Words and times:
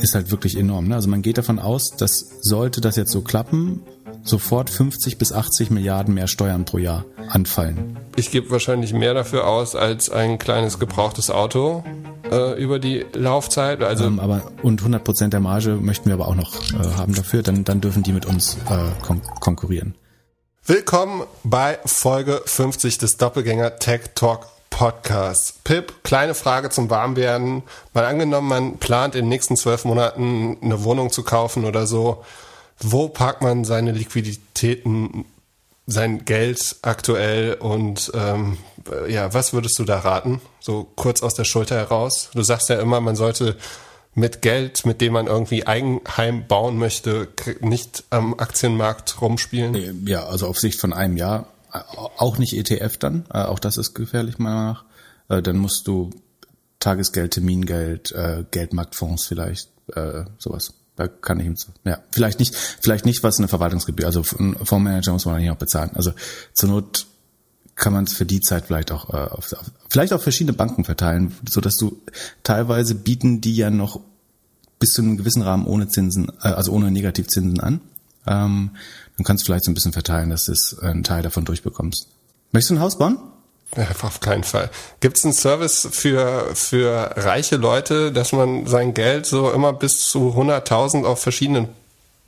ist 0.00 0.14
halt 0.14 0.30
wirklich 0.30 0.56
enorm. 0.56 0.88
Ne? 0.88 0.94
Also 0.94 1.08
man 1.08 1.22
geht 1.22 1.38
davon 1.38 1.58
aus, 1.58 1.90
dass 1.96 2.38
sollte 2.40 2.80
das 2.80 2.96
jetzt 2.96 3.10
so 3.10 3.20
klappen, 3.20 3.82
sofort 4.22 4.70
50 4.70 5.18
bis 5.18 5.32
80 5.32 5.70
Milliarden 5.70 6.14
mehr 6.14 6.26
Steuern 6.26 6.64
pro 6.64 6.78
Jahr 6.78 7.04
anfallen. 7.28 7.98
Ich 8.16 8.30
gebe 8.30 8.50
wahrscheinlich 8.50 8.92
mehr 8.92 9.14
dafür 9.14 9.46
aus 9.46 9.74
als 9.74 10.10
ein 10.10 10.38
kleines 10.38 10.78
gebrauchtes 10.78 11.30
Auto 11.30 11.84
äh, 12.30 12.60
über 12.60 12.78
die 12.78 13.04
Laufzeit. 13.14 13.82
Also 13.82 14.04
ähm, 14.04 14.20
aber 14.20 14.42
und 14.62 14.80
100 14.80 15.04
Prozent 15.04 15.32
der 15.32 15.40
Marge 15.40 15.74
möchten 15.74 16.06
wir 16.06 16.14
aber 16.14 16.28
auch 16.28 16.34
noch 16.34 16.54
äh, 16.72 16.96
haben 16.96 17.14
dafür. 17.14 17.42
Dann 17.42 17.64
dann 17.64 17.80
dürfen 17.80 18.02
die 18.02 18.12
mit 18.12 18.26
uns 18.26 18.56
äh, 18.68 19.02
kon 19.02 19.22
konkurrieren. 19.40 19.94
Willkommen 20.64 21.22
bei 21.44 21.78
Folge 21.86 22.42
50 22.44 22.98
des 22.98 23.16
Doppelgänger 23.16 23.76
Tech 23.76 24.02
Talk 24.14 24.46
Podcast. 24.70 25.64
Pip, 25.64 26.04
kleine 26.04 26.34
Frage 26.34 26.70
zum 26.70 26.90
Warmwerden. 26.90 27.62
Mal 27.94 28.04
angenommen, 28.04 28.48
man 28.48 28.78
plant 28.78 29.14
in 29.14 29.24
den 29.24 29.28
nächsten 29.28 29.56
zwölf 29.56 29.84
Monaten 29.84 30.56
eine 30.62 30.84
Wohnung 30.84 31.10
zu 31.10 31.22
kaufen 31.22 31.64
oder 31.64 31.86
so. 31.86 32.24
Wo 32.78 33.08
parkt 33.08 33.42
man 33.42 33.64
seine 33.64 33.92
Liquiditäten, 33.92 35.24
sein 35.86 36.24
Geld 36.24 36.76
aktuell 36.82 37.54
und 37.54 38.12
ähm, 38.14 38.58
ja, 39.08 39.34
was 39.34 39.52
würdest 39.52 39.78
du 39.78 39.84
da 39.84 39.98
raten? 39.98 40.40
So 40.60 40.86
kurz 40.96 41.22
aus 41.22 41.34
der 41.34 41.44
Schulter 41.44 41.76
heraus. 41.76 42.30
Du 42.34 42.42
sagst 42.42 42.68
ja 42.68 42.78
immer, 42.80 43.00
man 43.00 43.16
sollte 43.16 43.56
mit 44.14 44.42
Geld, 44.42 44.84
mit 44.84 45.00
dem 45.00 45.12
man 45.12 45.26
irgendwie 45.26 45.66
Eigenheim 45.66 46.46
bauen 46.46 46.78
möchte, 46.78 47.28
nicht 47.60 48.04
am 48.10 48.34
Aktienmarkt 48.34 49.20
rumspielen. 49.20 50.06
Ja, 50.06 50.26
also 50.26 50.46
auf 50.46 50.58
Sicht 50.58 50.80
von 50.80 50.92
einem 50.92 51.16
Jahr 51.16 51.46
auch 51.70 52.38
nicht 52.38 52.52
ETF 52.52 52.96
dann, 52.96 53.24
äh, 53.32 53.42
auch 53.42 53.58
das 53.58 53.76
ist 53.76 53.94
gefährlich 53.94 54.38
meiner 54.38 54.56
Meinung 54.56 54.72
nach. 54.72 54.84
Äh, 55.28 55.42
dann 55.42 55.58
musst 55.58 55.86
du 55.86 56.10
Tagesgeld, 56.80 57.32
Termingeld, 57.32 58.12
äh, 58.12 58.44
Geldmarktfonds 58.50 59.26
vielleicht, 59.26 59.70
sowas. 60.36 60.74
Da 60.96 61.08
kann 61.08 61.40
ich 61.40 61.46
ihm 61.46 61.56
zu. 61.56 61.68
Ja, 61.84 61.98
vielleicht 62.10 62.40
nicht, 62.40 62.54
vielleicht 62.54 63.06
nicht 63.06 63.22
was 63.22 63.38
eine 63.38 63.48
Verwaltungsgebühr. 63.48 64.04
Also 64.04 64.22
ein 64.38 64.54
Fondsmanager 64.54 65.12
muss 65.12 65.24
man 65.24 65.38
nicht 65.38 65.48
noch 65.48 65.56
bezahlen. 65.56 65.92
Also 65.94 66.12
zur 66.52 66.68
Not 66.68 67.06
kann 67.74 67.94
man 67.94 68.04
es 68.04 68.12
für 68.12 68.26
die 68.26 68.42
Zeit 68.42 68.66
vielleicht 68.66 68.92
auch 68.92 69.08
auf, 69.08 69.54
vielleicht 69.88 70.12
auf 70.12 70.22
verschiedene 70.22 70.52
Banken 70.52 70.84
verteilen, 70.84 71.34
so 71.48 71.62
dass 71.62 71.76
du 71.76 72.02
teilweise 72.42 72.94
bieten 72.94 73.40
die 73.40 73.56
ja 73.56 73.70
noch 73.70 74.02
bis 74.78 74.90
zu 74.90 75.00
einem 75.00 75.16
gewissen 75.16 75.40
Rahmen 75.40 75.66
ohne 75.66 75.88
Zinsen, 75.88 76.30
also 76.40 76.72
ohne 76.72 76.90
Negativzinsen 76.90 77.60
an. 77.60 77.80
Ähm, 78.26 78.70
dann 79.18 79.24
kannst 79.24 79.42
du 79.42 79.46
vielleicht 79.46 79.64
so 79.64 79.70
ein 79.70 79.74
bisschen 79.74 79.92
verteilen, 79.92 80.30
dass 80.30 80.46
du 80.46 80.80
einen 80.80 81.02
Teil 81.02 81.22
davon 81.22 81.44
durchbekommst. 81.44 82.06
Möchtest 82.52 82.70
du 82.70 82.74
ein 82.76 82.80
Haus 82.80 82.96
bauen? 82.96 83.18
Ja, 83.76 83.86
auf 84.02 84.20
keinen 84.20 84.44
Fall. 84.44 84.70
Gibt 85.00 85.18
es 85.18 85.24
einen 85.24 85.34
Service 85.34 85.88
für, 85.90 86.52
für 86.54 87.12
reiche 87.16 87.56
Leute, 87.56 88.12
dass 88.12 88.32
man 88.32 88.66
sein 88.66 88.94
Geld 88.94 89.26
so 89.26 89.50
immer 89.50 89.74
bis 89.74 90.06
zu 90.06 90.30
100.000 90.30 91.04
auf 91.04 91.20
verschiedenen 91.20 91.68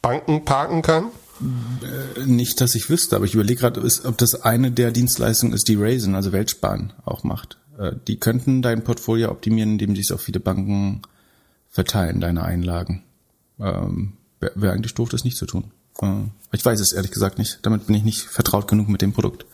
Banken 0.03 0.45
parken 0.45 0.83
kann? 0.83 1.07
Äh, 1.41 2.27
nicht, 2.27 2.61
dass 2.61 2.75
ich 2.75 2.91
wüsste, 2.91 3.17
aber 3.17 3.25
ich 3.25 3.35
überlege 3.35 3.61
gerade, 3.61 3.81
ob 4.05 4.19
das 4.19 4.43
eine 4.43 4.71
der 4.71 4.91
Dienstleistungen 4.91 5.55
ist, 5.55 5.69
die 5.69 5.77
Raisin, 5.77 6.15
also 6.15 6.33
Weltsparen, 6.33 6.93
auch 7.07 7.23
macht. 7.23 7.57
Äh, 7.79 7.93
die 8.07 8.19
könnten 8.19 8.61
dein 8.63 8.85
Portfolio 8.85 9.31
optimieren, 9.31 9.73
indem 9.73 9.95
sie 9.95 10.03
es 10.03 10.11
auf 10.11 10.21
viele 10.21 10.41
Banken 10.41 11.03
verteilen, 11.71 12.21
deine 12.21 12.45
Einlagen. 12.45 13.05
Ähm, 13.59 14.15
Wäre 14.41 14.53
wär 14.57 14.73
eigentlich 14.73 14.95
doof, 14.95 15.09
das 15.09 15.25
nicht 15.25 15.37
zu 15.37 15.47
tun. 15.47 15.71
Ich 16.53 16.65
weiß 16.65 16.81
es 16.81 16.93
ehrlich 16.93 17.11
gesagt 17.11 17.39
nicht. 17.39 17.59
Damit 17.63 17.87
bin 17.87 17.95
ich 17.95 18.05
nicht 18.05 18.23
vertraut 18.23 18.69
genug 18.69 18.89
mit 18.89 19.03
dem 19.03 19.13
Produkt. 19.13 19.47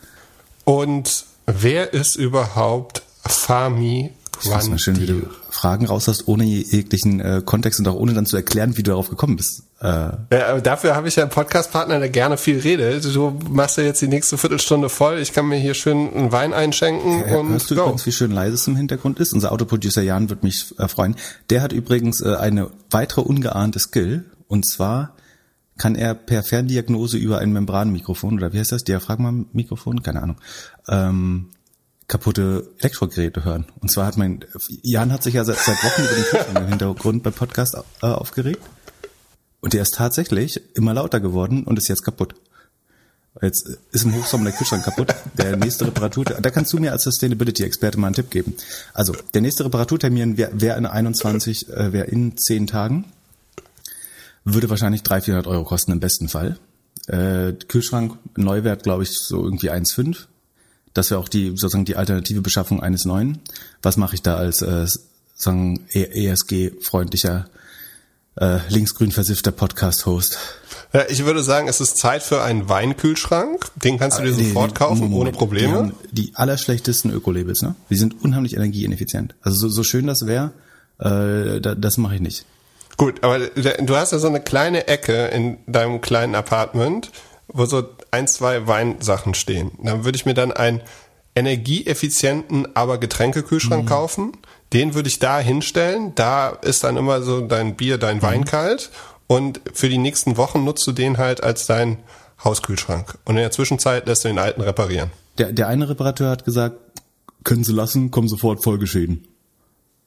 Und 0.64 1.26
wer 1.46 1.92
ist 1.92 2.16
überhaupt 2.16 3.02
Fami 3.24 4.12
das 4.44 4.68
mal 4.68 4.78
schön, 4.78 5.00
wie 5.00 5.06
du 5.06 5.22
Fragen 5.50 5.86
raus 5.86 6.08
hast, 6.08 6.28
ohne 6.28 6.44
jeglichen 6.44 7.20
äh, 7.20 7.42
Kontext 7.44 7.80
und 7.80 7.88
auch 7.88 7.94
ohne 7.94 8.12
dann 8.14 8.26
zu 8.26 8.36
erklären, 8.36 8.76
wie 8.76 8.82
du 8.82 8.90
darauf 8.90 9.08
gekommen 9.08 9.36
bist. 9.36 9.62
Äh. 9.80 9.86
Ja, 10.30 10.60
dafür 10.60 10.94
habe 10.94 11.08
ich 11.08 11.16
ja 11.16 11.22
einen 11.22 11.32
Podcast-Partner, 11.32 11.98
der 11.98 12.08
gerne 12.08 12.36
viel 12.36 12.58
redet. 12.60 13.04
Du 13.14 13.38
machst 13.48 13.78
ja 13.78 13.84
jetzt 13.84 14.02
die 14.02 14.08
nächste 14.08 14.38
Viertelstunde 14.38 14.88
voll. 14.88 15.18
Ich 15.18 15.32
kann 15.32 15.46
mir 15.46 15.56
hier 15.56 15.74
schön 15.74 16.12
einen 16.12 16.32
Wein 16.32 16.52
einschenken 16.52 17.24
ja, 17.28 17.36
und 17.38 17.50
Hörst 17.50 17.70
du 17.70 17.74
go. 17.74 17.82
übrigens, 17.82 18.06
wie 18.06 18.12
schön 18.12 18.30
leise 18.30 18.54
es 18.54 18.66
im 18.66 18.76
Hintergrund 18.76 19.18
ist? 19.20 19.32
Unser 19.32 19.52
Autoproducer 19.52 20.02
Jan 20.02 20.28
wird 20.28 20.42
mich 20.42 20.74
äh, 20.78 20.88
freuen. 20.88 21.16
Der 21.50 21.62
hat 21.62 21.72
übrigens 21.72 22.20
äh, 22.20 22.34
eine 22.34 22.70
weitere 22.90 23.22
ungeahnte 23.22 23.78
Skill. 23.78 24.24
Und 24.48 24.66
zwar 24.66 25.15
kann 25.78 25.94
er 25.94 26.14
per 26.14 26.42
Ferndiagnose 26.42 27.18
über 27.18 27.38
ein 27.38 27.52
Membranmikrofon 27.52 28.34
oder 28.34 28.52
wie 28.52 28.58
heißt 28.58 28.72
das, 28.72 28.84
Diaphragma-Mikrofon, 28.84 30.02
keine 30.02 30.22
Ahnung, 30.22 30.36
ähm, 30.88 31.50
kaputte 32.08 32.70
Elektrogeräte 32.78 33.44
hören. 33.44 33.66
Und 33.80 33.90
zwar 33.90 34.06
hat 34.06 34.16
mein, 34.16 34.44
Jan 34.82 35.12
hat 35.12 35.22
sich 35.22 35.34
ja 35.34 35.44
seit, 35.44 35.58
seit 35.58 35.82
Wochen 35.82 36.02
über 36.02 36.14
den 36.14 36.24
Kühlschrank 36.24 36.58
im 36.58 36.68
Hintergrund 36.68 37.22
beim 37.22 37.32
Podcast 37.32 37.76
äh, 38.02 38.06
aufgeregt. 38.06 38.62
Und 39.60 39.72
der 39.72 39.82
ist 39.82 39.94
tatsächlich 39.94 40.60
immer 40.74 40.94
lauter 40.94 41.20
geworden 41.20 41.64
und 41.64 41.78
ist 41.78 41.88
jetzt 41.88 42.04
kaputt. 42.04 42.34
Jetzt 43.42 43.68
ist 43.92 44.04
im 44.04 44.14
Hochsommer 44.14 44.44
der 44.44 44.54
Kühlschrank 44.54 44.84
kaputt. 44.84 45.14
Der 45.36 45.56
nächste 45.56 45.86
Reparatur, 45.86 46.24
da 46.24 46.50
kannst 46.50 46.72
du 46.72 46.78
mir 46.78 46.92
als 46.92 47.04
Sustainability-Experte 47.04 47.98
mal 47.98 48.06
einen 48.06 48.14
Tipp 48.14 48.30
geben. 48.30 48.54
Also, 48.94 49.14
der 49.34 49.42
nächste 49.42 49.64
Reparaturtermin 49.66 50.38
wäre 50.38 50.52
wär 50.58 50.76
in 50.76 50.86
21, 50.86 51.68
äh, 51.68 51.92
wäre 51.92 52.06
in 52.06 52.36
10 52.36 52.66
Tagen. 52.66 53.04
Würde 54.48 54.70
wahrscheinlich 54.70 55.02
300, 55.02 55.24
400 55.24 55.46
Euro 55.48 55.64
kosten 55.64 55.90
im 55.90 55.98
besten 55.98 56.28
Fall. 56.28 56.56
Äh, 57.08 57.52
Kühlschrank, 57.66 58.16
Neuwert, 58.36 58.84
glaube 58.84 59.02
ich, 59.02 59.18
so 59.18 59.42
irgendwie 59.44 59.72
1,5. 59.72 60.26
Das 60.94 61.10
wäre 61.10 61.20
auch 61.20 61.28
die 61.28 61.48
sozusagen 61.48 61.84
die 61.84 61.96
alternative 61.96 62.42
Beschaffung 62.42 62.80
eines 62.80 63.04
neuen. 63.04 63.40
Was 63.82 63.96
mache 63.96 64.14
ich 64.14 64.22
da 64.22 64.36
als 64.36 64.62
äh, 64.62 64.86
sagen 65.34 65.80
ESG-freundlicher 65.90 67.46
äh, 68.36 68.58
linksgrün 68.68 69.10
versiffter 69.10 69.50
Podcast-Host? 69.50 70.38
Ja, 70.92 71.06
ich 71.08 71.24
würde 71.24 71.42
sagen, 71.42 71.66
es 71.66 71.80
ist 71.80 71.98
Zeit 71.98 72.22
für 72.22 72.40
einen 72.42 72.68
Weinkühlschrank. 72.68 73.66
Den 73.74 73.98
kannst 73.98 74.20
du 74.20 74.22
dir 74.22 74.32
nee, 74.32 74.44
sofort 74.44 74.76
kaufen, 74.76 75.10
Moment, 75.10 75.20
ohne 75.20 75.32
Probleme. 75.32 75.66
Die, 75.66 75.74
haben 75.74 75.94
die 76.12 76.32
allerschlechtesten 76.34 77.10
Öko-Labels, 77.10 77.62
ne? 77.62 77.74
Die 77.90 77.96
sind 77.96 78.22
unheimlich 78.22 78.54
energieineffizient. 78.54 79.34
Also 79.42 79.58
so, 79.58 79.68
so 79.68 79.82
schön 79.82 80.06
das 80.06 80.26
wäre, 80.26 80.52
äh, 81.00 81.60
da, 81.60 81.74
das 81.74 81.98
mache 81.98 82.14
ich 82.14 82.20
nicht. 82.20 82.46
Gut, 82.96 83.22
aber 83.22 83.38
du 83.38 83.96
hast 83.96 84.12
ja 84.12 84.18
so 84.18 84.26
eine 84.26 84.40
kleine 84.40 84.88
Ecke 84.88 85.26
in 85.26 85.58
deinem 85.66 86.00
kleinen 86.00 86.34
Apartment, 86.34 87.10
wo 87.48 87.66
so 87.66 87.84
ein, 88.10 88.26
zwei 88.26 88.66
Weinsachen 88.66 89.34
stehen. 89.34 89.72
Dann 89.82 90.04
würde 90.04 90.16
ich 90.16 90.24
mir 90.24 90.34
dann 90.34 90.52
einen 90.52 90.80
energieeffizienten, 91.34 92.74
aber 92.74 92.98
Getränkekühlschrank 92.98 93.84
mhm. 93.84 93.88
kaufen. 93.88 94.32
Den 94.72 94.94
würde 94.94 95.08
ich 95.08 95.18
da 95.18 95.38
hinstellen. 95.38 96.14
Da 96.14 96.48
ist 96.48 96.84
dann 96.84 96.96
immer 96.96 97.22
so 97.22 97.42
dein 97.42 97.76
Bier, 97.76 97.98
dein 97.98 98.16
mhm. 98.18 98.22
Wein 98.22 98.44
kalt. 98.44 98.90
Und 99.26 99.60
für 99.74 99.88
die 99.88 99.98
nächsten 99.98 100.36
Wochen 100.36 100.64
nutzt 100.64 100.86
du 100.86 100.92
den 100.92 101.18
halt 101.18 101.42
als 101.42 101.66
dein 101.66 101.98
Hauskühlschrank. 102.42 103.18
Und 103.24 103.36
in 103.36 103.42
der 103.42 103.50
Zwischenzeit 103.50 104.06
lässt 104.06 104.24
du 104.24 104.28
den 104.28 104.38
alten 104.38 104.62
reparieren. 104.62 105.10
Der, 105.38 105.52
der 105.52 105.68
eine 105.68 105.88
Reparateur 105.88 106.30
hat 106.30 106.44
gesagt, 106.44 106.76
können 107.44 107.64
Sie 107.64 107.72
lassen, 107.72 108.10
kommen 108.10 108.28
sofort 108.28 108.62
Folgeschäden. 108.62 109.26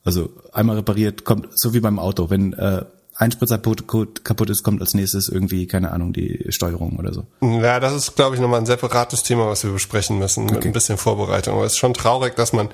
Also 0.04 0.30
einmal 0.52 0.76
repariert, 0.76 1.24
kommt 1.24 1.48
so 1.58 1.74
wie 1.74 1.80
beim 1.80 1.98
Auto. 1.98 2.30
Wenn 2.30 2.52
äh, 2.54 2.84
ein 3.16 3.32
Spritzer 3.32 3.58
kaputt 3.58 4.50
ist, 4.50 4.62
kommt 4.62 4.80
als 4.80 4.94
nächstes 4.94 5.28
irgendwie, 5.28 5.66
keine 5.66 5.90
Ahnung, 5.92 6.12
die 6.12 6.46
Steuerung 6.48 6.98
oder 6.98 7.12
so. 7.12 7.26
Ja, 7.42 7.78
das 7.78 7.92
ist, 7.94 8.16
glaube 8.16 8.34
ich, 8.34 8.40
nochmal 8.40 8.60
ein 8.60 8.66
separates 8.66 9.22
Thema, 9.22 9.46
was 9.46 9.62
wir 9.62 9.72
besprechen 9.72 10.18
müssen, 10.18 10.46
mit 10.46 10.56
okay. 10.56 10.68
ein 10.68 10.72
bisschen 10.72 10.96
Vorbereitung. 10.96 11.54
Aber 11.54 11.66
es 11.66 11.72
ist 11.72 11.78
schon 11.78 11.92
traurig, 11.92 12.34
dass 12.36 12.54
man 12.54 12.70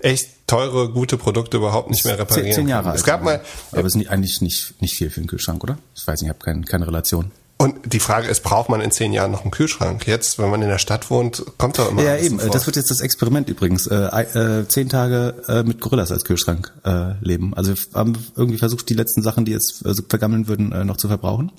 echt 0.00 0.28
teure, 0.46 0.88
gute 0.90 1.18
Produkte 1.18 1.58
überhaupt 1.58 1.90
nicht 1.90 2.04
mehr 2.04 2.18
reparieren 2.18 2.54
Zehn 2.54 2.68
Jahre 2.68 2.84
kann. 2.84 2.90
alt. 2.92 3.00
Es 3.00 3.04
gab 3.04 3.22
mal, 3.22 3.42
aber 3.72 3.84
es 3.84 3.94
ist 3.94 4.08
eigentlich 4.08 4.40
nicht, 4.40 4.80
nicht 4.80 4.94
viel 4.94 5.10
für 5.10 5.20
einen 5.20 5.28
Kühlschrank, 5.28 5.62
oder? 5.62 5.78
Ich 5.94 6.06
weiß 6.06 6.20
nicht, 6.22 6.30
ich 6.30 6.34
habe 6.34 6.44
kein, 6.44 6.64
keine 6.64 6.86
Relation. 6.86 7.30
Und 7.58 7.92
die 7.92 8.00
Frage 8.00 8.26
ist, 8.28 8.42
braucht 8.42 8.68
man 8.68 8.80
in 8.80 8.90
zehn 8.90 9.12
Jahren 9.12 9.30
noch 9.30 9.42
einen 9.42 9.52
Kühlschrank? 9.52 10.06
Jetzt, 10.06 10.38
wenn 10.38 10.50
man 10.50 10.62
in 10.62 10.68
der 10.68 10.78
Stadt 10.78 11.10
wohnt, 11.10 11.44
kommt 11.58 11.78
da 11.78 11.88
immer. 11.88 12.02
Ja, 12.02 12.16
eben. 12.16 12.38
Sofort. 12.38 12.54
Das 12.54 12.66
wird 12.66 12.76
jetzt 12.76 12.90
das 12.90 13.00
Experiment 13.00 13.48
übrigens. 13.48 13.86
Äh, 13.86 13.96
äh, 13.96 14.68
zehn 14.68 14.88
Tage 14.88 15.34
äh, 15.46 15.62
mit 15.62 15.80
Gorillas 15.80 16.10
als 16.10 16.24
Kühlschrank 16.24 16.72
äh, 16.84 17.12
leben. 17.20 17.54
Also 17.54 17.74
wir 17.74 17.78
haben 17.94 18.14
irgendwie 18.36 18.58
versucht, 18.58 18.88
die 18.88 18.94
letzten 18.94 19.22
Sachen, 19.22 19.44
die 19.44 19.52
jetzt 19.52 19.86
äh, 19.86 19.94
vergammeln 20.08 20.48
würden, 20.48 20.72
äh, 20.72 20.84
noch 20.84 20.96
zu 20.96 21.06
verbrauchen. 21.06 21.52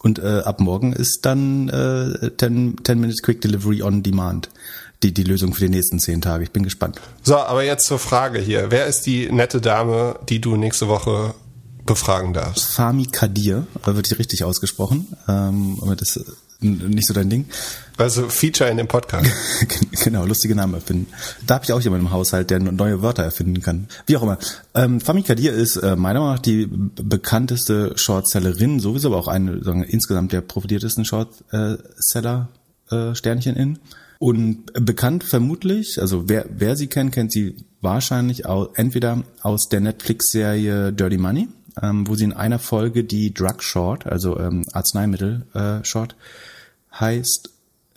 Und 0.00 0.18
äh, 0.18 0.42
ab 0.44 0.60
morgen 0.60 0.92
ist 0.92 1.24
dann 1.24 1.68
äh, 1.70 2.30
10, 2.36 2.76
10 2.84 3.00
Minutes 3.00 3.22
Quick 3.22 3.40
Delivery 3.40 3.82
on 3.82 4.02
Demand 4.02 4.50
die, 5.02 5.14
die 5.14 5.22
Lösung 5.22 5.54
für 5.54 5.62
die 5.62 5.70
nächsten 5.70 5.98
zehn 5.98 6.20
Tage. 6.20 6.44
Ich 6.44 6.50
bin 6.50 6.62
gespannt. 6.62 7.00
So, 7.22 7.36
aber 7.36 7.62
jetzt 7.62 7.86
zur 7.86 7.98
Frage 7.98 8.40
hier. 8.40 8.70
Wer 8.70 8.86
ist 8.86 9.06
die 9.06 9.30
nette 9.30 9.60
Dame, 9.60 10.18
die 10.28 10.40
du 10.40 10.56
nächste 10.56 10.88
Woche 10.88 11.34
befragen 11.88 12.32
darfst. 12.32 12.66
Fami 12.66 13.06
Kadir, 13.06 13.66
wird 13.84 14.06
hier 14.06 14.18
richtig 14.18 14.44
ausgesprochen. 14.44 15.08
Ähm, 15.26 15.78
aber 15.80 15.96
das 15.96 16.16
ist 16.16 16.36
nicht 16.60 17.06
so 17.06 17.14
dein 17.14 17.30
Ding. 17.30 17.46
Also 17.96 18.28
Feature 18.28 18.70
in 18.70 18.76
dem 18.76 18.88
Podcast. 18.88 19.30
genau, 20.04 20.24
lustige 20.24 20.54
Namen 20.54 20.74
erfinden. 20.74 21.06
Da 21.46 21.54
habe 21.54 21.64
ich 21.64 21.72
auch 21.72 21.80
jemanden 21.80 22.06
im 22.06 22.12
Haushalt, 22.12 22.50
der 22.50 22.60
neue 22.60 23.02
Wörter 23.02 23.22
erfinden 23.22 23.60
kann. 23.60 23.88
Wie 24.06 24.16
auch 24.16 24.22
immer. 24.22 24.38
Ähm, 24.74 25.00
Fami 25.00 25.22
Kadir 25.22 25.52
ist 25.52 25.76
äh, 25.76 25.96
meiner 25.96 26.20
Meinung 26.20 26.34
nach 26.34 26.42
die 26.42 26.66
bekannteste 26.66 27.96
Shortsellerin, 27.96 28.80
sowieso 28.80 29.08
aber 29.08 29.18
auch 29.18 29.28
eine 29.28 29.62
sagen, 29.64 29.82
insgesamt 29.82 30.32
der 30.32 30.42
profitiertesten 30.42 31.04
Shortseller 31.04 32.48
äh, 32.90 33.14
Sternchen 33.14 33.56
in. 33.56 33.78
Und 34.18 34.72
bekannt 34.74 35.22
vermutlich, 35.22 36.00
also 36.00 36.28
wer, 36.28 36.44
wer 36.50 36.76
sie 36.76 36.88
kennt, 36.88 37.12
kennt 37.12 37.32
sie 37.32 37.56
wahrscheinlich 37.80 38.46
auch 38.46 38.74
entweder 38.74 39.22
aus 39.42 39.68
der 39.68 39.80
Netflix-Serie 39.80 40.92
Dirty 40.92 41.18
Money 41.18 41.48
ähm, 41.82 42.06
wo 42.06 42.14
sie 42.14 42.24
in 42.24 42.32
einer 42.32 42.58
Folge 42.58 43.04
die 43.04 43.32
Drug 43.32 43.62
Short, 43.62 44.06
also 44.06 44.38
ähm, 44.38 44.64
Arzneimittel 44.72 45.46
äh, 45.54 45.84
Short 45.84 46.16
heißt, 46.98 47.50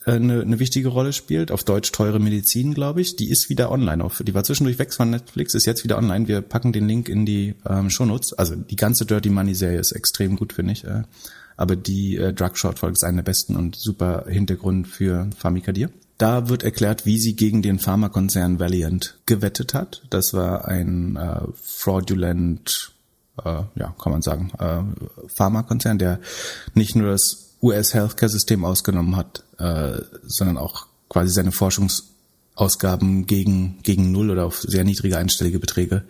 äh, 0.05 0.11
eine, 0.11 0.41
eine 0.41 0.59
wichtige 0.59 0.89
Rolle 0.89 1.13
spielt. 1.13 1.51
Auf 1.51 1.63
Deutsch 1.63 1.91
teure 1.91 2.19
Medizin, 2.19 2.73
glaube 2.73 3.01
ich. 3.01 3.15
Die 3.15 3.29
ist 3.29 3.49
wieder 3.49 3.71
online. 3.71 4.03
Auf, 4.03 4.21
die 4.25 4.33
war 4.33 4.43
zwischendurch 4.43 4.79
weg 4.79 4.93
von 4.93 5.09
Netflix, 5.09 5.53
ist 5.53 5.65
jetzt 5.65 5.83
wieder 5.83 5.97
online. 5.97 6.27
Wir 6.27 6.41
packen 6.41 6.73
den 6.73 6.87
Link 6.87 7.09
in 7.09 7.25
die 7.25 7.55
ähm, 7.67 7.89
Shownotes. 7.89 8.33
Also 8.33 8.55
die 8.55 8.75
ganze 8.75 9.05
Dirty 9.05 9.29
Money 9.29 9.55
Serie 9.55 9.79
ist 9.79 9.91
extrem 9.91 10.35
gut, 10.35 10.53
finde 10.53 10.73
ich. 10.73 10.83
Äh, 10.83 11.03
aber 11.57 11.75
die 11.75 12.17
äh, 12.17 12.33
Drug 12.33 12.57
Short 12.57 12.79
Folge 12.79 12.93
ist 12.93 13.03
eine 13.03 13.17
der 13.17 13.23
besten 13.23 13.55
und 13.55 13.75
super 13.75 14.25
Hintergrund 14.27 14.87
für 14.87 15.29
Pharmakadir. 15.37 15.89
Da 16.17 16.49
wird 16.49 16.63
erklärt, 16.63 17.05
wie 17.05 17.17
sie 17.17 17.35
gegen 17.35 17.61
den 17.63 17.79
Pharmakonzern 17.79 18.59
Valiant 18.59 19.17
gewettet 19.25 19.73
hat. 19.73 20.03
Das 20.11 20.33
war 20.33 20.65
ein 20.67 21.15
äh, 21.15 21.41
fraudulent, 21.63 22.90
äh, 23.43 23.63
ja, 23.75 23.95
kann 24.01 24.11
man 24.11 24.21
sagen, 24.21 24.51
äh, 24.59 24.81
Pharmakonzern, 25.35 25.97
der 25.97 26.19
nicht 26.73 26.95
nur 26.95 27.11
das 27.11 27.55
US-Healthcare-System 27.61 28.65
ausgenommen 28.65 29.15
hat, 29.15 29.43
äh, 29.59 30.01
sondern 30.23 30.57
auch 30.57 30.87
quasi 31.09 31.31
seine 31.31 31.51
Forschungsausgaben 31.51 33.27
gegen, 33.27 33.79
gegen 33.83 34.11
Null 34.11 34.31
oder 34.31 34.45
auf 34.45 34.61
sehr 34.61 34.83
niedrige 34.83 35.17
einstellige 35.17 35.59
Beträge 35.59 36.03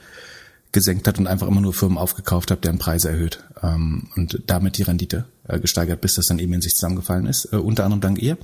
gesenkt 0.72 1.08
hat 1.08 1.20
und 1.20 1.28
einfach 1.28 1.48
immer 1.48 1.62
nur 1.62 1.74
Firmen 1.74 1.98
aufgekauft 1.98 2.50
hat, 2.50 2.64
deren 2.64 2.80
Preise 2.80 3.10
erhöht 3.10 3.44
ähm, 3.62 4.08
und 4.16 4.42
damit 4.48 4.78
die 4.78 4.84
Rendite 4.84 5.26
äh, 5.48 5.60
gesteigert, 5.60 6.00
bis 6.00 6.16
das 6.16 6.28
dann 6.28 6.40
eben 6.40 6.54
in 6.54 6.62
sich 6.62 6.74
zusammengefallen 6.74 7.26
ist, 7.26 7.52
äh, 7.52 7.58
unter 7.58 7.84
anderem 7.84 8.02
dank 8.02 8.22
ihr. 8.22 8.38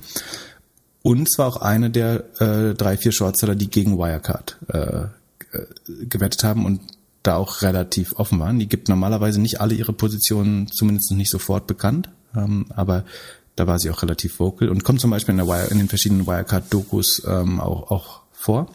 Und 1.02 1.30
zwar 1.30 1.46
auch 1.46 1.56
eine 1.56 1.90
der 1.90 2.24
äh, 2.40 2.74
drei, 2.74 2.98
vier 2.98 3.12
Shortseller, 3.12 3.54
die 3.54 3.70
gegen 3.70 3.96
Wirecard 3.96 4.58
äh, 4.68 5.06
gewettet 5.86 6.44
haben 6.44 6.66
und 6.66 6.80
da 7.22 7.36
auch 7.36 7.62
relativ 7.62 8.14
offen 8.14 8.38
waren. 8.40 8.58
Die 8.58 8.68
gibt 8.68 8.88
normalerweise 8.88 9.40
nicht 9.40 9.60
alle 9.60 9.74
ihre 9.74 9.92
Positionen, 9.92 10.68
zumindest 10.68 11.10
nicht 11.12 11.30
sofort 11.30 11.66
bekannt, 11.66 12.08
ähm, 12.34 12.66
aber 12.70 13.04
da 13.56 13.66
war 13.66 13.78
sie 13.78 13.90
auch 13.90 14.02
relativ 14.02 14.38
vocal 14.38 14.68
und 14.68 14.84
kommt 14.84 15.00
zum 15.00 15.10
Beispiel 15.10 15.32
in, 15.32 15.38
der 15.38 15.48
Wire, 15.48 15.68
in 15.70 15.78
den 15.78 15.88
verschiedenen 15.88 16.26
Wirecard-Dokus 16.26 17.22
ähm, 17.26 17.60
auch, 17.60 17.90
auch 17.90 18.20
vor. 18.32 18.70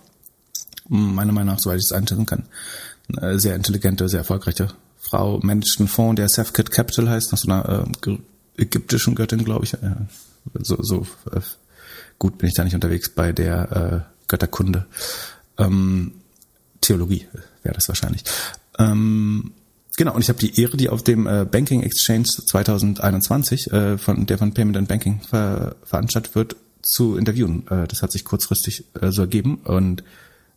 Meiner 0.89 1.31
Meinung 1.31 1.53
nach, 1.53 1.59
soweit 1.59 1.77
ich 1.77 1.85
es 1.85 1.93
einschätzen 1.93 2.25
kann. 2.25 2.43
Eine 3.15 3.39
sehr 3.39 3.55
intelligente, 3.55 4.09
sehr 4.09 4.19
erfolgreiche 4.19 4.67
Frau, 4.97 5.39
managt 5.41 5.79
einen 5.79 5.87
Fonds, 5.87 6.17
der 6.17 6.27
Safkit 6.27 6.71
Capital 6.71 7.09
heißt, 7.09 7.31
nach 7.31 7.39
so 7.39 7.49
einer 7.49 7.85
äh, 8.07 8.17
ägyptischen 8.57 9.15
Göttin, 9.15 9.45
glaube 9.45 9.65
ich. 9.65 9.71
Ja, 9.71 9.95
so 10.61 10.77
so 10.81 11.07
äh, 11.31 11.39
gut 12.19 12.37
bin 12.37 12.49
ich 12.49 12.55
da 12.55 12.63
nicht 12.63 12.75
unterwegs 12.75 13.09
bei 13.09 13.31
der 13.31 13.71
äh, 13.71 14.27
Götterkunde. 14.27 14.85
Ähm, 15.57 16.13
Theologie 16.81 17.27
wäre 17.63 17.75
das 17.75 17.87
wahrscheinlich. 17.87 18.23
Ähm, 18.77 19.51
genau, 19.97 20.13
und 20.13 20.21
ich 20.21 20.29
habe 20.29 20.39
die 20.39 20.59
Ehre, 20.61 20.77
die 20.77 20.89
auf 20.89 21.03
dem 21.03 21.27
äh, 21.27 21.45
Banking 21.49 21.81
Exchange 21.81 22.25
2021, 22.25 23.71
äh, 23.71 23.97
von 23.97 24.25
der 24.25 24.37
von 24.37 24.53
Payment 24.53 24.77
and 24.77 24.87
Banking 24.87 25.21
ver 25.21 25.75
veranstaltet 25.83 26.35
wird, 26.35 26.55
zu 26.81 27.17
interviewen. 27.17 27.65
Äh, 27.69 27.87
das 27.87 28.01
hat 28.01 28.11
sich 28.11 28.25
kurzfristig 28.25 28.85
äh, 29.01 29.11
so 29.11 29.21
ergeben 29.21 29.57
und 29.63 30.03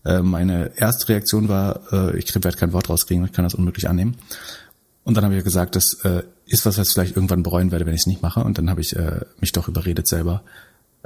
äh, 0.05 0.23
meine 0.23 0.73
erste 0.77 1.09
Reaktion 1.09 1.49
war, 1.49 1.81
äh, 1.93 2.19
ich 2.19 2.35
werde 2.35 2.57
kein 2.57 2.73
Wort 2.73 2.89
rauskriegen, 2.89 3.25
ich 3.25 3.33
kann 3.33 3.45
das 3.45 3.55
unmöglich 3.55 3.89
annehmen. 3.89 4.17
Und 5.05 5.17
dann 5.17 5.25
habe 5.25 5.37
ich 5.37 5.45
gesagt, 5.45 5.77
das 5.77 6.01
äh, 6.05 6.23
ist 6.47 6.67
was, 6.67 6.79
was 6.79 6.89
ich 6.89 6.95
vielleicht 6.95 7.17
irgendwann 7.17 7.43
bereuen 7.43 7.71
werde, 7.71 7.87
wenn 7.87 7.95
ich 7.95 8.03
es 8.03 8.07
nicht 8.07 8.23
mache. 8.23 8.41
Und 8.41 8.59
dann 8.59 8.71
habe 8.71 8.81
ich 8.81 8.97
mich 9.41 9.53
doch 9.53 9.69
überredet 9.69 10.09
selber, 10.09 10.43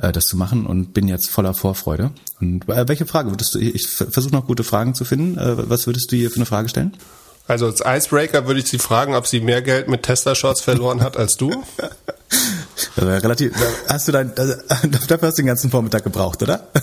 äh, 0.01 0.13
das 0.13 0.27
zu 0.27 0.37
machen 0.37 0.67
und 0.67 0.93
bin 0.93 1.09
jetzt 1.09 1.31
voller 1.31 1.55
Vorfreude. 1.55 2.11
Und 2.41 2.69
äh, 2.69 2.89
welche 2.89 3.07
Frage 3.07 3.31
würdest 3.31 3.55
du, 3.55 3.59
ich 3.59 3.87
versuche 3.87 4.33
noch 4.33 4.47
gute 4.47 4.65
Fragen 4.65 4.95
zu 4.95 5.05
finden. 5.05 5.39
Äh, 5.39 5.69
was 5.69 5.87
würdest 5.87 6.11
du 6.13 6.17
hier 6.17 6.31
für 6.31 6.37
eine 6.37 6.47
Frage 6.47 6.69
stellen? 6.69 6.97
Also 7.47 7.67
als 7.67 7.83
Icebreaker 7.85 8.47
würde 8.47 8.61
ich 8.61 8.69
Sie 8.69 8.79
fragen, 8.79 9.15
ob 9.15 9.27
sie 9.27 9.41
mehr 9.41 9.61
Geld 9.61 9.89
mit 9.89 10.05
Tesla-Shorts 10.05 10.61
verloren 10.61 11.03
hat 11.03 11.17
als 11.17 11.37
du. 11.37 11.51
Relativ, 12.97 13.53
hast 13.89 14.07
du 14.07 14.13
dein, 14.13 14.33
also, 14.39 14.55
dafür 15.09 15.29
hast 15.29 15.39
du 15.39 15.43
den 15.43 15.47
ganzen 15.47 15.71
Vormittag 15.71 16.05
gebraucht, 16.05 16.43
oder? 16.43 16.69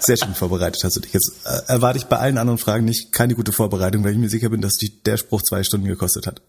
Sehr 0.00 0.16
schön 0.16 0.34
vorbereitet 0.36 0.80
hast 0.84 0.94
du 0.94 1.00
dich. 1.00 1.12
Jetzt 1.12 1.32
äh, 1.44 1.62
erwarte 1.66 1.98
ich 1.98 2.04
bei 2.06 2.18
allen 2.18 2.38
anderen 2.38 2.58
Fragen 2.58 2.84
nicht 2.84 3.12
keine 3.12 3.34
gute 3.34 3.50
Vorbereitung, 3.50 4.04
weil 4.04 4.12
ich 4.12 4.18
mir 4.18 4.28
sicher 4.28 4.50
bin, 4.50 4.60
dass 4.60 4.74
die, 4.74 5.02
der 5.02 5.16
Spruch 5.16 5.42
zwei 5.42 5.64
Stunden 5.64 5.88
gekostet 5.88 6.28
hat. 6.28 6.42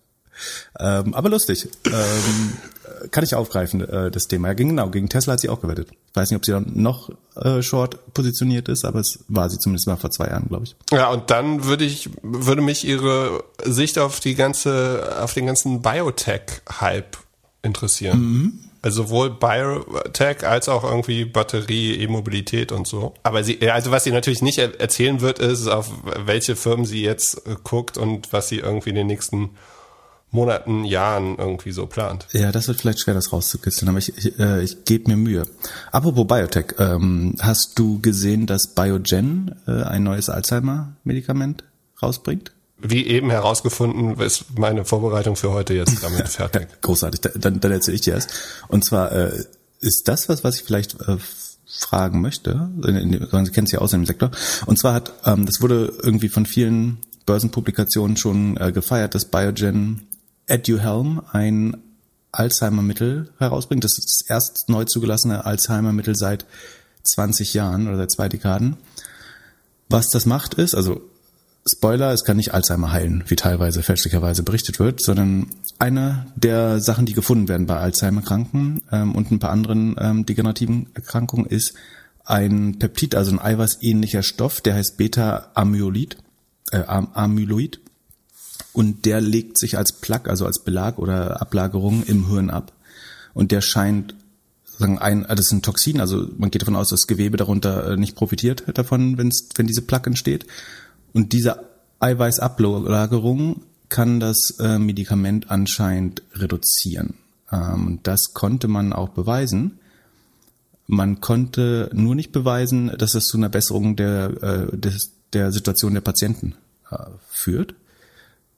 Ähm, 0.80 1.16
aber 1.16 1.30
lustig. 1.30 1.68
Ähm, 1.86 2.58
kann 3.12 3.24
ich 3.24 3.36
aufgreifen, 3.36 3.82
äh, 3.82 4.12
das 4.12 4.28
Thema. 4.28 4.50
Ja, 4.50 4.54
genau, 4.54 4.90
gegen 4.90 5.10
Tesla 5.10 5.34
hat 5.34 5.40
sie 5.40 5.50
auch 5.50 5.62
gewettet. 5.62 5.90
Ich 5.92 6.16
weiß 6.16 6.30
nicht, 6.30 6.38
ob 6.38 6.46
sie 6.46 6.52
dann 6.52 6.72
noch 6.74 7.10
äh, 7.36 7.62
short 7.62 8.14
positioniert 8.14 8.70
ist, 8.70 8.86
aber 8.86 9.00
es 9.00 9.20
war 9.28 9.50
sie 9.50 9.60
zumindest 9.60 9.88
mal 9.88 9.98
vor 9.98 10.12
zwei 10.12 10.28
Jahren, 10.28 10.48
glaube 10.48 10.66
ich. 10.66 10.76
Ja, 10.92 11.10
und 11.10 11.30
dann 11.30 11.66
würde 11.66 11.86
ich, 11.86 12.10
würde 12.22 12.62
mich 12.62 12.88
ihre 12.88 13.44
Sicht 13.64 14.00
auf 14.00 14.20
die 14.20 14.36
ganze, 14.36 15.18
auf 15.22 15.34
den 15.34 15.46
ganzen 15.46 15.82
Biotech-Hype 15.82 17.18
interessieren. 17.64 18.20
Mhm. 18.20 18.60
Also 18.82 19.04
sowohl 19.04 19.32
Biotech 19.32 20.46
als 20.46 20.70
auch 20.70 20.84
irgendwie 20.84 21.26
Batterie, 21.26 21.96
E-Mobilität 21.96 22.72
und 22.72 22.88
so. 22.88 23.14
Aber 23.24 23.44
sie, 23.44 23.70
also 23.70 23.92
was 23.92 24.04
sie 24.04 24.12
natürlich 24.12 24.42
nicht 24.42 24.60
erzählen 24.60 25.20
wird, 25.20 25.40
ist, 25.40 25.68
auf 25.68 25.90
welche 26.26 26.56
Firmen 26.56 26.86
sie 26.86 27.02
jetzt 27.02 27.46
äh, 27.48 27.56
guckt 27.64 27.98
und 27.98 28.32
was 28.32 28.50
sie 28.50 28.60
irgendwie 28.60 28.92
in 28.92 28.96
den 28.96 29.08
nächsten 29.08 29.50
Monaten, 30.32 30.84
Jahren 30.84 31.38
irgendwie 31.38 31.72
so 31.72 31.86
plant. 31.86 32.28
Ja, 32.34 32.52
das 32.52 32.68
wird 32.68 32.82
vielleicht 32.82 33.00
schwer, 33.00 33.14
das 33.14 33.32
rauszukitzeln, 33.32 33.90
aber 33.90 34.00
ich, 34.00 34.18
ich, 34.18 34.38
äh, 34.40 34.62
ich 34.62 34.84
gebe 34.84 35.10
mir 35.10 35.18
Mühe. 35.18 35.44
Apropos 35.92 36.28
Biotech, 36.28 36.76
ähm, 36.80 37.36
hast 37.40 37.80
du 37.80 38.00
gesehen, 38.02 38.46
dass 38.46 38.74
Biogen 38.74 39.56
äh, 39.68 39.84
ein 39.84 40.04
neues 40.04 40.30
Alzheimer-Medikament 40.30 41.64
rausbringt? 42.02 42.52
Wie 42.80 43.08
eben 43.08 43.32
herausgefunden, 43.32 44.20
ist 44.20 44.60
meine 44.60 44.86
Vorbereitung 44.86 45.36
für 45.36 45.52
heute 45.52 45.74
jetzt 45.74 46.04
damit 46.04 46.28
fertig. 46.28 46.68
Großartig, 46.82 47.22
dann, 47.36 47.60
dann 47.60 47.72
erzähle 47.72 47.96
ich 47.96 48.02
dir 48.02 48.14
erst. 48.14 48.34
Und 48.68 48.84
zwar 48.84 49.12
äh, 49.14 49.44
ist 49.80 50.08
das 50.08 50.28
was, 50.28 50.44
was 50.44 50.58
ich 50.58 50.64
vielleicht 50.64 51.00
äh, 51.08 51.18
fragen 51.66 52.22
möchte. 52.22 52.70
Sie 52.82 53.52
kennt 53.52 53.68
es 53.68 53.72
ja 53.72 53.80
aus 53.80 53.94
in 53.94 54.02
dem 54.02 54.06
Sektor. 54.06 54.32
Und 54.66 54.78
zwar 54.78 54.94
hat, 54.94 55.14
ähm, 55.26 55.46
das 55.46 55.62
wurde 55.62 55.94
irgendwie 56.04 56.30
von 56.30 56.46
vielen 56.46 56.98
Börsenpublikationen 57.26 58.18
schon 58.18 58.58
äh, 58.58 58.72
gefeiert, 58.72 59.16
dass 59.16 59.26
Biogen 59.26 60.08
EduHelm 60.48 61.22
ein 61.32 61.78
Alzheimer-Mittel 62.32 63.30
herausbringt. 63.38 63.84
Das 63.84 63.98
ist 63.98 64.22
das 64.22 64.30
erst 64.30 64.70
neu 64.70 64.86
zugelassene 64.86 65.46
Alzheimer-Mittel 65.46 66.16
seit 66.16 66.46
20 67.04 67.54
Jahren 67.54 67.88
oder 67.88 67.98
seit 67.98 68.12
zwei 68.12 68.30
Dekaden. 68.30 68.78
Was 69.90 70.10
das 70.10 70.26
macht 70.26 70.56
ist, 70.56 70.76
also 70.76 71.02
Spoiler, 71.70 72.14
es 72.14 72.24
kann 72.24 72.38
nicht 72.38 72.54
Alzheimer 72.54 72.94
heilen, 72.94 73.26
wie 73.28 73.36
teilweise 73.36 73.84
fälschlicherweise 73.84 74.44
berichtet 74.44 74.80
wird, 74.80 75.02
sondern 75.02 75.48
eine 75.80 76.28
der 76.36 76.80
Sachen, 76.80 77.06
die 77.06 77.14
gefunden 77.14 77.50
werden 77.50 77.68
bei 77.68 77.78
Alzheimer-Kranken 77.78 78.84
ähm, 78.92 79.16
und 79.16 79.32
ein 79.32 79.40
paar 79.40 79.52
anderen 79.52 79.96
ähm, 80.00 80.26
degenerativen 80.26 80.88
Erkrankungen 80.94 81.46
ist 81.46 81.74
ein 82.24 82.80
Peptid, 82.80 83.16
also 83.16 83.32
ein 83.32 83.40
eiweißähnlicher 83.40 84.24
Stoff, 84.24 84.62
der 84.62 84.76
heißt 84.76 84.98
Beta-Amyloid, 84.98 86.18
äh, 86.72 86.84
Amyloid 86.88 87.80
und 88.78 89.06
der 89.06 89.22
legt 89.22 89.58
sich 89.58 89.76
als 89.76 89.92
Plaque, 89.92 90.30
also 90.30 90.46
als 90.46 90.64
Belag 90.64 91.00
oder 91.00 91.42
Ablagerung 91.42 92.04
im 92.04 92.28
Hirn 92.28 92.52
ab. 92.52 92.74
Und 93.34 93.52
der 93.52 93.62
scheint 93.62 94.14
sagen 94.78 95.00
ein, 95.00 95.26
das 95.28 95.48
ist 95.48 95.52
ein 95.52 95.64
Toxin, 95.64 96.00
also 96.00 96.28
man 96.38 96.52
geht 96.52 96.62
davon 96.62 96.76
aus, 96.76 96.90
dass 96.90 97.00
das 97.00 97.08
Gewebe 97.08 97.38
darunter 97.38 97.90
äh, 97.90 97.98
nicht 97.98 98.16
profitiert 98.16 98.66
davon, 98.78 99.18
wenn's, 99.18 99.50
wenn 99.56 99.66
diese 99.66 99.82
Plaque 99.82 100.06
entsteht. 100.06 100.46
Und 101.12 101.34
diese 101.34 101.66
Eiweißablagerung 102.00 103.64
kann 103.90 104.20
das 104.20 104.54
äh, 104.60 104.78
Medikament 104.78 105.50
anscheinend 105.50 106.22
reduzieren. 106.36 107.16
Ähm, 107.52 107.98
das 108.04 108.36
konnte 108.36 108.68
man 108.68 108.94
auch 108.94 109.10
beweisen. 109.10 109.80
Man 110.86 111.20
konnte 111.20 111.90
nur 111.94 112.14
nicht 112.14 112.32
beweisen, 112.32 112.92
dass 112.96 113.16
es 113.16 113.24
zu 113.24 113.38
einer 113.38 113.50
Besserung 113.50 113.96
der, 113.96 114.44
äh, 114.44 114.78
des, 114.78 115.14
der 115.34 115.52
Situation 115.52 115.96
der 115.96 116.02
Patienten 116.02 116.54
äh, 116.92 116.98
führt. 117.28 117.74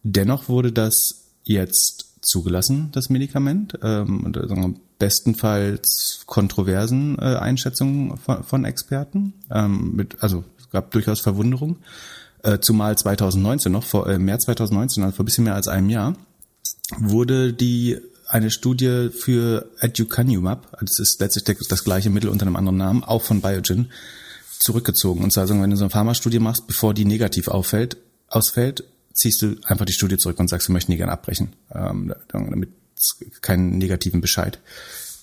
Dennoch 0.04 0.50
wurde 0.50 0.72
das 0.72 1.26
jetzt 1.44 2.10
zugelassen, 2.22 2.90
das 2.92 3.10
Medikament, 3.10 3.78
ähm, 3.82 4.34
wir, 4.34 4.74
bestenfalls 4.98 6.24
kontroversen 6.26 7.18
äh, 7.18 7.36
Einschätzungen 7.36 8.18
von, 8.18 8.44
von 8.44 8.66
Experten. 8.66 9.34
Ähm, 9.50 9.96
mit, 9.96 10.22
also 10.22 10.44
es 10.60 10.70
gab 10.70 10.92
durchaus 10.92 11.22
Verwunderung, 11.22 11.78
äh, 12.44 12.60
zumal 12.60 12.98
2019 12.98 13.72
noch, 13.72 13.84
vor 13.84 14.08
äh, 14.10 14.20
März 14.20 14.46
2019, 14.46 15.04
also 15.04 15.16
vor 15.16 15.24
ein 15.24 15.26
bisschen 15.26 15.46
mehr 15.46 15.56
als 15.56 15.68
einem 15.68 15.90
Jahr, 15.90 16.16
wurde 16.98 17.54
die 17.54 17.98
eine 18.28 18.52
Studie 18.52 19.10
für 19.10 19.70
Aducanumab, 19.80 20.68
also 20.74 20.86
das 20.86 21.00
ist 21.00 21.20
letztlich 21.20 21.68
das 21.68 21.84
gleiche 21.84 22.10
Mittel 22.10 22.30
unter 22.30 22.46
einem 22.46 22.58
anderen 22.58 22.78
Namen, 22.78 23.04
auch 23.04 23.24
von 23.24 23.42
Biogen, 23.42 23.90
zurückgezogen. 24.60 25.24
Und 25.24 25.34
zwar, 25.34 25.44
also, 25.44 25.60
wenn 25.60 25.70
du 25.70 25.78
so 25.78 25.86
eine 25.86 25.90
Pharmastudie 25.90 26.40
machst, 26.40 26.68
bevor 26.68 26.94
die 26.94 27.06
negativ 27.06 27.48
auffällt, 27.48 27.98
ausfällt, 28.28 28.84
ziehst 29.20 29.42
du 29.42 29.56
einfach 29.64 29.86
die 29.86 29.94
Studie 29.94 30.18
zurück 30.18 30.40
und 30.40 30.50
sagst, 30.50 30.70
wir 30.70 30.74
möchten 30.74 30.92
die 30.92 30.98
gerne 30.98 31.12
abbrechen, 31.12 31.50
ähm, 31.74 32.14
damit 32.32 32.70
es 32.98 33.18
keinen 33.42 33.78
negativen 33.78 34.22
Bescheid 34.22 34.60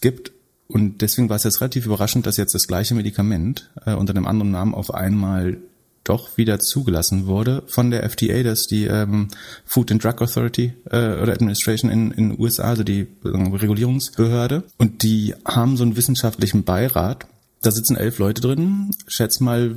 gibt. 0.01 0.33
Und 0.69 1.01
deswegen 1.01 1.29
war 1.29 1.37
es 1.37 1.45
jetzt 1.45 1.61
relativ 1.61 1.87
überraschend, 1.87 2.27
dass 2.27 2.37
jetzt 2.37 2.55
das 2.55 2.67
gleiche 2.67 2.95
Medikament 2.95 3.71
äh, 3.85 3.95
unter 3.95 4.15
einem 4.15 4.27
anderen 4.27 4.51
Namen 4.51 4.75
auf 4.75 4.93
einmal 4.93 5.59
doch 6.05 6.37
wieder 6.37 6.61
zugelassen 6.61 7.27
wurde 7.27 7.65
von 7.67 7.91
der 7.91 8.05
FDA, 8.05 8.43
das 8.43 8.61
ist 8.61 8.71
die 8.71 8.85
ähm, 8.85 9.29
Food 9.65 9.91
and 9.91 10.03
Drug 10.03 10.23
Authority 10.23 10.73
äh, 10.91 11.21
oder 11.21 11.33
Administration 11.33 11.91
in 11.91 12.13
in 12.13 12.39
USA, 12.39 12.65
also 12.65 12.85
die 12.85 13.09
äh, 13.25 13.29
Regulierungsbehörde. 13.29 14.63
Und 14.79 15.03
die 15.03 15.35
haben 15.45 15.77
so 15.77 15.83
einen 15.83 15.97
wissenschaftlichen 15.97 16.63
Beirat. 16.63 17.27
Da 17.63 17.73
sitzen 17.73 17.97
elf 17.97 18.19
Leute 18.19 18.41
drin. 18.41 18.91
Schätz 19.09 19.41
mal, 19.41 19.75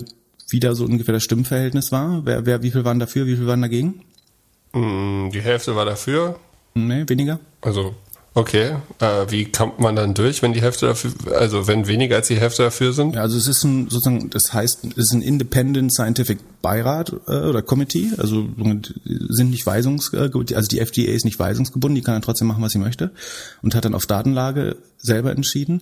wie 0.50 0.60
da 0.60 0.76
so 0.76 0.86
ungefähr 0.86 1.14
das 1.14 1.24
Stimmverhältnis 1.24 1.92
war. 1.92 2.26
Wer, 2.26 2.46
wer, 2.46 2.62
wie 2.62 2.72
viel 2.72 2.86
waren 2.86 3.00
dafür, 3.00 3.26
wie 3.26 3.36
viel 3.36 3.48
waren 3.48 3.62
dagegen? 3.62 4.02
Mm, 4.74 5.30
Die 5.32 5.42
Hälfte 5.42 5.76
war 5.76 5.86
dafür. 5.86 6.40
Nee, 6.76 7.04
weniger. 7.08 7.40
Also, 7.62 7.96
okay. 8.34 8.76
Äh, 9.00 9.26
wie 9.30 9.46
kommt 9.46 9.80
man 9.80 9.96
dann 9.96 10.14
durch, 10.14 10.42
wenn 10.42 10.54
die 10.54 10.62
Hälfte 10.62 10.88
dafür, 10.88 11.12
also 11.38 11.68
wenn 11.68 11.88
weniger 11.88 12.18
als 12.18 12.28
die 12.28 12.40
Hälfte 12.40 12.64
dafür 12.64 12.94
sind? 12.94 13.16
Ja, 13.16 13.22
also 13.22 13.38
es 13.38 13.48
ist 13.48 13.64
ein 13.64 13.90
sozusagen, 13.90 14.30
das 14.30 14.54
heißt, 14.54 14.86
es 14.86 14.98
ist 14.98 15.14
ein 15.14 15.22
Independent 15.22 15.92
Scientific 15.94 16.40
Beirat 16.62 17.14
äh, 17.28 17.32
oder 17.32 17.62
Committee, 17.62 18.12
also 18.18 18.48
sind 19.30 19.50
nicht 19.50 19.66
weisungs, 19.66 20.14
also 20.14 20.44
die 20.44 20.80
FDA 20.80 21.12
ist 21.12 21.26
nicht 21.26 21.40
weisungsgebunden, 21.40 21.96
die 21.96 22.02
kann 22.02 22.16
dann 22.16 22.22
trotzdem 22.22 22.48
machen, 22.48 22.64
was 22.64 22.72
sie 22.72 22.80
möchte 22.80 23.12
und 23.62 23.76
hat 23.76 23.86
dann 23.86 23.96
auf 23.96 24.06
Datenlage 24.06 24.78
selber 24.98 25.32
entschieden. 25.32 25.82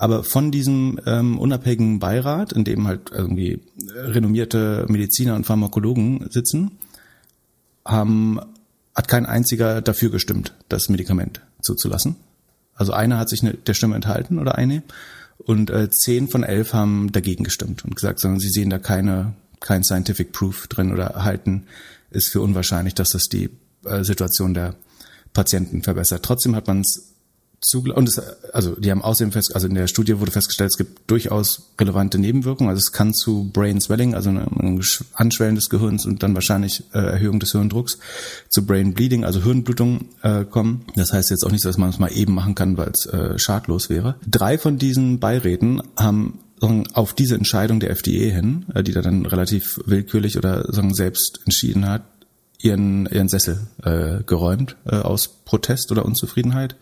Aber 0.00 0.22
von 0.22 0.52
diesem 0.52 1.00
ähm, 1.06 1.40
unabhängigen 1.40 1.98
Beirat, 1.98 2.52
in 2.52 2.62
dem 2.62 2.86
halt 2.86 3.10
irgendwie 3.12 3.58
renommierte 3.96 4.86
Mediziner 4.88 5.34
und 5.34 5.44
Pharmakologen 5.44 6.28
sitzen, 6.30 6.78
haben, 7.88 8.40
hat 8.94 9.08
kein 9.08 9.26
einziger 9.26 9.80
dafür 9.80 10.10
gestimmt, 10.10 10.54
das 10.68 10.88
Medikament 10.88 11.40
zuzulassen. 11.62 12.16
Also 12.74 12.92
einer 12.92 13.18
hat 13.18 13.28
sich 13.28 13.42
eine, 13.42 13.54
der 13.54 13.74
Stimme 13.74 13.96
enthalten 13.96 14.38
oder 14.38 14.56
eine 14.56 14.82
und 15.38 15.70
äh, 15.70 15.90
zehn 15.90 16.28
von 16.28 16.44
elf 16.44 16.72
haben 16.72 17.10
dagegen 17.10 17.44
gestimmt 17.44 17.84
und 17.84 17.96
gesagt, 17.96 18.20
sondern 18.20 18.40
sie 18.40 18.50
sehen 18.50 18.70
da 18.70 18.78
keine 18.78 19.34
kein 19.60 19.82
scientific 19.82 20.32
proof 20.32 20.68
drin 20.68 20.92
oder 20.92 21.24
halten 21.24 21.66
es 22.10 22.28
für 22.28 22.40
unwahrscheinlich, 22.40 22.94
dass 22.94 23.10
das 23.10 23.24
die 23.24 23.50
äh, 23.84 24.04
Situation 24.04 24.54
der 24.54 24.74
Patienten 25.32 25.82
verbessert. 25.82 26.24
Trotzdem 26.24 26.54
hat 26.54 26.66
man 26.66 26.80
es 26.80 27.14
zugel 27.60 27.92
und 27.92 28.08
es, 28.08 28.18
also 28.52 28.76
die 28.76 28.90
haben 28.90 29.02
außerdem 29.02 29.32
fest, 29.32 29.54
also 29.54 29.66
in 29.66 29.74
der 29.74 29.88
Studie 29.88 30.18
wurde 30.20 30.30
festgestellt, 30.30 30.70
es 30.70 30.78
gibt 30.78 31.10
durchaus 31.10 31.70
relevante 31.80 32.18
Nebenwirkungen. 32.18 32.70
Also 32.70 32.78
es 32.78 32.92
kann 32.92 33.14
zu 33.14 33.50
Brain 33.52 33.80
Swelling, 33.80 34.14
also 34.14 34.30
ein 34.30 34.80
Anschwellen 35.14 35.54
des 35.54 35.68
Gehirns 35.68 36.06
und 36.06 36.22
dann 36.22 36.34
wahrscheinlich 36.34 36.84
äh, 36.92 36.98
Erhöhung 36.98 37.40
des 37.40 37.52
Hirndrucks, 37.52 37.98
zu 38.48 38.64
Brain 38.64 38.94
Bleeding, 38.94 39.24
also 39.24 39.42
Hirnblutung 39.42 40.08
äh, 40.22 40.44
kommen. 40.44 40.84
Das 40.94 41.12
heißt 41.12 41.30
jetzt 41.30 41.44
auch 41.44 41.50
nicht, 41.50 41.64
dass 41.64 41.78
man 41.78 41.90
es 41.90 41.98
mal 41.98 42.12
eben 42.12 42.34
machen 42.34 42.54
kann, 42.54 42.76
weil 42.76 42.90
es 42.90 43.06
äh, 43.06 43.38
schadlos 43.38 43.90
wäre. 43.90 44.16
Drei 44.26 44.58
von 44.58 44.78
diesen 44.78 45.18
Beiräten 45.18 45.82
haben 45.96 46.40
auf 46.60 47.14
diese 47.14 47.36
Entscheidung 47.36 47.80
der 47.80 47.90
FDA 47.90 48.34
hin, 48.34 48.66
äh, 48.74 48.82
die 48.82 48.92
da 48.92 49.02
dann 49.02 49.26
relativ 49.26 49.80
willkürlich 49.84 50.36
oder 50.36 50.72
sagen, 50.72 50.94
selbst 50.94 51.40
entschieden 51.44 51.88
hat, 51.88 52.02
ihren, 52.60 53.06
ihren 53.06 53.28
Sessel 53.28 53.66
äh, 53.82 54.22
geräumt 54.24 54.76
äh, 54.86 54.96
aus 54.96 55.28
Protest 55.44 55.92
oder 55.92 56.04
Unzufriedenheit 56.04 56.76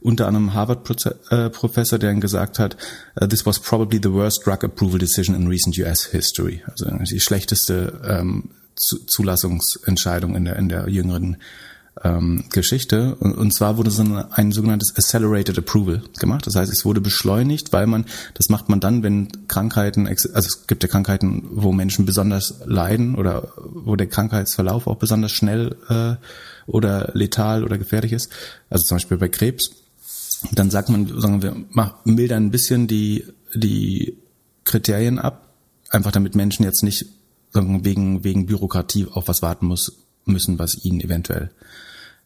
unter 0.00 0.26
anderem 0.26 0.54
Harvard-Professor, 0.54 1.98
der 1.98 2.10
dann 2.10 2.20
gesagt 2.20 2.58
hat, 2.58 2.76
uh, 3.20 3.26
this 3.26 3.44
was 3.44 3.58
probably 3.58 3.98
the 4.02 4.12
worst 4.12 4.46
drug 4.46 4.62
approval 4.64 4.98
decision 4.98 5.34
in 5.34 5.46
recent 5.48 5.76
US 5.78 6.04
history. 6.04 6.62
Also 6.66 6.86
die 6.86 7.20
schlechteste 7.20 8.00
ähm, 8.04 8.50
Zulassungsentscheidung 8.76 10.36
in 10.36 10.44
der, 10.44 10.56
in 10.56 10.68
der 10.68 10.88
jüngeren 10.88 11.38
ähm, 12.04 12.44
Geschichte. 12.50 13.16
Und, 13.16 13.36
und 13.36 13.52
zwar 13.52 13.76
wurde 13.76 13.90
so 13.90 14.02
ein, 14.02 14.16
ein 14.16 14.52
sogenanntes 14.52 14.94
Accelerated 14.96 15.58
Approval 15.58 16.02
gemacht. 16.18 16.46
Das 16.46 16.54
heißt, 16.54 16.72
es 16.72 16.84
wurde 16.84 17.00
beschleunigt, 17.00 17.72
weil 17.72 17.86
man, 17.86 18.06
das 18.34 18.48
macht 18.48 18.68
man 18.68 18.80
dann, 18.80 19.02
wenn 19.02 19.48
Krankheiten, 19.48 20.06
also 20.06 20.28
es 20.34 20.66
gibt 20.66 20.82
ja 20.82 20.88
Krankheiten, 20.88 21.44
wo 21.50 21.72
Menschen 21.72 22.06
besonders 22.06 22.60
leiden 22.64 23.16
oder 23.16 23.52
wo 23.56 23.96
der 23.96 24.06
Krankheitsverlauf 24.06 24.86
auch 24.86 24.96
besonders 24.96 25.32
schnell 25.32 25.76
äh, 25.88 26.14
oder 26.70 27.10
letal 27.14 27.64
oder 27.64 27.78
gefährlich 27.78 28.12
ist. 28.12 28.30
Also 28.70 28.84
zum 28.84 28.96
Beispiel 28.96 29.18
bei 29.18 29.28
Krebs 29.28 29.70
dann 30.52 30.70
sagt 30.70 30.88
man, 30.88 31.20
sagen 31.20 31.42
wir, 31.42 31.56
mach, 31.70 32.04
mildern 32.04 32.46
ein 32.46 32.50
bisschen 32.50 32.86
die, 32.86 33.24
die 33.54 34.18
Kriterien 34.64 35.18
ab, 35.18 35.54
einfach 35.90 36.12
damit 36.12 36.34
Menschen 36.34 36.64
jetzt 36.64 36.82
nicht 36.82 37.06
sagen, 37.50 37.84
wegen, 37.84 38.24
wegen 38.24 38.46
Bürokratie 38.46 39.06
auf 39.10 39.28
was 39.28 39.42
warten 39.42 39.66
muss, 39.66 40.04
müssen, 40.24 40.58
was 40.58 40.84
ihnen 40.84 41.00
eventuell 41.00 41.50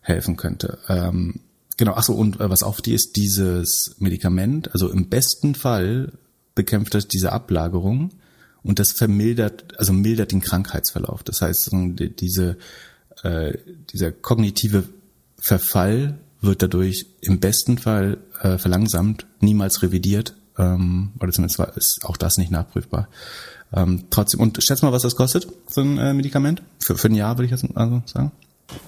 helfen 0.01 0.37
könnte. 0.37 0.79
Ähm, 0.89 1.41
genau, 1.77 1.93
achso, 1.95 2.13
und 2.13 2.41
äh, 2.41 2.51
was 2.51 2.63
auf 2.63 2.83
die 2.83 2.93
ist, 2.93 3.17
dieses 3.17 3.95
Medikament, 3.99 4.73
also 4.73 4.91
im 4.91 5.09
besten 5.09 5.55
Fall 5.55 6.13
bekämpft 6.55 6.95
das 6.95 7.09
diese 7.09 7.33
Ablagerung 7.33 8.11
und 8.63 8.79
das 8.79 8.93
vermildert, 8.93 9.79
also 9.79 9.93
mildert 9.93 10.33
den 10.33 10.41
Krankheitsverlauf. 10.41 11.23
Das 11.23 11.41
heißt, 11.41 11.71
diese, 12.21 12.59
äh, 13.23 13.57
dieser 13.93 14.13
kognitive 14.13 14.85
Verfall 15.39 16.19
wird 16.43 16.63
dadurch 16.63 17.07
im 17.21 17.41
besten 17.41 17.79
Fall 17.79 18.19
äh, 18.43 18.59
verlangsamt, 18.59 19.27
niemals 19.41 19.83
revidiert, 19.83 20.35
ähm, 20.59 21.13
oder 21.21 21.33
zumindest 21.33 21.59
war, 21.59 21.77
ist 21.77 22.01
auch 22.05 22.17
das 22.17 22.37
nicht 22.37 22.51
nachprüfbar. 22.51 23.09
Ähm, 23.75 24.05
trotzdem, 24.11 24.41
und 24.41 24.63
schätz 24.63 24.83
mal, 24.83 24.93
was 24.93 25.03
das 25.03 25.17
kostet, 25.17 25.49
so 25.69 25.81
ein 25.81 25.97
äh, 25.99 26.13
Medikament? 26.13 26.63
Für, 26.79 26.97
für 26.99 27.09
ein 27.09 27.15
Jahr 27.15 27.39
würde 27.39 27.47
ich 27.47 27.51
jetzt 27.51 27.65
also 27.75 28.03
sagen. 28.05 28.33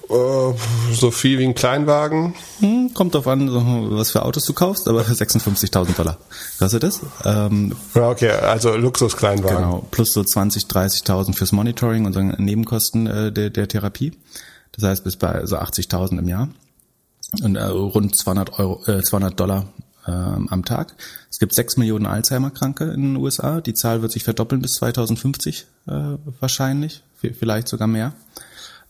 Uh, 0.09 0.53
so 0.93 1.11
viel 1.11 1.37
wie 1.37 1.43
ein 1.43 1.53
Kleinwagen. 1.53 2.33
Hm, 2.59 2.93
kommt 2.93 3.13
drauf 3.13 3.27
an, 3.27 3.49
was 3.91 4.11
für 4.11 4.23
Autos 4.23 4.45
du 4.45 4.53
kaufst, 4.53 4.87
aber 4.87 5.01
56.000 5.03 5.95
Dollar 5.95 6.17
kostet 6.59 6.83
das. 6.83 7.01
Ähm, 7.23 7.75
ja, 7.93 8.09
okay, 8.09 8.29
also 8.29 8.75
Luxuskleinwagen. 8.75 9.57
Genau, 9.57 9.87
plus 9.91 10.11
so 10.11 10.23
20, 10.23 10.65
30.000 10.65 11.33
fürs 11.35 11.51
Monitoring 11.51 12.05
und 12.05 12.13
so 12.13 12.21
Nebenkosten 12.21 13.07
äh, 13.07 13.31
der, 13.31 13.49
der 13.49 13.67
Therapie. 13.67 14.13
Das 14.71 14.83
heißt, 14.83 15.03
bis 15.03 15.17
bei 15.17 15.45
so 15.45 15.57
80.000 15.57 16.19
im 16.19 16.27
Jahr 16.27 16.49
und 17.41 17.55
äh, 17.55 17.63
rund 17.63 18.15
200 18.15 18.59
Euro, 18.59 18.83
äh, 18.87 19.01
200 19.01 19.39
Dollar 19.39 19.67
äh, 20.05 20.11
am 20.11 20.65
Tag. 20.65 20.95
Es 21.29 21.39
gibt 21.39 21.53
sechs 21.53 21.77
Millionen 21.77 22.05
Alzheimer-Kranke 22.05 22.85
in 22.85 23.01
den 23.01 23.15
USA. 23.17 23.61
Die 23.61 23.73
Zahl 23.73 24.01
wird 24.01 24.11
sich 24.11 24.23
verdoppeln 24.23 24.61
bis 24.61 24.73
2050 24.73 25.67
äh, 25.87 25.91
wahrscheinlich, 26.39 27.03
vielleicht 27.19 27.67
sogar 27.67 27.87
mehr. 27.87 28.13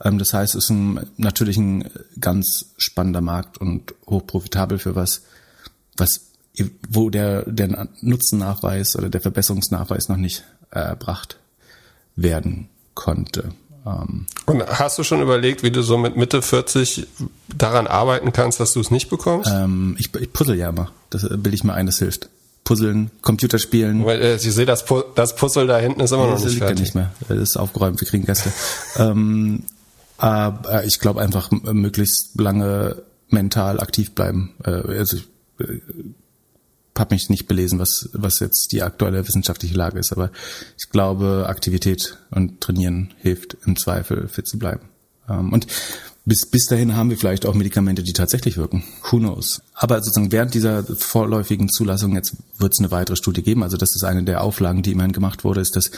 Ähm, 0.04 0.18
das 0.18 0.34
heißt, 0.34 0.56
es 0.56 0.66
ist 0.66 0.70
ein, 0.70 1.08
natürlich 1.18 1.58
ein 1.58 1.90
ganz 2.20 2.74
spannender 2.78 3.22
Markt 3.22 3.58
und 3.58 3.94
hochprofitabel 4.08 4.80
für 4.80 4.96
was, 4.96 5.24
was 5.98 6.32
wo 6.90 7.10
der, 7.10 7.44
der 7.52 7.90
Nutzennachweis 8.00 8.96
oder 8.96 9.10
der 9.10 9.20
Verbesserungsnachweis 9.20 10.08
noch 10.08 10.18
nicht 10.18 10.46
erbracht 10.72 11.38
werden 12.16 12.70
konnte. 12.94 13.52
Ähm, 13.86 14.26
Und 14.46 14.66
hast 14.68 14.98
du 14.98 15.04
schon 15.04 15.22
überlegt, 15.22 15.64
wie 15.64 15.72
du 15.72 15.82
so 15.82 15.98
mit 15.98 16.18
Mitte 16.18 16.42
40 16.42 17.08
daran 17.56 17.88
arbeiten 17.88 18.34
kannst, 18.34 18.60
dass 18.60 18.74
du 18.74 18.80
es 18.80 18.92
nicht 18.92 19.10
bekommst? 19.10 19.52
Ähm, 19.54 19.96
ich, 20.00 20.14
ich 20.16 20.34
puzzle 20.34 20.56
ja 20.56 20.70
immer. 20.70 20.92
Das 21.10 21.22
bilde 21.24 21.54
ich 21.54 21.64
mir 21.64 21.74
ein, 21.74 21.86
das 21.86 22.00
hilft. 22.00 22.30
Puzzeln, 22.64 23.12
Computerspielen. 23.22 24.06
Weil, 24.06 24.22
äh, 24.22 24.36
ich 24.36 24.42
sehe, 24.42 24.66
das, 24.66 24.86
Pu 24.86 25.04
das 25.14 25.36
Puzzle 25.36 25.68
da 25.68 25.78
hinten 25.78 26.02
ist 26.02 26.12
immer 26.12 26.26
ja, 26.26 26.32
noch 26.32 26.44
nicht 26.44 26.58
fertig. 26.58 26.78
Ja 26.80 26.84
nicht 26.84 26.96
mehr. 26.96 27.12
Das 27.30 27.38
ist 27.38 27.58
aufgeräumt, 27.58 28.02
wir 28.02 28.08
kriegen 28.08 28.26
Gäste. 28.26 28.52
ähm, 28.98 29.64
aber 30.18 30.84
ich 30.86 31.00
glaube 31.00 31.22
einfach 31.22 31.52
möglichst 31.52 32.40
lange 32.40 33.04
mental 33.30 33.80
aktiv 33.80 34.14
bleiben. 34.16 34.56
Äh, 34.64 34.72
also 34.72 35.18
ich, 35.18 35.28
äh, 35.60 35.80
habe 36.98 37.16
mich 37.16 37.30
nicht 37.30 37.48
belesen, 37.48 37.80
was, 37.80 38.10
was 38.14 38.40
jetzt 38.40 38.72
die 38.72 38.84
aktuelle 38.84 39.28
wissenschaftliche 39.28 39.76
Lage 39.76 40.00
ist, 40.00 40.12
aber 40.12 40.32
ich 40.78 40.90
glaube, 40.90 41.46
Aktivität 41.48 42.18
und 42.32 42.62
Trainieren 42.62 43.14
hilft 43.20 43.58
im 43.66 43.76
Zweifel 43.76 44.28
fit 44.28 44.48
zu 44.48 44.58
bleiben. 44.58 44.90
Ähm, 45.30 45.52
und 45.52 45.68
bis, 46.26 46.50
bis 46.50 46.66
dahin 46.66 46.96
haben 46.96 47.10
wir 47.10 47.18
vielleicht 47.18 47.46
auch 47.46 47.54
Medikamente, 47.54 48.02
die 48.02 48.14
tatsächlich 48.14 48.58
wirken. 48.58 48.84
Who 49.10 49.18
knows? 49.18 49.62
Aber 49.74 50.02
sozusagen 50.02 50.32
während 50.32 50.54
dieser 50.54 50.84
vorläufigen 50.84 51.70
Zulassung, 51.70 52.16
jetzt 52.16 52.36
wird 52.58 52.74
es 52.74 52.80
eine 52.80 52.92
weitere 52.92 53.16
Studie 53.16 53.44
geben, 53.44 53.62
also 53.62 53.78
das 53.78 53.96
ist 53.96 54.04
eine 54.04 54.24
der 54.24 54.42
Auflagen, 54.42 54.82
die 54.82 54.92
immerhin 54.92 55.12
gemacht 55.12 55.44
wurde, 55.44 55.62
ist, 55.62 55.76
dass 55.76 55.92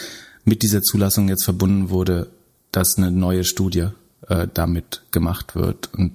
mit 0.43 0.63
dieser 0.63 0.81
Zulassung 0.81 1.29
jetzt 1.29 1.45
verbunden 1.45 1.89
wurde, 1.89 2.29
dass 2.71 2.97
eine 2.97 3.11
neue 3.11 3.43
Studie 3.43 3.87
äh, 4.27 4.47
damit 4.53 5.03
gemacht 5.11 5.55
wird. 5.55 5.89
Und 5.93 6.11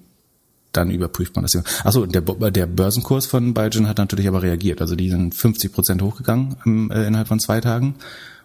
dann 0.72 0.90
überprüft 0.90 1.36
man 1.36 1.44
das. 1.44 1.56
Achso, 1.84 2.06
der, 2.06 2.22
der 2.22 2.66
Börsenkurs 2.66 3.26
von 3.26 3.54
Biogen 3.54 3.88
hat 3.88 3.98
natürlich 3.98 4.28
aber 4.28 4.42
reagiert. 4.42 4.80
Also 4.80 4.96
die 4.96 5.10
sind 5.10 5.34
50 5.34 5.72
Prozent 5.72 6.02
hochgegangen 6.02 6.56
im, 6.64 6.90
äh, 6.90 7.06
innerhalb 7.06 7.28
von 7.28 7.40
zwei 7.40 7.60
Tagen 7.60 7.96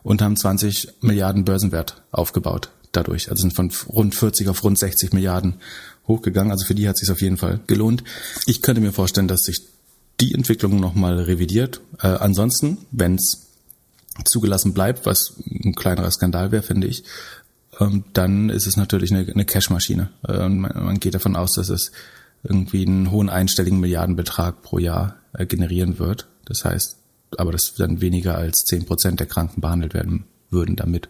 und 0.04 0.22
haben 0.22 0.36
20 0.36 0.90
Milliarden 1.02 1.46
Börsenwert 1.46 2.02
aufgebaut 2.12 2.70
dadurch. 2.92 3.30
Also 3.30 3.42
sind 3.42 3.54
von 3.54 3.72
rund 3.88 4.16
40 4.16 4.50
auf 4.50 4.64
rund 4.64 4.78
60 4.78 5.14
Milliarden 5.14 5.56
hochgegangen. 6.08 6.52
Also 6.52 6.66
für 6.66 6.76
die 6.76 6.88
hat 6.88 6.96
es 6.96 7.02
sich 7.02 7.12
auf 7.12 7.22
jeden 7.22 7.38
Fall 7.38 7.60
gelohnt. 7.68 8.04
Ich 8.46 8.62
könnte 8.62 8.82
mir 8.82 8.94
vorstellen, 8.94 9.28
dass 9.28 9.42
sich 9.42 9.62
die 10.20 10.34
Entwicklung 10.34 10.80
nochmal 10.80 11.20
revidiert. 11.20 11.82
Äh, 12.02 12.08
ansonsten, 12.08 12.80
wenn 12.92 13.16
es 13.16 13.48
zugelassen 14.26 14.74
bleibt, 14.74 15.06
was 15.06 15.36
ein 15.46 15.76
kleinerer 15.76 16.10
Skandal 16.10 16.52
wäre, 16.52 16.64
finde 16.64 16.88
ich, 16.88 17.04
dann 18.14 18.50
ist 18.50 18.68
es 18.68 18.78
natürlich 18.78 19.12
eine, 19.12 19.30
eine 19.32 19.46
Cashmaschine. 19.46 20.10
Äh, 20.28 20.50
man, 20.50 20.72
man 20.74 21.00
geht 21.00 21.16
davon 21.16 21.36
aus, 21.36 21.54
dass 21.54 21.70
es 21.70 21.92
irgendwie 22.44 22.86
einen 22.86 23.12
hohen 23.12 23.30
einstelligen 23.30 23.80
Milliardenbetrag 23.80 24.62
pro 24.62 24.78
Jahr 24.80 25.16
äh, 25.34 25.46
generieren 25.46 26.00
wird. 26.00 26.28
Das 26.46 26.66
heißt, 26.66 26.98
aber 27.38 27.52
dass 27.52 27.74
dann 27.76 28.02
weniger 28.02 28.38
als 28.38 28.64
zehn 28.66 28.86
Prozent 28.86 29.20
der 29.20 29.28
Kranken 29.28 29.62
behandelt 29.62 29.94
werden 29.94 30.26
würden 30.50 30.76
damit. 30.78 31.10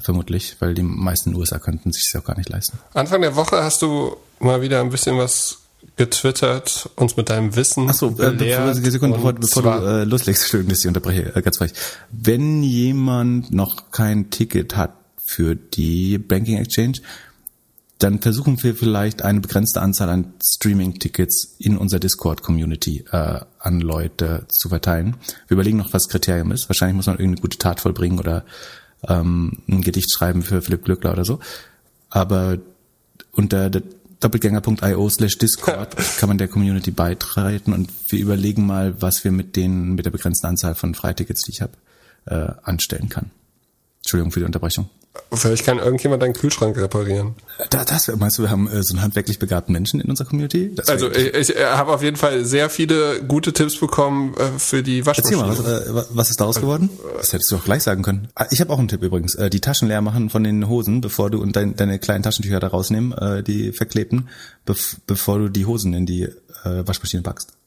vermutlich, 0.00 0.56
weil 0.60 0.74
die 0.74 0.82
meisten 0.82 1.34
USA 1.34 1.58
könnten 1.58 1.90
sich 1.90 2.10
das 2.12 2.20
auch 2.20 2.26
gar 2.26 2.36
nicht 2.36 2.50
leisten. 2.50 2.78
Anfang 2.92 3.22
der 3.22 3.34
Woche 3.34 3.64
hast 3.64 3.80
du 3.80 4.16
mal 4.40 4.60
wieder 4.60 4.80
ein 4.80 4.90
bisschen 4.90 5.16
was 5.16 5.58
getwittert, 5.96 6.90
uns 6.96 7.16
mit 7.16 7.30
deinem 7.30 7.56
Wissen 7.56 7.88
Achso, 7.88 8.08
äh, 8.18 8.32
bevor, 8.32 8.74
Sekunde, 8.74 9.16
bevor, 9.16 9.32
bevor 9.32 9.62
du 9.62 9.68
äh, 9.86 10.04
loslegst, 10.04 10.42
Entschuldigung, 10.42 10.70
dass 10.70 10.80
ich 10.80 10.88
unterbreche, 10.88 11.34
äh, 11.34 11.42
ganz 11.42 11.56
frech. 11.56 11.72
Wenn 12.10 12.62
jemand 12.62 13.52
noch 13.52 13.90
kein 13.90 14.30
Ticket 14.30 14.76
hat 14.76 14.92
für 15.28 15.54
die 15.54 16.16
Banking 16.16 16.56
Exchange, 16.56 17.00
dann 17.98 18.20
versuchen 18.20 18.62
wir 18.62 18.74
vielleicht 18.74 19.22
eine 19.22 19.40
begrenzte 19.40 19.82
Anzahl 19.82 20.08
an 20.08 20.32
Streaming-Tickets 20.42 21.56
in 21.58 21.76
unserer 21.76 22.00
Discord-Community 22.00 23.04
äh, 23.10 23.40
an 23.58 23.80
Leute 23.80 24.46
zu 24.48 24.68
verteilen. 24.68 25.16
Wir 25.48 25.56
überlegen 25.56 25.78
noch, 25.78 25.92
was 25.92 26.04
das 26.04 26.08
Kriterium 26.08 26.52
ist. 26.52 26.68
Wahrscheinlich 26.68 26.96
muss 26.96 27.06
man 27.06 27.16
irgendeine 27.16 27.42
gute 27.42 27.58
Tat 27.58 27.80
vollbringen 27.80 28.18
oder 28.18 28.44
ähm, 29.06 29.62
ein 29.68 29.82
Gedicht 29.82 30.12
schreiben 30.12 30.42
für 30.42 30.62
Philipp 30.62 30.84
Glückler 30.84 31.12
oder 31.12 31.24
so. 31.24 31.40
Aber 32.08 32.58
unter 33.32 33.68
doppelgänger.io 34.20 35.10
slash 35.10 35.36
Discord 35.38 35.96
kann 36.18 36.28
man 36.28 36.38
der 36.38 36.48
Community 36.48 36.90
beitreten 36.90 37.72
und 37.72 37.90
wir 38.08 38.20
überlegen 38.20 38.64
mal, 38.64 39.00
was 39.02 39.24
wir 39.24 39.32
mit 39.32 39.56
den, 39.56 39.94
mit 39.94 40.06
der 40.06 40.10
begrenzten 40.10 40.46
Anzahl 40.46 40.74
von 40.74 40.94
Freitickets, 40.94 41.42
die 41.42 41.52
ich 41.52 41.60
habe, 41.60 41.72
äh, 42.26 42.52
anstellen 42.62 43.08
kann. 43.08 43.30
Entschuldigung 43.98 44.32
für 44.32 44.40
die 44.40 44.46
Unterbrechung. 44.46 44.88
Vielleicht 45.32 45.64
kann 45.64 45.78
irgendjemand 45.78 46.22
deinen 46.22 46.32
Kühlschrank 46.32 46.76
reparieren. 46.76 47.34
Da, 47.70 47.84
das, 47.84 48.08
meinst 48.16 48.38
du, 48.38 48.42
wir 48.42 48.50
haben 48.50 48.66
äh, 48.68 48.82
so 48.82 48.94
einen 48.94 49.02
handwerklich 49.02 49.38
begabten 49.38 49.72
Menschen 49.72 50.00
in 50.00 50.08
unserer 50.08 50.28
Community? 50.28 50.74
Das 50.74 50.88
also 50.88 51.10
ich, 51.10 51.34
ich 51.34 51.56
äh, 51.56 51.66
habe 51.66 51.92
auf 51.92 52.02
jeden 52.02 52.16
Fall 52.16 52.44
sehr 52.44 52.70
viele 52.70 53.22
gute 53.22 53.52
Tipps 53.52 53.78
bekommen 53.78 54.34
äh, 54.34 54.58
für 54.58 54.82
die 54.82 55.04
Waschmaschine. 55.04 55.42
Erzähl 55.46 55.92
mal, 55.92 55.94
was, 55.94 56.06
äh, 56.06 56.16
was 56.16 56.30
ist 56.30 56.40
daraus 56.40 56.60
geworden? 56.60 56.88
Das 57.18 57.32
hättest 57.32 57.50
du 57.50 57.56
doch 57.56 57.64
gleich 57.64 57.82
sagen 57.82 58.02
können. 58.02 58.28
Ah, 58.34 58.46
ich 58.50 58.60
habe 58.60 58.72
auch 58.72 58.78
einen 58.78 58.88
Tipp 58.88 59.02
übrigens. 59.02 59.34
Äh, 59.34 59.50
die 59.50 59.60
Taschen 59.60 59.88
leer 59.88 60.00
machen 60.00 60.30
von 60.30 60.44
den 60.44 60.68
Hosen, 60.68 61.00
bevor 61.00 61.30
du 61.30 61.42
und 61.42 61.56
dein, 61.56 61.76
deine 61.76 61.98
kleinen 61.98 62.22
Taschentücher 62.22 62.60
da 62.60 62.68
rausnehmen, 62.68 63.12
äh, 63.12 63.42
die 63.42 63.72
verklebten, 63.72 64.28
bev 64.64 64.96
bevor 65.06 65.38
du 65.38 65.48
die 65.48 65.66
Hosen 65.66 65.92
in 65.92 66.06
die 66.06 66.22
äh, 66.22 66.86
Waschmaschine 66.86 67.22
packst. 67.22 67.57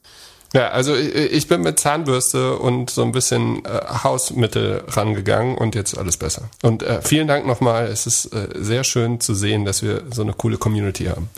Ja, 0.53 0.69
also 0.69 0.93
ich 0.95 1.47
bin 1.47 1.61
mit 1.61 1.79
Zahnbürste 1.79 2.57
und 2.57 2.89
so 2.89 3.03
ein 3.03 3.13
bisschen 3.13 3.63
äh, 3.63 3.69
Hausmittel 4.03 4.83
rangegangen 4.87 5.57
und 5.57 5.75
jetzt 5.75 5.97
alles 5.97 6.17
besser. 6.17 6.49
Und 6.61 6.83
äh, 6.83 7.01
vielen 7.01 7.27
Dank 7.27 7.47
nochmal. 7.47 7.87
Es 7.87 8.05
ist 8.05 8.33
äh, 8.33 8.49
sehr 8.55 8.83
schön 8.83 9.21
zu 9.21 9.33
sehen, 9.33 9.63
dass 9.63 9.81
wir 9.81 10.03
so 10.11 10.23
eine 10.23 10.33
coole 10.33 10.57
Community 10.57 11.05
haben. 11.05 11.29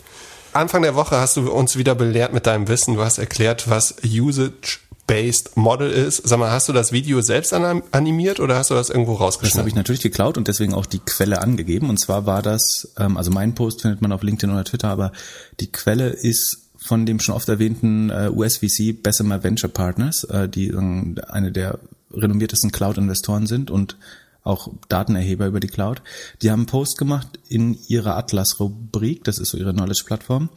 Anfang 0.52 0.82
der 0.82 0.94
Woche 0.94 1.16
hast 1.16 1.36
du 1.36 1.50
uns 1.50 1.76
wieder 1.76 1.94
belehrt 1.94 2.32
mit 2.32 2.46
deinem 2.46 2.66
Wissen. 2.66 2.94
Du 2.94 3.02
hast 3.02 3.18
erklärt, 3.18 3.70
was 3.70 3.96
Usage 4.04 4.78
Based 5.06 5.56
Model 5.56 5.90
ist. 5.90 6.26
Sag 6.26 6.38
mal, 6.38 6.50
hast 6.50 6.68
du 6.68 6.72
das 6.72 6.90
Video 6.90 7.20
selbst 7.20 7.52
animiert 7.52 8.40
oder 8.40 8.56
hast 8.56 8.70
du 8.70 8.74
das 8.74 8.88
irgendwo 8.88 9.14
rausgeschnitten? 9.14 9.58
Das 9.58 9.58
habe 9.58 9.68
ich 9.68 9.74
natürlich 9.74 10.00
geklaut 10.00 10.38
und 10.38 10.48
deswegen 10.48 10.72
auch 10.72 10.86
die 10.86 11.00
Quelle 11.00 11.40
angegeben. 11.42 11.90
Und 11.90 11.98
zwar 11.98 12.26
war 12.26 12.40
das, 12.40 12.92
ähm, 12.98 13.16
also 13.16 13.30
mein 13.30 13.54
Post 13.54 13.82
findet 13.82 14.00
man 14.00 14.12
auf 14.12 14.22
LinkedIn 14.22 14.52
oder 14.52 14.64
Twitter, 14.64 14.88
aber 14.88 15.12
die 15.60 15.70
Quelle 15.70 16.08
ist 16.08 16.63
von 16.84 17.06
dem 17.06 17.18
schon 17.18 17.34
oft 17.34 17.48
erwähnten 17.48 18.10
äh, 18.10 18.28
USVC 18.30 19.02
Bessemer 19.02 19.42
Venture 19.42 19.70
Partners, 19.70 20.24
äh, 20.24 20.48
die 20.50 20.68
äh, 20.68 21.14
eine 21.28 21.50
der 21.50 21.78
renommiertesten 22.12 22.72
Cloud-Investoren 22.72 23.46
sind 23.46 23.70
und 23.70 23.96
auch 24.42 24.68
Datenerheber 24.90 25.46
über 25.46 25.60
die 25.60 25.68
Cloud. 25.68 26.02
Die 26.42 26.50
haben 26.50 26.60
einen 26.60 26.66
Post 26.66 26.98
gemacht 26.98 27.38
in 27.48 27.78
ihrer 27.88 28.16
Atlas-Rubrik, 28.18 29.24
das 29.24 29.38
ist 29.38 29.50
so 29.50 29.56
ihre 29.56 29.72
Knowledge-Plattform, 29.72 30.50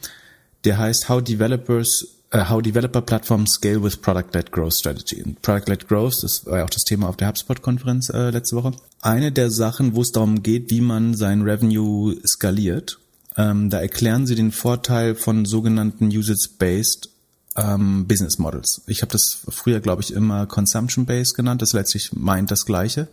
der 0.64 0.76
heißt 0.76 1.08
How 1.08 1.22
Developers 1.22 2.06
uh, 2.34 2.50
How 2.50 2.60
Developer 2.60 3.00
Platforms 3.00 3.52
Scale 3.52 3.82
with 3.82 3.96
Product-Led 3.96 4.52
Growth 4.52 4.74
Strategy. 4.74 5.24
Product-Led 5.40 5.88
Growth, 5.88 6.22
das 6.22 6.44
war 6.44 6.58
ja 6.58 6.64
auch 6.64 6.70
das 6.70 6.84
Thema 6.84 7.08
auf 7.08 7.16
der 7.16 7.28
HubSpot-Konferenz 7.28 8.10
äh, 8.10 8.28
letzte 8.28 8.56
Woche. 8.56 8.72
Eine 9.00 9.32
der 9.32 9.50
Sachen, 9.50 9.94
wo 9.94 10.02
es 10.02 10.12
darum 10.12 10.42
geht, 10.42 10.70
wie 10.70 10.82
man 10.82 11.14
sein 11.14 11.40
Revenue 11.40 12.16
skaliert 12.26 12.98
ähm, 13.38 13.70
da 13.70 13.80
erklären 13.80 14.26
sie 14.26 14.34
den 14.34 14.50
Vorteil 14.50 15.14
von 15.14 15.44
sogenannten 15.44 16.08
Usage-Based 16.08 17.08
ähm, 17.56 18.06
Business 18.08 18.38
Models. 18.38 18.82
Ich 18.88 19.00
habe 19.00 19.12
das 19.12 19.42
früher, 19.48 19.78
glaube 19.78 20.02
ich, 20.02 20.12
immer 20.12 20.46
Consumption-Based 20.46 21.34
genannt. 21.34 21.62
Das 21.62 21.72
letztlich 21.72 22.12
meint 22.12 22.50
das 22.50 22.66
Gleiche. 22.66 23.06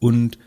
Und 0.00 0.38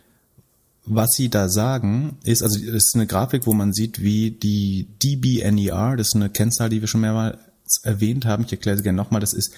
was 0.84 1.12
sie 1.12 1.30
da 1.30 1.48
sagen, 1.48 2.18
ist, 2.24 2.42
also 2.42 2.58
das 2.58 2.88
ist 2.88 2.96
eine 2.96 3.06
Grafik, 3.06 3.46
wo 3.46 3.54
man 3.54 3.72
sieht, 3.72 4.02
wie 4.02 4.32
die 4.32 4.88
DBNER, 5.04 5.96
das 5.96 6.08
ist 6.08 6.16
eine 6.16 6.32
Kennzahl, 6.32 6.70
die 6.70 6.82
wir 6.82 6.88
schon 6.88 7.02
mehrmals 7.02 7.38
erwähnt 7.84 8.26
haben, 8.26 8.46
ich 8.46 8.52
erkläre 8.52 8.78
sie 8.78 8.84
gerne 8.84 8.98
nochmal, 8.98 9.22
das 9.22 9.34
ist, 9.34 9.54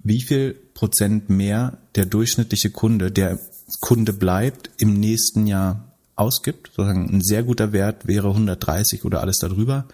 wie 0.00 0.20
viel 0.20 0.54
Prozent 0.74 1.30
mehr 1.30 1.78
der 1.94 2.04
durchschnittliche 2.04 2.70
Kunde, 2.70 3.10
der 3.10 3.38
Kunde 3.80 4.12
bleibt, 4.12 4.68
im 4.76 5.00
nächsten 5.00 5.46
Jahr 5.46 5.93
ausgibt. 6.16 6.68
Sozusagen 6.68 7.08
ein 7.14 7.22
sehr 7.22 7.42
guter 7.42 7.72
Wert 7.72 8.06
wäre 8.06 8.28
130 8.28 9.04
oder 9.04 9.20
alles 9.20 9.38
darüber. 9.38 9.86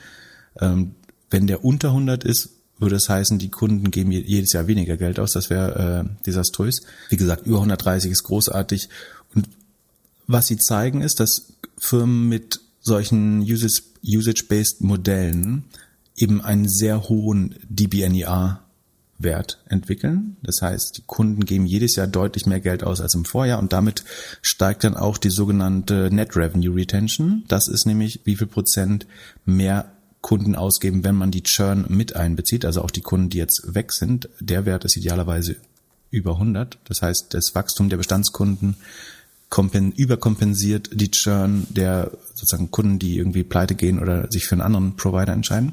Ähm, 0.60 0.94
wenn 1.30 1.46
der 1.46 1.64
unter 1.64 1.88
100 1.88 2.24
ist, 2.24 2.50
würde 2.78 2.96
es 2.96 3.08
heißen, 3.08 3.38
die 3.38 3.50
Kunden 3.50 3.90
geben 3.90 4.10
jedes 4.10 4.52
Jahr 4.52 4.66
weniger 4.66 4.96
Geld 4.96 5.20
aus. 5.20 5.32
Das 5.32 5.50
wäre 5.50 6.04
äh, 6.06 6.24
desaströs. 6.24 6.82
Wie 7.10 7.16
gesagt, 7.16 7.46
über 7.46 7.58
130 7.58 8.10
ist 8.10 8.22
großartig. 8.22 8.88
Und 9.34 9.48
was 10.26 10.46
sie 10.46 10.56
zeigen, 10.56 11.02
ist, 11.02 11.20
dass 11.20 11.52
Firmen 11.76 12.28
mit 12.28 12.60
solchen 12.80 13.42
Usage-Based 13.42 14.80
Modellen 14.80 15.64
eben 16.16 16.40
einen 16.40 16.68
sehr 16.68 17.08
hohen 17.08 17.54
DBNER 17.68 18.62
Wert 19.22 19.62
entwickeln. 19.68 20.36
Das 20.42 20.62
heißt, 20.62 20.98
die 20.98 21.02
Kunden 21.06 21.44
geben 21.44 21.66
jedes 21.66 21.96
Jahr 21.96 22.06
deutlich 22.06 22.46
mehr 22.46 22.60
Geld 22.60 22.82
aus 22.82 23.00
als 23.00 23.14
im 23.14 23.24
Vorjahr 23.24 23.58
und 23.58 23.72
damit 23.72 24.04
steigt 24.42 24.84
dann 24.84 24.96
auch 24.96 25.18
die 25.18 25.30
sogenannte 25.30 26.08
Net 26.10 26.36
Revenue 26.36 26.74
Retention. 26.74 27.44
Das 27.48 27.68
ist 27.68 27.86
nämlich, 27.86 28.20
wie 28.24 28.36
viel 28.36 28.46
Prozent 28.46 29.06
mehr 29.44 29.92
Kunden 30.20 30.54
ausgeben, 30.54 31.04
wenn 31.04 31.14
man 31.14 31.30
die 31.30 31.42
Churn 31.42 31.86
mit 31.88 32.16
einbezieht, 32.16 32.64
also 32.64 32.82
auch 32.82 32.90
die 32.90 33.00
Kunden, 33.00 33.30
die 33.30 33.38
jetzt 33.38 33.74
weg 33.74 33.92
sind. 33.92 34.28
Der 34.40 34.66
Wert 34.66 34.84
ist 34.84 34.96
idealerweise 34.96 35.56
über 36.10 36.32
100. 36.32 36.78
Das 36.84 37.02
heißt, 37.02 37.32
das 37.32 37.54
Wachstum 37.54 37.88
der 37.88 37.96
Bestandskunden 37.96 38.76
überkompensiert 39.96 40.90
die 40.92 41.10
Churn 41.10 41.66
der 41.70 42.12
sozusagen 42.34 42.70
Kunden, 42.70 42.98
die 42.98 43.18
irgendwie 43.18 43.44
pleite 43.44 43.74
gehen 43.74 43.98
oder 43.98 44.30
sich 44.30 44.46
für 44.46 44.54
einen 44.54 44.62
anderen 44.62 44.96
Provider 44.96 45.32
entscheiden. 45.32 45.72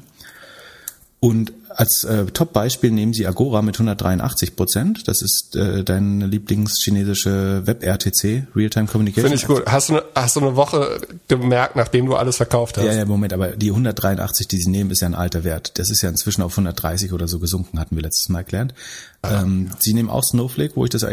Und 1.20 1.52
als 1.68 2.04
äh, 2.04 2.26
Top-Beispiel 2.26 2.90
nehmen 2.90 3.12
Sie 3.12 3.26
Agora 3.26 3.60
mit 3.62 3.76
183 3.76 4.54
Prozent. 4.54 5.08
Das 5.08 5.20
ist 5.20 5.56
äh, 5.56 5.82
dein 5.82 6.20
Lieblingschinesische 6.20 7.62
Web-RTC, 7.66 8.46
Real-Time 8.54 8.86
Communication. 8.86 9.30
Finde 9.30 9.36
ich 9.36 9.46
gut. 9.46 9.64
Hast 9.66 9.88
du, 9.88 9.94
eine, 9.94 10.04
hast 10.14 10.36
du 10.36 10.40
eine 10.40 10.54
Woche 10.56 11.00
gemerkt, 11.26 11.76
nachdem 11.76 12.06
du 12.06 12.14
alles 12.14 12.36
verkauft 12.36 12.78
hast? 12.78 12.84
Ja, 12.84 12.92
ja, 12.92 13.04
Moment, 13.04 13.32
aber 13.32 13.48
die 13.48 13.70
183, 13.70 14.46
die 14.46 14.58
Sie 14.58 14.70
nehmen, 14.70 14.90
ist 14.90 15.00
ja 15.00 15.08
ein 15.08 15.14
alter 15.14 15.42
Wert. 15.42 15.78
Das 15.78 15.90
ist 15.90 16.02
ja 16.02 16.08
inzwischen 16.08 16.42
auf 16.42 16.52
130 16.52 17.12
oder 17.12 17.26
so 17.26 17.40
gesunken, 17.40 17.80
hatten 17.80 17.96
wir 17.96 18.02
letztes 18.02 18.28
Mal 18.28 18.40
erklärt. 18.40 18.74
Ah, 19.22 19.42
ähm, 19.42 19.70
Sie 19.78 19.94
nehmen 19.94 20.10
auch 20.10 20.22
Snowflake, 20.22 20.76
wo 20.76 20.84
ich 20.84 20.90
das 20.90 21.04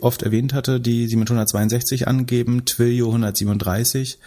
oft 0.00 0.22
erwähnt 0.22 0.52
hatte, 0.54 0.80
die 0.80 1.08
Sie 1.08 1.16
mit 1.16 1.28
162 1.28 2.06
angeben, 2.06 2.64
Twilio 2.64 3.08
137, 3.08 4.18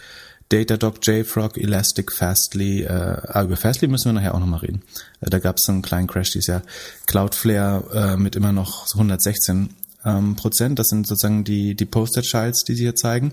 Datadog, 0.48 0.98
JFrog, 1.02 1.56
Elastic, 1.56 2.12
Fastly, 2.12 2.82
äh, 2.82 2.88
ah, 2.88 3.42
über 3.42 3.56
Fastly 3.56 3.88
müssen 3.88 4.06
wir 4.06 4.12
nachher 4.12 4.34
auch 4.34 4.40
nochmal 4.40 4.60
reden. 4.60 4.82
Äh, 5.20 5.30
da 5.30 5.38
gab 5.38 5.56
es 5.58 5.68
einen 5.68 5.82
kleinen 5.82 6.06
Crash 6.06 6.30
dieses 6.30 6.48
Jahr. 6.48 6.62
Cloudflare 7.06 8.14
äh, 8.14 8.16
mit 8.16 8.36
immer 8.36 8.52
noch 8.52 8.86
116 8.92 9.70
ähm, 10.04 10.36
Prozent, 10.36 10.78
das 10.78 10.88
sind 10.88 11.06
sozusagen 11.06 11.44
die, 11.44 11.74
die 11.74 11.84
Poster 11.84 12.22
Childs, 12.22 12.64
die 12.64 12.74
sie 12.74 12.82
hier 12.82 12.96
zeigen. 12.96 13.32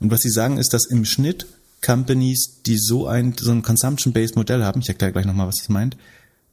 Und 0.00 0.10
was 0.10 0.20
sie 0.20 0.30
sagen 0.30 0.58
ist, 0.58 0.72
dass 0.72 0.86
im 0.86 1.04
Schnitt 1.04 1.46
Companies, 1.84 2.62
die 2.66 2.76
so 2.76 3.06
ein, 3.06 3.34
so 3.38 3.50
ein 3.50 3.62
Consumption-Based 3.62 4.36
Modell 4.36 4.64
haben, 4.64 4.80
ich 4.80 4.88
erkläre 4.88 5.12
gleich 5.12 5.24
nochmal, 5.24 5.48
was 5.48 5.56
das 5.56 5.68
meint, 5.70 5.96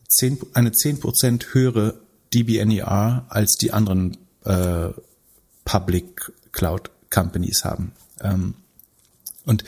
10, 0.08 0.40
eine 0.54 0.70
10% 0.70 1.54
höhere 1.54 2.00
DBNER 2.34 3.26
als 3.30 3.58
die 3.58 3.74
anderen 3.74 4.18
äh, 4.46 4.90
Public 5.66 6.32
Cloud 6.54 6.90
Companies 7.10 7.66
haben. 7.66 7.92
Ähm, 8.22 8.56
und 9.46 9.64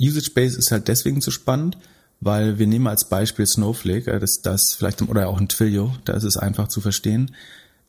Usage 0.00 0.30
Base 0.34 0.58
ist 0.58 0.70
halt 0.70 0.88
deswegen 0.88 1.20
so 1.20 1.30
spannend, 1.30 1.78
weil 2.20 2.58
wir 2.58 2.66
nehmen 2.66 2.86
als 2.86 3.08
Beispiel 3.08 3.46
Snowflake, 3.46 4.18
das, 4.18 4.40
das 4.42 4.74
vielleicht, 4.76 5.02
oder 5.02 5.28
auch 5.28 5.38
ein 5.38 5.48
Twilio, 5.48 5.94
da 6.04 6.14
ist 6.14 6.24
es 6.24 6.36
einfach 6.36 6.68
zu 6.68 6.80
verstehen, 6.80 7.34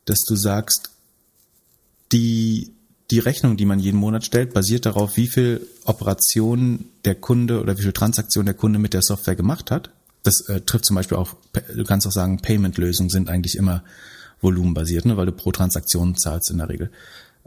dass 0.04 0.20
du 0.20 0.36
sagst, 0.36 0.90
die, 2.12 2.72
die 3.10 3.18
Rechnung, 3.18 3.56
die 3.56 3.64
man 3.64 3.80
jeden 3.80 3.98
Monat 3.98 4.24
stellt, 4.24 4.52
basiert 4.52 4.86
darauf, 4.86 5.16
wie 5.16 5.28
viel 5.28 5.66
Operationen 5.84 6.90
der 7.04 7.14
Kunde 7.14 7.60
oder 7.60 7.78
wie 7.78 7.82
viel 7.82 7.92
Transaktionen 7.92 8.46
der 8.46 8.54
Kunde 8.54 8.78
mit 8.78 8.94
der 8.94 9.02
Software 9.02 9.36
gemacht 9.36 9.70
hat. 9.70 9.90
Das 10.22 10.40
äh, 10.48 10.60
trifft 10.60 10.84
zum 10.84 10.96
Beispiel 10.96 11.16
auch, 11.16 11.34
du 11.74 11.84
kannst 11.84 12.06
auch 12.06 12.12
sagen, 12.12 12.40
Payment-Lösungen 12.40 13.10
sind 13.10 13.28
eigentlich 13.28 13.56
immer 13.56 13.84
volumenbasiert, 14.40 15.06
ne, 15.06 15.16
weil 15.16 15.26
du 15.26 15.32
pro 15.32 15.52
Transaktion 15.52 16.16
zahlst 16.16 16.50
in 16.50 16.58
der 16.58 16.68
Regel. 16.68 16.90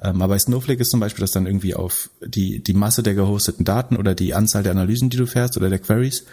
Ähm, 0.01 0.21
aber 0.21 0.35
bei 0.35 0.39
Snowflake 0.39 0.81
ist 0.81 0.91
zum 0.91 0.99
Beispiel 0.99 1.21
das 1.21 1.31
dann 1.31 1.45
irgendwie 1.45 1.75
auf 1.75 2.09
die, 2.25 2.61
die 2.63 2.73
Masse 2.73 3.03
der 3.03 3.15
gehosteten 3.15 3.65
Daten 3.65 3.97
oder 3.97 4.15
die 4.15 4.33
Anzahl 4.33 4.63
der 4.63 4.71
Analysen, 4.71 5.09
die 5.09 5.17
du 5.17 5.25
fährst 5.25 5.57
oder 5.57 5.69
der 5.69 5.79
Queries 5.79 6.25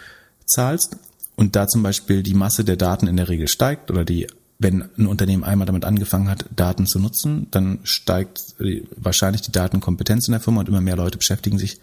zahlst 0.45 0.97
und 1.35 1.55
da 1.55 1.67
zum 1.67 1.83
Beispiel 1.83 2.23
die 2.23 2.33
Masse 2.33 2.63
der 2.63 2.77
Daten 2.77 3.07
in 3.07 3.17
der 3.17 3.29
Regel 3.29 3.47
steigt 3.47 3.91
oder 3.91 4.05
die 4.05 4.27
wenn 4.59 4.89
ein 4.97 5.05
Unternehmen 5.05 5.43
einmal 5.43 5.67
damit 5.67 5.85
angefangen 5.85 6.29
hat, 6.29 6.45
Daten 6.55 6.87
zu 6.87 6.99
nutzen, 6.99 7.47
dann 7.51 7.79
steigt 7.83 8.41
wahrscheinlich 8.95 9.41
die 9.43 9.51
Datenkompetenz 9.51 10.27
in 10.27 10.31
der 10.31 10.41
Firma 10.41 10.61
und 10.61 10.69
immer 10.69 10.81
mehr 10.81 10.95
Leute 10.95 11.17
beschäftigen 11.17 11.59
sich 11.59 11.79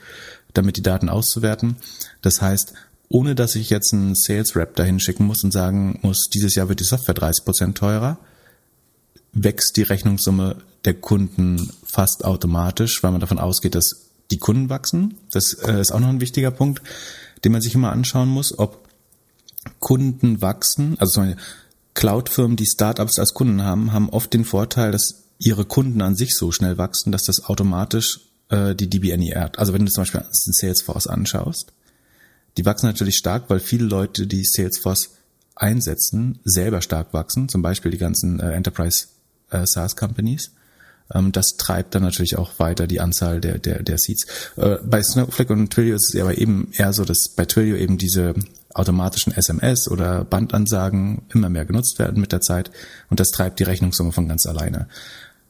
damit, 0.55 0.77
die 0.77 0.83
Daten 0.83 1.09
auszuwerten. 1.09 1.77
Das 2.21 2.43
heißt, 2.43 2.75
ohne 3.09 3.35
dass 3.35 3.55
ich 3.55 3.71
jetzt 3.71 3.93
einen 3.93 4.17
Sales 4.17 4.57
Rep 4.57 4.75
dahin 4.75 4.99
schicken 4.99 5.25
muss 5.25 5.45
und 5.45 5.53
sagen 5.53 6.01
muss, 6.03 6.29
dieses 6.31 6.55
Jahr 6.57 6.69
wird 6.69 6.81
die 6.81 6.85
Software 6.85 7.15
30 7.15 7.45
Prozent 7.45 7.79
teurer, 7.79 8.19
wächst 9.33 9.77
die 9.77 9.83
Rechnungssumme 9.83 10.57
der 10.85 10.95
Kunden 10.95 11.71
fast 11.85 12.25
automatisch, 12.25 13.03
weil 13.03 13.13
man 13.13 13.21
davon 13.21 13.39
ausgeht, 13.39 13.75
dass 13.75 14.11
die 14.31 14.39
Kunden 14.39 14.69
wachsen. 14.69 15.19
Das 15.31 15.55
äh, 15.55 15.81
ist 15.81 15.93
auch 15.93 16.01
noch 16.01 16.09
ein 16.09 16.21
wichtiger 16.21 16.51
Punkt, 16.51 16.83
den 17.45 17.53
man 17.53 17.61
sich 17.61 17.75
immer 17.75 17.93
anschauen 17.93 18.29
muss, 18.29 18.59
ob 18.59 18.89
Kunden 19.79 20.41
wachsen, 20.43 20.97
also 20.99 21.13
zum 21.13 21.25
Beispiel 21.25 21.43
Cloud-Firmen, 21.95 22.57
die 22.57 22.67
Startups 22.67 23.19
als 23.19 23.35
Kunden 23.35 23.63
haben, 23.63 23.93
haben 23.93 24.11
oft 24.11 24.33
den 24.35 24.45
Vorteil, 24.45 24.91
dass 24.91 25.23
ihre 25.39 25.65
Kunden 25.65 26.03
an 26.03 26.17
sich 26.17 26.35
so 26.35 26.51
schnell 26.53 26.77
wachsen, 26.77 27.13
dass 27.13 27.25
das 27.25 27.45
automatisch 27.45 28.21
äh, 28.49 28.75
die 28.75 28.91
DBNE 28.91 29.33
ehrt. 29.33 29.59
Also 29.59 29.73
wenn 29.73 29.87
du 29.87 29.93
zum 29.93 30.03
Beispiel 30.03 30.21
den 30.21 30.53
Salesforce 30.53 31.07
anschaust, 31.07 31.73
die 32.57 32.65
wachsen 32.65 32.87
natürlich 32.87 33.17
stark, 33.17 33.45
weil 33.49 33.61
viele 33.61 33.87
Leute, 33.87 34.27
die 34.27 34.45
Salesforce 34.45 35.11
einsetzen, 35.57 36.41
selber 36.45 36.83
stark 36.83 37.13
wachsen, 37.13 37.49
zum 37.49 37.63
Beispiel 37.63 37.91
die 37.91 37.99
ganzen 37.99 38.41
äh, 38.41 38.53
Enterprise 38.53 39.07
äh, 39.51 39.67
SaaS 39.67 39.97
Companies. 39.97 40.51
Ähm, 41.13 41.33
das 41.33 41.57
treibt 41.59 41.95
dann 41.95 42.03
natürlich 42.03 42.37
auch 42.37 42.59
weiter 42.59 42.87
die 42.87 43.01
Anzahl 43.01 43.41
der, 43.41 43.59
der, 43.59 43.83
der 43.83 43.99
Seats. 43.99 44.27
Äh, 44.57 44.77
bei 44.85 45.03
Snowflake 45.03 45.53
und 45.53 45.71
Twilio 45.71 45.97
ist 45.97 46.15
es 46.15 46.21
aber 46.21 46.39
eben 46.39 46.71
eher 46.73 46.93
so, 46.93 47.05
dass 47.05 47.31
bei 47.37 47.45
Twilio 47.45 47.77
eben 47.77 47.99
diese 47.99 48.35
automatischen 48.73 49.33
SMS 49.33 49.89
oder 49.89 50.25
Bandansagen 50.25 51.23
immer 51.33 51.49
mehr 51.49 51.65
genutzt 51.65 51.99
werden 51.99 52.21
mit 52.21 52.33
der 52.33 52.41
Zeit 52.41 52.71
und 53.09 53.21
das 53.21 53.31
treibt 53.31 53.61
die 53.61 53.65
Rechnungssumme 53.65 54.13
von 54.13 54.29
ganz 54.29 54.47
alleine. 54.47 54.89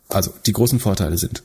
Also 0.09 0.33
die 0.47 0.53
großen 0.53 0.79
Vorteile 0.79 1.17
sind 1.17 1.43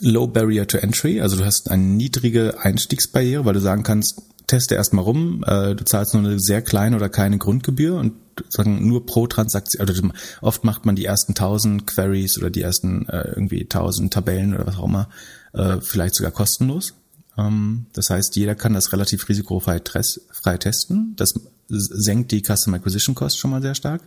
Low 0.00 0.26
Barrier 0.26 0.66
to 0.66 0.78
Entry, 0.78 1.20
also 1.20 1.36
du 1.36 1.44
hast 1.44 1.70
eine 1.70 1.84
niedrige 1.84 2.58
Einstiegsbarriere, 2.60 3.44
weil 3.44 3.54
du 3.54 3.60
sagen 3.60 3.84
kannst, 3.84 4.22
teste 4.46 4.74
erstmal 4.74 5.04
rum, 5.04 5.44
äh, 5.46 5.74
du 5.74 5.84
zahlst 5.84 6.14
nur 6.14 6.24
eine 6.24 6.38
sehr 6.38 6.62
kleine 6.62 6.96
oder 6.96 7.08
keine 7.08 7.38
Grundgebühr 7.38 7.96
und 7.96 8.14
sagen 8.48 8.86
nur 8.86 9.06
pro 9.06 9.26
Transaktion, 9.26 9.86
also 9.86 10.10
oft 10.40 10.64
macht 10.64 10.86
man 10.86 10.96
die 10.96 11.04
ersten 11.04 11.34
tausend 11.34 11.86
Queries 11.86 12.38
oder 12.38 12.50
die 12.50 12.62
ersten 12.62 13.08
äh, 13.08 13.28
irgendwie 13.28 13.66
tausend 13.66 14.12
Tabellen 14.12 14.54
oder 14.54 14.66
was 14.66 14.78
auch 14.78 14.84
immer, 14.84 15.08
äh, 15.52 15.80
vielleicht 15.80 16.14
sogar 16.14 16.32
kostenlos. 16.32 16.94
Ähm, 17.36 17.86
das 17.92 18.10
heißt, 18.10 18.36
jeder 18.36 18.54
kann 18.54 18.74
das 18.74 18.92
relativ 18.92 19.28
risikofrei 19.28 19.80
frei 20.30 20.58
testen. 20.58 21.14
Das 21.16 21.34
senkt 21.68 22.32
die 22.32 22.42
Custom 22.42 22.74
Acquisition 22.74 23.14
Cost 23.14 23.38
schon 23.38 23.50
mal 23.50 23.62
sehr 23.62 23.74
stark. 23.74 24.02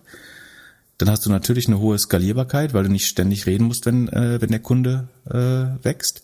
Dann 0.97 1.09
hast 1.09 1.25
du 1.25 1.29
natürlich 1.29 1.67
eine 1.67 1.79
hohe 1.79 1.97
Skalierbarkeit, 1.99 2.73
weil 2.73 2.83
du 2.83 2.91
nicht 2.91 3.07
ständig 3.07 3.45
reden 3.47 3.65
musst, 3.65 3.85
wenn, 3.85 4.07
wenn 4.07 4.49
der 4.49 4.61
Kunde 4.61 5.09
wächst. 5.25 6.23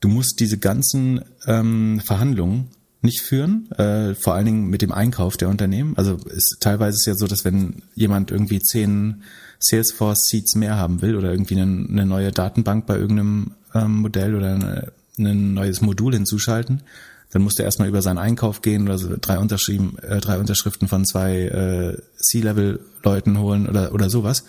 Du 0.00 0.08
musst 0.08 0.40
diese 0.40 0.56
ganzen 0.56 1.22
ähm, 1.46 2.00
Verhandlungen 2.02 2.70
nicht 3.00 3.20
führen, 3.20 3.70
äh, 3.72 4.14
vor 4.14 4.34
allen 4.34 4.46
Dingen 4.46 4.66
mit 4.68 4.82
dem 4.82 4.92
Einkauf 4.92 5.36
der 5.36 5.48
Unternehmen. 5.48 5.96
Also 5.96 6.16
ist, 6.16 6.58
teilweise 6.60 6.96
ist 6.96 7.06
ja 7.06 7.14
so, 7.14 7.26
dass 7.26 7.44
wenn 7.44 7.82
jemand 7.94 8.30
irgendwie 8.30 8.60
zehn 8.60 9.22
Salesforce 9.60 10.26
Seats 10.26 10.54
mehr 10.54 10.76
haben 10.76 11.00
will 11.02 11.16
oder 11.16 11.30
irgendwie 11.30 11.60
eine, 11.60 11.86
eine 11.88 12.06
neue 12.06 12.32
Datenbank 12.32 12.86
bei 12.86 12.96
irgendeinem 12.96 13.52
ähm, 13.74 13.96
Modell 13.98 14.34
oder 14.34 14.54
eine, 14.54 14.92
ein 15.18 15.54
neues 15.54 15.80
Modul 15.80 16.14
hinzuschalten, 16.14 16.82
dann 17.30 17.42
muss 17.42 17.56
der 17.56 17.66
erstmal 17.66 17.88
über 17.88 18.02
seinen 18.02 18.18
Einkauf 18.18 18.62
gehen 18.62 18.84
oder 18.84 18.98
so 18.98 19.14
drei, 19.20 19.38
Unterschrieben, 19.38 19.98
äh, 19.98 20.20
drei 20.20 20.38
Unterschriften 20.38 20.88
von 20.88 21.04
zwei 21.04 21.42
äh, 21.42 22.02
C-Level-Leuten 22.16 23.38
holen 23.38 23.68
oder, 23.68 23.92
oder 23.92 24.10
sowas. 24.10 24.44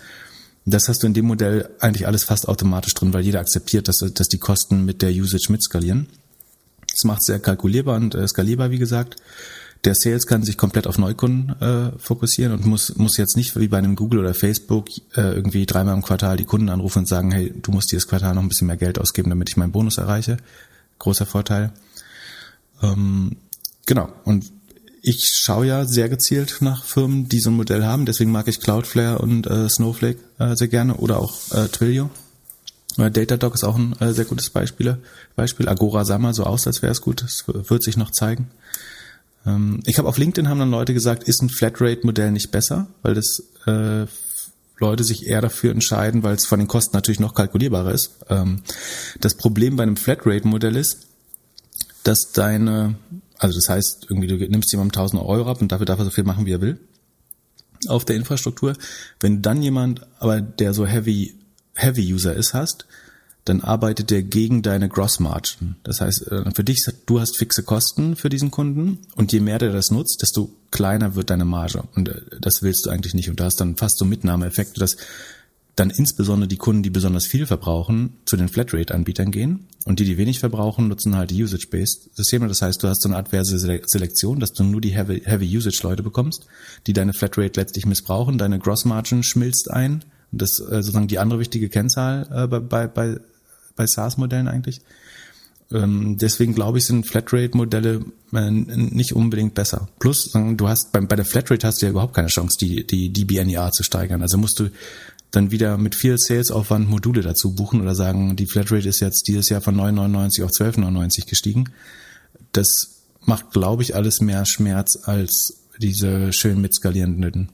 Das 0.64 0.88
hast 0.88 1.02
du 1.02 1.06
in 1.06 1.14
dem 1.14 1.26
Modell 1.26 1.68
eigentlich 1.80 2.06
alles 2.06 2.24
fast 2.24 2.48
automatisch 2.48 2.94
drin, 2.94 3.12
weil 3.12 3.24
jeder 3.24 3.40
akzeptiert, 3.40 3.88
dass, 3.88 3.98
dass 4.14 4.28
die 4.28 4.38
Kosten 4.38 4.84
mit 4.84 5.02
der 5.02 5.10
Usage 5.10 5.50
mitskalieren. 5.50 6.06
Das 6.90 7.04
macht 7.04 7.22
sehr 7.22 7.38
kalkulierbar 7.38 7.96
und 7.96 8.14
äh, 8.14 8.26
skalierbar, 8.26 8.70
wie 8.70 8.78
gesagt. 8.78 9.16
Der 9.84 9.94
Sales 9.94 10.26
kann 10.26 10.42
sich 10.42 10.58
komplett 10.58 10.86
auf 10.86 10.98
Neukunden 10.98 11.58
äh, 11.60 11.98
fokussieren 11.98 12.52
und 12.52 12.66
muss, 12.66 12.96
muss 12.96 13.16
jetzt 13.16 13.36
nicht 13.36 13.58
wie 13.58 13.68
bei 13.68 13.78
einem 13.78 13.96
Google 13.96 14.20
oder 14.20 14.34
Facebook 14.34 14.88
äh, 15.16 15.34
irgendwie 15.34 15.64
dreimal 15.64 15.94
im 15.94 16.02
Quartal 16.02 16.36
die 16.36 16.44
Kunden 16.44 16.68
anrufen 16.68 17.00
und 17.00 17.08
sagen, 17.08 17.30
hey, 17.30 17.54
du 17.62 17.72
musst 17.72 17.90
dieses 17.90 18.06
Quartal 18.06 18.34
noch 18.34 18.42
ein 18.42 18.48
bisschen 18.48 18.66
mehr 18.66 18.76
Geld 18.76 18.98
ausgeben, 18.98 19.30
damit 19.30 19.48
ich 19.48 19.56
meinen 19.56 19.72
Bonus 19.72 19.96
erreiche. 19.96 20.36
Großer 20.98 21.24
Vorteil. 21.24 21.72
Ähm, 22.82 23.36
genau. 23.86 24.12
Und 24.24 24.52
ich 25.02 25.30
schaue 25.34 25.66
ja 25.66 25.86
sehr 25.86 26.10
gezielt 26.10 26.58
nach 26.60 26.84
Firmen, 26.84 27.30
die 27.30 27.40
so 27.40 27.48
ein 27.48 27.56
Modell 27.56 27.84
haben. 27.84 28.04
Deswegen 28.04 28.32
mag 28.32 28.48
ich 28.48 28.60
Cloudflare 28.60 29.18
und 29.18 29.46
äh, 29.46 29.66
Snowflake 29.70 30.18
äh, 30.38 30.56
sehr 30.56 30.68
gerne 30.68 30.96
oder 30.96 31.20
auch 31.20 31.38
äh, 31.52 31.68
Twilio. 31.68 32.10
Äh, 32.98 33.10
Datadog 33.10 33.54
ist 33.54 33.64
auch 33.64 33.76
ein 33.76 33.94
äh, 34.00 34.12
sehr 34.12 34.24
gutes 34.24 34.50
Beispiel. 34.50 34.98
Beispiel. 35.36 35.68
Agora 35.68 36.04
sah 36.04 36.18
mal 36.18 36.34
so 36.34 36.44
aus, 36.44 36.66
als 36.66 36.82
wäre 36.82 36.92
es 36.92 37.00
gut. 37.00 37.22
Das 37.22 37.44
wird 37.46 37.82
sich 37.82 37.96
noch 37.96 38.10
zeigen. 38.10 38.50
Ähm, 39.46 39.80
ich 39.86 39.98
habe 39.98 40.08
auf 40.08 40.18
LinkedIn 40.18 40.48
haben 40.48 40.58
dann 40.58 40.70
Leute 40.70 40.94
gesagt, 40.94 41.24
ist 41.24 41.42
ein 41.42 41.50
Flatrate-Modell 41.50 42.32
nicht 42.32 42.50
besser, 42.50 42.88
weil 43.02 43.14
das 43.14 43.42
äh, 43.66 44.06
Leute 44.78 45.04
sich 45.04 45.26
eher 45.26 45.42
dafür 45.42 45.70
entscheiden, 45.70 46.22
weil 46.22 46.34
es 46.34 46.46
von 46.46 46.58
den 46.58 46.68
Kosten 46.68 46.96
natürlich 46.96 47.20
noch 47.20 47.34
kalkulierbarer 47.34 47.92
ist. 47.92 48.12
Ähm, 48.28 48.62
das 49.20 49.34
Problem 49.36 49.76
bei 49.76 49.82
einem 49.82 49.96
Flatrate-Modell 49.96 50.76
ist, 50.76 51.06
dass 52.02 52.32
deine, 52.32 52.96
also 53.38 53.58
das 53.58 53.68
heißt, 53.68 54.06
irgendwie 54.08 54.26
du 54.26 54.36
nimmst 54.36 54.72
jemandem 54.72 54.98
1000 54.98 55.22
Euro 55.22 55.50
ab 55.50 55.60
und 55.60 55.70
dafür 55.70 55.86
darf 55.86 55.98
er 55.98 56.06
so 56.06 56.10
viel 56.10 56.24
machen, 56.24 56.46
wie 56.46 56.52
er 56.52 56.60
will 56.60 56.80
auf 57.88 58.04
der 58.04 58.16
Infrastruktur. 58.16 58.74
Wenn 59.20 59.42
dann 59.42 59.62
jemand, 59.62 60.06
aber 60.18 60.40
der 60.40 60.74
so 60.74 60.86
heavy 60.86 61.34
Heavy 61.74 62.12
User 62.12 62.34
ist 62.34 62.54
hast, 62.54 62.86
dann 63.44 63.62
arbeitet 63.62 64.10
der 64.10 64.22
gegen 64.22 64.62
deine 64.62 64.88
Gross 64.88 65.18
Margin. 65.18 65.76
Das 65.82 66.00
heißt, 66.00 66.28
äh, 66.28 66.50
für 66.54 66.64
dich, 66.64 66.84
du 67.06 67.20
hast 67.20 67.38
fixe 67.38 67.62
Kosten 67.62 68.16
für 68.16 68.28
diesen 68.28 68.50
Kunden 68.50 68.98
und 69.16 69.32
je 69.32 69.40
mehr 69.40 69.58
der 69.58 69.72
das 69.72 69.90
nutzt, 69.90 70.22
desto 70.22 70.50
kleiner 70.70 71.14
wird 71.14 71.30
deine 71.30 71.44
Marge. 71.44 71.84
Und 71.94 72.08
äh, 72.08 72.20
das 72.40 72.62
willst 72.62 72.86
du 72.86 72.90
eigentlich 72.90 73.14
nicht. 73.14 73.30
Und 73.30 73.40
da 73.40 73.44
hast 73.44 73.60
dann 73.60 73.76
fast 73.76 73.98
so 73.98 74.04
Mitnahmeeffekte, 74.04 74.78
dass 74.78 74.96
dann 75.76 75.90
insbesondere 75.90 76.48
die 76.48 76.58
Kunden, 76.58 76.82
die 76.82 76.90
besonders 76.90 77.26
viel 77.26 77.46
verbrauchen, 77.46 78.12
zu 78.26 78.36
den 78.36 78.48
Flatrate-Anbietern 78.48 79.30
gehen 79.30 79.66
und 79.86 79.98
die, 79.98 80.04
die 80.04 80.18
wenig 80.18 80.38
verbrauchen, 80.38 80.88
nutzen 80.88 81.16
halt 81.16 81.30
die 81.30 81.42
Usage-Based 81.42 82.14
Systeme. 82.14 82.48
Das 82.48 82.60
heißt, 82.60 82.82
du 82.82 82.88
hast 82.88 83.00
so 83.00 83.08
eine 83.08 83.16
adverse 83.16 83.58
Selektion, 83.58 84.40
dass 84.40 84.52
du 84.52 84.62
nur 84.62 84.82
die 84.82 84.90
Heavy, 84.90 85.22
Heavy 85.24 85.56
Usage 85.56 85.80
Leute 85.82 86.02
bekommst, 86.02 86.46
die 86.86 86.92
deine 86.92 87.14
Flatrate 87.14 87.58
letztlich 87.58 87.86
missbrauchen. 87.86 88.36
Deine 88.36 88.58
Gross 88.58 88.84
Margin 88.84 89.22
schmilzt 89.22 89.70
ein 89.70 90.04
das 90.32 90.60
äh, 90.60 90.82
sozusagen 90.82 91.08
die 91.08 91.18
andere 91.18 91.40
wichtige 91.40 91.68
Kennzahl 91.68 92.28
äh, 92.32 92.46
bei, 92.46 92.86
bei, 92.86 93.18
bei 93.76 93.86
SaaS-Modellen 93.86 94.48
eigentlich. 94.48 94.80
Ähm, 95.72 96.16
deswegen 96.18 96.54
glaube 96.54 96.78
ich, 96.78 96.86
sind 96.86 97.06
Flatrate-Modelle 97.06 98.04
äh, 98.32 98.50
nicht 98.50 99.14
unbedingt 99.14 99.54
besser. 99.54 99.88
Plus, 99.98 100.32
du 100.32 100.68
hast 100.68 100.92
bei, 100.92 101.00
bei 101.00 101.16
der 101.16 101.24
Flatrate 101.24 101.66
hast 101.66 101.80
du 101.80 101.86
ja 101.86 101.90
überhaupt 101.90 102.14
keine 102.14 102.28
Chance, 102.28 102.58
die, 102.60 102.86
die, 102.86 103.10
die 103.10 103.24
BNER 103.24 103.70
zu 103.70 103.82
steigern. 103.82 104.22
Also 104.22 104.36
musst 104.36 104.58
du 104.58 104.70
dann 105.30 105.52
wieder 105.52 105.78
mit 105.78 105.94
viel 105.94 106.16
Sales-Aufwand 106.18 106.88
Module 106.88 107.22
dazu 107.22 107.54
buchen 107.54 107.80
oder 107.80 107.94
sagen, 107.94 108.34
die 108.34 108.46
Flatrate 108.46 108.88
ist 108.88 109.00
jetzt 109.00 109.28
dieses 109.28 109.48
Jahr 109.48 109.60
von 109.60 109.76
9,99 109.76 110.44
auf 110.44 110.50
12,99 110.50 111.28
gestiegen. 111.28 111.70
Das 112.52 113.02
macht, 113.24 113.52
glaube 113.52 113.82
ich, 113.82 113.94
alles 113.94 114.20
mehr 114.20 114.44
Schmerz 114.44 114.98
als 115.04 115.60
diese 115.78 116.32
schön 116.32 116.60
mitskalierenden 116.60 117.50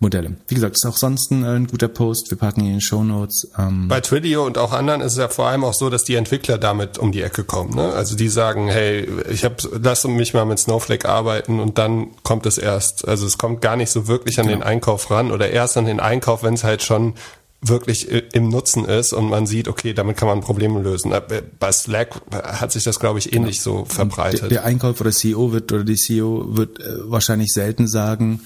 Modelle. 0.00 0.36
Wie 0.48 0.54
gesagt, 0.54 0.76
ist 0.76 0.86
auch 0.86 0.96
sonst 0.96 1.30
ein, 1.30 1.44
ein 1.44 1.66
guter 1.66 1.88
Post. 1.88 2.30
Wir 2.30 2.38
packen 2.38 2.60
ihn 2.60 2.66
in 2.66 2.72
den 2.74 2.80
Show 2.80 3.02
Notes. 3.04 3.48
Ähm 3.58 3.88
Bei 3.88 4.00
Twilio 4.00 4.44
und 4.44 4.58
auch 4.58 4.72
anderen 4.72 5.00
ist 5.00 5.12
es 5.12 5.18
ja 5.18 5.28
vor 5.28 5.46
allem 5.46 5.64
auch 5.64 5.74
so, 5.74 5.90
dass 5.90 6.04
die 6.04 6.14
Entwickler 6.14 6.58
damit 6.58 6.98
um 6.98 7.12
die 7.12 7.22
Ecke 7.22 7.44
kommen. 7.44 7.74
Ne? 7.74 7.92
Also 7.92 8.16
die 8.16 8.28
sagen, 8.28 8.68
hey, 8.68 9.08
ich 9.30 9.44
habe, 9.44 9.56
lass 9.80 10.04
mich 10.04 10.34
mal 10.34 10.44
mit 10.44 10.58
Snowflake 10.58 11.08
arbeiten 11.08 11.60
und 11.60 11.78
dann 11.78 12.08
kommt 12.22 12.46
es 12.46 12.58
erst. 12.58 13.06
Also 13.06 13.26
es 13.26 13.38
kommt 13.38 13.60
gar 13.60 13.76
nicht 13.76 13.90
so 13.90 14.08
wirklich 14.08 14.38
an 14.38 14.46
genau. 14.46 14.58
den 14.58 14.62
Einkauf 14.64 15.10
ran 15.10 15.30
oder 15.30 15.50
erst 15.50 15.76
an 15.76 15.86
den 15.86 16.00
Einkauf, 16.00 16.42
wenn 16.42 16.54
es 16.54 16.64
halt 16.64 16.82
schon 16.82 17.14
wirklich 17.62 18.10
im 18.34 18.48
Nutzen 18.48 18.84
ist 18.84 19.12
und 19.12 19.30
man 19.30 19.46
sieht, 19.46 19.68
okay, 19.68 19.94
damit 19.94 20.16
kann 20.16 20.26
man 20.26 20.40
Probleme 20.40 20.80
lösen. 20.80 21.12
Äh, 21.12 21.42
bei 21.58 21.70
Slack 21.70 22.20
hat 22.32 22.72
sich 22.72 22.82
das, 22.82 22.98
glaube 22.98 23.20
ich, 23.20 23.32
ähnlich 23.32 23.62
genau. 23.62 23.78
so 23.78 23.84
verbreitet. 23.84 24.42
Der, 24.42 24.48
der 24.48 24.64
Einkauf 24.64 25.00
oder 25.00 25.12
CEO 25.12 25.52
wird 25.52 25.70
oder 25.72 25.84
die 25.84 25.94
CEO 25.94 26.56
wird 26.56 26.80
äh, 26.80 27.10
wahrscheinlich 27.10 27.52
selten 27.52 27.86
sagen, 27.86 28.40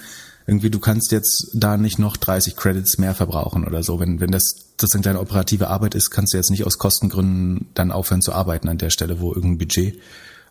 irgendwie 0.46 0.70
du 0.70 0.78
kannst 0.78 1.10
jetzt 1.10 1.50
da 1.54 1.76
nicht 1.76 1.98
noch 1.98 2.16
30 2.16 2.56
Credits 2.56 2.98
mehr 2.98 3.14
verbrauchen 3.14 3.66
oder 3.66 3.82
so. 3.82 3.98
Wenn, 3.98 4.20
wenn 4.20 4.30
das 4.30 4.54
sozusagen 4.80 5.02
deine 5.02 5.20
operative 5.20 5.68
Arbeit 5.68 5.94
ist, 5.94 6.10
kannst 6.10 6.32
du 6.32 6.36
jetzt 6.36 6.50
nicht 6.50 6.64
aus 6.64 6.78
Kostengründen 6.78 7.68
dann 7.74 7.90
aufhören 7.90 8.22
zu 8.22 8.32
arbeiten 8.32 8.68
an 8.68 8.78
der 8.78 8.90
Stelle, 8.90 9.20
wo 9.20 9.32
irgendein 9.32 9.58
Budget 9.58 10.00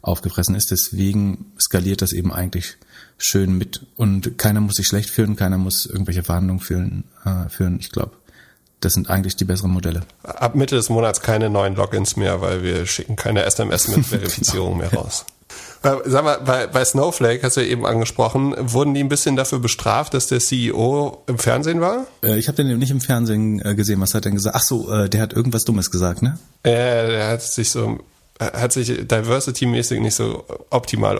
aufgefressen 0.01 0.55
ist. 0.55 0.71
Deswegen 0.71 1.53
skaliert 1.59 2.01
das 2.01 2.11
eben 2.11 2.33
eigentlich 2.33 2.77
schön 3.17 3.57
mit 3.57 3.85
und 3.95 4.37
keiner 4.37 4.59
muss 4.59 4.75
sich 4.75 4.87
schlecht 4.87 5.09
fühlen, 5.09 5.37
keiner 5.37 5.57
muss 5.57 5.85
irgendwelche 5.85 6.23
Verhandlungen 6.23 6.59
führen. 6.59 7.05
Äh, 7.23 7.49
führen. 7.49 7.79
Ich 7.79 7.91
glaube, 7.91 8.11
das 8.81 8.93
sind 8.93 9.09
eigentlich 9.09 9.37
die 9.37 9.45
besseren 9.45 9.71
Modelle. 9.71 10.01
Ab 10.23 10.55
Mitte 10.55 10.75
des 10.75 10.89
Monats 10.89 11.21
keine 11.21 11.49
neuen 11.49 11.75
Logins 11.75 12.17
mehr, 12.17 12.41
weil 12.41 12.63
wir 12.63 12.85
schicken 12.85 13.15
keine 13.15 13.43
SMS 13.43 13.87
mit 13.87 14.05
Verifizierung 14.05 14.77
genau. 14.77 14.91
mehr 14.91 14.99
raus. 14.99 15.25
Sag 15.81 16.23
mal, 16.23 16.39
bei, 16.39 16.67
bei 16.67 16.83
Snowflake, 16.83 17.43
hast 17.43 17.57
du 17.57 17.61
ja 17.61 17.67
eben 17.67 17.85
angesprochen, 17.85 18.55
wurden 18.57 18.93
die 18.93 19.01
ein 19.01 19.09
bisschen 19.09 19.35
dafür 19.35 19.59
bestraft, 19.59 20.13
dass 20.13 20.27
der 20.27 20.39
CEO 20.39 21.23
im 21.27 21.37
Fernsehen 21.37 21.81
war? 21.81 22.07
Äh, 22.23 22.37
ich 22.37 22.47
habe 22.47 22.63
den 22.63 22.77
nicht 22.79 22.91
im 22.91 23.01
Fernsehen 23.01 23.63
äh, 23.63 23.75
gesehen. 23.75 24.01
Was 24.01 24.13
hat 24.13 24.25
er 24.25 24.31
denn 24.31 24.35
gesagt? 24.35 24.55
Ach 24.55 24.63
so, 24.63 24.91
äh, 24.91 25.09
der 25.09 25.21
hat 25.21 25.33
irgendwas 25.33 25.63
Dummes 25.65 25.91
gesagt, 25.91 26.21
ne? 26.21 26.39
Ja, 26.65 27.07
der 27.07 27.27
hat 27.29 27.41
sich 27.41 27.69
so 27.69 27.99
hat 28.39 28.73
sich 28.73 28.89
diversity-mäßig 28.89 30.01
nicht 30.01 30.15
so 30.15 30.43
optimal 30.69 31.19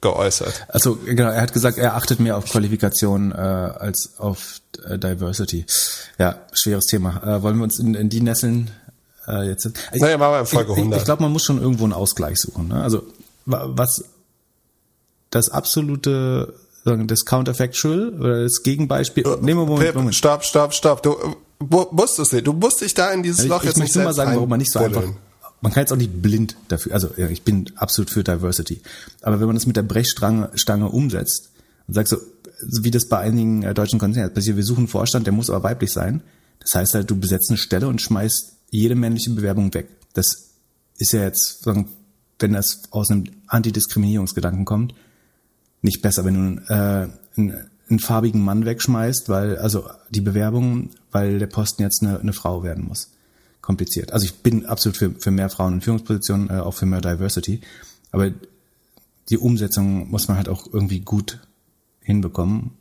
geäußert. 0.00 0.66
Also 0.68 0.96
genau, 0.96 1.30
er 1.30 1.40
hat 1.40 1.54
gesagt, 1.54 1.78
er 1.78 1.94
achtet 1.94 2.20
mehr 2.20 2.36
auf 2.36 2.44
Qualifikation 2.44 3.32
äh, 3.32 3.36
als 3.36 4.18
auf 4.18 4.60
äh, 4.86 4.98
Diversity. 4.98 5.64
Ja, 6.18 6.40
schweres 6.52 6.84
Thema. 6.86 7.22
Äh, 7.24 7.42
wollen 7.42 7.56
wir 7.56 7.64
uns 7.64 7.78
in, 7.78 7.94
in 7.94 8.10
die 8.10 8.20
nesseln? 8.20 8.70
Äh, 9.26 9.48
jetzt? 9.48 9.70
Ich, 9.92 10.02
naja, 10.02 10.18
machen 10.18 10.32
wir 10.32 10.40
in 10.40 10.46
Folge 10.46 10.72
100. 10.72 10.96
Ich, 10.96 10.98
ich 11.00 11.04
glaube, 11.06 11.22
man 11.22 11.32
muss 11.32 11.44
schon 11.44 11.60
irgendwo 11.60 11.84
einen 11.84 11.94
Ausgleich 11.94 12.38
suchen. 12.38 12.68
Ne? 12.68 12.82
Also 12.82 13.04
was 13.50 14.04
das 15.30 15.48
absolute 15.48 16.54
sagen, 16.84 17.06
das 17.06 17.24
Counterfactual 17.24 18.10
oder 18.18 18.42
das 18.42 18.62
Gegenbeispiel. 18.62 19.26
Uh, 19.26 19.36
nehmen 19.36 19.60
wir 19.60 19.66
Moment, 19.66 19.86
Pip, 19.86 19.94
Moment. 19.94 20.14
Stopp, 20.14 20.44
stopp, 20.44 20.74
stopp. 20.74 21.02
Du 21.02 21.16
musst 21.58 22.18
es 22.18 22.32
nicht. 22.32 22.46
Du 22.46 22.52
musst 22.52 22.80
dich 22.80 22.94
da 22.94 23.12
in 23.12 23.22
dieses 23.22 23.46
Loch 23.46 23.58
ich, 23.58 23.64
jetzt 23.64 23.76
ich 23.76 23.82
nicht. 23.82 23.90
Ich 23.90 23.96
möchte 23.96 24.08
mal 24.08 24.14
sagen, 24.14 24.34
warum 24.34 24.48
man 24.48 24.58
nicht 24.58 24.72
so 24.72 24.78
einfach 24.78 25.04
man 25.60 25.72
kann 25.72 25.82
jetzt 25.82 25.92
auch 25.92 25.96
nicht 25.96 26.22
blind 26.22 26.56
dafür, 26.68 26.94
also 26.94 27.10
ja, 27.16 27.28
ich 27.28 27.42
bin 27.42 27.70
absolut 27.76 28.10
für 28.10 28.24
Diversity. 28.24 28.80
Aber 29.22 29.40
wenn 29.40 29.46
man 29.46 29.56
das 29.56 29.66
mit 29.66 29.76
der 29.76 29.82
Brechstange 29.82 30.50
Stange 30.54 30.88
umsetzt 30.88 31.50
und 31.86 31.94
sagt 31.94 32.08
so, 32.08 32.16
wie 32.82 32.90
das 32.90 33.08
bei 33.08 33.18
einigen 33.18 33.62
äh, 33.62 33.74
deutschen 33.74 33.98
Konzernen 33.98 34.32
passiert, 34.32 34.56
wir 34.56 34.64
suchen 34.64 34.80
einen 34.80 34.88
Vorstand, 34.88 35.26
der 35.26 35.32
muss 35.32 35.50
aber 35.50 35.64
weiblich 35.64 35.92
sein. 35.92 36.22
Das 36.60 36.74
heißt 36.74 36.94
halt, 36.94 37.10
du 37.10 37.16
besetzt 37.16 37.50
eine 37.50 37.58
Stelle 37.58 37.88
und 37.88 38.00
schmeißt 38.00 38.52
jede 38.70 38.94
männliche 38.94 39.30
Bewerbung 39.30 39.72
weg. 39.74 39.88
Das 40.12 40.50
ist 40.98 41.12
ja 41.12 41.22
jetzt, 41.22 41.66
wenn 42.40 42.52
das 42.52 42.82
aus 42.90 43.10
einem 43.10 43.24
Antidiskriminierungsgedanken 43.46 44.64
kommt, 44.64 44.94
nicht 45.82 46.02
besser, 46.02 46.24
wenn 46.24 46.56
du 46.56 46.62
äh, 46.72 47.08
einen, 47.36 47.70
einen 47.88 47.98
farbigen 47.98 48.42
Mann 48.42 48.64
wegschmeißt, 48.64 49.28
weil, 49.28 49.56
also 49.58 49.88
die 50.10 50.20
Bewerbung, 50.20 50.90
weil 51.10 51.38
der 51.38 51.46
Posten 51.46 51.82
jetzt 51.82 52.02
eine, 52.02 52.20
eine 52.20 52.32
Frau 52.32 52.62
werden 52.62 52.86
muss 52.86 53.10
kompliziert. 53.60 54.12
Also 54.12 54.24
ich 54.24 54.36
bin 54.36 54.66
absolut 54.66 54.96
für, 54.96 55.10
für 55.12 55.30
mehr 55.30 55.50
Frauen 55.50 55.74
in 55.74 55.80
Führungspositionen, 55.80 56.50
äh, 56.50 56.60
auch 56.60 56.74
für 56.74 56.86
mehr 56.86 57.00
Diversity. 57.00 57.60
Aber 58.10 58.30
die 59.28 59.38
Umsetzung 59.38 60.10
muss 60.10 60.28
man 60.28 60.36
halt 60.36 60.48
auch 60.48 60.66
irgendwie 60.72 61.00
gut 61.00 61.40
hinbekommen. 62.02 62.72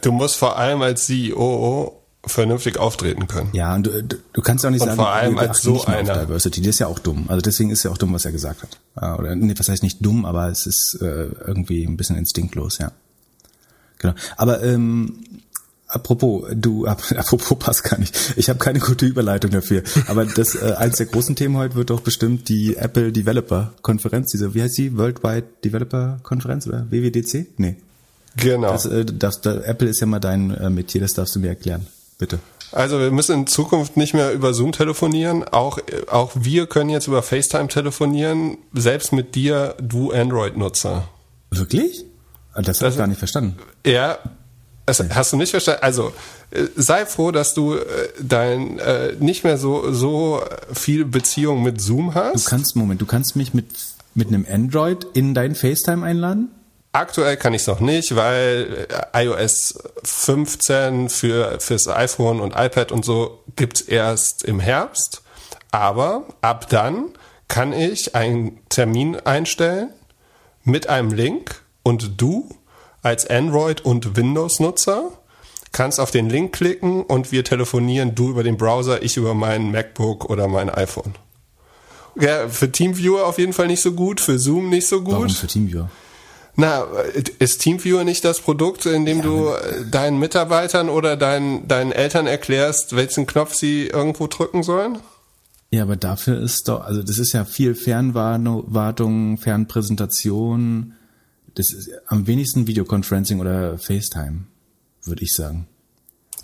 Du 0.00 0.12
musst 0.12 0.36
vor 0.36 0.56
allem 0.56 0.82
als 0.82 1.04
CEO 1.04 1.97
vernünftig 2.28 2.78
auftreten 2.78 3.26
können. 3.26 3.50
Ja, 3.52 3.74
und 3.74 3.86
du, 3.86 4.02
du 4.04 4.42
kannst 4.42 4.64
auch 4.64 4.70
nicht 4.70 4.80
und 4.80 4.88
sagen, 4.88 4.98
vor 4.98 5.10
allem 5.10 5.38
als 5.38 5.62
so 5.62 5.84
einer. 5.84 6.24
Diversity, 6.24 6.60
das 6.60 6.70
ist 6.70 6.78
ja 6.78 6.86
auch 6.86 6.98
dumm. 6.98 7.26
Also 7.28 7.40
deswegen 7.40 7.70
ist 7.70 7.82
ja 7.82 7.90
auch 7.90 7.98
dumm, 7.98 8.12
was 8.12 8.24
er 8.24 8.32
gesagt 8.32 8.62
hat. 8.62 9.18
Oder 9.18 9.34
nee, 9.34 9.54
was 9.56 9.68
heißt 9.68 9.82
nicht 9.82 10.04
dumm, 10.04 10.24
aber 10.24 10.48
es 10.48 10.66
ist 10.66 10.98
äh, 11.00 11.28
irgendwie 11.46 11.84
ein 11.84 11.96
bisschen 11.96 12.16
instinktlos, 12.16 12.78
ja. 12.78 12.92
Genau. 13.98 14.14
Aber 14.36 14.62
ähm, 14.62 15.24
Apropos, 15.88 16.46
du, 16.54 16.86
apropos 16.86 17.58
passt 17.58 17.82
gar 17.84 17.98
nicht. 17.98 18.34
Ich 18.36 18.50
habe 18.50 18.58
keine 18.58 18.78
gute 18.78 19.06
Überleitung 19.06 19.50
dafür. 19.50 19.82
Aber 20.06 20.26
das 20.26 20.54
äh, 20.54 20.74
eins 20.76 20.98
der 20.98 21.06
großen 21.06 21.34
Themen 21.34 21.56
heute 21.56 21.76
wird 21.76 21.88
doch 21.88 22.02
bestimmt 22.02 22.50
die 22.50 22.76
Apple 22.76 23.10
Developer 23.10 23.72
Konferenz, 23.80 24.30
diese, 24.30 24.54
wie 24.54 24.62
heißt 24.62 24.76
die? 24.76 24.98
Worldwide 24.98 25.46
Developer 25.64 26.20
Konferenz 26.22 26.66
oder 26.66 26.86
WWDC? 26.90 27.46
Nee. 27.56 27.76
Genau. 28.36 28.72
Das, 28.72 28.84
äh, 28.84 29.06
das, 29.06 29.40
das, 29.40 29.64
Apple 29.64 29.88
ist 29.88 30.00
ja 30.00 30.06
mal 30.06 30.20
dein 30.20 30.50
äh, 30.50 30.68
Metier, 30.68 31.00
das 31.00 31.14
darfst 31.14 31.34
du 31.34 31.40
mir 31.40 31.48
erklären. 31.48 31.86
Bitte. 32.18 32.40
Also 32.72 32.98
wir 32.98 33.10
müssen 33.10 33.34
in 33.34 33.46
Zukunft 33.46 33.96
nicht 33.96 34.12
mehr 34.12 34.32
über 34.32 34.52
Zoom 34.52 34.72
telefonieren. 34.72 35.44
Auch, 35.44 35.78
auch 36.08 36.32
wir 36.34 36.66
können 36.66 36.90
jetzt 36.90 37.06
über 37.06 37.22
FaceTime 37.22 37.68
telefonieren, 37.68 38.58
selbst 38.74 39.12
mit 39.12 39.34
dir, 39.34 39.74
du 39.80 40.12
Android-Nutzer. 40.12 41.08
Wirklich? 41.50 42.04
Ah, 42.52 42.62
das 42.62 42.80
habe 42.80 42.90
ich 42.90 42.98
gar 42.98 43.06
nicht 43.06 43.18
verstanden. 43.18 43.56
Ja, 43.86 44.18
das 44.84 45.02
hast 45.10 45.32
du 45.32 45.36
nicht 45.36 45.50
verstanden? 45.50 45.82
Also 45.82 46.12
äh, 46.50 46.64
sei 46.76 47.06
froh, 47.06 47.30
dass 47.30 47.54
du 47.54 47.74
äh, 47.74 47.80
dein 48.20 48.78
äh, 48.78 49.14
nicht 49.18 49.44
mehr 49.44 49.58
so 49.58 49.92
so 49.92 50.42
viel 50.72 51.04
Beziehung 51.04 51.62
mit 51.62 51.80
Zoom 51.80 52.14
hast. 52.14 52.46
Du 52.46 52.50
kannst 52.50 52.74
Moment, 52.74 53.00
du 53.00 53.06
kannst 53.06 53.36
mich 53.36 53.54
mit 53.54 53.66
mit 54.14 54.28
einem 54.28 54.46
Android 54.50 55.06
in 55.14 55.34
dein 55.34 55.54
FaceTime 55.54 56.04
einladen? 56.04 56.50
Aktuell 56.92 57.36
kann 57.36 57.54
ich 57.54 57.62
es 57.62 57.66
noch 57.66 57.80
nicht, 57.80 58.16
weil 58.16 58.86
äh, 59.12 59.24
iOS 59.24 59.78
15 60.04 61.08
für 61.10 61.60
fürs 61.60 61.86
iPhone 61.86 62.40
und 62.40 62.54
iPad 62.56 62.92
und 62.92 63.04
so 63.04 63.42
gibt's 63.56 63.82
erst 63.82 64.44
im 64.44 64.58
Herbst. 64.58 65.22
Aber 65.70 66.24
ab 66.40 66.68
dann 66.70 67.10
kann 67.46 67.72
ich 67.72 68.14
einen 68.14 68.58
Termin 68.68 69.16
einstellen 69.16 69.90
mit 70.64 70.88
einem 70.88 71.12
Link 71.12 71.62
und 71.82 72.20
du 72.20 72.48
als 73.02 73.28
Android- 73.28 73.82
und 73.82 74.16
Windows-Nutzer 74.16 75.12
kannst 75.72 76.00
auf 76.00 76.10
den 76.10 76.30
Link 76.30 76.54
klicken 76.54 77.02
und 77.02 77.32
wir 77.32 77.44
telefonieren, 77.44 78.14
du 78.14 78.30
über 78.30 78.42
den 78.42 78.56
Browser, 78.56 79.02
ich 79.02 79.16
über 79.16 79.34
mein 79.34 79.70
MacBook 79.70 80.28
oder 80.28 80.48
mein 80.48 80.70
iPhone. 80.70 81.14
Ja, 82.16 82.48
für 82.48 82.72
TeamViewer 82.72 83.26
auf 83.26 83.38
jeden 83.38 83.52
Fall 83.52 83.66
nicht 83.66 83.82
so 83.82 83.92
gut, 83.92 84.20
für 84.20 84.38
Zoom 84.38 84.70
nicht 84.70 84.88
so 84.88 85.02
gut. 85.02 85.14
Warum 85.14 85.28
für 85.28 85.46
TeamViewer? 85.46 85.90
Na, 86.60 86.82
ist 87.38 87.60
TeamViewer 87.60 88.02
nicht 88.02 88.24
das 88.24 88.40
Produkt, 88.40 88.84
in 88.84 89.06
dem 89.06 89.18
ja, 89.18 89.22
du 89.22 89.50
deinen 89.92 90.18
Mitarbeitern 90.18 90.88
oder 90.88 91.16
deinen, 91.16 91.68
deinen 91.68 91.92
Eltern 91.92 92.26
erklärst, 92.26 92.96
welchen 92.96 93.28
Knopf 93.28 93.54
sie 93.54 93.86
irgendwo 93.86 94.26
drücken 94.26 94.64
sollen? 94.64 94.98
Ja, 95.70 95.84
aber 95.84 95.94
dafür 95.94 96.40
ist 96.40 96.66
doch, 96.66 96.80
also 96.80 97.04
das 97.04 97.18
ist 97.18 97.32
ja 97.32 97.44
viel 97.44 97.76
Fernwartung, 97.76 99.38
Fernpräsentation, 99.38 100.94
das 101.54 101.72
ist 101.72 101.90
am 102.08 102.26
wenigsten 102.26 102.66
Videoconferencing 102.66 103.38
oder 103.38 103.78
FaceTime, 103.78 104.46
würde 105.04 105.22
ich 105.22 105.36
sagen. 105.36 105.68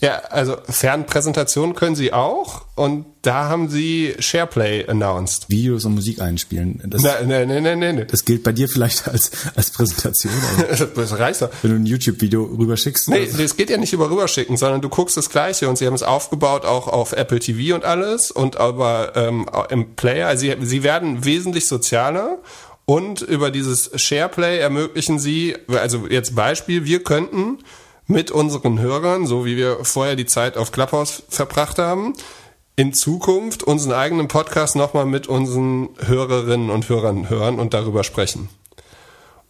Ja, 0.05 0.19
also 0.29 0.57
Fernpräsentation 0.69 1.75
können 1.75 1.97
sie 1.97 2.13
auch 2.13 2.67
und 2.75 3.07
da 3.23 3.49
haben 3.49 3.71
sie 3.71 4.15
SharePlay 4.19 4.87
announced. 4.87 5.49
Videos 5.49 5.87
und 5.87 5.95
Musik 5.95 6.21
einspielen. 6.21 6.83
Das, 6.85 7.01
nein, 7.01 7.27
nein, 7.27 7.49
nein, 7.49 7.63
nein, 7.63 7.79
nein. 7.79 8.07
Das 8.11 8.27
gilt 8.27 8.43
bei 8.43 8.53
dir 8.53 8.69
vielleicht 8.69 9.09
als, 9.09 9.31
als 9.57 9.71
Präsentation. 9.71 10.33
das 10.95 11.19
reicht 11.19 11.41
doch. 11.41 11.49
Wenn 11.63 11.71
du 11.71 11.77
ein 11.79 11.87
YouTube-Video 11.87 12.45
rüberschickst. 12.45 13.09
Nee, 13.09 13.31
das 13.35 13.57
geht 13.57 13.71
ja 13.71 13.79
nicht 13.79 13.95
über 13.95 14.11
rüberschicken, 14.11 14.59
sondern 14.59 14.83
du 14.83 14.91
guckst 14.91 15.17
das 15.17 15.31
Gleiche 15.31 15.71
und 15.71 15.79
sie 15.79 15.87
haben 15.87 15.95
es 15.95 16.03
aufgebaut 16.03 16.67
auch 16.67 16.87
auf 16.87 17.13
Apple 17.13 17.39
TV 17.39 17.75
und 17.75 17.87
alles 17.87 18.31
und 18.31 18.59
aber 18.59 19.13
ähm, 19.17 19.47
im 19.71 19.95
Player. 19.97 20.29
Also 20.29 20.43
sie, 20.43 20.55
sie 20.61 20.83
werden 20.83 21.25
wesentlich 21.25 21.67
sozialer 21.67 22.41
und 22.85 23.23
über 23.23 23.51
dieses 23.51 23.91
SharePlay 23.95 24.59
ermöglichen 24.59 25.19
sie, 25.19 25.57
also 25.69 26.07
jetzt 26.09 26.35
Beispiel, 26.35 26.85
wir 26.85 27.03
könnten 27.03 27.59
mit 28.07 28.31
unseren 28.31 28.79
Hörern, 28.81 29.27
so 29.27 29.45
wie 29.45 29.57
wir 29.57 29.85
vorher 29.85 30.17
die 30.17 30.27
Zeit 30.27 30.57
auf 30.57 30.73
Clubhouse 30.73 31.23
verbracht 31.29 31.79
haben, 31.79 32.15
in 32.77 32.93
Zukunft 32.93 33.63
unseren 33.63 33.93
eigenen 33.93 34.29
Podcast 34.29 34.77
nochmal 34.77 35.07
mit 35.07 35.27
unseren 35.27 35.91
Hörerinnen 35.99 36.71
und 36.71 36.89
Hörern 36.89 37.31
hören 37.31 37.59
und 37.59 37.73
darüber 37.73 38.05
sprechen. 38.05 38.49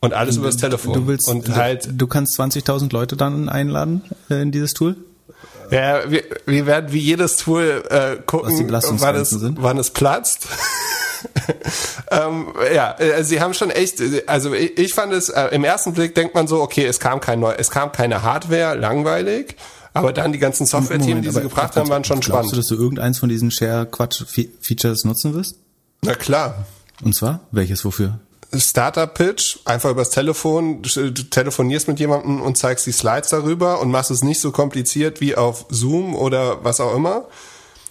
Und 0.01 0.13
alles 0.13 0.37
über 0.37 0.47
das 0.47 0.59
Telefon. 0.59 0.93
Du 0.93 1.07
willst, 1.07 1.29
und 1.29 1.49
halt, 1.57 1.89
du 1.91 2.07
kannst 2.07 2.39
20.000 2.39 2.93
Leute 2.93 3.17
dann 3.17 3.49
einladen 3.49 4.03
äh, 4.29 4.43
in 4.43 4.53
dieses 4.53 4.75
Tool? 4.75 4.97
Ja, 5.71 6.11
wir, 6.11 6.23
wir 6.45 6.67
werden 6.67 6.93
wie 6.93 6.99
jedes 6.99 7.39
Tool 7.39 7.83
äh, 7.89 8.17
gucken, 8.27 8.71
wann 8.71 9.17
es, 9.17 9.35
wann 9.41 9.79
es 9.79 9.91
platzt. 9.91 10.47
ähm, 12.11 12.49
ja, 12.75 12.93
äh, 12.99 13.25
sie 13.25 13.41
haben 13.41 13.55
schon 13.55 13.71
echt, 13.71 14.01
also 14.27 14.53
ich, 14.53 14.79
ich 14.79 14.95
fand 14.95 15.13
es, 15.13 15.29
äh, 15.29 15.49
im 15.49 15.65
ersten 15.65 15.93
Blick 15.93 16.15
denkt 16.15 16.35
man 16.35 16.47
so, 16.47 16.61
okay, 16.61 16.85
es 16.85 17.01
kam 17.01 17.21
kein 17.21 17.41
neu, 17.41 17.53
es 17.57 17.71
kam 17.71 17.93
keine 17.93 18.23
Hardware, 18.23 18.75
langweilig. 18.75 19.57
Aber 19.97 20.13
dann 20.13 20.33
die 20.33 20.41
ganzen 20.41 20.67
Software-Themen, 20.67 21.23
die 21.23 21.31
sie 21.31 21.41
gebracht 21.41 21.77
haben, 21.77 21.89
waren 21.89 22.03
schon 22.03 22.19
glaubst 22.19 22.27
spannend. 22.27 22.51
Glaubst 22.51 22.53
du, 22.53 22.57
dass 22.57 22.67
du 22.67 22.83
irgendeins 22.83 23.19
von 23.21 23.29
diesen 23.29 23.53
Share-Quatsch-Features 23.53 25.05
nutzen 25.05 25.35
wirst? 25.35 25.57
Na 26.03 26.15
klar. 26.15 26.67
Und 27.05 27.15
zwar? 27.15 27.41
Welches, 27.53 27.85
wofür? 27.85 28.19
Startup-Pitch, 28.53 29.59
einfach 29.65 29.91
übers 29.91 30.11
Telefon, 30.11 30.83
du 30.83 31.13
telefonierst 31.13 31.89
mit 31.89 31.99
jemandem 32.01 32.41
und 32.41 32.57
zeigst 32.57 32.87
die 32.87 32.93
Slides 32.93 33.31
darüber 33.31 33.81
und 33.81 33.91
machst 33.91 34.11
es 34.11 34.23
nicht 34.23 34.41
so 34.41 34.53
kompliziert 34.53 35.21
wie 35.21 35.37
auf 35.37 35.67
Zoom 35.71 36.15
oder 36.15 36.65
was 36.65 36.81
auch 36.81 36.95
immer, 36.95 37.27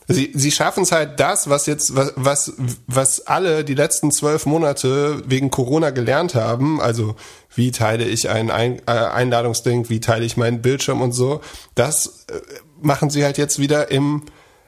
Sie, 0.07 0.31
sie 0.33 0.51
schaffen 0.51 0.83
es 0.83 0.91
halt 0.91 1.19
das, 1.19 1.49
was 1.49 1.65
jetzt, 1.65 1.95
was, 1.95 2.13
was, 2.15 2.53
was 2.87 3.27
alle 3.27 3.63
die 3.63 3.73
letzten 3.73 4.11
zwölf 4.11 4.45
Monate 4.45 5.21
wegen 5.25 5.49
Corona 5.49 5.91
gelernt 5.91 6.35
haben, 6.35 6.81
also 6.81 7.15
wie 7.55 7.71
teile 7.71 8.05
ich 8.05 8.29
ein, 8.29 8.49
äh, 8.49 8.81
Einladungsding, 8.85 9.89
wie 9.89 9.99
teile 9.99 10.25
ich 10.25 10.35
meinen 10.35 10.61
Bildschirm 10.61 11.01
und 11.01 11.13
so, 11.13 11.41
das 11.75 12.25
äh, 12.27 12.39
machen 12.81 13.09
sie 13.09 13.23
halt 13.23 13.37
jetzt 13.37 13.59
wieder 13.59 13.91
im 13.91 14.23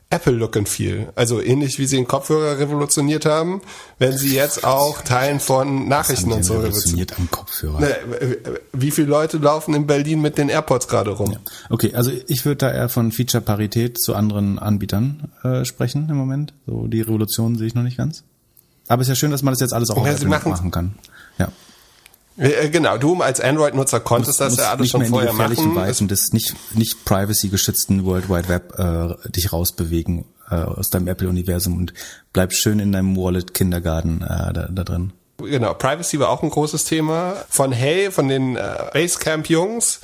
Apple-Look 0.10 0.56
and 0.56 0.70
Feel. 0.70 1.12
Also 1.16 1.42
ähnlich 1.42 1.80
wie 1.80 1.88
sie 1.88 1.96
den 1.96 2.08
Kopfhörer 2.08 2.60
revolutioniert 2.60 3.26
haben, 3.26 3.62
werden 3.98 4.18
sie 4.18 4.36
jetzt 4.36 4.64
auch 4.64 5.02
Teilen 5.02 5.40
von 5.40 5.88
Nachrichten 5.88 6.32
und 6.32 6.44
so 6.44 6.58
revolutioniert 6.58 7.18
am 7.18 7.30
Kopfhörer. 7.30 7.80
Ne, 7.80 7.96
wie 8.72 8.92
viele 8.92 9.08
Leute 9.08 9.38
laufen 9.38 9.74
in 9.74 9.88
Berlin 9.88 10.22
mit 10.22 10.38
den 10.38 10.50
AirPods 10.50 10.88
gerade 10.88 11.12
rum? 11.12 11.32
Ja. 11.32 11.40
Okay, 11.70 11.94
also 11.96 12.12
ich 12.28 12.46
würde 12.46 12.58
da 12.58 12.72
eher 12.72 12.90
von 12.90 13.12
Feature-Parität 13.12 14.00
zu 14.00 14.16
anderen 14.16 14.60
Anbietern 14.60 15.32
äh, 15.44 15.66
sprechen 15.66 16.08
im 16.10 16.16
Moment. 16.16 16.54
So 16.68 16.88
die 16.88 17.02
Revolution 17.02 17.58
sehe 17.58 17.68
ich 17.68 17.76
noch 17.76 17.84
nicht 17.84 17.98
ganz. 17.98 18.24
Aber 18.88 19.02
es 19.02 19.08
ist 19.08 19.10
ja 19.10 19.16
schön, 19.16 19.32
dass 19.32 19.42
man 19.42 19.54
das 19.54 19.62
jetzt 19.62 19.74
alles 19.74 19.90
auch 19.90 19.98
ja, 19.98 20.14
auf 20.14 20.22
Apple 20.22 20.30
machen 20.30 20.70
kann. 20.70 20.96
Äh, 22.38 22.70
genau, 22.70 22.98
du 22.98 23.22
als 23.22 23.40
Android-Nutzer 23.40 24.00
konntest 24.00 24.40
muss, 24.40 24.56
das 24.56 24.58
ja 24.58 24.72
alles 24.72 24.90
schon 24.90 25.06
vorher 25.06 25.34
machen. 25.34 25.52
Nicht 25.52 25.76
Weisen 25.76 26.08
des 26.08 26.34
nicht, 26.34 26.56
nicht 26.76 27.06
privacy-geschützten 27.06 28.06
World 28.06 28.30
Wide 28.30 28.50
Web 28.50 28.74
äh, 28.78 29.30
dich 29.32 29.54
rausbewegen 29.54 30.26
äh, 30.50 30.56
aus 30.56 30.90
deinem 30.90 31.08
Apple-Universum 31.08 31.78
und 31.78 31.94
bleib 32.34 32.54
schön 32.54 32.80
in 32.80 32.92
deinem 32.92 33.16
Wallet-Kindergarten 33.16 34.22
äh, 34.22 34.54
da, 34.54 34.68
da 34.70 34.84
drin. 34.84 35.14
Genau, 35.38 35.74
Privacy 35.74 36.20
war 36.20 36.30
auch 36.30 36.44
ein 36.44 36.50
großes 36.50 36.86
Thema. 36.86 37.36
Von 37.50 37.72
Hey, 37.72 38.12
von 38.12 38.28
den 38.28 38.56
äh, 38.56 38.62
Basecamp-Jungs, 38.94 40.00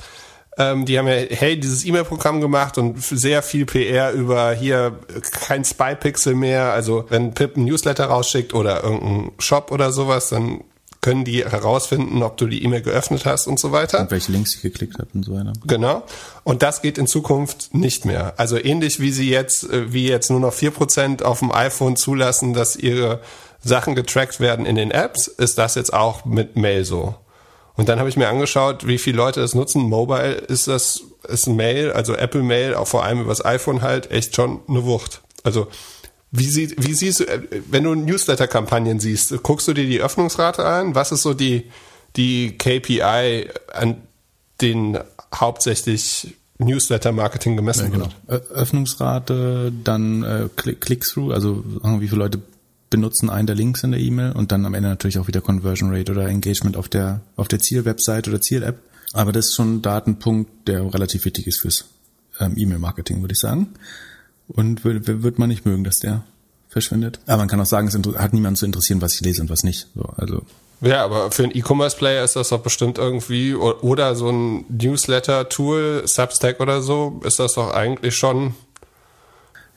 ähm, 0.58 0.84
die 0.84 0.98
haben 0.98 1.08
ja 1.08 1.14
Hey 1.14 1.58
dieses 1.58 1.84
E-Mail-Programm 1.84 2.40
gemacht 2.40 2.76
und 2.76 3.02
sehr 3.02 3.42
viel 3.42 3.64
PR 3.64 4.12
über 4.12 4.52
hier 4.52 4.98
kein 5.30 5.64
Spy-Pixel 5.64 6.34
mehr. 6.34 6.72
Also 6.72 7.06
wenn 7.08 7.32
Pip 7.32 7.56
ein 7.56 7.64
Newsletter 7.64 8.06
rausschickt 8.06 8.52
oder 8.52 8.82
irgendein 8.84 9.32
Shop 9.38 9.70
oder 9.70 9.92
sowas, 9.92 10.28
dann 10.28 10.62
können 11.02 11.24
die 11.24 11.44
herausfinden, 11.44 12.22
ob 12.22 12.36
du 12.36 12.46
die 12.46 12.62
E-Mail 12.62 12.80
geöffnet 12.80 13.26
hast 13.26 13.48
und 13.48 13.58
so 13.58 13.72
weiter. 13.72 14.00
Und 14.00 14.12
welche 14.12 14.30
Links 14.30 14.54
ich 14.54 14.62
geklickt 14.62 14.94
habe 14.98 15.08
und 15.12 15.24
so 15.24 15.34
weiter. 15.34 15.52
Genau. 15.66 16.04
Und 16.44 16.62
das 16.62 16.80
geht 16.80 16.96
in 16.96 17.08
Zukunft 17.08 17.74
nicht 17.74 18.04
mehr. 18.04 18.34
Also 18.36 18.56
ähnlich 18.56 19.00
wie 19.00 19.10
sie 19.10 19.28
jetzt, 19.28 19.68
äh, 19.68 19.92
wie 19.92 20.08
jetzt 20.08 20.30
nur 20.30 20.38
noch 20.38 20.54
vier 20.54 20.70
Prozent 20.70 21.24
auf 21.24 21.40
dem 21.40 21.52
iPhone 21.52 21.96
zulassen, 21.96 22.54
dass 22.54 22.76
ihre 22.76 23.20
Sachen 23.64 23.96
getrackt 23.96 24.38
werden 24.38 24.64
in 24.64 24.76
den 24.76 24.92
Apps, 24.92 25.26
ist 25.26 25.58
das 25.58 25.74
jetzt 25.74 25.92
auch 25.92 26.24
mit 26.24 26.56
Mail 26.56 26.84
so. 26.84 27.16
Und 27.74 27.88
dann 27.88 27.98
habe 27.98 28.08
ich 28.08 28.16
mir 28.16 28.28
angeschaut, 28.28 28.86
wie 28.86 28.98
viele 28.98 29.16
Leute 29.16 29.40
das 29.40 29.54
nutzen. 29.54 29.82
Mobile 29.82 30.34
ist 30.34 30.68
das, 30.68 31.02
ist 31.26 31.48
ein 31.48 31.56
Mail, 31.56 31.90
also 31.90 32.14
Apple 32.14 32.42
Mail, 32.42 32.76
auch 32.76 32.86
vor 32.86 33.04
allem 33.04 33.22
übers 33.22 33.44
iPhone 33.44 33.82
halt, 33.82 34.10
echt 34.12 34.36
schon 34.36 34.60
eine 34.68 34.84
Wucht. 34.84 35.22
Also 35.42 35.66
wie, 36.32 36.48
sie, 36.48 36.74
wie 36.78 36.94
siehst 36.94 37.20
du, 37.20 37.24
äh, 37.24 37.42
wenn 37.70 37.84
du 37.84 37.94
Newsletter-Kampagnen 37.94 38.98
siehst, 38.98 39.42
guckst 39.42 39.68
du 39.68 39.74
dir 39.74 39.86
die 39.86 40.00
Öffnungsrate 40.00 40.64
an? 40.64 40.94
Was 40.94 41.12
ist 41.12 41.22
so 41.22 41.34
die, 41.34 41.70
die 42.16 42.56
KPI, 42.56 43.48
an 43.72 43.98
den 44.62 44.98
hauptsächlich 45.34 46.34
Newsletter-Marketing 46.58 47.56
gemessen 47.56 47.84
ja, 47.84 47.90
genau. 47.90 48.08
wird? 48.26 48.50
Öffnungsrate, 48.50 49.72
dann 49.84 50.22
äh, 50.22 50.48
Click-Through, 50.56 51.32
also 51.32 51.64
wie 52.00 52.08
viele 52.08 52.20
Leute 52.20 52.40
benutzen 52.88 53.28
einen 53.28 53.46
der 53.46 53.56
Links 53.56 53.84
in 53.84 53.92
der 53.92 54.00
E-Mail 54.00 54.32
und 54.32 54.52
dann 54.52 54.64
am 54.64 54.74
Ende 54.74 54.88
natürlich 54.88 55.18
auch 55.18 55.26
wieder 55.26 55.42
Conversion 55.42 55.94
Rate 55.94 56.12
oder 56.12 56.28
Engagement 56.28 56.78
auf 56.78 56.88
der, 56.88 57.20
auf 57.36 57.48
der 57.48 57.58
Ziel-Website 57.58 58.28
oder 58.28 58.40
Ziel-App. 58.40 58.78
Aber 59.12 59.32
das 59.32 59.48
ist 59.48 59.54
schon 59.54 59.76
ein 59.76 59.82
Datenpunkt, 59.82 60.66
der 60.68 60.82
relativ 60.92 61.26
wichtig 61.26 61.46
ist 61.46 61.60
fürs 61.60 61.84
ähm, 62.40 62.54
E-Mail-Marketing, 62.56 63.20
würde 63.20 63.32
ich 63.32 63.38
sagen 63.38 63.74
und 64.54 64.84
wird 64.84 65.38
man 65.38 65.48
nicht 65.48 65.66
mögen, 65.66 65.84
dass 65.84 65.98
der 65.98 66.24
verschwindet. 66.68 67.20
Aber 67.26 67.38
man 67.38 67.48
kann 67.48 67.60
auch 67.60 67.66
sagen, 67.66 67.88
es 67.88 68.18
hat 68.18 68.32
niemand 68.32 68.58
zu 68.58 68.66
interessieren, 68.66 69.02
was 69.02 69.14
ich 69.14 69.20
lese 69.20 69.42
und 69.42 69.50
was 69.50 69.62
nicht. 69.62 69.88
So, 69.94 70.02
also 70.16 70.42
ja, 70.80 71.04
aber 71.04 71.30
für 71.30 71.44
einen 71.44 71.56
E-Commerce-Player 71.56 72.24
ist 72.24 72.34
das 72.34 72.48
doch 72.48 72.60
bestimmt 72.60 72.98
irgendwie, 72.98 73.54
oder 73.54 74.16
so 74.16 74.30
ein 74.30 74.64
Newsletter-Tool, 74.68 76.02
Substack 76.06 76.58
oder 76.58 76.82
so, 76.82 77.20
ist 77.24 77.38
das 77.38 77.54
doch 77.54 77.72
eigentlich 77.72 78.16
schon 78.16 78.54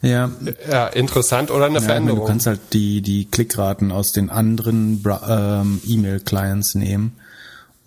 ja, 0.01 0.31
ja 0.69 0.87
interessant 0.87 1.51
oder 1.51 1.65
eine 1.65 1.75
ja, 1.75 1.81
Veränderung. 1.81 2.21
du 2.21 2.25
kannst 2.25 2.47
halt 2.47 2.59
die, 2.73 3.01
die 3.01 3.25
Klickraten 3.25 3.91
aus 3.91 4.13
den 4.13 4.31
anderen 4.31 5.03
ähm, 5.27 5.81
E-Mail-Clients 5.85 6.73
nehmen 6.73 7.13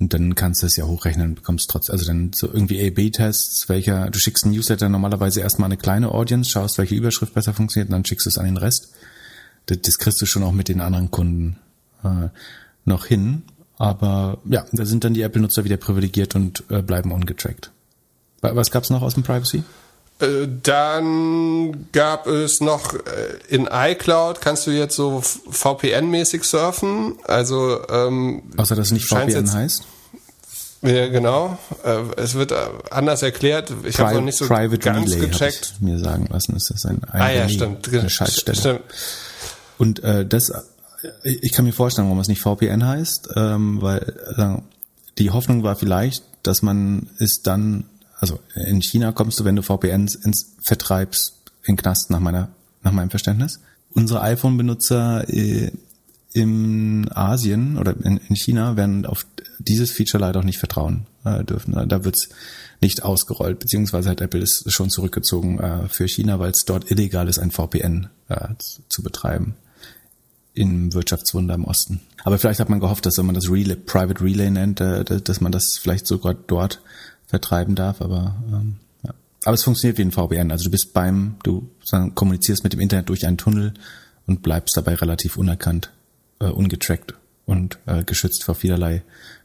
und 0.00 0.14
dann 0.14 0.34
kannst 0.34 0.62
du 0.62 0.66
es 0.66 0.76
ja 0.76 0.84
hochrechnen 0.84 1.30
und 1.30 1.34
bekommst 1.34 1.68
trotzdem, 1.70 1.92
also 1.92 2.06
dann 2.06 2.32
so 2.32 2.46
irgendwie 2.46 2.86
A-B-Tests, 2.86 3.68
welcher, 3.68 4.10
du 4.10 4.18
schickst 4.18 4.44
einen 4.44 4.54
Newsletter 4.54 4.88
normalerweise 4.88 5.40
erstmal 5.40 5.66
eine 5.66 5.76
kleine 5.76 6.12
Audience, 6.12 6.50
schaust, 6.50 6.78
welche 6.78 6.94
Überschrift 6.94 7.34
besser 7.34 7.52
funktioniert 7.52 7.88
und 7.88 7.94
dann 7.94 8.04
schickst 8.04 8.26
du 8.26 8.30
es 8.30 8.38
an 8.38 8.44
den 8.44 8.56
Rest. 8.56 8.92
Das, 9.66 9.78
das 9.82 9.98
kriegst 9.98 10.20
du 10.22 10.26
schon 10.26 10.44
auch 10.44 10.52
mit 10.52 10.68
den 10.68 10.80
anderen 10.80 11.10
Kunden 11.10 11.58
äh, 12.04 12.28
noch 12.84 13.06
hin. 13.06 13.42
Aber 13.76 14.38
ja, 14.44 14.64
da 14.72 14.86
sind 14.86 15.04
dann 15.04 15.14
die 15.14 15.22
Apple-Nutzer 15.22 15.64
wieder 15.64 15.76
privilegiert 15.76 16.34
und 16.34 16.64
äh, 16.68 16.82
bleiben 16.82 17.12
ungetrackt. 17.12 17.70
Was 18.40 18.70
gab's 18.70 18.90
noch 18.90 19.02
aus 19.02 19.14
dem 19.14 19.24
Privacy? 19.24 19.64
Äh, 20.20 20.48
dann 20.62 21.88
gab 21.92 22.26
es 22.26 22.60
noch 22.60 22.94
äh, 22.94 22.98
in 23.48 23.68
iCloud 23.70 24.40
kannst 24.40 24.66
du 24.66 24.70
jetzt 24.72 24.96
so 24.96 25.22
VPN-mäßig 25.50 26.44
surfen. 26.44 27.16
Also 27.24 27.80
ähm, 27.88 28.42
außer 28.56 28.74
dass 28.74 28.88
es 28.88 28.92
nicht 28.92 29.06
VPN 29.06 29.28
jetzt, 29.28 29.54
heißt. 29.54 29.84
Ja, 30.82 31.08
genau. 31.08 31.58
Äh, 31.84 32.02
es 32.16 32.34
wird 32.34 32.52
anders 32.90 33.22
erklärt. 33.22 33.72
Ich 33.84 33.98
habe 33.98 34.14
noch 34.14 34.22
nicht 34.22 34.38
so 34.38 34.46
Private 34.46 34.78
ganz 34.78 35.10
Relay 35.10 35.26
gecheckt. 35.28 35.74
Ich 35.76 35.80
mir 35.80 35.98
sagen 35.98 36.26
lassen, 36.30 36.56
ist 36.56 36.70
das 36.70 36.84
ein, 36.84 37.02
ein 37.04 37.20
ah, 37.20 37.30
ja, 37.30 37.48
stimmt. 37.48 37.88
eine 37.92 38.10
Schaltstelle. 38.10 38.58
Stimmt. 38.58 38.80
Und 39.76 40.02
äh, 40.02 40.26
das, 40.26 40.52
ich 41.22 41.52
kann 41.52 41.64
mir 41.64 41.72
vorstellen, 41.72 42.08
warum 42.08 42.20
es 42.20 42.28
nicht 42.28 42.40
VPN 42.40 42.86
heißt, 42.86 43.30
ähm, 43.36 43.82
weil 43.82 44.14
äh, 44.36 44.62
die 45.18 45.30
Hoffnung 45.30 45.62
war 45.62 45.76
vielleicht, 45.76 46.24
dass 46.42 46.62
man 46.62 47.08
es 47.18 47.42
dann 47.42 47.84
also 48.18 48.40
in 48.54 48.82
China 48.82 49.12
kommst 49.12 49.38
du, 49.40 49.44
wenn 49.44 49.56
du 49.56 49.62
VPNs 49.62 50.14
ins 50.16 50.56
vertreibst, 50.62 51.34
in 51.64 51.76
Knast 51.76 52.10
nach 52.10 52.20
meiner, 52.20 52.48
nach 52.82 52.92
meinem 52.92 53.10
Verständnis. 53.10 53.60
Unsere 53.94 54.20
iPhone-Benutzer 54.22 55.28
äh, 55.28 55.70
in 56.32 57.10
Asien 57.10 57.78
oder 57.78 57.94
in, 58.04 58.18
in, 58.28 58.36
China 58.36 58.76
werden 58.76 59.06
auf 59.06 59.26
dieses 59.58 59.90
Feature 59.90 60.20
leider 60.20 60.40
auch 60.40 60.44
nicht 60.44 60.58
vertrauen 60.58 61.06
äh, 61.24 61.42
dürfen. 61.42 61.72
Da 61.88 62.04
wird's 62.04 62.28
nicht 62.80 63.02
ausgerollt, 63.02 63.58
beziehungsweise 63.58 64.10
hat 64.10 64.20
Apple 64.20 64.42
es 64.42 64.64
schon 64.68 64.90
zurückgezogen 64.90 65.58
äh, 65.58 65.88
für 65.88 66.06
China, 66.06 66.38
weil 66.38 66.50
es 66.50 66.64
dort 66.64 66.90
illegal 66.90 67.28
ist, 67.28 67.38
ein 67.38 67.50
VPN 67.50 68.08
äh, 68.28 68.48
zu, 68.88 69.02
betreiben 69.02 69.54
im 70.54 70.92
Wirtschaftswunder 70.92 71.54
im 71.54 71.64
Osten. 71.64 72.00
Aber 72.24 72.38
vielleicht 72.38 72.60
hat 72.60 72.68
man 72.68 72.80
gehofft, 72.80 73.06
dass 73.06 73.16
wenn 73.18 73.26
man 73.26 73.34
das 73.34 73.50
Relay, 73.50 73.76
Private 73.76 74.22
Relay 74.22 74.50
nennt, 74.50 74.80
äh, 74.80 75.04
dass 75.04 75.40
man 75.40 75.52
das 75.52 75.78
vielleicht 75.80 76.06
sogar 76.06 76.34
dort 76.34 76.80
vertreiben 77.28 77.74
darf, 77.74 78.00
aber 78.00 78.34
ähm, 78.50 78.76
ja. 79.04 79.12
aber 79.44 79.54
es 79.54 79.62
funktioniert 79.62 79.98
wie 79.98 80.02
ein 80.02 80.12
VPN. 80.12 80.50
Also 80.50 80.64
du 80.64 80.70
bist 80.70 80.92
beim, 80.92 81.36
du 81.44 81.70
kommunizierst 82.14 82.64
mit 82.64 82.72
dem 82.72 82.80
Internet 82.80 83.08
durch 83.08 83.26
einen 83.26 83.38
Tunnel 83.38 83.74
und 84.26 84.42
bleibst 84.42 84.76
dabei 84.76 84.94
relativ 84.94 85.36
unerkannt, 85.36 85.92
äh, 86.40 86.46
ungetrackt 86.46 87.14
und 87.46 87.78
äh, 87.86 88.02
geschützt 88.02 88.44
vor 88.44 88.54
vielerlei 88.54 89.02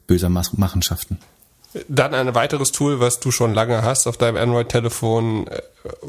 böser 0.08 0.30
Machenschaften. 0.30 1.20
Dann 1.88 2.14
ein 2.14 2.36
weiteres 2.36 2.72
Tool, 2.72 3.00
was 3.00 3.20
du 3.20 3.32
schon 3.32 3.54
lange 3.54 3.82
hast 3.82 4.06
auf 4.06 4.16
deinem 4.18 4.38
Android-Telefon, 4.38 5.48
äh, 5.48 5.62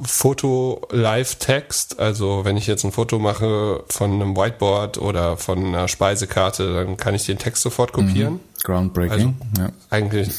Foto 0.04 0.86
Live 0.90 1.36
Text. 1.36 1.98
Also 1.98 2.44
wenn 2.44 2.56
ich 2.56 2.66
jetzt 2.66 2.84
ein 2.84 2.92
Foto 2.92 3.18
mache 3.18 3.82
von 3.88 4.12
einem 4.12 4.36
Whiteboard 4.36 4.98
oder 4.98 5.36
von 5.38 5.64
einer 5.64 5.88
Speisekarte, 5.88 6.74
dann 6.74 6.96
kann 6.96 7.14
ich 7.14 7.24
den 7.24 7.38
Text 7.38 7.62
sofort 7.62 7.92
kopieren. 7.92 8.34
Mhm. 8.34 8.40
Groundbreaking. 8.62 9.36
Also 9.56 9.62
ja. 9.62 9.72
Eigentlich 9.90 10.30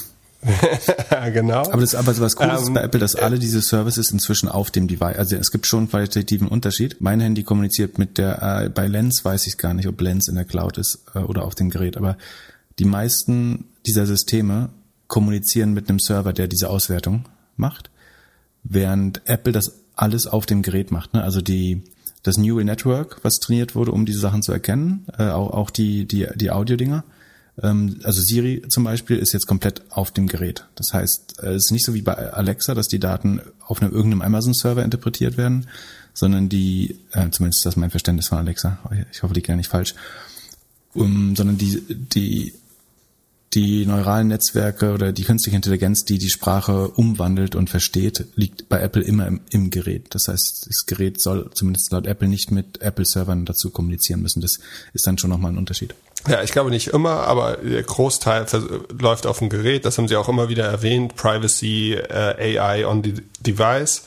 genau. 1.34 1.64
Aber 1.72 1.82
das 1.82 1.96
aber 1.96 2.18
was 2.20 2.40
cool 2.40 2.48
ist 2.48 2.74
bei 2.74 2.80
ähm, 2.80 2.86
Apple, 2.86 3.00
dass 3.00 3.16
alle 3.16 3.40
diese 3.40 3.62
Services 3.62 4.12
inzwischen 4.12 4.50
auf 4.50 4.72
dem 4.72 4.88
Device, 4.88 5.18
also 5.18 5.36
es 5.36 5.52
gibt 5.52 5.68
schon 5.68 5.80
einen 5.80 5.90
qualitativen 5.90 6.48
Unterschied. 6.48 6.98
Mein 7.00 7.20
Handy 7.20 7.44
kommuniziert 7.44 7.98
mit 7.98 8.18
der, 8.18 8.64
äh, 8.66 8.70
bei 8.70 8.88
Lens 8.88 9.24
weiß 9.24 9.48
ich 9.48 9.58
gar 9.58 9.74
nicht, 9.74 9.88
ob 9.88 10.00
Lens 10.02 10.28
in 10.28 10.36
der 10.36 10.46
Cloud 10.46 10.78
ist 10.78 11.04
äh, 11.14 11.20
oder 11.20 11.44
auf 11.44 11.56
dem 11.56 11.70
Gerät, 11.70 11.98
aber 11.98 12.18
die 12.80 12.86
meisten 12.86 13.66
dieser 13.86 14.06
Systeme 14.06 14.70
kommunizieren 15.08 15.74
mit 15.74 15.90
einem 15.90 16.00
Server, 16.00 16.34
der 16.34 16.48
diese 16.48 16.70
Auswertung 16.70 17.26
macht, 17.56 17.90
während 18.64 19.22
Apple 19.26 19.54
das 19.54 19.74
alles 19.96 20.28
auf 20.28 20.46
dem 20.46 20.62
Gerät 20.62 20.92
macht. 20.92 21.14
Ne? 21.14 21.24
Also 21.24 21.42
die 21.42 21.84
das 22.24 22.38
Neural 22.38 22.66
Network, 22.66 23.20
was 23.22 23.36
trainiert 23.36 23.76
wurde, 23.76 23.92
um 23.92 24.06
diese 24.06 24.20
Sachen 24.20 24.42
zu 24.42 24.52
erkennen, 24.52 25.06
äh, 25.18 25.30
auch, 25.30 25.52
auch 25.52 25.70
die 25.70 26.06
die 26.06 26.28
die 26.36 26.52
Audio-Dinger 26.52 26.98
ähm, 26.98 27.15
also 27.58 28.22
Siri 28.22 28.64
zum 28.68 28.84
Beispiel 28.84 29.18
ist 29.18 29.32
jetzt 29.32 29.48
komplett 29.48 29.82
auf 29.90 30.12
dem 30.12 30.28
Gerät. 30.28 30.66
Das 30.76 30.94
heißt, 30.94 31.42
äh, 31.42 31.52
es 31.52 31.66
ist 31.66 31.72
nicht 31.72 31.86
so 31.86 31.94
wie 31.94 32.02
bei 32.02 32.14
Alexa, 32.14 32.74
dass 32.74 32.88
die 32.88 33.00
Daten 33.00 33.42
auf 33.66 33.82
einem 33.82 33.94
irgendeinem 33.94 34.22
Amazon-Server 34.22 34.84
interpretiert 34.84 35.38
werden, 35.38 35.68
sondern 36.14 36.50
die, 36.50 37.00
äh, 37.12 37.30
zumindest 37.30 37.66
das 37.66 37.74
ist 37.74 37.78
mein 37.78 37.92
Verständnis 37.92 38.28
von 38.28 38.40
Alexa, 38.40 38.80
ich 39.12 39.24
hoffe, 39.24 39.34
die 39.34 39.42
gar 39.42 39.56
nicht 39.56 39.70
falsch, 39.70 39.96
um, 40.94 41.36
sondern 41.36 41.58
die, 41.58 41.82
die, 41.90 42.54
die 43.56 43.86
neuralen 43.86 44.28
Netzwerke 44.28 44.94
oder 44.94 45.12
die 45.12 45.24
künstliche 45.24 45.56
Intelligenz, 45.56 46.04
die 46.04 46.18
die 46.18 46.30
Sprache 46.30 46.90
umwandelt 46.90 47.56
und 47.56 47.70
versteht, 47.70 48.26
liegt 48.36 48.68
bei 48.70 48.80
Apple 48.80 49.02
immer 49.02 49.28
im, 49.28 49.42
im 49.50 49.70
Gerät. 49.70 50.08
Das 50.10 50.28
heißt, 50.28 50.68
das 50.70 50.86
Gerät 50.86 51.22
soll 51.22 51.50
zumindest 51.54 51.92
laut 51.92 52.06
Apple 52.06 52.28
nicht 52.28 52.52
mit 52.52 52.82
Apple-Servern 52.82 53.46
dazu 53.46 53.72
kommunizieren 53.72 54.22
müssen. 54.22 54.42
Das 54.42 54.60
ist 54.94 55.08
dann 55.08 55.18
schon 55.18 55.30
nochmal 55.30 55.54
ein 55.54 55.58
Unterschied. 55.58 55.96
Ja, 56.28 56.42
ich 56.42 56.52
glaube 56.52 56.70
nicht 56.70 56.88
immer, 56.88 57.28
aber 57.28 57.58
der 57.58 57.84
Großteil 57.84 58.46
läuft 59.00 59.28
auf 59.28 59.40
dem 59.40 59.50
Gerät. 59.50 59.86
Das 59.86 59.98
haben 59.98 60.08
sie 60.08 60.16
auch 60.16 60.28
immer 60.28 60.50
wieder 60.50 60.66
erwähnt. 60.66 61.16
Privacy, 61.16 61.94
äh, 61.94 62.60
AI 62.60 62.86
on 62.86 63.04
the 63.04 63.14
device. 63.40 64.04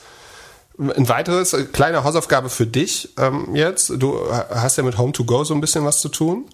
Ein 0.77 1.09
weiteres, 1.09 1.53
äh, 1.53 1.63
kleine 1.63 2.03
Hausaufgabe 2.03 2.49
für 2.49 2.67
dich 2.67 3.09
ähm, 3.17 3.55
jetzt. 3.55 3.89
Du 3.97 4.19
hast 4.31 4.77
ja 4.77 4.83
mit 4.83 4.95
Home2Go 4.95 5.45
so 5.45 5.53
ein 5.53 5.61
bisschen 5.61 5.85
was 5.85 5.99
zu 5.99 6.09
tun. 6.09 6.45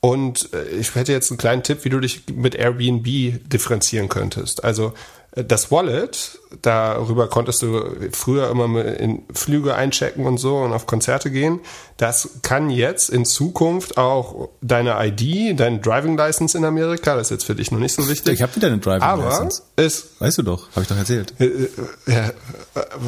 Und 0.00 0.52
äh, 0.52 0.64
ich 0.68 0.94
hätte 0.94 1.12
jetzt 1.12 1.30
einen 1.30 1.38
kleinen 1.38 1.62
Tipp, 1.62 1.84
wie 1.84 1.88
du 1.88 2.00
dich 2.00 2.24
mit 2.34 2.54
Airbnb 2.54 3.04
differenzieren 3.48 4.08
könntest. 4.08 4.64
Also 4.64 4.92
das 5.36 5.70
Wallet, 5.70 6.38
darüber 6.62 7.28
konntest 7.28 7.60
du 7.60 7.84
früher 8.10 8.48
immer 8.48 8.82
in 8.86 9.22
Flüge 9.34 9.74
einchecken 9.74 10.24
und 10.24 10.38
so 10.38 10.56
und 10.56 10.72
auf 10.72 10.86
Konzerte 10.86 11.30
gehen. 11.30 11.60
Das 11.98 12.30
kann 12.40 12.70
jetzt 12.70 13.10
in 13.10 13.26
Zukunft 13.26 13.98
auch 13.98 14.48
deine 14.62 14.96
ID, 14.98 15.60
deine 15.60 15.78
Driving 15.78 16.16
License 16.16 16.56
in 16.56 16.64
Amerika, 16.64 17.16
das 17.16 17.26
ist 17.26 17.30
jetzt 17.32 17.44
für 17.44 17.54
dich 17.54 17.70
noch 17.70 17.78
nicht 17.78 17.94
so 17.94 18.08
wichtig. 18.08 18.32
Ich 18.32 18.42
habe 18.42 18.56
wieder 18.56 18.68
eine 18.68 18.78
Driving 18.78 19.02
aber 19.02 19.24
License. 19.24 19.62
Es, 19.76 20.06
weißt 20.20 20.38
du 20.38 20.42
doch, 20.42 20.70
habe 20.70 20.82
ich 20.82 20.88
doch 20.88 20.96
erzählt. 20.96 21.34
Äh, 21.38 21.44
äh, 21.44 21.68
ja, 22.06 22.30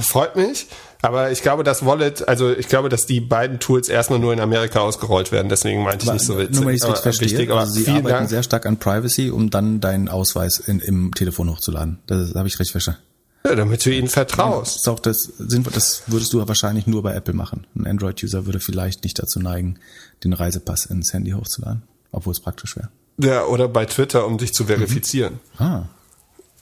freut 0.03 0.37
mich. 0.37 0.67
Aber 1.01 1.31
ich 1.31 1.43
glaube, 1.43 1.63
das 1.63 1.87
Wallet, 1.87 2.27
also 2.27 2.51
ich 2.51 2.69
glaube, 2.69 2.89
dass 2.89 3.07
die 3.07 3.21
beiden 3.21 3.61
Tools 3.61 3.89
erstmal 3.89 4.19
nur 4.19 4.33
in 4.33 4.41
Amerika 4.41 4.81
ausgerollt 4.81 5.31
werden. 5.31 5.49
Deswegen 5.49 5.83
meinte 5.85 6.07
ich 6.07 6.13
nicht 6.13 6.25
so 6.25 6.39
witzig. 6.39 6.57
Nur 6.57 6.67
weil 6.67 6.75
ich 6.75 6.83
es 6.83 7.01
verstehe, 7.01 7.31
wichtig, 7.31 7.51
aber 7.51 7.61
also 7.61 7.73
sie 7.75 7.89
arbeiten 7.89 8.09
Dank. 8.09 8.29
sehr 8.29 8.43
stark 8.43 8.67
an 8.67 8.79
Privacy, 8.79 9.31
um 9.31 9.51
dann 9.51 9.81
deinen 9.81 10.09
Ausweis 10.09 10.59
in, 10.59 10.81
im 10.81 11.15
Telefon 11.15 11.51
hochzuladen. 11.51 11.99
Das 12.07 12.35
habe 12.35 12.49
ich 12.49 12.59
recht 12.59 12.73
verstanden. 12.73 13.01
Ja, 13.45 13.55
damit 13.55 13.87
du 13.87 13.91
ihnen 13.91 14.09
vertraust. 14.09 14.75
Das 14.75 14.81
ist 14.83 14.89
auch 14.89 14.99
das, 14.99 15.33
das 15.39 16.03
würdest 16.09 16.33
du 16.33 16.47
wahrscheinlich 16.47 16.89
nur 16.89 17.03
bei 17.05 17.15
Apple 17.15 17.35
machen. 17.35 17.67
Ein 17.77 17.87
Android-User 17.87 18.47
würde 18.47 18.59
vielleicht 18.59 19.05
nicht 19.05 19.19
dazu 19.21 19.39
neigen, 19.39 19.79
den 20.25 20.33
Reisepass 20.33 20.87
ins 20.87 21.13
Handy 21.13 21.31
hochzuladen, 21.31 21.85
obwohl 22.11 22.33
es 22.33 22.41
praktisch 22.41 22.77
wäre. 22.77 22.89
Ja, 23.19 23.45
oder 23.45 23.69
bei 23.69 23.85
Twitter, 23.87 24.27
um 24.27 24.39
dich 24.39 24.53
zu 24.53 24.65
verifizieren. 24.65 25.39
Ah. 25.59 25.85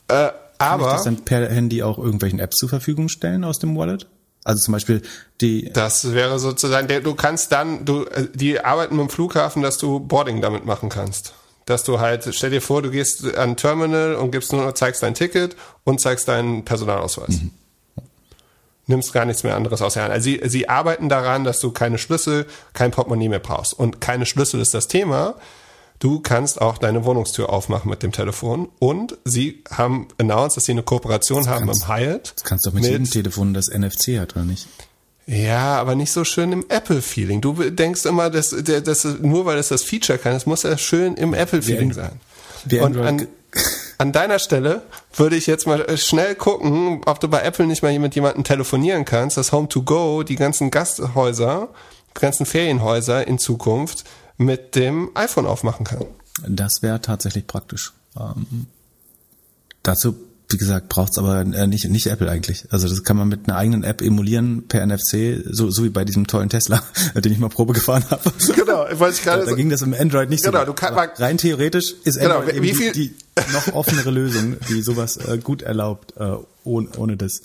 Äh, 0.07 0.13
Kann 0.13 0.29
ich 0.29 0.35
aber 0.59 0.91
das 0.91 1.03
dann 1.03 1.25
per 1.25 1.49
Handy 1.49 1.81
auch 1.83 1.97
irgendwelchen 1.97 2.39
Apps 2.39 2.57
zur 2.57 2.69
Verfügung 2.69 3.09
stellen 3.09 3.43
aus 3.43 3.59
dem 3.59 3.75
Wallet? 3.75 4.07
Also 4.47 4.63
zum 4.63 4.71
Beispiel 4.71 5.01
die, 5.41 5.69
das 5.73 6.13
wäre 6.13 6.39
sozusagen, 6.39 6.87
der, 6.87 7.01
du 7.01 7.15
kannst 7.15 7.51
dann, 7.51 7.83
du, 7.83 8.05
äh, 8.05 8.29
die 8.33 8.61
arbeiten 8.61 8.95
mit 8.95 9.07
dem 9.07 9.09
Flughafen, 9.09 9.61
dass 9.61 9.77
du 9.77 9.99
Boarding 9.99 10.41
damit 10.41 10.65
machen 10.65 10.87
kannst. 10.87 11.33
Dass 11.65 11.83
du 11.83 11.99
halt, 11.99 12.29
stell 12.31 12.51
dir 12.51 12.61
vor, 12.61 12.81
du 12.81 12.89
gehst 12.89 13.25
an 13.35 13.49
ein 13.49 13.57
Terminal 13.57 14.15
und 14.15 14.31
gibst 14.31 14.53
nur, 14.53 14.73
zeigst 14.73 15.03
dein 15.03 15.15
Ticket 15.15 15.57
und 15.83 15.99
zeigst 15.99 16.29
deinen 16.29 16.63
Personalausweis. 16.63 17.41
Nimmst 18.85 19.11
gar 19.11 19.25
nichts 19.25 19.43
mehr 19.43 19.57
anderes 19.57 19.81
aus 19.81 19.95
der 19.95 20.03
Hand. 20.03 20.13
Also 20.13 20.23
sie, 20.23 20.39
sie 20.45 20.69
arbeiten 20.69 21.09
daran, 21.09 21.43
dass 21.43 21.59
du 21.59 21.71
keine 21.71 21.97
Schlüssel, 21.97 22.45
kein 22.71 22.91
Portemonnaie 22.91 23.27
mehr 23.27 23.39
brauchst. 23.39 23.73
Und 23.73 23.99
keine 23.99 24.25
Schlüssel 24.25 24.61
ist 24.61 24.73
das 24.73 24.87
Thema. 24.87 25.35
Du 25.99 26.19
kannst 26.19 26.61
auch 26.61 26.77
deine 26.77 27.05
Wohnungstür 27.05 27.49
aufmachen 27.49 27.89
mit 27.89 28.03
dem 28.03 28.11
Telefon. 28.11 28.69
Und 28.79 29.17
sie 29.25 29.63
haben 29.71 30.07
announced, 30.19 30.57
dass 30.57 30.65
sie 30.65 30.73
eine 30.73 30.83
Kooperation 30.83 31.47
haben 31.47 31.65
kannst- 31.65 31.87
mit 31.87 31.97
Hyatt. 31.97 32.33
das 32.35 32.43
kannst 32.43 32.65
du 32.65 32.69
doch 32.69 32.75
mit, 32.75 32.85
jedem 32.85 33.09
Telefon, 33.09 33.53
das 33.53 33.69
NFC 33.69 34.19
hat, 34.19 34.35
oder 34.35 34.45
nicht? 34.45 34.67
Ja, 35.25 35.77
aber 35.79 35.95
nicht 35.95 36.11
so 36.11 36.23
schön 36.23 36.51
im 36.53 36.65
Apple-Feeling. 36.69 37.41
Du 37.41 37.53
denkst 37.69 38.05
immer, 38.05 38.29
dass, 38.29 38.55
dass 38.63 39.03
nur 39.03 39.45
weil 39.45 39.57
es 39.57 39.67
das 39.67 39.83
Feature 39.83 40.17
kann, 40.17 40.33
es 40.33 40.45
muss 40.45 40.63
ja 40.63 40.77
schön 40.77 41.15
im 41.15 41.33
Apple-Feeling 41.33 41.91
sein. 41.93 42.21
wie 42.65 42.79
Und 42.79 42.97
an, 42.97 43.27
an 43.97 44.11
deiner 44.13 44.39
Stelle 44.39 44.83
würde 45.15 45.35
ich 45.35 45.47
jetzt 45.47 45.67
mal 45.67 45.97
schnell 45.97 46.35
gucken, 46.35 47.01
ob 47.05 47.19
du 47.19 47.27
bei 47.27 47.41
Apple 47.41 47.65
nicht 47.65 47.83
mal 47.83 47.97
mit 47.99 48.15
jemandem 48.15 48.43
telefonieren 48.45 49.03
kannst, 49.03 49.35
dass 49.35 49.51
Home 49.51 49.67
to 49.67 49.81
Go 49.81 50.23
die 50.23 50.35
ganzen 50.37 50.71
Gasthäuser, 50.71 51.69
die 52.15 52.21
ganzen 52.21 52.45
Ferienhäuser 52.45 53.27
in 53.27 53.37
Zukunft 53.37 54.05
mit 54.37 54.75
dem 54.75 55.09
iPhone 55.15 55.45
aufmachen 55.45 55.85
kann. 55.85 56.05
Das 56.47 56.81
wäre 56.81 57.01
tatsächlich 57.01 57.47
praktisch. 57.47 57.93
Ähm, 58.19 58.67
dazu, 59.83 60.15
wie 60.49 60.57
gesagt, 60.57 60.87
braucht's 60.89 61.17
aber 61.17 61.41
äh, 61.41 61.67
nicht, 61.67 61.89
nicht 61.89 62.07
Apple 62.07 62.29
eigentlich. 62.29 62.65
Also 62.69 62.87
das 62.87 63.03
kann 63.03 63.17
man 63.17 63.27
mit 63.27 63.47
einer 63.49 63.57
eigenen 63.57 63.83
App 63.83 64.01
emulieren 64.01 64.67
per 64.67 64.85
NFC, 64.85 65.41
so, 65.49 65.69
so 65.69 65.83
wie 65.83 65.89
bei 65.89 66.05
diesem 66.05 66.25
tollen 66.27 66.47
Tesla, 66.49 66.81
den 67.15 67.31
ich 67.31 67.39
mal 67.39 67.49
Probe 67.49 67.73
gefahren 67.73 68.05
habe. 68.09 68.31
Genau, 68.55 68.87
ich 68.87 69.23
gerade 69.23 69.43
Da 69.43 69.49
so- 69.49 69.55
ging 69.55 69.69
das 69.69 69.81
im 69.81 69.93
Android 69.93 70.29
nicht 70.29 70.43
Genau, 70.43 70.59
so. 70.59 70.65
du 70.67 70.73
kann- 70.73 70.93
Aber 70.93 71.11
rein 71.19 71.37
theoretisch 71.37 71.93
ist 72.03 72.19
Genau, 72.19 72.37
Android 72.39 72.61
wie 72.61 72.67
eben 72.69 72.77
viel- 72.77 72.91
die, 72.93 73.09
die 73.09 73.53
noch 73.53 73.73
offenere 73.73 74.11
Lösung, 74.11 74.55
die 74.69 74.81
sowas 74.81 75.17
äh, 75.17 75.37
gut 75.37 75.63
erlaubt, 75.63 76.13
äh, 76.17 76.35
ohne, 76.63 76.89
ohne 76.97 77.17
das. 77.17 77.41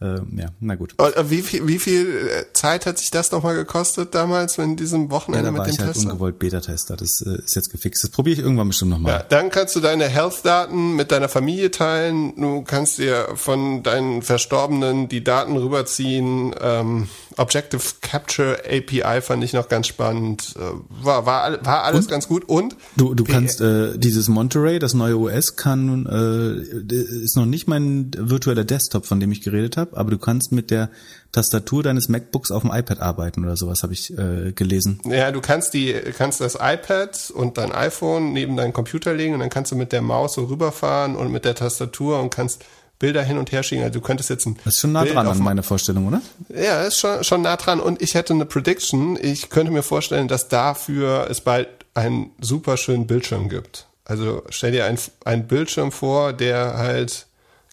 Äh, 0.00 0.16
ja, 0.36 0.48
na 0.60 0.74
gut. 0.74 0.94
Und, 0.98 1.16
äh, 1.16 1.30
Wie 1.30 1.40
viel, 1.42 1.66
wie 1.68 1.78
viel 1.78 2.06
äh, 2.28 2.52
Zeit 2.52 2.84
hat 2.84 2.98
sich 2.98 3.10
das 3.10 3.30
nochmal 3.30 3.54
gekostet 3.54 4.14
damals 4.14 4.58
in 4.58 4.76
diesem 4.76 5.04
Ja, 5.04 5.10
Wochenende 5.12 5.44
da 5.46 5.50
mit 5.52 5.66
dem 5.66 5.72
ich 5.72 5.78
halt 5.80 5.92
Tesla? 5.94 6.10
ungewollt 6.10 6.38
Beta-Tester. 6.40 6.96
Das 6.96 7.22
äh, 7.24 7.38
ist 7.44 7.54
jetzt 7.54 7.70
gefixt. 7.70 8.02
Das 8.02 8.10
probiere 8.10 8.34
ich 8.34 8.40
irgendwann 8.44 8.68
bestimmt 8.68 8.90
nochmal. 8.90 9.12
Ja, 9.12 9.22
dann 9.22 9.50
kannst 9.50 9.76
du 9.76 9.80
deine 9.80 10.08
Health-Daten 10.08 10.96
mit 10.96 11.12
deiner 11.12 11.28
Familie 11.28 11.70
teilen. 11.70 12.34
Du 12.36 12.62
kannst 12.62 12.98
dir 12.98 13.28
von 13.36 13.82
deinen 13.84 14.22
Verstorbenen 14.22 15.08
die 15.08 15.22
Daten 15.22 15.56
rüberziehen. 15.56 16.54
Ähm, 16.60 17.08
Objective 17.36 17.82
Capture 18.00 18.58
API 18.68 19.20
fand 19.20 19.42
ich 19.44 19.52
noch 19.52 19.68
ganz 19.68 19.86
spannend. 19.86 20.54
Äh, 20.56 21.04
War, 21.04 21.24
war, 21.26 21.64
war 21.64 21.84
alles 21.84 22.08
ganz 22.08 22.28
gut. 22.28 22.44
Und 22.48 22.76
Du, 22.96 23.14
du 23.14 23.24
kannst 23.24 23.60
äh, 23.60 23.96
dieses 23.98 24.28
Monterey, 24.28 24.78
das 24.78 24.94
neue 24.94 25.16
OS, 25.18 25.56
kann 25.56 26.06
äh, 26.06 26.94
ist 27.24 27.36
noch 27.36 27.46
nicht 27.46 27.66
mein 27.68 28.10
virtueller 28.16 28.64
Desktop, 28.64 29.06
von 29.06 29.18
dem 29.20 29.32
ich 29.32 29.40
geredet 29.40 29.76
habe, 29.76 29.83
aber 29.92 30.10
du 30.10 30.18
kannst 30.18 30.52
mit 30.52 30.70
der 30.70 30.90
Tastatur 31.32 31.82
deines 31.82 32.08
MacBooks 32.08 32.50
auf 32.50 32.62
dem 32.62 32.72
iPad 32.72 33.00
arbeiten 33.00 33.44
oder 33.44 33.56
sowas, 33.56 33.82
habe 33.82 33.92
ich 33.92 34.16
äh, 34.16 34.52
gelesen. 34.52 35.00
ja, 35.04 35.30
du 35.30 35.40
kannst 35.40 35.74
die, 35.74 35.92
kannst 36.16 36.40
das 36.40 36.54
iPad 36.54 37.32
und 37.34 37.58
dein 37.58 37.72
iPhone 37.72 38.32
neben 38.32 38.56
deinen 38.56 38.72
Computer 38.72 39.12
legen 39.12 39.34
und 39.34 39.40
dann 39.40 39.50
kannst 39.50 39.72
du 39.72 39.76
mit 39.76 39.92
der 39.92 40.02
Maus 40.02 40.34
so 40.34 40.44
rüberfahren 40.44 41.16
und 41.16 41.30
mit 41.30 41.44
der 41.44 41.54
Tastatur 41.54 42.20
und 42.20 42.30
kannst 42.30 42.64
Bilder 42.98 43.22
hin 43.22 43.38
und 43.38 43.52
her 43.52 43.62
schicken. 43.62 43.82
Also 43.82 43.98
du 43.98 44.00
könntest 44.00 44.30
jetzt 44.30 44.46
ein 44.46 44.56
Das 44.64 44.74
ist 44.74 44.80
schon 44.80 44.92
nah 44.92 45.02
Bild 45.02 45.14
dran 45.14 45.26
an 45.26 45.38
meiner 45.38 45.62
Vorstellung, 45.62 46.06
oder? 46.06 46.22
Ja, 46.48 46.82
ist 46.84 46.98
schon, 46.98 47.24
schon 47.24 47.42
nah 47.42 47.56
dran. 47.56 47.80
Und 47.80 48.00
ich 48.00 48.14
hätte 48.14 48.32
eine 48.32 48.46
Prediction. 48.46 49.18
Ich 49.20 49.50
könnte 49.50 49.72
mir 49.72 49.82
vorstellen, 49.82 50.28
dass 50.28 50.48
dafür 50.48 51.26
es 51.28 51.40
bald 51.40 51.68
einen 51.94 52.30
super 52.40 52.76
schönen 52.76 53.06
Bildschirm 53.06 53.48
gibt. 53.48 53.86
Also 54.04 54.42
stell 54.48 54.72
dir 54.72 54.86
ein, 54.86 54.98
ein 55.24 55.46
Bildschirm 55.46 55.90
vor, 55.90 56.32
der 56.32 56.78
halt 56.78 57.26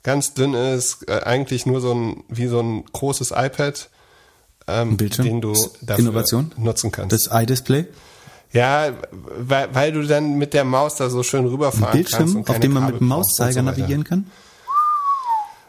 ganz 0.03 0.33
dünn 0.33 0.53
ist, 0.53 1.07
äh, 1.07 1.21
eigentlich 1.23 1.65
nur 1.65 1.81
so 1.81 1.93
ein, 1.93 2.23
wie 2.27 2.47
so 2.47 2.59
ein 2.59 2.85
großes 2.91 3.31
iPad, 3.31 3.89
ähm, 4.67 4.97
Bildschirm? 4.97 5.25
den 5.25 5.41
du 5.41 5.53
dafür 5.81 6.03
Innovation? 6.03 6.51
nutzen 6.57 6.91
kannst. 6.91 7.13
Das 7.13 7.29
iDisplay, 7.31 7.85
ja, 8.53 8.91
weil, 9.11 9.73
weil 9.73 9.91
du 9.93 10.05
dann 10.05 10.37
mit 10.37 10.53
der 10.53 10.65
Maus 10.65 10.95
da 10.95 11.09
so 11.09 11.23
schön 11.23 11.45
rüberfahren 11.45 11.99
ein 11.99 12.03
kannst. 12.03 12.33
Bildschirm, 12.33 12.45
auf 12.47 12.59
dem 12.59 12.73
man 12.73 12.83
Kabel 12.83 12.93
mit 12.93 13.01
dem 13.01 13.07
Mauszeiger 13.07 13.53
so 13.53 13.61
navigieren 13.61 14.03
kann. 14.03 14.25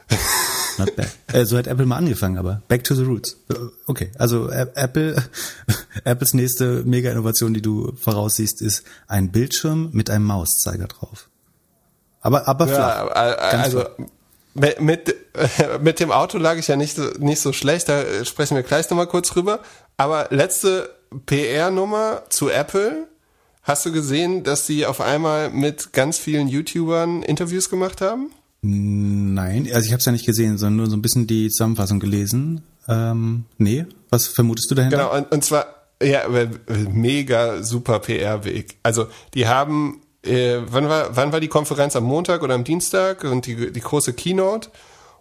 Not 0.78 0.96
bad. 0.96 1.08
Äh, 1.32 1.44
so 1.44 1.56
hat 1.58 1.66
Apple 1.66 1.86
mal 1.86 1.96
angefangen, 1.96 2.38
aber 2.38 2.62
back 2.68 2.82
to 2.82 2.94
the 2.94 3.02
roots. 3.02 3.36
Äh, 3.50 3.54
Okay, 3.86 4.10
also 4.18 4.48
äh, 4.48 4.66
Apple, 4.74 5.22
Apples 6.04 6.34
nächste 6.34 6.82
Mega-Innovation, 6.84 7.54
die 7.54 7.62
du 7.62 7.92
voraussiehst, 8.00 8.62
ist 8.62 8.84
ein 9.06 9.30
Bildschirm 9.30 9.90
mit 9.92 10.10
einem 10.10 10.24
Mauszeiger 10.24 10.86
drauf. 10.86 11.28
Aber, 12.20 12.48
aber 12.48 12.66
flach. 12.66 13.06
Ja, 13.14 13.50
Ganz 13.50 13.64
also 13.64 13.80
flach. 13.80 13.90
Mit, 14.54 15.14
mit, 15.80 16.00
dem 16.00 16.12
Auto 16.12 16.38
lag 16.38 16.56
ich 16.56 16.68
ja 16.68 16.76
nicht 16.76 16.96
so, 16.96 17.04
nicht 17.18 17.40
so 17.40 17.52
schlecht, 17.52 17.88
da 17.88 18.24
sprechen 18.24 18.56
wir 18.56 18.62
gleich 18.62 18.88
nochmal 18.90 19.06
kurz 19.06 19.30
drüber. 19.30 19.60
Aber 19.96 20.28
letzte 20.30 20.90
PR-Nummer 21.26 22.22
zu 22.28 22.48
Apple. 22.48 23.08
Hast 23.62 23.86
du 23.86 23.92
gesehen, 23.92 24.42
dass 24.42 24.66
sie 24.66 24.86
auf 24.86 25.00
einmal 25.00 25.50
mit 25.50 25.92
ganz 25.92 26.18
vielen 26.18 26.48
YouTubern 26.48 27.22
Interviews 27.22 27.70
gemacht 27.70 28.00
haben? 28.00 28.30
Nein, 28.62 29.68
also 29.72 29.86
ich 29.86 29.92
habe 29.92 29.98
es 29.98 30.04
ja 30.04 30.12
nicht 30.12 30.26
gesehen, 30.26 30.58
sondern 30.58 30.76
nur 30.76 30.86
so 30.90 30.96
ein 30.96 31.02
bisschen 31.02 31.26
die 31.26 31.48
Zusammenfassung 31.48 32.00
gelesen. 32.00 32.62
Ähm, 32.88 33.44
nee, 33.58 33.86
was 34.10 34.26
vermutest 34.26 34.70
du 34.70 34.74
dahinter? 34.74 34.96
Genau, 34.96 35.16
und, 35.16 35.30
und 35.32 35.44
zwar, 35.44 35.66
ja, 36.02 36.22
mega 36.92 37.62
super 37.62 38.00
PR-Weg. 38.00 38.76
Also, 38.82 39.06
die 39.34 39.46
haben, 39.46 40.01
äh, 40.24 40.58
wann 40.66 40.88
war, 40.88 41.16
wann 41.16 41.32
war 41.32 41.40
die 41.40 41.48
Konferenz? 41.48 41.96
Am 41.96 42.04
Montag 42.04 42.42
oder 42.42 42.54
am 42.54 42.64
Dienstag? 42.64 43.24
Und 43.24 43.46
die, 43.46 43.72
die 43.72 43.80
große 43.80 44.14
Keynote. 44.14 44.70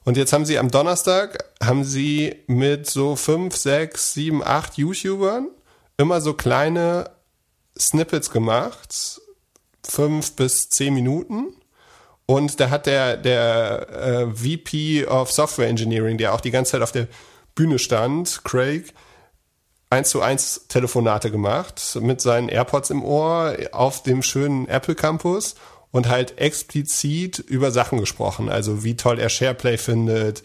Und 0.04 0.18
jetzt 0.18 0.34
haben 0.34 0.46
sie 0.46 0.58
am 0.58 0.72
Donnerstag, 0.72 1.46
haben 1.64 1.84
sie 1.84 2.36
mit 2.48 2.90
so 2.90 3.16
fünf, 3.16 3.56
sechs, 3.56 4.14
sieben, 4.14 4.44
acht 4.44 4.78
YouTubern 4.78 5.50
immer 5.98 6.22
so 6.22 6.34
kleine 6.34 7.12
Snippets 7.78 8.32
gemacht. 8.32 9.22
Fünf 9.84 10.36
bis 10.36 10.70
zehn 10.70 10.94
Minuten. 10.94 11.56
Und 12.26 12.60
da 12.60 12.70
hat 12.70 12.86
der, 12.86 13.18
der 13.18 13.90
äh, 13.90 14.28
VP 14.34 15.06
of 15.08 15.32
Software 15.32 15.68
Engineering, 15.68 16.18
der 16.18 16.34
auch 16.34 16.42
die 16.42 16.52
ganze 16.52 16.74
Zeit 16.74 16.82
auf 16.82 16.92
der 16.92 17.08
Bühne 17.56 17.78
stand, 17.78 18.44
Craig, 18.44 18.94
eins 19.92 20.10
zu 20.10 20.22
eins 20.22 20.68
Telefonate 20.70 21.32
gemacht 21.32 21.98
mit 22.02 22.22
seinen 22.22 22.50
AirPods 22.50 22.90
im 22.90 23.04
Ohr 23.04 23.56
auf 23.74 24.02
dem 24.04 24.24
schönen 24.24 24.68
Apple 24.68 24.96
Campus 24.96 25.56
und 25.92 26.08
halt 26.08 26.38
explizit 26.38 27.40
über 27.40 27.72
Sachen 27.72 28.00
gesprochen. 28.00 28.50
Also 28.50 28.84
wie 28.84 28.96
toll 28.96 29.20
er 29.20 29.30
SharePlay 29.30 29.78
findet, 29.78 30.44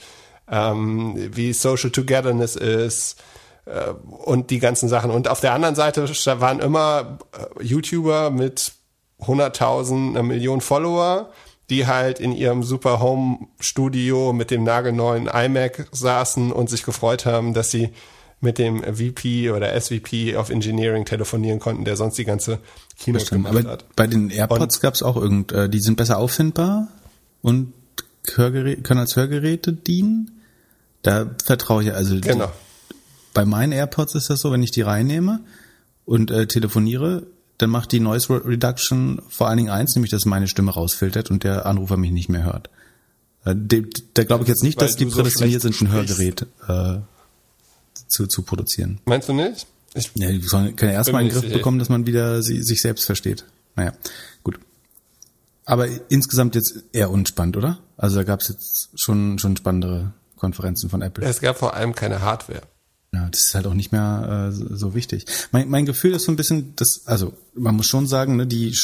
ähm, 0.50 1.14
wie 1.32 1.52
Social 1.52 1.90
Togetherness 1.90 2.56
ist 2.56 3.22
äh, 3.66 3.90
und 3.90 4.50
die 4.50 4.58
ganzen 4.58 4.88
Sachen. 4.88 5.12
Und 5.12 5.28
auf 5.28 5.40
der 5.40 5.52
anderen 5.52 5.76
Seite 5.76 6.08
waren 6.40 6.58
immer 6.58 7.18
äh, 7.32 7.62
YouTuber 7.62 8.30
mit 8.30 8.72
100.000, 9.20 10.10
einer 10.10 10.24
Million 10.24 10.60
Follower, 10.60 11.30
die 11.70 11.86
halt 11.86 12.18
in 12.18 12.32
ihrem 12.32 12.64
super 12.64 12.98
Home 13.00 13.46
Studio 13.60 14.32
mit 14.32 14.50
dem 14.50 14.64
nagelneuen 14.64 15.28
iMac 15.28 15.86
saßen 15.92 16.50
und 16.50 16.68
sich 16.68 16.82
gefreut 16.82 17.26
haben, 17.26 17.54
dass 17.54 17.70
sie 17.70 17.92
mit 18.46 18.58
dem 18.58 18.82
VP 18.82 19.50
oder 19.50 19.78
SVP 19.78 20.36
of 20.36 20.50
Engineering 20.50 21.04
telefonieren 21.04 21.58
konnten, 21.58 21.84
der 21.84 21.96
sonst 21.96 22.16
die 22.16 22.24
ganze 22.24 22.60
Stimmt, 22.96 23.28
gemacht 23.28 23.56
aber 23.56 23.68
hat. 23.68 23.96
bei 23.96 24.06
den 24.06 24.30
AirPods 24.30 24.80
gab 24.80 24.94
es 24.94 25.02
auch 25.02 25.16
irgend, 25.16 25.50
äh, 25.50 25.68
die 25.68 25.80
sind 25.80 25.96
besser 25.96 26.18
auffindbar 26.18 26.88
und 27.42 27.72
Hörgerät, 28.34 28.84
können 28.84 29.00
als 29.00 29.16
Hörgeräte 29.16 29.72
dienen. 29.72 30.42
Da 31.02 31.30
vertraue 31.44 31.84
ich 31.84 31.92
also. 31.92 32.18
Genau. 32.20 32.46
Die, 32.46 32.94
bei 33.34 33.44
meinen 33.44 33.72
AirPods 33.72 34.14
ist 34.14 34.30
das 34.30 34.40
so, 34.40 34.50
wenn 34.50 34.62
ich 34.62 34.70
die 34.70 34.82
reinnehme 34.82 35.40
und 36.04 36.30
äh, 36.30 36.46
telefoniere, 36.46 37.26
dann 37.58 37.70
macht 37.70 37.92
die 37.92 38.00
Noise 38.00 38.42
Reduction 38.44 39.22
vor 39.28 39.48
allen 39.48 39.58
Dingen 39.58 39.70
eins, 39.70 39.94
nämlich 39.94 40.10
dass 40.10 40.24
meine 40.24 40.48
Stimme 40.48 40.72
rausfiltert 40.72 41.30
und 41.30 41.44
der 41.44 41.66
Anrufer 41.66 41.96
mich 41.96 42.12
nicht 42.12 42.28
mehr 42.28 42.44
hört. 42.44 42.70
Äh, 43.44 43.54
da 44.14 44.24
glaube 44.24 44.44
ich 44.44 44.48
jetzt 44.48 44.62
nicht, 44.62 44.80
Weil 44.80 44.86
dass 44.86 44.96
die 44.96 45.04
so 45.04 45.16
prädestiniert 45.16 45.62
schlecht 45.62 45.78
sind, 45.78 45.88
ein. 45.88 45.92
Hörgerät 45.92 46.46
äh, 46.68 46.98
zu, 48.08 48.26
zu 48.26 48.42
produzieren. 48.42 49.00
Meinst 49.04 49.28
du 49.28 49.32
nicht? 49.32 49.66
Ich, 49.94 50.10
Ja, 50.14 50.30
die 50.30 50.40
sollen, 50.40 50.76
können 50.76 50.92
erstmal 50.92 51.22
Bin 51.22 51.30
in 51.30 51.34
den 51.34 51.42
Griff 51.42 51.52
bekommen, 51.52 51.78
dass 51.78 51.88
man 51.88 52.06
wieder 52.06 52.42
sie, 52.42 52.62
sich 52.62 52.82
selbst 52.82 53.06
versteht. 53.06 53.44
Naja, 53.76 53.92
gut. 54.42 54.58
Aber 55.64 55.88
insgesamt 56.08 56.54
jetzt 56.54 56.84
eher 56.92 57.10
unspannend, 57.10 57.56
oder? 57.56 57.78
Also 57.96 58.16
da 58.16 58.24
gab 58.24 58.40
es 58.40 58.48
jetzt 58.48 58.90
schon, 58.94 59.38
schon 59.38 59.56
spannendere 59.56 60.12
Konferenzen 60.36 60.90
von 60.90 61.02
Apple. 61.02 61.24
es 61.26 61.40
gab 61.40 61.58
vor 61.58 61.74
allem 61.74 61.94
keine 61.94 62.20
Hardware. 62.20 62.62
Ja, 63.12 63.28
das 63.30 63.44
ist 63.44 63.54
halt 63.54 63.66
auch 63.66 63.74
nicht 63.74 63.92
mehr 63.92 64.50
äh, 64.50 64.52
so 64.52 64.94
wichtig. 64.94 65.24
Mein, 65.50 65.70
mein 65.70 65.86
Gefühl 65.86 66.12
ist 66.12 66.24
so 66.24 66.32
ein 66.32 66.36
bisschen, 66.36 66.74
dass, 66.76 67.02
also 67.06 67.32
man 67.54 67.74
muss 67.74 67.86
schon 67.86 68.06
sagen, 68.06 68.36
ne, 68.36 68.46
die 68.46 68.76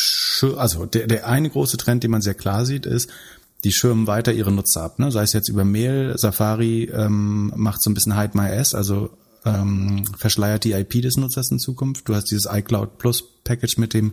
also 0.56 0.86
der, 0.86 1.06
der 1.06 1.26
eine 1.26 1.50
große 1.50 1.76
Trend, 1.76 2.02
den 2.02 2.10
man 2.10 2.22
sehr 2.22 2.34
klar 2.34 2.64
sieht, 2.64 2.86
ist, 2.86 3.10
die 3.64 3.72
schirmen 3.72 4.06
weiter 4.06 4.32
ihre 4.32 4.52
Nutzer 4.52 4.82
ab. 4.82 4.98
Ne? 4.98 5.12
Sei 5.12 5.22
es 5.22 5.32
jetzt 5.32 5.48
über 5.48 5.64
Mail, 5.64 6.14
Safari 6.16 6.84
ähm, 6.84 7.52
macht 7.56 7.82
so 7.82 7.90
ein 7.90 7.94
bisschen 7.94 8.18
Hide 8.18 8.36
My 8.36 8.48
Ass, 8.48 8.74
also 8.74 9.10
ähm, 9.44 10.04
verschleiert 10.16 10.64
die 10.64 10.72
IP 10.72 11.02
des 11.02 11.16
Nutzers 11.16 11.50
in 11.50 11.58
Zukunft. 11.58 12.08
Du 12.08 12.14
hast 12.14 12.30
dieses 12.30 12.48
iCloud 12.50 12.98
Plus 12.98 13.22
Package 13.44 13.78
mit 13.78 13.94
dem 13.94 14.12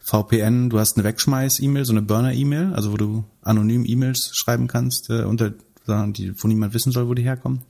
VPN, 0.00 0.70
du 0.70 0.78
hast 0.78 0.96
eine 0.96 1.04
Wegschmeiß-E-Mail, 1.04 1.84
so 1.84 1.92
eine 1.92 2.02
Burner-E-Mail, 2.02 2.74
also 2.74 2.92
wo 2.92 2.96
du 2.96 3.24
anonym 3.42 3.84
E-Mails 3.84 4.30
schreiben 4.34 4.68
kannst, 4.68 5.10
äh, 5.10 5.24
unter, 5.24 5.52
die, 5.88 6.32
wo 6.36 6.48
niemand 6.48 6.74
wissen 6.74 6.92
soll, 6.92 7.08
wo 7.08 7.14
die 7.14 7.22
herkommen. 7.24 7.62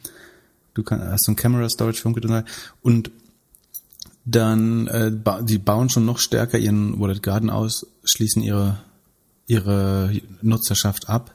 Du 0.75 0.83
kann, 0.83 1.01
hast 1.01 1.25
so 1.25 1.33
ein 1.33 1.37
Camera 1.37 1.69
Storage 1.69 2.03
für 2.03 2.09
und 2.09 2.45
und 2.83 3.11
dann 4.27 4.89
äh, 4.89 5.11
ba 5.13 5.41
die 5.41 5.59
bauen 5.59 5.89
schon 5.89 6.05
noch 6.05 6.19
stärker 6.19 6.59
ihren 6.59 7.01
Wallet 7.01 7.23
Garden 7.23 7.49
aus, 7.49 7.87
schließen 8.05 8.43
ihre 8.43 8.79
ihre 9.47 10.13
Nutzerschaft 10.43 11.09
ab. 11.09 11.33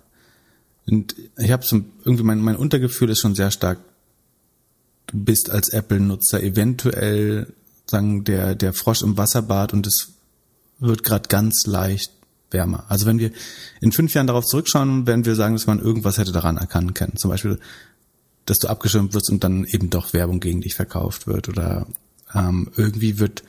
Und 0.88 1.16
ich 1.38 1.52
habe 1.52 1.66
so 1.66 1.82
irgendwie 2.04 2.24
mein 2.24 2.40
mein 2.40 2.56
Untergefühl 2.56 3.10
ist 3.10 3.20
schon 3.20 3.36
sehr 3.36 3.52
stark. 3.52 3.80
Du 5.08 5.24
bist 5.24 5.50
als 5.50 5.70
Apple-Nutzer 5.70 6.42
eventuell 6.42 7.54
sagen 7.86 8.24
der 8.24 8.56
der 8.56 8.74
Frosch 8.74 9.02
im 9.02 9.18
Wasserbad 9.18 9.74
und 9.74 9.88
es 9.88 10.14
wird 10.80 11.04
gerade 11.04 11.28
ganz 11.28 11.66
leicht 11.66 12.12
wärmer. 12.50 12.86
Also 12.90 13.06
wenn 13.06 13.20
wir 13.20 13.32
in 13.80 13.92
fünf 13.92 14.14
Jahren 14.14 14.28
darauf 14.28 14.46
zurückschauen, 14.46 15.08
werden 15.08 15.26
wir 15.26 15.36
sagen, 15.36 15.56
dass 15.56 15.68
man 15.68 15.80
irgendwas 15.80 16.18
hätte 16.18 16.32
daran 16.32 16.58
erkennen 16.58 16.94
können. 16.94 17.18
Zum 17.18 17.30
Beispiel 17.30 17.60
dass 18.46 18.60
du 18.60 18.68
abgeschirmt 18.68 19.14
wirst 19.14 19.30
und 19.30 19.44
dann 19.44 19.66
eben 19.66 19.90
doch 19.90 20.14
Werbung 20.14 20.40
gegen 20.40 20.62
dich 20.62 20.76
verkauft 20.76 21.28
wird 21.28 21.50
oder 21.50 21.88
ähm, 22.34 22.72
irgendwie 22.76 23.20
wird 23.20 23.44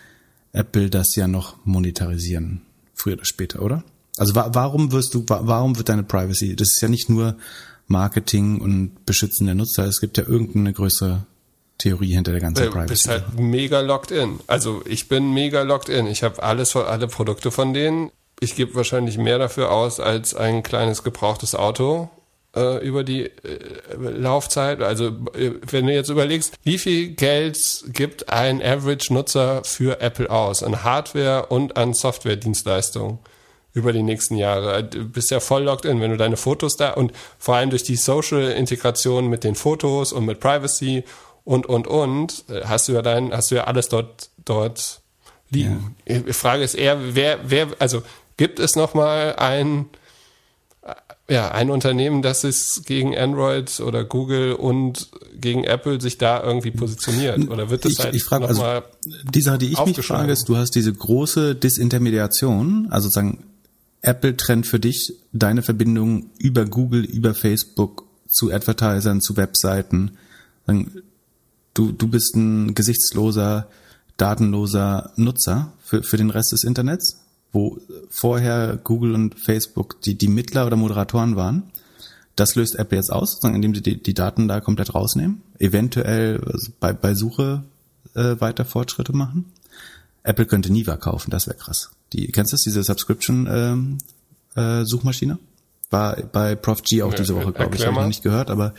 Apple 0.53 0.91
das 0.91 1.15
ja 1.17 1.29
noch 1.29 1.57
monetarisieren, 1.65 2.63
früher 2.95 3.15
oder 3.15 3.25
später, 3.25 3.63
oder? 3.63 3.85
Also 4.19 4.35
wa 4.35 4.51
warum 4.53 4.93
wirst 4.93 5.15
du, 5.15 5.25
wa 5.29 5.41
warum 5.45 5.77
wird 5.77 5.89
deine 5.89 6.03
Privacy, 6.03 6.55
das 6.57 6.73
ist 6.73 6.83
ja 6.83 6.89
nicht 6.89 7.09
nur 7.09 7.37
Marketing 7.87 8.61
und 8.61 9.05
Beschützen 9.07 9.47
der 9.47 9.55
Nutzer, 9.55 9.85
es 9.85 10.01
gibt 10.01 10.19
ja 10.19 10.25
irgendeine 10.27 10.73
größere 10.73 11.27
Theorie 11.79 12.15
hinter 12.15 12.33
der 12.33 12.41
ganzen 12.41 12.65
Du 12.65 12.71
Privacy. 12.71 12.89
bist 12.89 13.09
halt 13.09 13.39
mega 13.39 13.81
locked 13.81 14.11
in. 14.11 14.39
Also 14.47 14.83
ich 14.87 15.09
bin 15.09 15.33
mega 15.33 15.63
locked 15.63 15.89
in. 15.89 16.07
Ich 16.07 16.23
habe 16.23 16.43
alles 16.43 16.73
von 16.73 16.85
alle 16.85 17.09
Produkte 17.09 17.51
von 17.51 17.75
denen. 17.75 18.11
Ich 18.41 18.55
gebe 18.55 18.75
wahrscheinlich 18.75 19.19
mehr 19.19 19.39
dafür 19.39 19.71
aus 19.73 19.99
als 19.99 20.35
ein 20.35 20.63
kleines 20.63 21.03
gebrauchtes 21.03 21.55
Auto 21.55 22.11
äh, 22.55 22.87
über 22.87 23.03
die 23.05 23.25
äh, 23.25 23.31
Laufzeit. 23.99 24.81
Also 24.83 25.09
äh, 25.35 25.53
wenn 25.71 25.87
du 25.87 25.93
jetzt 25.93 26.09
überlegst, 26.09 26.55
wie 26.63 26.79
viel 26.79 27.09
Geld 27.15 27.85
gibt 27.89 28.29
ein 28.29 28.63
Average-Nutzer 28.63 29.65
für 29.65 30.01
Apple 30.01 30.31
aus 30.31 30.63
an 30.63 30.85
Hardware 30.85 31.47
und 31.47 31.77
an 31.77 31.95
Software-Dienstleistungen 31.95 33.19
über 33.75 33.93
die 33.93 34.03
nächsten 34.03 34.37
Jahre. 34.37 34.85
Du 34.85 35.05
bist 35.09 35.31
ja 35.31 35.41
voll 35.41 35.65
locked 35.65 35.85
in, 35.85 36.01
wenn 36.01 36.11
du 36.11 36.17
deine 36.17 36.37
Fotos 36.37 36.77
da 36.77 36.91
und 36.91 37.13
vor 37.39 37.57
allem 37.57 37.71
durch 37.71 37.83
die 37.83 37.97
Social-Integration 37.97 39.29
mit 39.29 39.45
den 39.45 39.55
Fotos 39.55 40.13
und 40.13 40.27
mit 40.27 40.41
Privacy 40.41 41.05
und 41.45 41.67
und 41.67 41.87
und 41.87 42.45
äh, 42.49 42.63
hast 42.65 42.89
du 42.89 42.93
ja 42.93 43.03
dein, 43.03 43.33
hast 43.33 43.51
du 43.51 43.57
ja 43.57 43.65
alles 43.65 43.89
dort 43.89 44.31
dort 44.45 45.01
liegen. 45.51 45.97
Die 46.07 46.33
Frage 46.33 46.63
ist 46.63 46.75
eher, 46.75 47.15
wer 47.15 47.39
wer 47.45 47.69
also 47.79 48.03
gibt 48.37 48.59
es 48.59 48.77
noch 48.77 48.95
mal 48.95 49.37
ein 49.37 49.87
äh, 50.83 51.35
ja, 51.35 51.51
ein 51.51 51.71
Unternehmen, 51.71 52.21
das 52.21 52.45
es 52.45 52.83
gegen 52.85 53.17
Android 53.17 53.81
oder 53.81 54.05
Google 54.05 54.53
und 54.53 55.09
gegen 55.35 55.65
Apple 55.65 56.01
sich 56.01 56.19
da 56.19 56.43
irgendwie 56.43 56.73
positioniert? 56.73 57.49
Oder 57.49 57.71
wird 57.71 57.85
das 57.85 57.93
ich, 57.93 57.99
halt 58.01 58.15
ich 58.15 58.25
frage, 58.25 58.47
also 58.47 58.61
nochmal 58.61 58.83
die 59.07 59.41
Sache, 59.41 59.59
die 59.59 59.73
ich 59.73 59.85
mich 59.85 60.05
frage, 60.05 60.31
ist, 60.31 60.49
du 60.49 60.57
hast 60.57 60.73
diese 60.73 60.93
große 60.93 61.55
Disintermediation, 61.55 62.89
also 62.91 63.09
sagen, 63.09 63.39
Apple 64.03 64.37
trennt 64.37 64.67
für 64.67 64.81
dich 64.81 65.15
deine 65.33 65.63
Verbindung 65.63 66.31
über 66.39 66.67
Google, 66.67 67.05
über 67.05 67.35
Facebook 67.35 68.05
zu 68.29 68.53
Advertisern, 68.53 69.21
zu 69.21 69.37
Webseiten. 69.37 70.19
Du, 71.75 71.93
du 71.93 72.09
bist 72.09 72.35
ein 72.35 72.75
gesichtsloser, 72.75 73.69
datenloser 74.17 75.13
Nutzer 75.17 75.73
für, 75.83 76.03
für 76.03 76.17
den 76.17 76.31
Rest 76.31 76.53
des 76.53 76.65
Internets, 76.65 77.21
wo 77.53 77.79
vorher 78.11 78.79
Google 78.83 79.15
und 79.15 79.39
Facebook 79.39 80.01
die, 80.03 80.17
die 80.17 80.29
Mittler 80.29 80.67
oder 80.67 80.77
Moderatoren 80.77 81.37
waren. 81.37 81.65
Das 82.35 82.55
löst 82.55 82.77
Apple 82.77 82.99
jetzt 82.99 83.13
aus, 83.13 83.43
indem 83.45 83.75
sie 83.75 83.83
die, 83.83 84.03
die 84.03 84.15
Daten 84.15 84.49
da 84.49 84.61
komplett 84.61 84.95
rausnehmen, 84.95 85.43
eventuell 85.59 86.43
also 86.45 86.73
bei, 86.81 86.93
bei 86.93 87.15
Suche 87.15 87.63
äh, 88.15 88.37
weiter 88.41 88.65
Fortschritte 88.65 89.13
machen. 89.13 89.53
Apple 90.23 90.47
könnte 90.47 90.73
Niva 90.73 90.97
kaufen, 90.97 91.31
das 91.31 91.47
wäre 91.47 91.57
krass. 91.57 91.91
Die, 92.13 92.29
kennst 92.29 92.53
du 92.53 92.55
das, 92.55 92.63
diese 92.63 92.83
Subscription 92.83 93.49
ähm, 93.51 93.99
äh, 94.55 94.85
Suchmaschine? 94.85 95.39
War 95.91 96.17
bei 96.17 96.55
Prof 96.55 96.83
G 96.83 97.03
auch 97.03 97.13
diese 97.13 97.35
Woche, 97.35 97.53
glaube 97.53 97.77
ich, 97.77 97.83
habe 97.83 97.93
ich 97.93 98.01
noch 98.01 98.07
nicht 98.07 98.23
gehört, 98.23 98.51
aber 98.51 98.73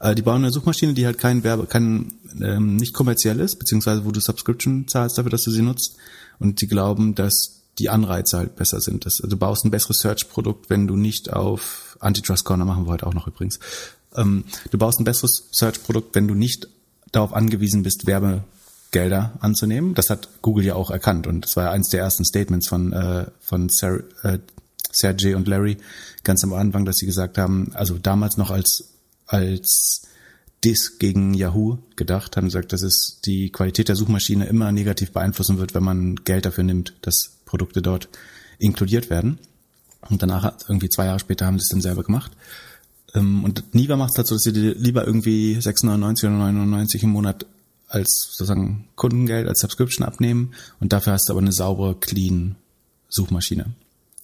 äh, 0.00 0.16
die 0.16 0.22
bauen 0.22 0.42
eine 0.42 0.50
Suchmaschine, 0.50 0.94
die 0.94 1.06
halt 1.06 1.18
kein 1.18 1.44
Werbe, 1.44 1.66
kein 1.66 2.12
ähm, 2.40 2.76
nicht 2.76 2.92
kommerziell 2.92 3.38
ist, 3.38 3.58
beziehungsweise 3.58 4.04
wo 4.04 4.10
du 4.10 4.20
Subscription 4.20 4.88
zahlst 4.88 5.16
dafür, 5.16 5.30
dass 5.30 5.42
du 5.42 5.52
sie 5.52 5.62
nutzt. 5.62 5.96
Und 6.38 6.60
die 6.60 6.66
glauben, 6.66 7.14
dass 7.14 7.62
die 7.78 7.88
Anreize 7.88 8.38
halt 8.38 8.56
besser 8.56 8.80
sind. 8.80 9.06
Das, 9.06 9.20
also 9.20 9.28
du 9.28 9.36
baust 9.36 9.64
ein 9.64 9.70
besseres 9.70 9.98
Search-Produkt, 9.98 10.70
wenn 10.70 10.86
du 10.86 10.96
nicht 10.96 11.32
auf 11.32 11.96
Antitrust 12.00 12.44
Corner 12.44 12.64
machen 12.64 12.86
wir 12.86 12.92
heute 12.92 13.06
auch 13.06 13.14
noch 13.14 13.26
übrigens. 13.26 13.58
Ähm, 14.14 14.44
du 14.70 14.78
baust 14.78 14.98
ein 14.98 15.04
besseres 15.04 15.48
Search-Produkt, 15.52 16.14
wenn 16.14 16.26
du 16.26 16.34
nicht 16.34 16.68
darauf 17.12 17.32
angewiesen 17.32 17.82
bist, 17.82 18.06
Werbegelder 18.96 19.32
anzunehmen. 19.40 19.94
Das 19.94 20.10
hat 20.10 20.28
Google 20.42 20.64
ja 20.64 20.74
auch 20.74 20.90
erkannt 20.90 21.26
und 21.26 21.44
das 21.44 21.56
war 21.56 21.64
ja 21.64 21.70
eins 21.72 21.88
der 21.88 22.00
ersten 22.00 22.24
Statements 22.24 22.68
von 22.68 22.92
äh, 22.92 23.26
von 23.40 23.68
Ser, 23.68 24.02
äh, 24.22 24.38
Sergey 24.92 25.34
und 25.34 25.48
Larry 25.48 25.76
ganz 26.24 26.42
am 26.44 26.52
Anfang, 26.52 26.84
dass 26.84 26.96
sie 26.96 27.06
gesagt 27.06 27.38
haben, 27.38 27.70
also 27.74 27.98
damals 27.98 28.36
noch 28.36 28.50
als 28.50 28.88
als 29.26 30.02
Diss 30.64 30.98
gegen 30.98 31.34
Yahoo 31.34 31.78
gedacht, 31.96 32.36
haben 32.36 32.46
gesagt, 32.46 32.72
dass 32.72 32.82
es 32.82 33.20
die 33.24 33.50
Qualität 33.50 33.88
der 33.88 33.96
Suchmaschine 33.96 34.46
immer 34.46 34.72
negativ 34.72 35.12
beeinflussen 35.12 35.58
wird, 35.58 35.74
wenn 35.74 35.84
man 35.84 36.16
Geld 36.16 36.46
dafür 36.46 36.64
nimmt, 36.64 36.94
dass 37.02 37.32
Produkte 37.44 37.82
dort 37.82 38.08
inkludiert 38.58 39.10
werden. 39.10 39.38
Und 40.08 40.22
danach, 40.22 40.56
irgendwie 40.68 40.88
zwei 40.88 41.06
Jahre 41.06 41.18
später, 41.18 41.46
haben 41.46 41.58
sie 41.58 41.64
es 41.64 41.68
dann 41.68 41.80
selber 41.80 42.04
gemacht. 42.04 42.32
Ähm, 43.14 43.44
Und 43.44 43.74
Niva 43.74 43.96
macht 43.96 44.18
es 44.18 44.28
so, 44.28 44.36
dass 44.36 44.42
sie 44.42 44.50
lieber 44.50 45.06
irgendwie 45.06 45.56
6,99 45.56 46.26
oder 46.26 46.44
9,99 46.46 47.02
im 47.02 47.10
Monat 47.10 47.46
als 47.88 48.30
sozusagen 48.32 48.88
Kundengeld, 48.96 49.48
als 49.48 49.60
Subscription 49.60 50.06
abnehmen 50.06 50.54
und 50.80 50.92
dafür 50.92 51.12
hast 51.12 51.28
du 51.28 51.32
aber 51.32 51.40
eine 51.40 51.52
saubere, 51.52 51.94
clean 51.94 52.56
Suchmaschine. 53.08 53.72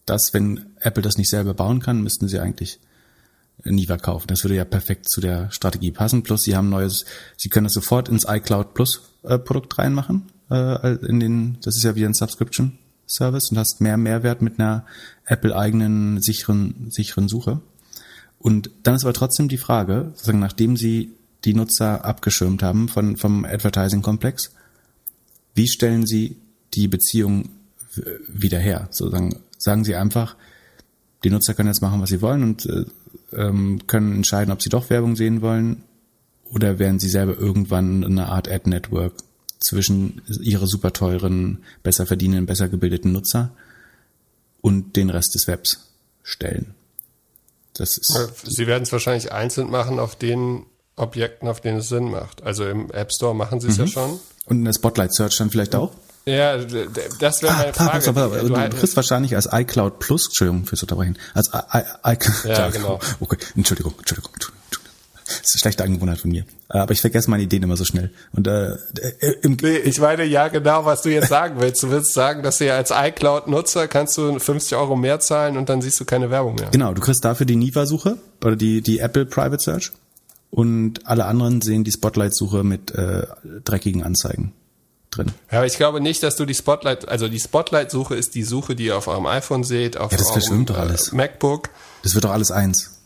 Das, 0.07 0.35
wenn 0.35 0.67
Apple 0.81 1.03
das 1.03 1.17
nicht 1.17 1.31
selber 1.31 1.55
bauen 1.55 1.81
kann, 1.81 2.03
müssten 2.03 2.29
sie 2.29 2.41
eigentlich 2.41 2.81
Niva 3.65 3.97
kaufen. 3.97 4.27
Das 4.27 4.43
würde 4.43 4.57
ja 4.57 4.65
perfekt 4.65 5.09
zu 5.09 5.21
der 5.21 5.51
Strategie 5.51 5.93
passen. 5.93 6.23
Plus, 6.23 6.43
sie 6.43 6.57
haben 6.57 6.69
neues, 6.69 7.05
sie 7.37 7.49
können 7.49 7.65
das 7.65 7.75
sofort 7.75 8.09
ins 8.09 8.27
iCloud 8.29 8.75
Plus 8.75 9.03
äh, 9.23 9.39
Produkt 9.39 9.79
reinmachen. 9.79 10.31
Äh, 10.51 10.97
in 11.07 11.21
den, 11.21 11.59
das 11.63 11.77
ist 11.77 11.85
ja 11.85 11.95
wie 11.95 12.05
ein 12.05 12.15
Subscription 12.15 12.79
Service 13.07 13.51
und 13.51 13.59
hast 13.59 13.81
mehr 13.81 13.97
Mehrwert 13.97 14.43
mit 14.43 14.59
einer 14.59 14.87
Apple 15.27 15.55
eigenen 15.57 16.21
sicheren 16.21 16.91
sicheren 16.91 17.29
Suche. 17.29 17.61
Und 18.39 18.71
dann 18.83 18.97
ist 18.97 19.05
aber 19.05 19.13
trotzdem 19.13 19.49
die 19.49 19.59
Frage, 19.59 20.11
sozusagen 20.15 20.41
nachdem 20.41 20.77
sie 20.77 21.13
die 21.45 21.55
Nutzer 21.55 22.05
abgeschirmt 22.05 22.63
haben 22.63 22.89
von 22.89 23.17
vom 23.17 23.45
Advertising 23.45 24.03
Komplex, 24.03 24.53
wie 25.55 25.69
stellen 25.69 26.07
sie 26.07 26.37
die 26.75 26.89
Beziehung 26.89 27.51
wieder 28.29 28.59
her? 28.59 28.89
Sozusagen 28.91 29.41
sagen 29.59 29.85
sie 29.85 29.97
einfach, 29.97 30.37
die 31.25 31.31
Nutzer 31.31 31.55
können 31.55 31.69
jetzt 31.69 31.83
machen, 31.83 32.01
was 32.01 32.11
sie 32.11 32.23
wollen 32.23 32.43
und 32.43 32.67
äh, 32.67 32.85
ähm, 33.33 33.87
können 33.87 34.15
entscheiden, 34.17 34.53
ob 34.53 34.63
sie 34.63 34.71
doch 34.71 34.91
Werbung 34.91 35.17
sehen 35.17 35.43
wollen 35.43 35.83
oder 36.53 36.79
werden 36.79 36.99
sie 36.99 37.09
selber 37.09 37.37
irgendwann 37.39 38.05
eine 38.05 38.29
Art 38.29 38.51
Ad-Network 38.51 39.15
zwischen 39.61 40.23
ihre 40.41 40.67
super 40.67 40.93
teuren, 40.93 41.63
besser 41.83 42.07
verdienenden, 42.07 42.47
besser 42.47 42.69
gebildeten 42.69 43.13
Nutzer 43.13 43.51
und 44.61 44.97
den 44.97 45.11
Rest 45.11 45.35
des 45.35 45.47
Webs 45.47 45.93
stellen. 46.23 46.75
Das 47.75 47.97
ist. 47.97 48.13
Sie 48.45 48.67
werden 48.67 48.83
es 48.83 48.93
wahrscheinlich 48.93 49.33
einzeln 49.33 49.71
machen 49.71 49.99
auf 49.99 50.17
den 50.17 50.67
Objekten, 50.97 51.49
auf 51.49 51.61
denen 51.61 51.79
es 51.79 51.89
Sinn 51.89 52.11
macht. 52.11 52.43
Also 52.43 52.67
im 52.67 52.91
App 52.91 53.13
Store 53.13 53.35
machen 53.35 53.61
sie 53.61 53.69
es 53.69 53.79
mhm. 53.79 53.85
ja 53.85 53.91
schon. 53.91 54.21
Und 54.47 54.59
in 54.59 54.65
der 54.65 54.73
Spotlight 54.73 55.15
Search 55.15 55.37
dann 55.39 55.51
vielleicht 55.51 55.75
auch? 55.75 55.93
Ja, 56.25 56.57
das 57.19 57.43
wäre 57.43 57.53
ah, 57.53 57.59
meine 57.59 57.73
Frage. 57.73 58.09
Aber, 58.09 58.25
aber, 58.25 58.39
du, 58.41 58.49
du 58.49 58.77
kriegst 58.77 58.95
wahrscheinlich 58.95 59.35
als 59.35 59.49
iCloud 59.51 59.99
Plus, 59.99 60.27
Entschuldigung 60.27 60.67
fürs 60.67 60.83
Unterbrechen, 60.83 61.19
als 61.35 61.49
iCloud. 61.49 62.45
Ja, 62.45 62.71
genau. 62.71 63.01
Okay, 63.19 63.39
Entschuldigung, 63.57 63.95
Entschuldigung, 63.99 64.31
Entschuldigung. 64.33 64.63
Das 65.25 65.41
ist 65.41 65.55
eine 65.55 65.61
schlechte 65.61 65.85
Angewohnheit 65.85 66.21
von 66.21 66.31
mir. 66.31 66.45
Aber 66.69 66.93
ich 66.93 67.01
vergesse 67.01 67.31
meine 67.31 67.43
Ideen 67.43 67.63
immer 67.63 67.77
so 67.77 67.85
schnell. 67.85 68.11
Und 68.33 68.47
äh, 68.47 68.73
äh 68.73 69.35
im 69.43 69.57
nee, 69.63 69.79
ich 69.79 69.99
meine 69.99 70.25
ja 70.25 70.49
genau, 70.49 70.85
was 70.85 71.03
du 71.03 71.11
jetzt 71.11 71.29
sagen 71.29 71.57
willst. 71.59 71.83
Du 71.83 71.91
willst 71.91 72.13
sagen, 72.13 72.43
dass 72.43 72.59
du 72.59 72.67
ja 72.67 72.77
als 72.77 72.93
iCloud-Nutzer 72.95 73.89
kannst 73.89 74.17
du 74.19 74.39
50 74.39 74.77
Euro 74.77 74.95
mehr 74.95 75.21
zahlen 75.21 75.57
und 75.57 75.69
dann 75.69 75.81
siehst 75.81 75.99
du 76.01 76.05
keine 76.05 76.31
Werbung 76.31 76.57
mehr. 76.57 76.69
Genau, 76.71 76.93
du 76.93 77.01
kriegst 77.01 77.25
dafür 77.25 77.47
die 77.47 77.57
Niva-Suche 77.57 78.19
oder 78.45 78.57
die, 78.57 78.83
die 78.83 78.99
Apple 78.99 79.27
Private 79.27 79.63
Search 79.63 79.93
und 80.55 81.07
alle 81.07 81.25
anderen 81.25 81.63
sehen 81.63 81.83
die 81.83 81.93
Spotlight-Suche 81.93 82.63
mit 82.63 82.91
äh, 82.91 83.27
dreckigen 83.65 84.03
Anzeigen 84.03 84.53
drin. 85.11 85.33
Ja, 85.51 85.59
aber 85.59 85.67
ich 85.67 85.79
glaube 85.79 86.01
nicht, 86.03 86.23
dass 86.23 86.37
du 86.37 86.45
die 86.45 86.55
Spotlight, 86.55 87.09
also 87.09 87.27
die 87.27 87.41
Spotlight-Suche 87.41 88.15
ist 88.15 88.35
die 88.35 88.43
Suche, 88.43 88.77
die 88.77 88.87
ihr 88.87 88.99
auf 88.99 89.09
eurem 89.09 89.27
iPhone 89.27 89.65
seht, 89.65 89.97
auf 89.97 90.13
ja, 90.13 90.19
das 90.19 90.29
eurem 90.29 90.67
doch 90.67 90.79
alles. 90.79 91.13
Äh, 91.13 91.17
MacBook. 91.17 91.71
Das 92.03 92.15
wird 92.15 92.25
doch 92.25 92.33
alles 92.33 92.51
eins. 92.51 92.99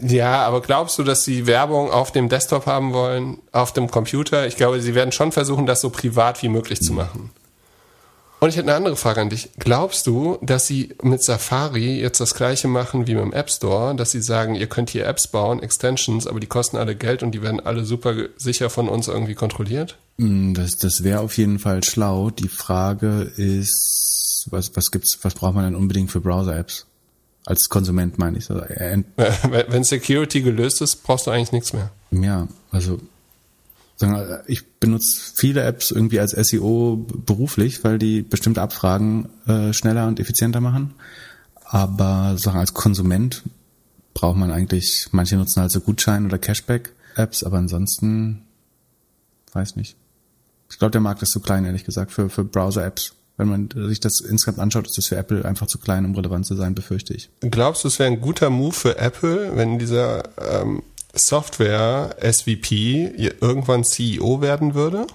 Ja, 0.00 0.46
aber 0.46 0.62
glaubst 0.62 0.98
du, 0.98 1.02
dass 1.02 1.24
sie 1.24 1.46
Werbung 1.46 1.90
auf 1.90 2.12
dem 2.12 2.28
Desktop 2.30 2.66
haben 2.66 2.94
wollen, 2.94 3.38
auf 3.52 3.72
dem 3.72 3.90
Computer? 3.90 4.46
Ich 4.46 4.56
glaube, 4.56 4.80
sie 4.80 4.94
werden 4.94 5.12
schon 5.12 5.32
versuchen, 5.32 5.66
das 5.66 5.82
so 5.82 5.90
privat 5.90 6.42
wie 6.42 6.48
möglich 6.48 6.80
zu 6.80 6.94
machen. 6.94 7.30
Und 8.42 8.48
ich 8.48 8.56
hätte 8.56 8.70
eine 8.70 8.76
andere 8.76 8.96
Frage 8.96 9.20
an 9.20 9.30
dich. 9.30 9.50
Glaubst 9.60 10.08
du, 10.08 10.36
dass 10.42 10.66
sie 10.66 10.96
mit 11.00 11.22
Safari 11.22 12.00
jetzt 12.00 12.18
das 12.18 12.34
gleiche 12.34 12.66
machen 12.66 13.06
wie 13.06 13.14
mit 13.14 13.22
dem 13.22 13.32
App 13.32 13.48
Store, 13.48 13.94
dass 13.94 14.10
sie 14.10 14.20
sagen, 14.20 14.56
ihr 14.56 14.66
könnt 14.66 14.90
hier 14.90 15.06
Apps 15.06 15.28
bauen, 15.28 15.62
Extensions, 15.62 16.26
aber 16.26 16.40
die 16.40 16.48
kosten 16.48 16.76
alle 16.76 16.96
Geld 16.96 17.22
und 17.22 17.36
die 17.36 17.42
werden 17.42 17.60
alle 17.60 17.84
super 17.84 18.16
sicher 18.38 18.68
von 18.68 18.88
uns 18.88 19.06
irgendwie 19.06 19.36
kontrolliert? 19.36 19.96
Mm, 20.16 20.54
das, 20.54 20.72
das 20.72 21.04
wäre 21.04 21.20
auf 21.20 21.38
jeden 21.38 21.60
Fall 21.60 21.84
schlau. 21.84 22.30
Die 22.30 22.48
Frage 22.48 23.30
ist, 23.36 24.48
was, 24.50 24.74
was 24.74 24.90
gibt's, 24.90 25.20
was 25.22 25.34
braucht 25.34 25.54
man 25.54 25.64
denn 25.66 25.76
unbedingt 25.76 26.10
für 26.10 26.20
Browser-Apps? 26.20 26.86
Als 27.46 27.68
Konsument 27.68 28.18
meine 28.18 28.38
ich. 28.38 28.50
Also, 28.50 28.64
Wenn 29.68 29.84
Security 29.84 30.42
gelöst 30.42 30.82
ist, 30.82 31.04
brauchst 31.04 31.28
du 31.28 31.30
eigentlich 31.30 31.52
nichts 31.52 31.72
mehr. 31.72 31.92
Ja, 32.10 32.48
also 32.72 32.98
ich 34.46 34.64
benutze 34.78 35.32
viele 35.34 35.62
Apps 35.62 35.90
irgendwie 35.90 36.20
als 36.20 36.32
SEO 36.32 37.06
beruflich, 37.26 37.84
weil 37.84 37.98
die 37.98 38.22
bestimmte 38.22 38.62
Abfragen 38.62 39.28
äh, 39.46 39.72
schneller 39.72 40.06
und 40.06 40.20
effizienter 40.20 40.60
machen. 40.60 40.94
Aber 41.64 42.36
sagen 42.38 42.58
als 42.58 42.74
Konsument 42.74 43.42
braucht 44.14 44.36
man 44.36 44.50
eigentlich, 44.50 45.08
manche 45.12 45.36
nutzen 45.36 45.60
halt 45.60 45.72
so 45.72 45.80
Gutschein- 45.80 46.26
oder 46.26 46.38
Cashback-Apps, 46.38 47.44
aber 47.44 47.58
ansonsten 47.58 48.42
weiß 49.52 49.76
nicht. 49.76 49.96
Ich 50.70 50.78
glaube, 50.78 50.92
der 50.92 51.00
Markt 51.00 51.22
ist 51.22 51.32
zu 51.32 51.40
klein, 51.40 51.64
ehrlich 51.64 51.84
gesagt, 51.84 52.12
für, 52.12 52.28
für 52.28 52.44
Browser-Apps 52.44 53.14
wenn 53.36 53.48
man 53.48 53.88
sich 53.88 54.00
das 54.00 54.20
insgesamt 54.20 54.58
anschaut, 54.58 54.86
ist 54.86 54.98
das 54.98 55.06
für 55.06 55.16
Apple 55.16 55.44
einfach 55.44 55.66
zu 55.66 55.78
klein, 55.78 56.04
um 56.04 56.14
relevant 56.14 56.46
zu 56.46 56.54
sein, 56.54 56.74
befürchte 56.74 57.14
ich. 57.14 57.30
Glaubst 57.40 57.84
du, 57.84 57.88
es 57.88 57.98
wäre 57.98 58.10
ein 58.10 58.20
guter 58.20 58.50
Move 58.50 58.72
für 58.72 58.98
Apple, 58.98 59.56
wenn 59.56 59.78
dieser 59.78 60.22
ähm, 60.38 60.82
Software 61.12 62.16
SVP 62.20 63.32
irgendwann 63.40 63.84
CEO 63.84 64.40
werden 64.40 64.74
würde? 64.74 65.06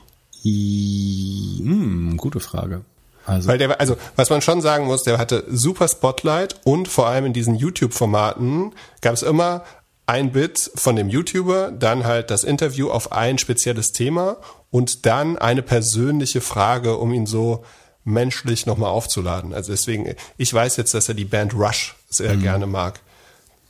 I, 0.44 1.60
hm, 1.60 2.18
gute 2.18 2.40
Frage. 2.40 2.82
Also. 3.26 3.50
Weil 3.50 3.58
der, 3.58 3.80
also 3.80 3.98
was 4.16 4.30
man 4.30 4.42
schon 4.42 4.62
sagen 4.62 4.86
muss, 4.86 5.04
der 5.04 5.18
hatte 5.18 5.44
super 5.50 5.88
Spotlight 5.88 6.62
und 6.64 6.88
vor 6.88 7.08
allem 7.08 7.26
in 7.26 7.34
diesen 7.34 7.56
YouTube-Formaten 7.56 8.74
gab 9.02 9.14
es 9.14 9.22
immer 9.22 9.64
ein 10.06 10.32
Bit 10.32 10.72
von 10.76 10.96
dem 10.96 11.10
YouTuber, 11.10 11.72
dann 11.72 12.06
halt 12.06 12.32
das 12.32 12.46
Interview 12.46 12.90
auf 12.90 13.12
ein 13.12 13.38
spezielles 13.38 13.92
Thema 13.92 14.38
und 14.72 15.06
dann 15.06 15.38
eine 15.38 15.62
persönliche 15.62 16.40
Frage, 16.40 16.96
um 16.98 17.14
ihn 17.14 17.26
so 17.26 17.66
menschlich 18.06 18.66
nochmal 18.66 18.90
aufzuladen. 18.90 19.54
Also 19.54 19.74
deswegen, 19.74 20.16
ich 20.38 20.54
weiß 20.54 20.78
jetzt, 20.78 20.94
dass 20.94 21.10
er 21.10 21.16
die 21.16 21.26
Band 21.26 21.54
Rush 21.54 21.96
sehr 22.10 22.36
mhm. 22.36 22.42
gerne 22.42 22.66
mag 22.68 23.02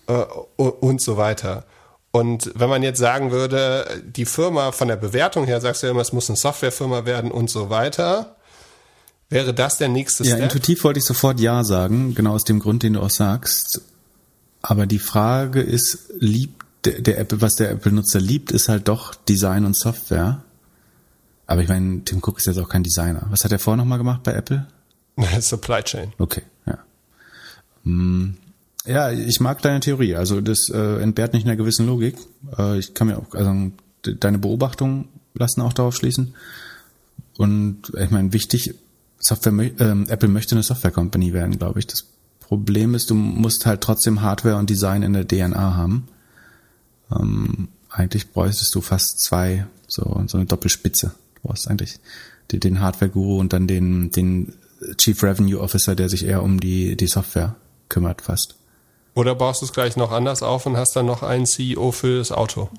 äh, 0.05 0.13
und 0.13 1.01
so 1.01 1.17
weiter. 1.17 1.63
Und 2.17 2.51
wenn 2.55 2.67
man 2.67 2.81
jetzt 2.81 2.97
sagen 2.97 3.29
würde, 3.29 4.01
die 4.03 4.25
Firma 4.25 4.71
von 4.71 4.87
der 4.87 4.95
Bewertung 4.95 5.45
her, 5.45 5.61
sagst 5.61 5.83
du 5.83 5.87
ja 5.87 5.91
immer, 5.91 6.01
es 6.01 6.13
muss 6.13 6.27
eine 6.29 6.35
Softwarefirma 6.35 7.05
werden 7.05 7.29
und 7.29 7.47
so 7.47 7.69
weiter, 7.69 8.37
wäre 9.29 9.53
das 9.53 9.77
der 9.77 9.87
nächste 9.87 10.23
ja, 10.23 10.31
Step? 10.31 10.39
Ja, 10.39 10.43
intuitiv 10.45 10.83
wollte 10.83 10.97
ich 10.97 11.05
sofort 11.05 11.39
Ja 11.39 11.63
sagen, 11.63 12.15
genau 12.15 12.33
aus 12.33 12.43
dem 12.43 12.59
Grund, 12.59 12.81
den 12.81 12.93
du 12.93 13.01
auch 13.01 13.11
sagst. 13.11 13.81
Aber 14.63 14.87
die 14.87 14.97
Frage 14.97 15.61
ist, 15.61 16.11
liebt 16.17 16.65
der, 16.85 17.01
der 17.01 17.19
Apple, 17.19 17.39
was 17.39 17.53
der 17.53 17.69
Apple-Nutzer 17.69 18.19
liebt, 18.19 18.49
ist 18.49 18.67
halt 18.67 18.87
doch 18.87 19.13
Design 19.13 19.63
und 19.65 19.75
Software. 19.75 20.41
Aber 21.45 21.61
ich 21.61 21.69
meine, 21.69 22.03
Tim 22.03 22.17
Cook 22.17 22.39
ist 22.39 22.47
jetzt 22.47 22.57
auch 22.57 22.69
kein 22.69 22.81
Designer. 22.81 23.27
Was 23.29 23.43
hat 23.43 23.51
er 23.51 23.59
vorher 23.59 23.77
nochmal 23.77 23.99
gemacht 23.99 24.23
bei 24.23 24.33
Apple? 24.33 24.65
Supply 25.39 25.83
Chain. 25.83 26.13
Okay, 26.17 26.41
ja. 26.65 26.79
Hm, 27.83 28.37
ja, 28.87 29.11
ich 29.11 29.39
mag 29.39 29.61
deine 29.61 29.79
Theorie. 29.79 30.15
Also 30.15 30.41
das 30.41 30.69
äh, 30.69 31.01
entbehrt 31.01 31.33
nicht 31.33 31.45
einer 31.45 31.55
gewissen 31.55 31.85
Logik. 31.85 32.15
Äh, 32.57 32.79
ich 32.79 32.93
kann 32.93 33.07
mir 33.07 33.17
auch, 33.17 33.33
also 33.33 33.71
deine 34.01 34.37
Beobachtungen 34.37 35.09
lassen 35.33 35.61
auch 35.61 35.73
darauf 35.73 35.95
schließen. 35.95 36.35
Und 37.37 37.91
ich 37.97 38.09
meine, 38.09 38.33
wichtig, 38.33 38.73
Software, 39.19 39.53
äh, 39.53 40.03
Apple 40.07 40.29
möchte 40.29 40.55
eine 40.55 40.63
Software 40.63 40.91
Company 40.91 41.33
werden, 41.33 41.57
glaube 41.57 41.79
ich. 41.79 41.87
Das 41.87 42.05
Problem 42.39 42.95
ist, 42.95 43.09
du 43.09 43.15
musst 43.15 43.65
halt 43.65 43.81
trotzdem 43.81 44.21
Hardware 44.21 44.55
und 44.55 44.69
Design 44.69 45.03
in 45.03 45.13
der 45.13 45.27
DNA 45.27 45.75
haben. 45.75 46.07
Ähm, 47.11 47.67
eigentlich 47.89 48.31
bräuchtest 48.31 48.73
du 48.73 48.81
fast 48.81 49.21
zwei, 49.21 49.67
so, 49.87 50.23
so 50.27 50.37
eine 50.37 50.45
Doppelspitze. 50.45 51.13
Du 51.43 51.49
hast 51.49 51.67
eigentlich 51.67 51.99
den 52.51 52.79
Hardware-Guru 52.79 53.39
und 53.39 53.53
dann 53.53 53.67
den, 53.67 54.11
den 54.11 54.53
Chief 54.97 55.21
Revenue 55.23 55.59
Officer, 55.59 55.95
der 55.95 56.09
sich 56.09 56.25
eher 56.25 56.43
um 56.43 56.59
die, 56.59 56.95
die 56.95 57.07
Software 57.07 57.55
kümmert 57.89 58.21
fast. 58.21 58.55
Oder 59.17 59.33
baust 59.33 59.63
du 59.63 59.65
es 59.65 59.73
gleich 59.73 59.97
noch 59.97 60.11
anders 60.11 60.43
auf 60.43 60.67
und 60.67 60.77
hast 60.77 60.95
dann 60.95 61.07
noch 61.07 61.23
einen 61.23 61.47
CEO 61.47 61.91
für 61.91 62.19
das 62.19 62.31
Auto? 62.31 62.69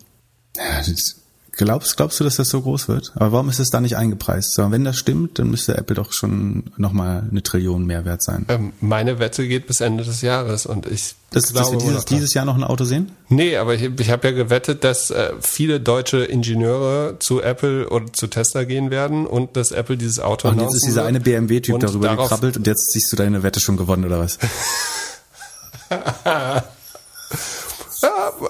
Ja, 0.57 0.79
das 0.79 1.17
Glaubst, 1.51 1.97
glaubst 1.97 2.21
du, 2.21 2.25
dass 2.25 2.37
das 2.37 2.51
so 2.51 2.63
groß 2.63 2.87
wird? 2.87 3.11
Aber 3.17 3.33
warum 3.33 3.49
ist 3.49 3.59
es 3.59 3.71
da 3.71 3.81
nicht 3.81 3.97
eingepreist? 3.97 4.55
So, 4.55 4.71
wenn 4.71 4.85
das 4.85 4.97
stimmt, 4.97 5.41
dann 5.41 5.51
müsste 5.51 5.77
Apple 5.77 5.97
doch 5.97 6.13
schon 6.13 6.71
nochmal 6.77 7.25
eine 7.29 7.43
Trillion 7.43 7.85
mehr 7.85 8.05
wert 8.05 8.23
sein. 8.23 8.47
Ähm, 8.47 8.73
meine 8.81 9.19
Wette 9.19 9.49
geht 9.49 9.67
bis 9.67 9.81
Ende 9.81 10.05
des 10.05 10.23
Jahres 10.23 10.67
und 10.67 10.87
ich 10.87 11.17
das, 11.33 11.53
glaube, 11.53 11.73
dass 11.73 11.83
wir 11.83 11.89
dieses, 11.91 12.05
dieses, 12.05 12.35
Jahr 12.35 12.45
noch 12.45 12.55
ein 12.55 12.63
Auto 12.63 12.85
sehen? 12.85 13.11
Nee, 13.29 13.57
aber 13.57 13.75
ich, 13.75 13.83
ich 13.99 14.11
habe 14.11 14.29
ja 14.29 14.35
gewettet, 14.35 14.85
dass 14.85 15.11
äh, 15.11 15.33
viele 15.41 15.81
deutsche 15.81 16.19
Ingenieure 16.19 17.17
zu 17.19 17.43
Apple 17.43 17.89
oder 17.89 18.13
zu 18.13 18.29
Tesla 18.29 18.63
gehen 18.63 18.93
werden 18.93 19.27
und 19.27 19.57
dass 19.57 19.73
Apple 19.73 19.97
dieses 19.97 20.21
Auto 20.21 20.51
Und 20.51 20.61
jetzt 20.61 20.77
ist 20.77 20.87
dieser 20.87 21.05
eine 21.05 21.19
BMW-Typ 21.19 21.81
darüber 21.81 22.17
gekrabbelt 22.17 22.57
und 22.57 22.69
jetzt 22.69 22.93
siehst 22.93 23.11
du 23.11 23.17
deine 23.17 23.43
Wette 23.43 23.59
schon 23.59 23.77
gewonnen 23.77 24.05
oder 24.05 24.21
was? 24.21 24.39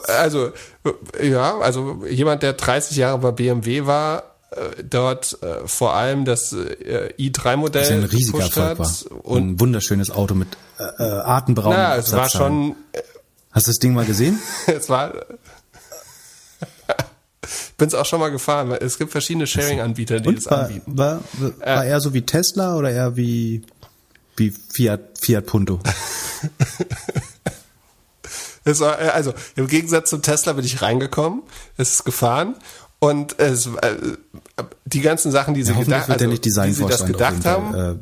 Also, 0.07 0.53
ja, 1.22 1.59
also 1.59 2.05
jemand, 2.09 2.43
der 2.43 2.53
30 2.53 2.97
Jahre 2.97 3.18
bei 3.18 3.30
BMW 3.30 3.86
war, 3.86 4.34
äh, 4.51 4.82
dort 4.82 5.43
äh, 5.43 5.66
vor 5.66 5.95
allem 5.95 6.24
das 6.24 6.53
äh, 6.53 7.12
i3-Modell. 7.18 7.82
Das 7.82 7.91
ein 7.91 8.05
riesiger 8.05 8.41
Erfolg 8.41 8.78
war. 8.78 8.91
Und 9.24 9.49
ein 9.49 9.61
wunderschönes 9.61 10.11
Auto 10.11 10.34
mit 10.34 10.49
äh, 10.78 10.84
äh 10.84 11.20
atemberaubendem 11.20 11.84
Ja, 11.84 11.97
es 11.97 12.12
war 12.12 12.28
schon. 12.28 12.76
Hast 13.51 13.66
du 13.66 13.70
das 13.70 13.78
Ding 13.78 13.95
mal 13.95 14.07
gesehen? 14.07 14.39
es 14.66 14.89
war. 14.89 15.14
ich 17.43 17.74
bin 17.76 17.89
es 17.89 17.95
auch 17.95 18.07
schon 18.07 18.20
mal 18.20 18.30
gefahren. 18.30 18.72
Es 18.72 18.99
gibt 18.99 19.12
verschiedene 19.12 19.47
Sharing-Anbieter, 19.47 20.20
die 20.20 20.45
war, 20.47 20.62
anbieten. 20.64 20.97
War, 20.97 21.20
war, 21.34 21.51
war 21.59 21.84
er 21.84 22.01
so 22.01 22.14
wie 22.14 22.22
Tesla 22.22 22.76
oder 22.76 22.91
eher 22.91 23.16
wie, 23.16 23.62
wie 24.36 24.51
Fiat, 24.51 25.18
Fiat 25.20 25.47
Punto? 25.47 25.80
Es 28.69 28.81
war, 28.81 29.01
äh, 29.01 29.09
also 29.09 29.33
im 29.57 29.66
Gegensatz 29.66 30.11
zum 30.11 30.23
Tesla 30.23 30.53
bin 30.53 30.64
ich 30.64 30.83
reingekommen, 30.83 31.43
es 31.77 31.93
ist 31.93 32.05
gefahren 32.05 32.57
und 32.99 33.39
es, 33.39 33.66
äh, 33.66 33.97
die 34.85 35.01
ganzen 35.01 35.31
Sachen, 35.31 35.55
die 35.55 35.62
sie 35.62 35.73
ja, 35.73 35.79
gedacht, 35.81 36.11
also, 36.11 36.27
die 36.27 36.51
sie 36.51 36.87
das 36.87 37.07
gedacht 37.07 37.45
haben. 37.45 37.75
Äh, 37.75 37.95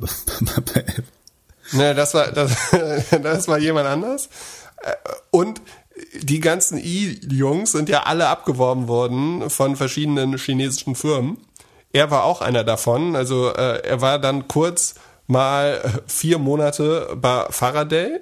ne, 1.77 1.95
das 1.95 2.15
war 2.15 2.33
das, 2.33 2.53
das 3.23 3.49
war 3.49 3.59
jemand 3.59 3.89
anders. 3.89 4.29
Äh, 4.83 4.93
und 5.31 5.61
die 6.21 6.41
ganzen 6.41 6.79
i-Jungs 6.79 7.73
sind 7.73 7.89
ja 7.89 8.03
alle 8.03 8.29
abgeworben 8.29 8.89
worden 8.89 9.49
von 9.49 9.77
verschiedenen 9.77 10.37
chinesischen 10.37 10.95
Firmen. 10.95 11.39
Er 11.93 12.11
war 12.11 12.25
auch 12.25 12.43
einer 12.43 12.65
davon. 12.65 13.17
Also 13.17 13.53
äh, 13.55 13.83
er 13.83 14.01
war 14.01 14.19
dann 14.19 14.49
kurz 14.49 14.95
mal 15.27 15.81
vier 16.07 16.39
Monate 16.39 17.17
bei 17.17 17.47
Faraday 17.51 18.21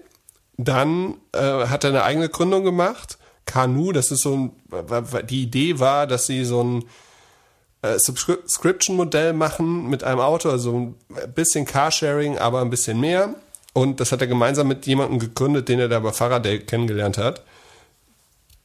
dann 0.57 1.15
äh, 1.33 1.67
hat 1.67 1.85
er 1.85 1.91
eine 1.91 2.05
eigene 2.05 2.29
Gründung 2.29 2.65
gemacht. 2.65 3.19
Kanu, 3.47 3.93
das 3.93 4.11
ist 4.11 4.23
so 4.23 4.37
ein, 4.37 4.53
die 5.29 5.43
Idee 5.43 5.79
war, 5.79 6.07
dass 6.07 6.27
sie 6.27 6.45
so 6.45 6.63
ein 6.63 6.85
äh, 7.83 7.99
Subscription-Modell 7.99 9.35
machen 9.35 9.89
mit 9.91 10.05
einem 10.05 10.21
Auto, 10.21 10.49
also 10.49 10.75
ein 10.75 10.95
bisschen 11.35 11.67
Carsharing, 11.67 12.39
aber 12.39 12.61
ein 12.61 12.71
bisschen 12.71 12.99
mehr. 13.01 13.35
und 13.75 14.01
das 14.01 14.13
hat 14.13 14.21
er 14.21 14.27
gemeinsam 14.27 14.69
mit 14.69 14.87
jemandem 14.87 15.19
gegründet, 15.19 15.69
den 15.69 15.81
er 15.81 15.89
da 15.89 15.99
bei 15.99 16.13
Faraday 16.13 16.61
kennengelernt 16.61 17.19
hat. 17.19 17.43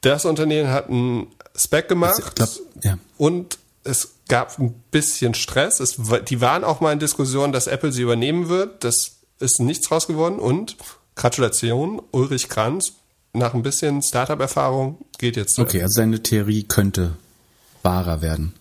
Das 0.00 0.24
Unternehmen 0.24 0.70
hat 0.70 0.88
einen 0.88 1.26
Spec 1.54 1.88
gemacht 1.88 2.34
glaub, 2.34 2.48
ja. 2.82 2.98
und 3.18 3.58
es 3.84 4.14
gab 4.28 4.58
ein 4.58 4.72
bisschen 4.90 5.34
Stress. 5.34 5.80
Es, 5.80 5.98
die 6.28 6.40
waren 6.40 6.64
auch 6.64 6.80
mal 6.80 6.92
in 6.92 6.98
Diskussion, 6.98 7.52
dass 7.52 7.66
Apple 7.66 7.92
sie 7.92 8.02
übernehmen 8.02 8.48
wird. 8.48 8.84
Das 8.84 9.16
ist 9.40 9.60
nichts 9.60 9.90
raus 9.90 10.06
geworden 10.06 10.38
und 10.38 10.76
Gratulation, 11.20 12.00
Ulrich 12.12 12.48
Kranz, 12.48 12.94
nach 13.34 13.52
ein 13.52 13.62
bisschen 13.62 14.02
Startup-Erfahrung 14.02 14.96
geht 15.18 15.36
jetzt. 15.36 15.58
Okay, 15.58 15.82
also 15.82 15.92
seine 15.92 16.22
Theorie 16.22 16.62
könnte 16.62 17.12
wahrer 17.82 18.22
werden. 18.22 18.54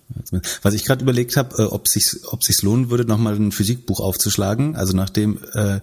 Was 0.61 0.73
ich 0.73 0.83
gerade 0.83 1.01
überlegt 1.01 1.37
habe, 1.37 1.55
äh, 1.57 1.67
ob 1.67 1.87
sich 1.87 2.11
ob 2.27 2.43
sich's 2.43 2.61
lohnen 2.61 2.89
würde, 2.89 3.05
nochmal 3.05 3.35
ein 3.35 3.53
Physikbuch 3.53 4.01
aufzuschlagen. 4.01 4.75
Also 4.75 4.93
nachdem 4.93 5.39
äh, 5.53 5.79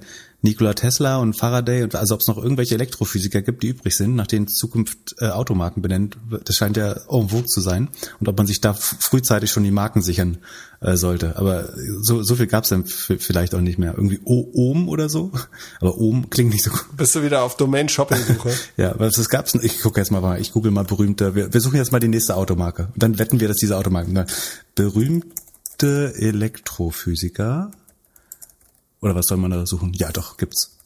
Nikola 0.46 0.74
Tesla 0.74 1.18
und 1.18 1.34
Faraday 1.34 1.82
und 1.82 1.96
also 1.96 2.14
ob 2.14 2.20
es 2.20 2.28
noch 2.28 2.38
irgendwelche 2.38 2.76
Elektrophysiker 2.76 3.42
gibt, 3.42 3.64
die 3.64 3.68
übrig 3.68 3.96
sind, 3.96 4.14
nach 4.14 4.28
denen 4.28 4.46
Zukunft 4.46 5.16
äh, 5.18 5.26
Automarken 5.26 5.82
benennt, 5.82 6.16
das 6.44 6.54
scheint 6.54 6.76
ja 6.76 6.92
en 6.92 7.28
vogue 7.28 7.46
zu 7.46 7.60
sein 7.60 7.88
und 8.20 8.28
ob 8.28 8.38
man 8.38 8.46
sich 8.46 8.60
da 8.60 8.72
frühzeitig 8.72 9.50
schon 9.50 9.64
die 9.64 9.72
Marken 9.72 10.02
sichern 10.02 10.38
äh, 10.80 10.96
sollte. 10.96 11.36
Aber 11.36 11.70
so, 12.00 12.22
so 12.22 12.36
viel 12.36 12.46
gab 12.46 12.62
es 12.62 12.70
dann 12.70 12.84
vielleicht 12.86 13.56
auch 13.56 13.60
nicht 13.60 13.78
mehr. 13.78 13.94
Irgendwie 13.96 14.20
o 14.24 14.48
Ohm 14.54 14.88
oder 14.88 15.08
so. 15.08 15.32
Aber 15.80 15.98
Ohm 15.98 16.30
klingt 16.30 16.52
nicht 16.52 16.62
so 16.62 16.70
gut. 16.70 16.96
Bist 16.96 17.16
du 17.16 17.24
wieder 17.24 17.42
auf 17.42 17.56
Domain-Shopping-Suche? 17.56 18.50
ja, 18.76 18.94
was 18.98 19.16
das 19.16 19.28
gab's? 19.28 19.54
Ich 19.54 19.80
gucke 19.80 20.00
jetzt 20.00 20.12
mal, 20.12 20.40
ich 20.40 20.52
google 20.52 20.70
mal 20.70 20.84
berühmte. 20.84 21.34
Wir, 21.34 21.52
wir 21.52 21.60
suchen 21.60 21.76
jetzt 21.76 21.90
mal 21.90 21.98
die 21.98 22.08
nächste 22.08 22.36
Automarke. 22.36 22.88
Und 22.94 23.02
dann 23.02 23.18
wetten 23.18 23.40
wir, 23.40 23.48
dass 23.48 23.56
diese 23.56 23.76
Automarke. 23.76 24.10
Na, 24.12 24.26
berühmte 24.76 26.14
Elektrophysiker 26.14 27.72
oder 29.06 29.14
was 29.14 29.26
soll 29.26 29.38
man 29.38 29.50
da 29.50 29.64
suchen? 29.66 29.92
Ja, 29.94 30.10
doch, 30.12 30.36
gibt's. 30.36 30.76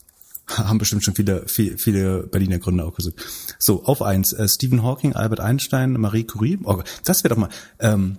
Haben 0.47 0.77
bestimmt 0.77 1.03
schon 1.03 1.15
viele, 1.15 1.47
viele, 1.47 2.23
Berliner 2.23 2.59
Gründer 2.59 2.85
auch 2.85 2.93
gesucht. 2.93 3.15
So, 3.59 3.83
auf 3.83 4.01
eins. 4.01 4.33
Äh, 4.33 4.47
Stephen 4.47 4.83
Hawking, 4.83 5.13
Albert 5.13 5.39
Einstein, 5.39 5.93
Marie 5.93 6.23
Curie. 6.23 6.59
Oh, 6.63 6.81
das 7.03 7.23
wäre 7.23 7.33
doch 7.33 7.41
mal. 7.41 7.49
Ähm, 7.79 8.17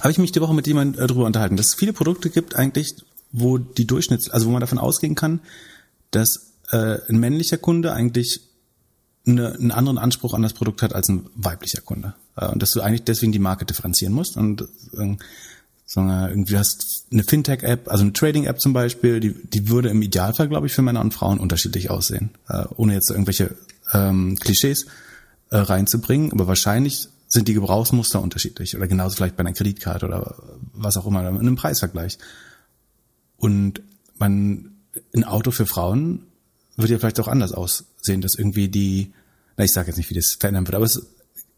Habe 0.00 0.12
ich 0.12 0.18
mich 0.18 0.32
die 0.32 0.40
Woche 0.40 0.54
mit 0.54 0.66
jemandem 0.66 1.02
äh, 1.02 1.06
darüber 1.06 1.26
unterhalten, 1.26 1.56
dass 1.56 1.68
es 1.68 1.74
viele 1.74 1.92
Produkte 1.92 2.30
gibt 2.30 2.56
eigentlich, 2.56 2.94
wo 3.32 3.58
die 3.58 3.86
Durchschnitts, 3.86 4.30
also 4.30 4.46
wo 4.46 4.50
man 4.50 4.60
davon 4.60 4.78
ausgehen 4.78 5.14
kann, 5.14 5.40
dass 6.10 6.52
äh, 6.70 6.98
ein 7.08 7.18
männlicher 7.18 7.58
Kunde 7.58 7.92
eigentlich 7.92 8.40
eine, 9.26 9.54
einen 9.54 9.70
anderen 9.70 9.98
Anspruch 9.98 10.34
an 10.34 10.42
das 10.42 10.52
Produkt 10.52 10.82
hat 10.82 10.94
als 10.94 11.08
ein 11.08 11.26
weiblicher 11.34 11.80
Kunde. 11.80 12.14
Äh, 12.36 12.48
und 12.48 12.62
dass 12.62 12.72
du 12.72 12.80
eigentlich 12.80 13.04
deswegen 13.04 13.32
die 13.32 13.38
Marke 13.38 13.64
differenzieren 13.64 14.14
musst. 14.14 14.36
Und 14.36 14.62
äh, 14.98 15.16
sondern 15.92 16.30
irgendwie 16.30 16.56
hast 16.56 17.04
eine 17.12 17.22
Fintech-App, 17.22 17.90
also 17.90 18.02
eine 18.02 18.14
Trading-App 18.14 18.58
zum 18.62 18.72
Beispiel, 18.72 19.20
die, 19.20 19.34
die 19.34 19.68
würde 19.68 19.90
im 19.90 20.00
Idealfall, 20.00 20.48
glaube 20.48 20.66
ich, 20.66 20.72
für 20.72 20.80
Männer 20.80 21.02
und 21.02 21.12
Frauen 21.12 21.38
unterschiedlich 21.38 21.90
aussehen, 21.90 22.30
äh, 22.48 22.64
ohne 22.76 22.94
jetzt 22.94 23.10
irgendwelche 23.10 23.54
ähm, 23.92 24.38
Klischees 24.40 24.86
äh, 25.50 25.58
reinzubringen, 25.58 26.32
aber 26.32 26.46
wahrscheinlich 26.46 27.08
sind 27.28 27.46
die 27.46 27.52
Gebrauchsmuster 27.52 28.22
unterschiedlich 28.22 28.74
oder 28.74 28.86
genauso 28.86 29.16
vielleicht 29.16 29.36
bei 29.36 29.40
einer 29.40 29.52
Kreditkarte 29.52 30.06
oder 30.06 30.34
was 30.72 30.96
auch 30.96 31.04
immer, 31.06 31.28
in 31.28 31.38
einem 31.38 31.56
Preisvergleich. 31.56 32.16
Und 33.36 33.82
man, 34.16 34.70
ein 35.14 35.24
Auto 35.24 35.50
für 35.50 35.66
Frauen 35.66 36.22
würde 36.76 36.94
ja 36.94 36.98
vielleicht 37.00 37.20
auch 37.20 37.28
anders 37.28 37.52
aussehen, 37.52 38.22
dass 38.22 38.34
irgendwie 38.34 38.68
die, 38.68 39.12
na 39.58 39.64
ich 39.64 39.72
sage 39.72 39.88
jetzt 39.88 39.98
nicht, 39.98 40.08
wie 40.08 40.14
das 40.14 40.38
verändern 40.40 40.66
würde, 40.66 40.76
aber 40.78 40.86
es 40.86 41.06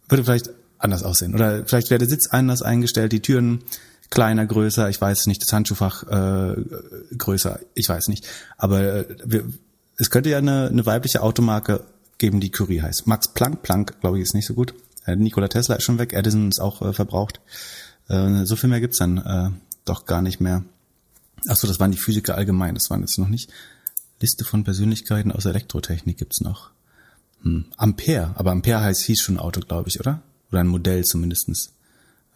würde 0.09 0.25
vielleicht 0.25 0.51
anders 0.79 1.05
aussehen. 1.05 1.35
Oder 1.35 1.65
vielleicht 1.67 1.91
wäre 1.91 2.01
der 2.01 2.09
Sitz 2.09 2.27
anders 2.31 2.63
eingestellt, 2.63 3.13
die 3.13 3.21
Türen 3.21 3.63
kleiner, 4.11 4.47
größer, 4.47 4.89
ich 4.89 5.01
weiß 5.01 5.27
nicht, 5.27 5.43
das 5.43 5.53
Handschuhfach 5.53 6.05
äh, 6.05 6.57
größer, 7.17 7.61
ich 7.75 7.89
weiß 7.89 8.09
nicht. 8.09 8.27
Aber 8.57 8.81
äh, 8.81 9.17
wir, 9.25 9.45
es 9.97 10.11
könnte 10.11 10.31
ja 10.31 10.39
eine, 10.39 10.69
eine 10.69 10.87
weibliche 10.87 11.23
Automarke 11.23 11.85
geben, 12.19 12.41
die 12.41 12.51
Curie 12.51 12.83
heißt. 12.83 13.07
Max 13.07 13.29
Planck, 13.29 13.63
Planck, 13.63 14.01
glaube 14.01 14.19
ich, 14.19 14.25
ist 14.25 14.35
nicht 14.35 14.47
so 14.47 14.55
gut. 14.55 14.75
Äh, 15.07 15.17
Nikola 15.17 15.49
Tesla 15.49 15.77
ist 15.77 15.85
schon 15.85 15.99
weg, 15.99 16.13
Edison 16.13 16.49
ist 16.49 16.61
auch 16.61 16.83
äh, 16.83 16.93
verbraucht. 16.93 17.41
Äh, 18.09 18.45
so 18.45 18.57
viel 18.57 18.71
mehr 18.71 18.81
gibt's 18.81 18.99
dann 18.99 19.19
äh, 19.19 19.51
doch 19.85 20.07
gar 20.07 20.23
nicht 20.23 20.41
mehr. 20.41 20.65
Ach 21.49 21.57
so, 21.57 21.67
das 21.67 21.81
waren 21.81 21.93
die 21.93 21.99
Physiker 21.99 22.37
allgemein, 22.37 22.75
das 22.75 22.91
waren 22.91 23.01
jetzt 23.01 23.19
noch 23.19 23.29
nicht. 23.29 23.51
Liste 24.21 24.45
von 24.45 24.65
Persönlichkeiten 24.65 25.33
aus 25.33 25.45
Elektrotechnik 25.45 26.19
gibt's 26.19 26.41
noch. 26.41 26.71
Hm. 27.43 27.67
Ampere, 27.77 28.33
aber 28.37 28.53
Ampere 28.53 28.81
heißt 28.81 29.03
hieß 29.03 29.21
schon 29.21 29.39
Auto, 29.39 29.61
glaube 29.61 29.89
ich, 29.89 30.01
oder? 30.01 30.23
Oder 30.51 30.61
ein 30.61 30.69
Modell 30.69 31.05
zumindestens. 31.05 31.73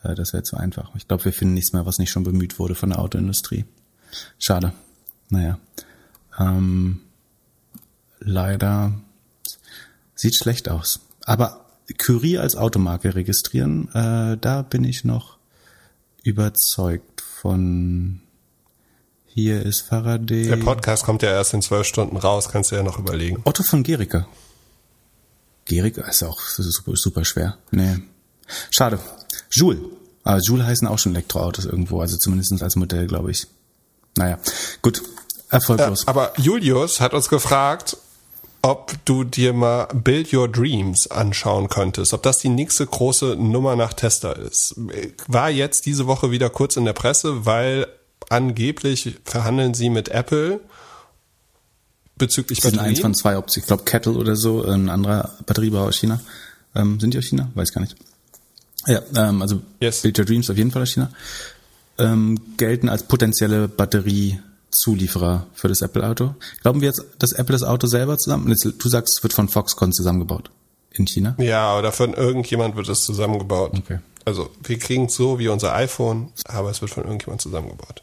Äh, 0.03 0.14
das 0.14 0.32
wäre 0.32 0.42
zu 0.42 0.57
einfach. 0.57 0.94
Ich 0.96 1.09
glaube, 1.09 1.24
wir 1.24 1.32
finden 1.32 1.55
nichts 1.55 1.72
mehr, 1.72 1.86
was 1.86 1.99
nicht 1.99 2.11
schon 2.11 2.24
bemüht 2.24 2.59
wurde 2.59 2.74
von 2.74 2.90
der 2.90 2.99
Autoindustrie. 2.99 3.64
Schade. 4.38 4.72
Naja. 5.30 5.59
Ähm, 6.38 7.01
leider 8.20 8.92
sieht 10.14 10.34
schlecht 10.34 10.68
aus. 10.68 11.01
Aber 11.24 11.66
Curie 11.99 12.38
als 12.38 12.57
Automarke 12.57 13.14
registrieren, 13.14 13.88
äh, 13.94 14.36
da 14.38 14.62
bin 14.62 14.84
ich 14.84 15.05
noch 15.05 15.38
überzeugt 16.22 17.20
von. 17.20 18.20
Hier 19.26 19.62
ist 19.62 19.82
Faraday. 19.82 20.49
Der 20.49 20.57
Podcast 20.57 21.05
kommt 21.05 21.22
ja 21.22 21.30
erst 21.30 21.55
in 21.55 21.62
zwölf 21.62 21.86
Stunden 21.86 22.16
raus, 22.16 22.49
kannst 22.49 22.72
du 22.72 22.76
ja 22.76 22.82
noch 22.82 22.99
überlegen. 22.99 23.40
Otto 23.44 23.62
von 23.62 23.84
Gericke. 23.84 24.26
Gericke 25.64 26.01
ist 26.01 26.24
auch 26.24 26.40
super, 26.40 26.96
super 26.96 27.24
schwer. 27.24 27.57
Nee. 27.70 27.99
Schade. 28.70 28.99
Joule. 29.51 29.80
Aber 30.24 30.41
Joule 30.41 30.66
heißen 30.66 30.86
auch 30.86 30.99
schon 30.99 31.12
Elektroautos 31.14 31.64
irgendwo, 31.64 32.01
also 32.01 32.16
zumindest 32.16 32.62
als 32.62 32.76
Modell, 32.76 33.07
glaube 33.07 33.30
ich. 33.30 33.47
Naja, 34.16 34.39
gut. 34.82 35.03
Erfolglos. 35.51 36.03
Ja, 36.03 36.09
aber 36.09 36.32
Julius 36.36 37.01
hat 37.01 37.14
uns 37.14 37.28
gefragt, 37.28 37.97
ob 38.61 38.93
du 39.05 39.24
dir 39.24 39.53
mal 39.53 39.86
Build 39.95 40.32
Your 40.34 40.49
Dreams 40.49 41.11
anschauen 41.11 41.68
könntest, 41.68 42.12
ob 42.12 42.22
das 42.22 42.39
die 42.39 42.49
nächste 42.49 42.86
große 42.86 43.36
Nummer 43.36 43.76
nach 43.76 43.95
Tester 43.95 44.36
ist. 44.36 44.74
War 45.26 45.49
jetzt 45.49 45.86
diese 45.86 46.07
Woche 46.07 46.30
wieder 46.30 46.51
kurz 46.51 46.76
in 46.76 46.84
der 46.84 46.93
Presse, 46.93 47.47
weil 47.47 47.86
angeblich 48.28 49.16
verhandeln 49.24 49.74
sie 49.74 49.89
mit 49.89 50.09
Apple 50.09 50.61
bezüglich 52.16 52.61
Batterien. 52.61 52.89
eins 52.89 53.01
von 53.01 53.14
zwei 53.14 53.39
Optionen. 53.39 53.62
Ich 53.62 53.66
glaube 53.68 53.84
Kettle 53.84 54.12
oder 54.12 54.36
so, 54.36 54.64
ein 54.64 54.89
anderer 54.91 55.30
Batteriebauer 55.47 55.89
aus 55.89 55.97
China. 55.97 56.20
Ähm, 56.74 57.01
sind 57.01 57.14
die 57.14 57.18
aus 57.18 57.24
China? 57.24 57.49
Weiß 57.55 57.72
gar 57.72 57.80
nicht. 57.80 57.97
Ja, 58.89 59.03
ähm, 59.14 59.43
also 59.43 59.61
yes. 59.80 60.03
Build 60.03 60.18
Your 60.18 60.24
Dreams 60.24 60.51
auf 60.51 60.57
jeden 60.57 60.70
Fall 60.70 60.82
aus 60.82 60.91
China. 60.91 61.11
Ähm, 61.99 62.41
gelten 62.57 62.89
als 62.89 63.03
potenzielle 63.03 63.68
Batteriezulieferer 63.68 65.47
für 65.53 65.68
das 65.68 65.82
Apple-Auto. 65.82 66.34
Glauben 66.62 66.80
wir 66.80 66.89
jetzt, 66.89 67.05
dass 67.18 67.32
Apple 67.32 67.53
das 67.53 67.62
Auto 67.62 67.86
selber 67.86 68.16
zusammen, 68.18 68.55
du 68.55 68.89
sagst, 68.89 69.18
es 69.18 69.22
wird 69.22 69.32
von 69.32 69.49
Foxconn 69.49 69.93
zusammengebaut 69.93 70.51
in 70.93 71.07
China? 71.07 71.34
Ja, 71.39 71.78
oder 71.78 71.93
von 71.93 72.14
irgendjemand 72.14 72.76
wird 72.76 72.89
es 72.89 73.01
zusammengebaut. 73.01 73.72
Okay. 73.76 73.99
Also 74.24 74.51
wir 74.62 74.78
kriegen 74.78 75.07
es 75.07 75.14
so 75.14 75.39
wie 75.39 75.49
unser 75.49 75.74
iPhone, 75.74 76.32
aber 76.45 76.70
es 76.70 76.80
wird 76.80 76.91
von 76.91 77.05
irgendjemand 77.05 77.41
zusammengebaut. 77.41 78.03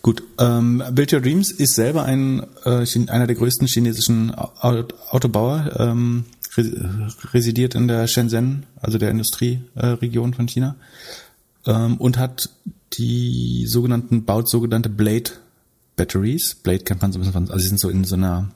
Gut, 0.00 0.22
ähm, 0.38 0.82
Build 0.92 1.12
Your 1.12 1.20
Dreams 1.20 1.52
ist 1.52 1.74
selber 1.74 2.04
ein 2.04 2.44
äh, 2.64 2.84
einer 3.08 3.26
der 3.26 3.36
größten 3.36 3.68
chinesischen 3.68 4.34
Autobauer. 4.34 5.70
Ähm, 5.78 6.24
residiert 6.56 7.74
in 7.74 7.88
der 7.88 8.06
Shenzhen, 8.06 8.66
also 8.80 8.98
der 8.98 9.10
Industrieregion 9.10 10.34
von 10.34 10.46
China, 10.46 10.76
ähm, 11.66 11.96
und 11.96 12.18
hat 12.18 12.50
die 12.94 13.66
sogenannten, 13.66 14.24
baut 14.24 14.48
sogenannte 14.48 14.88
Blade 14.88 15.30
Batteries. 15.96 16.54
Blade 16.54 16.80
kennt 16.84 17.02
man 17.02 17.12
so 17.12 17.18
ein 17.18 17.20
bisschen 17.20 17.32
von, 17.32 17.50
also 17.50 17.58
sie 17.58 17.68
sind 17.68 17.80
so 17.80 17.88
in 17.88 18.04
so 18.04 18.16
einer, 18.16 18.50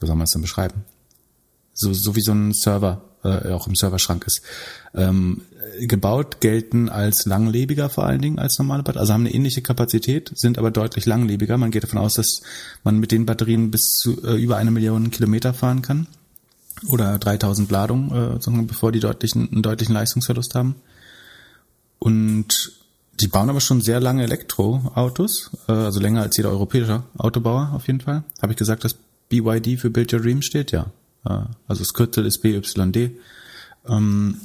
wie 0.00 0.06
soll 0.06 0.16
man 0.16 0.24
es 0.24 0.30
denn 0.30 0.42
beschreiben? 0.42 0.84
So, 1.72 1.92
so 1.92 2.14
wie 2.14 2.20
so 2.20 2.32
ein 2.32 2.52
Server, 2.52 3.02
äh, 3.24 3.50
auch 3.50 3.66
im 3.66 3.74
Serverschrank 3.74 4.26
ist. 4.26 4.42
Ähm, 4.94 5.42
gebaut, 5.80 6.40
gelten 6.40 6.88
als 6.88 7.26
langlebiger 7.26 7.90
vor 7.90 8.04
allen 8.06 8.20
Dingen 8.20 8.38
als 8.38 8.58
normale 8.58 8.82
Batterien, 8.82 9.00
also 9.00 9.12
haben 9.14 9.22
eine 9.22 9.34
ähnliche 9.34 9.62
Kapazität, 9.62 10.30
sind 10.34 10.58
aber 10.58 10.70
deutlich 10.70 11.06
langlebiger. 11.06 11.56
Man 11.58 11.70
geht 11.70 11.82
davon 11.82 11.98
aus, 11.98 12.14
dass 12.14 12.42
man 12.84 12.98
mit 12.98 13.12
den 13.12 13.26
Batterien 13.26 13.70
bis 13.70 13.98
zu 13.98 14.22
äh, 14.24 14.40
über 14.40 14.56
eine 14.56 14.70
Million 14.70 15.10
Kilometer 15.10 15.52
fahren 15.54 15.82
kann 15.82 16.06
oder 16.86 17.18
3000 17.18 17.70
Ladungen, 17.70 18.38
äh, 18.38 18.62
bevor 18.62 18.92
die 18.92 19.00
deutlichen, 19.00 19.50
einen 19.50 19.62
deutlichen 19.62 19.94
Leistungsverlust 19.94 20.54
haben. 20.54 20.76
Und 21.98 22.72
die 23.20 23.28
bauen 23.28 23.50
aber 23.50 23.60
schon 23.60 23.80
sehr 23.80 24.00
lange 24.00 24.22
Elektroautos, 24.22 25.50
äh, 25.68 25.72
also 25.72 26.00
länger 26.00 26.22
als 26.22 26.36
jeder 26.36 26.50
europäische 26.50 27.02
Autobauer 27.18 27.72
auf 27.74 27.86
jeden 27.86 28.00
Fall. 28.00 28.24
Habe 28.40 28.52
ich 28.52 28.58
gesagt, 28.58 28.84
dass 28.84 28.96
BYD 29.28 29.78
für 29.78 29.90
Build 29.90 30.12
Your 30.12 30.20
Dream 30.20 30.42
steht? 30.42 30.72
Ja. 30.72 30.86
Äh, 31.24 31.44
also 31.68 31.82
das 31.82 31.92
Kürzel 31.92 32.26
ist 32.26 32.38
BYD. 32.40 33.12
Ähm, 33.86 34.40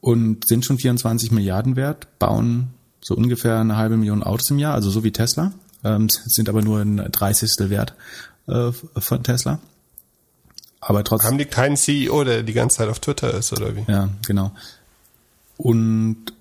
und 0.00 0.46
sind 0.46 0.64
schon 0.64 0.78
24 0.78 1.30
Milliarden 1.30 1.76
wert, 1.76 2.18
bauen 2.18 2.70
so 3.02 3.14
ungefähr 3.14 3.58
eine 3.58 3.76
halbe 3.76 3.96
Million 3.96 4.22
Autos 4.22 4.50
im 4.50 4.58
Jahr, 4.58 4.74
also 4.74 4.90
so 4.90 5.04
wie 5.04 5.12
Tesla, 5.12 5.52
ähm, 5.84 6.08
sind 6.08 6.48
aber 6.48 6.62
nur 6.62 6.80
ein 6.80 6.96
Dreißigstel 6.96 7.70
wert 7.70 7.94
äh, 8.46 8.72
von 8.72 9.22
Tesla. 9.22 9.58
Aber 10.80 11.04
trotzdem. 11.04 11.28
Haben 11.28 11.38
die 11.38 11.44
keinen 11.44 11.76
CEO, 11.76 12.24
der 12.24 12.42
die 12.42 12.52
ganze 12.52 12.78
Zeit 12.78 12.88
auf 12.88 13.00
Twitter 13.00 13.34
ist, 13.34 13.52
oder 13.52 13.76
wie? 13.76 13.84
Ja, 13.86 14.08
genau. 14.26 14.52
Und 15.56 16.32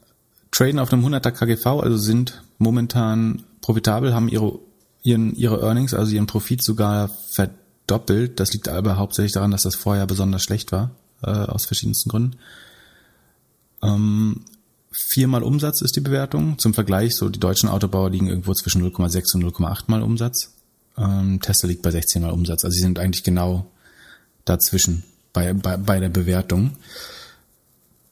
traden 0.51 0.79
auf 0.79 0.93
einem 0.93 1.05
100er 1.05 1.31
KGV, 1.31 1.65
also 1.65 1.97
sind 1.97 2.41
momentan 2.57 3.43
profitabel, 3.61 4.13
haben 4.13 4.29
ihre 4.29 4.59
ihren, 5.03 5.35
ihre 5.35 5.61
Earnings, 5.61 5.93
also 5.93 6.13
ihren 6.13 6.27
Profit 6.27 6.63
sogar 6.63 7.09
verdoppelt. 7.31 8.39
Das 8.39 8.53
liegt 8.53 8.67
aber 8.69 8.97
hauptsächlich 8.97 9.33
daran, 9.33 9.51
dass 9.51 9.63
das 9.63 9.75
Vorjahr 9.75 10.07
besonders 10.07 10.43
schlecht 10.43 10.71
war, 10.71 10.91
äh, 11.23 11.29
aus 11.29 11.65
verschiedensten 11.65 12.09
Gründen. 12.09 12.35
Ähm, 13.81 14.45
viermal 14.91 15.43
Umsatz 15.43 15.81
ist 15.81 15.95
die 15.95 16.01
Bewertung. 16.01 16.57
Zum 16.59 16.73
Vergleich, 16.73 17.15
so 17.15 17.29
die 17.29 17.39
deutschen 17.39 17.69
Autobauer 17.69 18.09
liegen 18.09 18.27
irgendwo 18.27 18.53
zwischen 18.53 18.83
0,6 18.83 19.35
und 19.35 19.43
0,8 19.43 19.83
mal 19.87 20.01
Umsatz. 20.01 20.53
Ähm, 20.97 21.39
Tesla 21.41 21.69
liegt 21.69 21.81
bei 21.81 21.91
16 21.91 22.21
mal 22.21 22.31
Umsatz. 22.31 22.63
Also 22.63 22.75
sie 22.75 22.81
sind 22.81 22.99
eigentlich 22.99 23.23
genau 23.23 23.71
dazwischen 24.49 25.03
bei, 25.33 25.53
bei, 25.53 25.77
bei 25.77 25.99
der 25.99 26.09
Bewertung. 26.09 26.71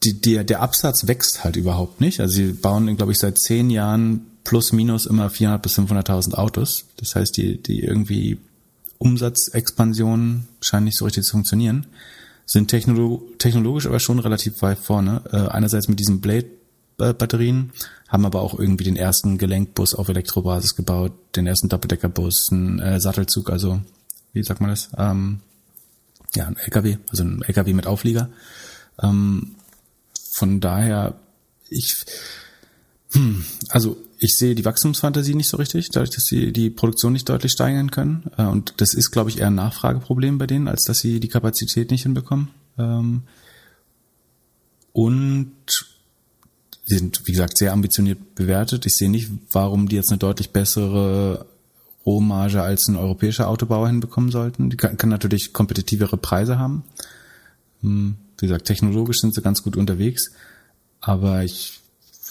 Die, 0.03 0.21
der, 0.21 0.43
der 0.43 0.61
Absatz 0.61 1.07
wächst 1.07 1.43
halt 1.43 1.55
überhaupt 1.55 2.01
nicht. 2.01 2.19
Also 2.19 2.35
sie 2.35 2.53
bauen, 2.53 2.95
glaube 2.97 3.11
ich, 3.11 3.17
seit 3.17 3.39
zehn 3.39 3.69
Jahren 3.69 4.27
plus 4.43 4.71
minus 4.71 5.05
immer 5.05 5.29
400 5.29 5.61
bis 5.61 5.77
500.000 5.77 6.35
Autos. 6.35 6.85
Das 6.97 7.15
heißt, 7.15 7.35
die, 7.35 7.61
die 7.61 7.81
irgendwie 7.81 8.37
Umsatzexpansion 8.99 10.47
scheint 10.61 10.85
nicht 10.85 10.97
so 10.97 11.05
richtig 11.05 11.23
zu 11.23 11.31
funktionieren. 11.31 11.87
Sind 12.45 12.69
technologisch 12.69 13.87
aber 13.87 13.99
schon 13.99 14.19
relativ 14.19 14.61
weit 14.61 14.77
vorne. 14.77 15.23
Äh, 15.31 15.49
einerseits 15.49 15.89
mit 15.89 15.99
diesen 15.99 16.21
Blade-Batterien, 16.21 17.71
haben 18.07 18.25
aber 18.25 18.41
auch 18.41 18.57
irgendwie 18.57 18.85
den 18.85 18.95
ersten 18.95 19.37
Gelenkbus 19.37 19.93
auf 19.93 20.07
Elektrobasis 20.07 20.75
gebaut, 20.75 21.11
den 21.35 21.45
ersten 21.45 21.69
Doppeldeckerbus, 21.69 22.49
einen 22.51 22.79
äh, 22.79 22.99
Sattelzug, 22.99 23.49
also 23.49 23.81
wie 24.33 24.43
sagt 24.43 24.61
man 24.61 24.69
das? 24.69 24.89
Ähm, 24.97 25.41
ja, 26.37 26.47
ein 26.47 26.57
LKW, 26.57 26.97
also 27.09 27.23
ein 27.23 27.41
LKW 27.41 27.73
mit 27.73 27.87
Auflieger. 27.87 28.29
Ähm, 29.01 29.55
von 30.31 30.59
daher, 30.59 31.15
ich, 31.69 32.05
hm, 33.11 33.43
also 33.69 33.97
ich 34.19 34.35
sehe 34.35 34.55
die 34.55 34.65
Wachstumsfantasie 34.65 35.35
nicht 35.35 35.49
so 35.49 35.57
richtig, 35.57 35.89
dadurch, 35.89 36.11
dass 36.11 36.25
sie 36.25 36.51
die 36.51 36.69
Produktion 36.69 37.13
nicht 37.13 37.27
deutlich 37.27 37.51
steigern 37.51 37.91
können. 37.91 38.31
Äh, 38.37 38.43
und 38.43 38.75
das 38.77 38.93
ist, 38.93 39.11
glaube 39.11 39.29
ich, 39.29 39.39
eher 39.39 39.47
ein 39.47 39.55
Nachfrageproblem 39.55 40.37
bei 40.37 40.47
denen, 40.47 40.67
als 40.67 40.83
dass 40.83 40.99
sie 40.99 41.19
die 41.19 41.27
Kapazität 41.27 41.89
nicht 41.89 42.03
hinbekommen. 42.03 42.49
Ähm, 42.77 43.23
und 44.93 45.51
sie 46.85 46.97
sind, 46.97 47.21
wie 47.25 47.31
gesagt, 47.31 47.57
sehr 47.57 47.73
ambitioniert 47.73 48.35
bewertet. 48.35 48.85
Ich 48.85 48.95
sehe 48.95 49.09
nicht, 49.09 49.29
warum 49.51 49.87
die 49.87 49.95
jetzt 49.95 50.11
eine 50.11 50.19
deutlich 50.19 50.51
bessere 50.51 51.47
Rohmarge 52.07 52.63
als 52.63 52.87
ein 52.87 52.95
europäischer 52.95 53.49
Autobauer 53.49 53.87
hinbekommen 53.87 54.31
sollten. 54.31 54.69
Die 54.69 54.77
kann, 54.77 54.97
kann 54.97 55.09
natürlich 55.09 55.51
kompetitivere 55.53 56.17
Preise 56.17 56.57
haben. 56.57 56.83
Hm, 57.81 58.15
wie 58.39 58.47
gesagt, 58.47 58.65
technologisch 58.65 59.19
sind 59.19 59.35
sie 59.35 59.41
ganz 59.41 59.61
gut 59.61 59.75
unterwegs, 59.75 60.31
aber 61.01 61.43
ich 61.43 61.81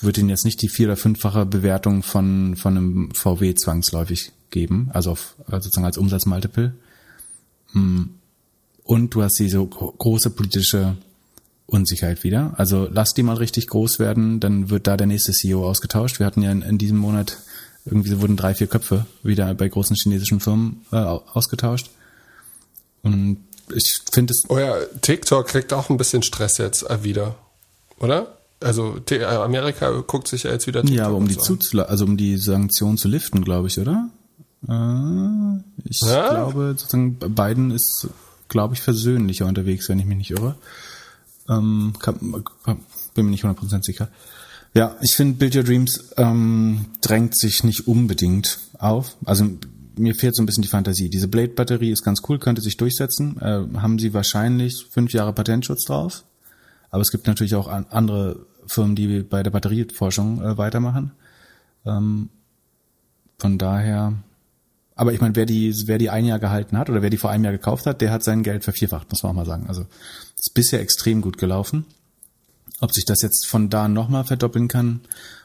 würde 0.00 0.20
ihnen 0.20 0.30
jetzt 0.30 0.44
nicht 0.46 0.62
die 0.62 0.68
vier- 0.68 0.88
oder 0.88 0.96
fünffache 0.96 1.46
Bewertung 1.46 2.02
von, 2.02 2.56
von 2.56 2.76
einem 2.76 3.14
VW 3.14 3.54
zwangsläufig 3.54 4.32
geben, 4.50 4.90
also 4.92 5.12
auf, 5.12 5.36
also 5.46 5.64
sozusagen 5.64 5.86
als 5.86 5.98
Umsatzmultiple. 5.98 6.74
Hm. 7.72 8.10
Und 8.82 9.14
du 9.14 9.22
hast 9.22 9.38
diese 9.38 9.64
große 9.66 10.30
politische 10.30 10.96
Unsicherheit 11.66 12.22
wieder. 12.24 12.54
Also 12.56 12.88
lass 12.90 13.14
die 13.14 13.24
mal 13.24 13.36
richtig 13.36 13.66
groß 13.66 13.98
werden, 13.98 14.40
dann 14.40 14.70
wird 14.70 14.86
da 14.86 14.96
der 14.96 15.08
nächste 15.08 15.32
CEO 15.32 15.68
ausgetauscht. 15.68 16.18
Wir 16.18 16.26
hatten 16.26 16.42
ja 16.42 16.52
in, 16.52 16.62
in 16.62 16.78
diesem 16.78 16.96
Monat 16.96 17.38
irgendwie 17.86 18.20
wurden 18.20 18.36
drei, 18.36 18.54
vier 18.54 18.66
Köpfe 18.66 19.06
wieder 19.22 19.54
bei 19.54 19.68
großen 19.68 19.96
chinesischen 19.96 20.40
Firmen 20.40 20.84
äh, 20.92 20.96
ausgetauscht. 20.96 21.90
Und 23.02 23.38
ich 23.74 24.00
finde 24.12 24.32
es. 24.32 24.44
Oh 24.48 24.58
ja, 24.58 24.74
TikTok 25.00 25.46
kriegt 25.46 25.72
auch 25.72 25.88
ein 25.88 25.96
bisschen 25.96 26.22
Stress 26.22 26.58
jetzt 26.58 26.88
äh, 26.90 27.02
wieder, 27.04 27.36
oder? 27.98 28.38
Also 28.60 28.96
äh, 29.10 29.24
Amerika 29.24 29.90
guckt 30.06 30.28
sich 30.28 30.44
ja 30.44 30.50
jetzt 30.50 30.66
wieder 30.66 30.80
TikTok 30.80 30.98
Ja, 30.98 31.06
aber 31.06 31.16
um 31.16 31.28
die 31.28 31.34
so 31.34 31.56
also 31.82 32.04
um 32.04 32.16
die 32.16 32.36
Sanktionen 32.36 32.98
zu 32.98 33.08
liften, 33.08 33.44
glaube 33.44 33.68
ich, 33.68 33.78
oder? 33.78 34.08
Äh, 34.68 35.62
ich 35.84 36.00
ja? 36.00 36.30
glaube, 36.30 36.74
sozusagen 36.76 37.18
Biden 37.18 37.70
ist, 37.70 38.08
glaube 38.48 38.74
ich, 38.74 38.80
versöhnlicher 38.80 39.46
unterwegs, 39.46 39.88
wenn 39.88 39.98
ich 39.98 40.06
mich 40.06 40.18
nicht 40.18 40.30
irre. 40.30 40.56
Ähm, 41.48 41.94
kann, 42.00 42.18
bin 43.14 43.26
mir 43.26 43.30
nicht 43.30 43.44
100% 43.44 43.84
sicher. 43.84 44.08
Ja, 44.76 44.94
ich 45.00 45.16
finde, 45.16 45.38
Build 45.38 45.56
Your 45.56 45.62
Dreams 45.62 46.10
ähm, 46.18 46.84
drängt 47.00 47.34
sich 47.34 47.64
nicht 47.64 47.88
unbedingt 47.88 48.58
auf. 48.78 49.16
Also 49.24 49.48
mir 49.96 50.14
fehlt 50.14 50.36
so 50.36 50.42
ein 50.42 50.46
bisschen 50.46 50.64
die 50.64 50.68
Fantasie. 50.68 51.08
Diese 51.08 51.28
Blade-Batterie 51.28 51.92
ist 51.92 52.02
ganz 52.02 52.20
cool, 52.28 52.38
könnte 52.38 52.60
sich 52.60 52.76
durchsetzen. 52.76 53.40
Äh, 53.40 53.64
haben 53.78 53.98
sie 53.98 54.12
wahrscheinlich 54.12 54.84
fünf 54.90 55.14
Jahre 55.14 55.32
Patentschutz 55.32 55.86
drauf. 55.86 56.24
Aber 56.90 57.00
es 57.00 57.10
gibt 57.10 57.26
natürlich 57.26 57.54
auch 57.54 57.68
an, 57.68 57.86
andere 57.88 58.44
Firmen, 58.66 58.96
die 58.96 59.22
bei 59.22 59.42
der 59.42 59.50
Batterieforschung 59.50 60.42
äh, 60.42 60.58
weitermachen. 60.58 61.12
Ähm, 61.86 62.28
von 63.38 63.56
daher, 63.56 64.12
aber 64.94 65.14
ich 65.14 65.22
meine, 65.22 65.36
wer 65.36 65.46
die, 65.46 65.74
wer 65.86 65.96
die 65.96 66.10
ein 66.10 66.26
Jahr 66.26 66.38
gehalten 66.38 66.76
hat 66.76 66.90
oder 66.90 67.00
wer 67.00 67.08
die 67.08 67.16
vor 67.16 67.30
einem 67.30 67.44
Jahr 67.44 67.54
gekauft 67.54 67.86
hat, 67.86 68.02
der 68.02 68.12
hat 68.12 68.22
sein 68.22 68.42
Geld 68.42 68.62
vervierfacht, 68.62 69.10
muss 69.10 69.22
man 69.22 69.30
auch 69.30 69.36
mal 69.36 69.46
sagen. 69.46 69.68
Also 69.68 69.86
ist 70.38 70.52
bisher 70.52 70.82
extrem 70.82 71.22
gut 71.22 71.38
gelaufen. 71.38 71.86
Ob 72.80 72.92
sich 72.92 73.04
das 73.04 73.22
jetzt 73.22 73.46
von 73.46 73.70
da 73.70 73.88
nochmal 73.88 74.24
verdoppeln 74.24 74.68
kann, 74.68 75.00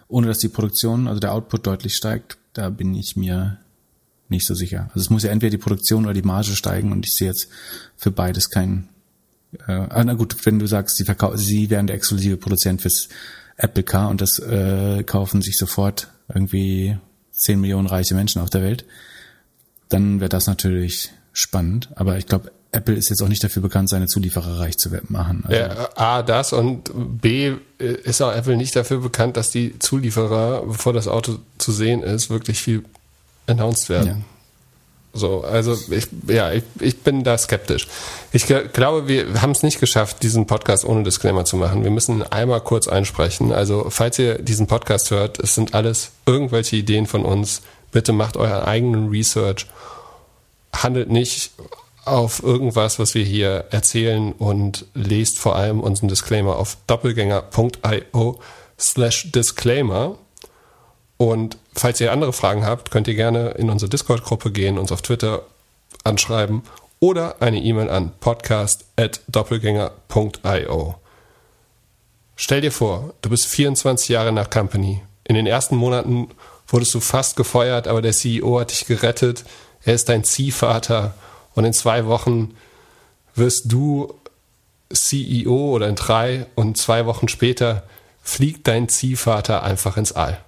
ohne 0.08 0.28
dass 0.28 0.40
die 0.40 0.50
Produktion, 0.50 1.08
also 1.08 1.20
der 1.20 1.34
Output 1.34 1.66
deutlich 1.66 1.96
steigt, 1.96 2.38
da 2.54 2.70
bin 2.70 2.94
ich 2.94 3.16
mir 3.16 3.58
nicht 4.28 4.46
so 4.46 4.54
sicher. 4.54 4.90
Also 4.90 5.02
es 5.02 5.10
muss 5.10 5.24
ja 5.24 5.32
entweder 5.32 5.52
die 5.52 5.58
Produktion 5.58 6.06
oder 6.06 6.14
die 6.14 6.22
Marge 6.22 6.56
steigen 6.56 6.92
und 6.92 7.06
ich 7.06 7.16
sehe 7.16 7.28
jetzt 7.28 7.48
für 7.96 8.12
beides 8.12 8.50
keinen. 8.50 8.90
Äh, 9.68 9.74
ah, 9.74 10.04
na 10.04 10.14
gut, 10.14 10.46
wenn 10.46 10.60
du 10.60 10.66
sagst, 10.66 10.98
sie, 10.98 11.06
verkau 11.06 11.36
sie 11.36 11.70
wären 11.70 11.88
der 11.88 11.96
exklusive 11.96 12.38
Produzent 12.38 12.82
fürs 12.82 13.10
Apple 13.58 13.84
Car 13.84 14.10
und 14.10 14.22
das 14.22 14.40
äh, 14.40 15.04
kaufen 15.04 15.42
sich 15.42 15.58
sofort 15.58 16.08
irgendwie 16.34 16.98
10 17.32 17.60
Millionen 17.60 17.88
reiche 17.88 18.16
Menschen 18.16 18.42
auf 18.42 18.50
der 18.50 18.62
Welt, 18.62 18.86
dann 19.90 20.20
wäre 20.20 20.30
das 20.30 20.48
natürlich 20.48 21.12
spannend. 21.34 21.90
Aber 21.96 22.18
ich 22.18 22.26
glaube, 22.26 22.52
Apple 22.72 22.96
ist 22.96 23.10
jetzt 23.10 23.22
auch 23.22 23.28
nicht 23.28 23.44
dafür 23.44 23.62
bekannt, 23.62 23.90
seine 23.90 24.08
Zulieferer 24.08 24.60
reich 24.60 24.78
zu 24.78 24.90
machen. 25.10 25.44
Also 25.46 25.60
ja, 25.60 25.90
A, 25.96 26.24
das 26.24 26.54
und 26.54 26.92
B, 27.22 27.54
ist 27.78 28.22
auch 28.22 28.34
Apple 28.34 28.56
nicht 28.56 28.76
dafür 28.76 29.00
bekannt, 29.00 29.36
dass 29.36 29.52
die 29.52 29.78
Zulieferer, 29.80 30.66
bevor 30.66 30.94
das 30.94 31.08
Auto 31.08 31.40
zu 31.58 31.72
sehen 31.72 32.02
ist, 32.02 32.30
wirklich 32.30 32.62
viel 32.62 32.84
announced 33.48 33.90
werden. 33.90 34.08
Ja. 34.08 34.18
So, 35.14 35.44
also 35.44 35.78
ich, 35.90 36.08
ja, 36.28 36.54
ich, 36.54 36.64
ich 36.80 37.00
bin 37.02 37.26
da 37.26 37.38
skeptisch. 37.38 37.88
Ich 38.32 38.46
glaube, 38.46 39.10
wir 39.10 39.42
haben 39.42 39.52
es 39.52 39.62
nicht 39.62 39.82
geschafft, 39.82 40.24
diesen 40.24 40.48
Podcast 40.48 40.86
ohne 40.86 41.04
Disclaimer 41.04 41.44
zu 41.44 41.58
machen. 41.58 41.84
Wir 41.84 41.92
müssen 41.92 42.24
einmal 42.24 42.62
kurz 42.62 42.88
einsprechen. 42.88 43.52
Also, 43.52 43.88
falls 43.90 44.18
ihr 44.20 44.42
diesen 44.42 44.68
Podcast 44.68 45.12
hört, 45.12 45.38
es 45.40 45.56
sind 45.56 45.74
alles 45.74 46.12
irgendwelche 46.26 46.78
Ideen 46.78 47.08
von 47.08 47.26
uns. 47.26 47.62
Bitte 47.92 48.14
macht 48.14 48.38
euren 48.38 48.64
eigenen 48.64 49.10
Research. 49.10 49.68
Handelt 50.72 51.10
nicht 51.10 51.52
auf 52.06 52.42
irgendwas, 52.42 53.00
was 53.00 53.14
wir 53.14 53.24
hier 53.24 53.66
erzählen 53.70 54.32
und 54.34 54.86
lest 54.94 55.40
vor 55.40 55.56
allem 55.56 55.80
unseren 55.80 56.08
Disclaimer 56.08 56.58
auf 56.58 56.78
doppelgänger.io 56.88 58.40
slash 58.80 59.32
Disclaimer. 59.32 60.18
Und 61.18 61.58
falls 61.74 62.02
ihr 62.02 62.12
andere 62.12 62.34
Fragen 62.34 62.66
habt, 62.66 62.90
könnt 62.90 63.08
ihr 63.08 63.14
gerne 63.16 63.52
in 63.52 63.70
unsere 63.70 63.90
Discord-Gruppe 63.90 64.52
gehen, 64.52 64.80
uns 64.80 64.92
auf 64.92 65.04
Twitter 65.04 65.44
anschreiben 66.04 66.64
oder 67.00 67.42
eine 67.42 67.62
E-Mail 67.62 67.90
an 67.90 68.12
podcast.doppelgänger.io. 68.20 70.96
Stell 72.36 72.62
dir 72.62 72.72
vor, 72.72 73.14
du 73.22 73.30
bist 73.30 73.46
24 73.46 74.10
Jahre 74.10 74.32
nach 74.32 74.50
Company. 74.50 75.04
In 75.24 75.36
den 75.36 75.46
ersten 75.46 75.76
Monaten 75.76 76.30
wurdest 76.68 76.96
du 76.96 77.00
fast 77.00 77.36
gefeuert, 77.36 77.88
aber 77.88 78.02
der 78.02 78.14
CEO 78.14 78.60
hat 78.60 78.72
dich 78.72 78.86
gerettet. 78.86 79.44
Er 79.84 79.94
ist 79.94 80.10
dein 80.10 80.24
Ziehvater 80.24 81.14
und 81.54 81.66
in 81.66 81.74
zwei 81.74 82.06
Wochen 82.06 82.56
wirst 83.36 83.72
du 83.72 84.14
CEO 84.94 85.72
oder 85.72 85.88
in 85.88 85.96
drei 85.96 86.48
und 86.56 86.78
zwei 86.78 87.06
Wochen 87.06 87.28
später 87.28 87.84
fliegt 88.22 88.68
dein 88.68 88.90
Ziehvater 88.90 89.64
einfach 89.64 89.98
ins 89.98 90.12
All. 90.12 90.40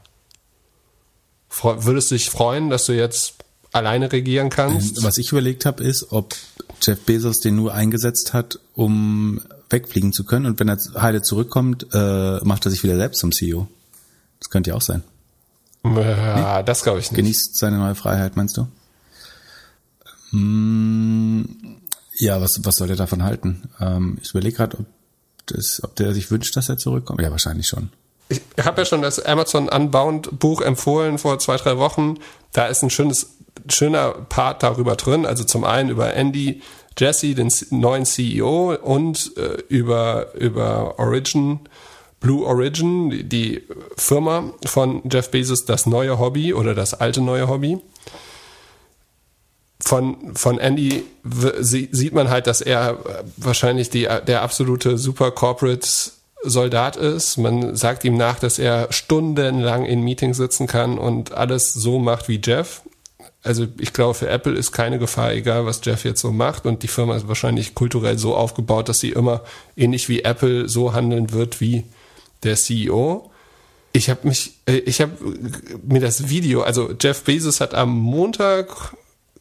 Würdest 1.61 2.11
du 2.11 2.15
dich 2.15 2.29
freuen, 2.29 2.69
dass 2.69 2.85
du 2.85 2.93
jetzt 2.93 3.35
alleine 3.71 4.11
regieren 4.11 4.49
kannst? 4.49 5.03
Was 5.03 5.17
ich 5.17 5.31
überlegt 5.31 5.65
habe, 5.65 5.83
ist, 5.83 6.11
ob 6.11 6.35
Jeff 6.81 6.99
Bezos 7.01 7.39
den 7.39 7.55
nur 7.55 7.73
eingesetzt 7.73 8.33
hat, 8.33 8.59
um 8.73 9.41
wegfliegen 9.69 10.13
zu 10.13 10.23
können 10.23 10.45
und 10.45 10.59
wenn 10.59 10.69
er 10.69 10.77
heile 11.01 11.21
zurückkommt, 11.21 11.87
äh, 11.93 12.39
macht 12.43 12.65
er 12.65 12.71
sich 12.71 12.83
wieder 12.83 12.97
selbst 12.97 13.19
zum 13.19 13.31
CEO. 13.31 13.67
Das 14.39 14.49
könnte 14.49 14.71
ja 14.71 14.75
auch 14.75 14.81
sein. 14.81 15.03
Ja, 15.83 16.59
nee? 16.59 16.65
das 16.65 16.83
glaube 16.83 16.99
ich 16.99 17.11
nicht. 17.11 17.17
Genießt 17.17 17.57
seine 17.57 17.77
neue 17.77 17.95
Freiheit, 17.95 18.35
meinst 18.35 18.57
du? 18.57 18.67
Hm, 20.33 21.47
ja, 22.15 22.41
was, 22.41 22.59
was 22.63 22.75
soll 22.75 22.89
er 22.89 22.95
davon 22.95 23.23
halten? 23.23 23.69
Ähm, 23.79 24.17
ich 24.21 24.31
überlege 24.31 24.57
gerade, 24.57 24.77
ob, 24.79 24.85
ob 25.83 25.95
der 25.95 26.13
sich 26.13 26.31
wünscht, 26.31 26.55
dass 26.55 26.69
er 26.69 26.77
zurückkommt. 26.77 27.21
Ja, 27.21 27.31
wahrscheinlich 27.31 27.67
schon. 27.67 27.89
Ich 28.29 28.41
habe 28.63 28.81
ja 28.81 28.85
schon 28.85 29.01
das 29.01 29.23
Amazon 29.23 29.69
Unbound 29.69 30.39
Buch 30.39 30.61
empfohlen 30.61 31.17
vor 31.19 31.37
zwei, 31.39 31.57
drei 31.57 31.77
Wochen. 31.77 32.15
Da 32.51 32.65
ist 32.65 32.81
ein 32.81 32.89
schönes, 32.89 33.35
schöner 33.67 34.11
Part 34.11 34.63
darüber 34.63 34.95
drin. 34.95 35.25
Also 35.25 35.43
zum 35.43 35.63
einen 35.63 35.89
über 35.89 36.13
Andy 36.13 36.61
Jesse, 36.97 37.35
den 37.35 37.51
neuen 37.69 38.05
CEO 38.05 38.75
und 38.75 39.37
äh, 39.37 39.61
über, 39.67 40.33
über 40.35 40.97
Origin, 40.99 41.59
Blue 42.19 42.45
Origin, 42.45 43.27
die 43.29 43.63
Firma 43.97 44.53
von 44.65 45.03
Jeff 45.11 45.29
Bezos, 45.29 45.65
das 45.65 45.85
neue 45.85 46.17
Hobby 46.17 46.53
oder 46.53 46.73
das 46.73 46.93
alte 46.93 47.21
neue 47.21 47.47
Hobby. 47.47 47.79
Von, 49.83 50.35
von 50.35 50.59
Andy 50.59 51.03
sieht 51.59 52.13
man 52.13 52.29
halt, 52.29 52.47
dass 52.47 52.61
er 52.61 52.99
wahrscheinlich 53.37 53.89
die, 53.89 54.07
der 54.27 54.41
absolute 54.41 54.97
Super 54.97 55.31
Corporate 55.31 55.87
Soldat 56.43 56.95
ist. 56.95 57.37
Man 57.37 57.75
sagt 57.75 58.03
ihm 58.03 58.17
nach, 58.17 58.39
dass 58.39 58.59
er 58.59 58.91
stundenlang 58.91 59.85
in 59.85 60.01
Meetings 60.01 60.37
sitzen 60.37 60.67
kann 60.67 60.97
und 60.97 61.33
alles 61.33 61.73
so 61.73 61.99
macht 61.99 62.27
wie 62.27 62.41
Jeff. 62.43 62.81
Also 63.43 63.67
ich 63.77 63.91
glaube, 63.91 64.13
für 64.13 64.29
Apple 64.29 64.53
ist 64.53 64.71
keine 64.71 64.99
Gefahr, 64.99 65.33
egal 65.33 65.65
was 65.65 65.81
Jeff 65.83 66.05
jetzt 66.05 66.21
so 66.21 66.31
macht. 66.31 66.65
Und 66.65 66.83
die 66.83 66.87
Firma 66.87 67.15
ist 67.15 67.27
wahrscheinlich 67.27 67.75
kulturell 67.75 68.17
so 68.17 68.35
aufgebaut, 68.35 68.87
dass 68.89 68.99
sie 68.99 69.09
immer 69.09 69.41
ähnlich 69.75 70.07
wie 70.07 70.23
Apple 70.23 70.69
so 70.69 70.93
handeln 70.93 71.31
wird 71.31 71.59
wie 71.59 71.83
der 72.43 72.55
CEO. 72.55 73.29
Ich 73.91 74.09
habe 74.09 74.27
mich, 74.27 74.53
äh, 74.65 74.77
ich 74.77 75.01
habe 75.01 75.11
mir 75.85 75.99
das 75.99 76.29
Video, 76.29 76.61
also 76.61 76.93
Jeff 76.99 77.23
Bezos 77.23 77.61
hat 77.61 77.73
am 77.73 77.97
Montag, 77.97 78.95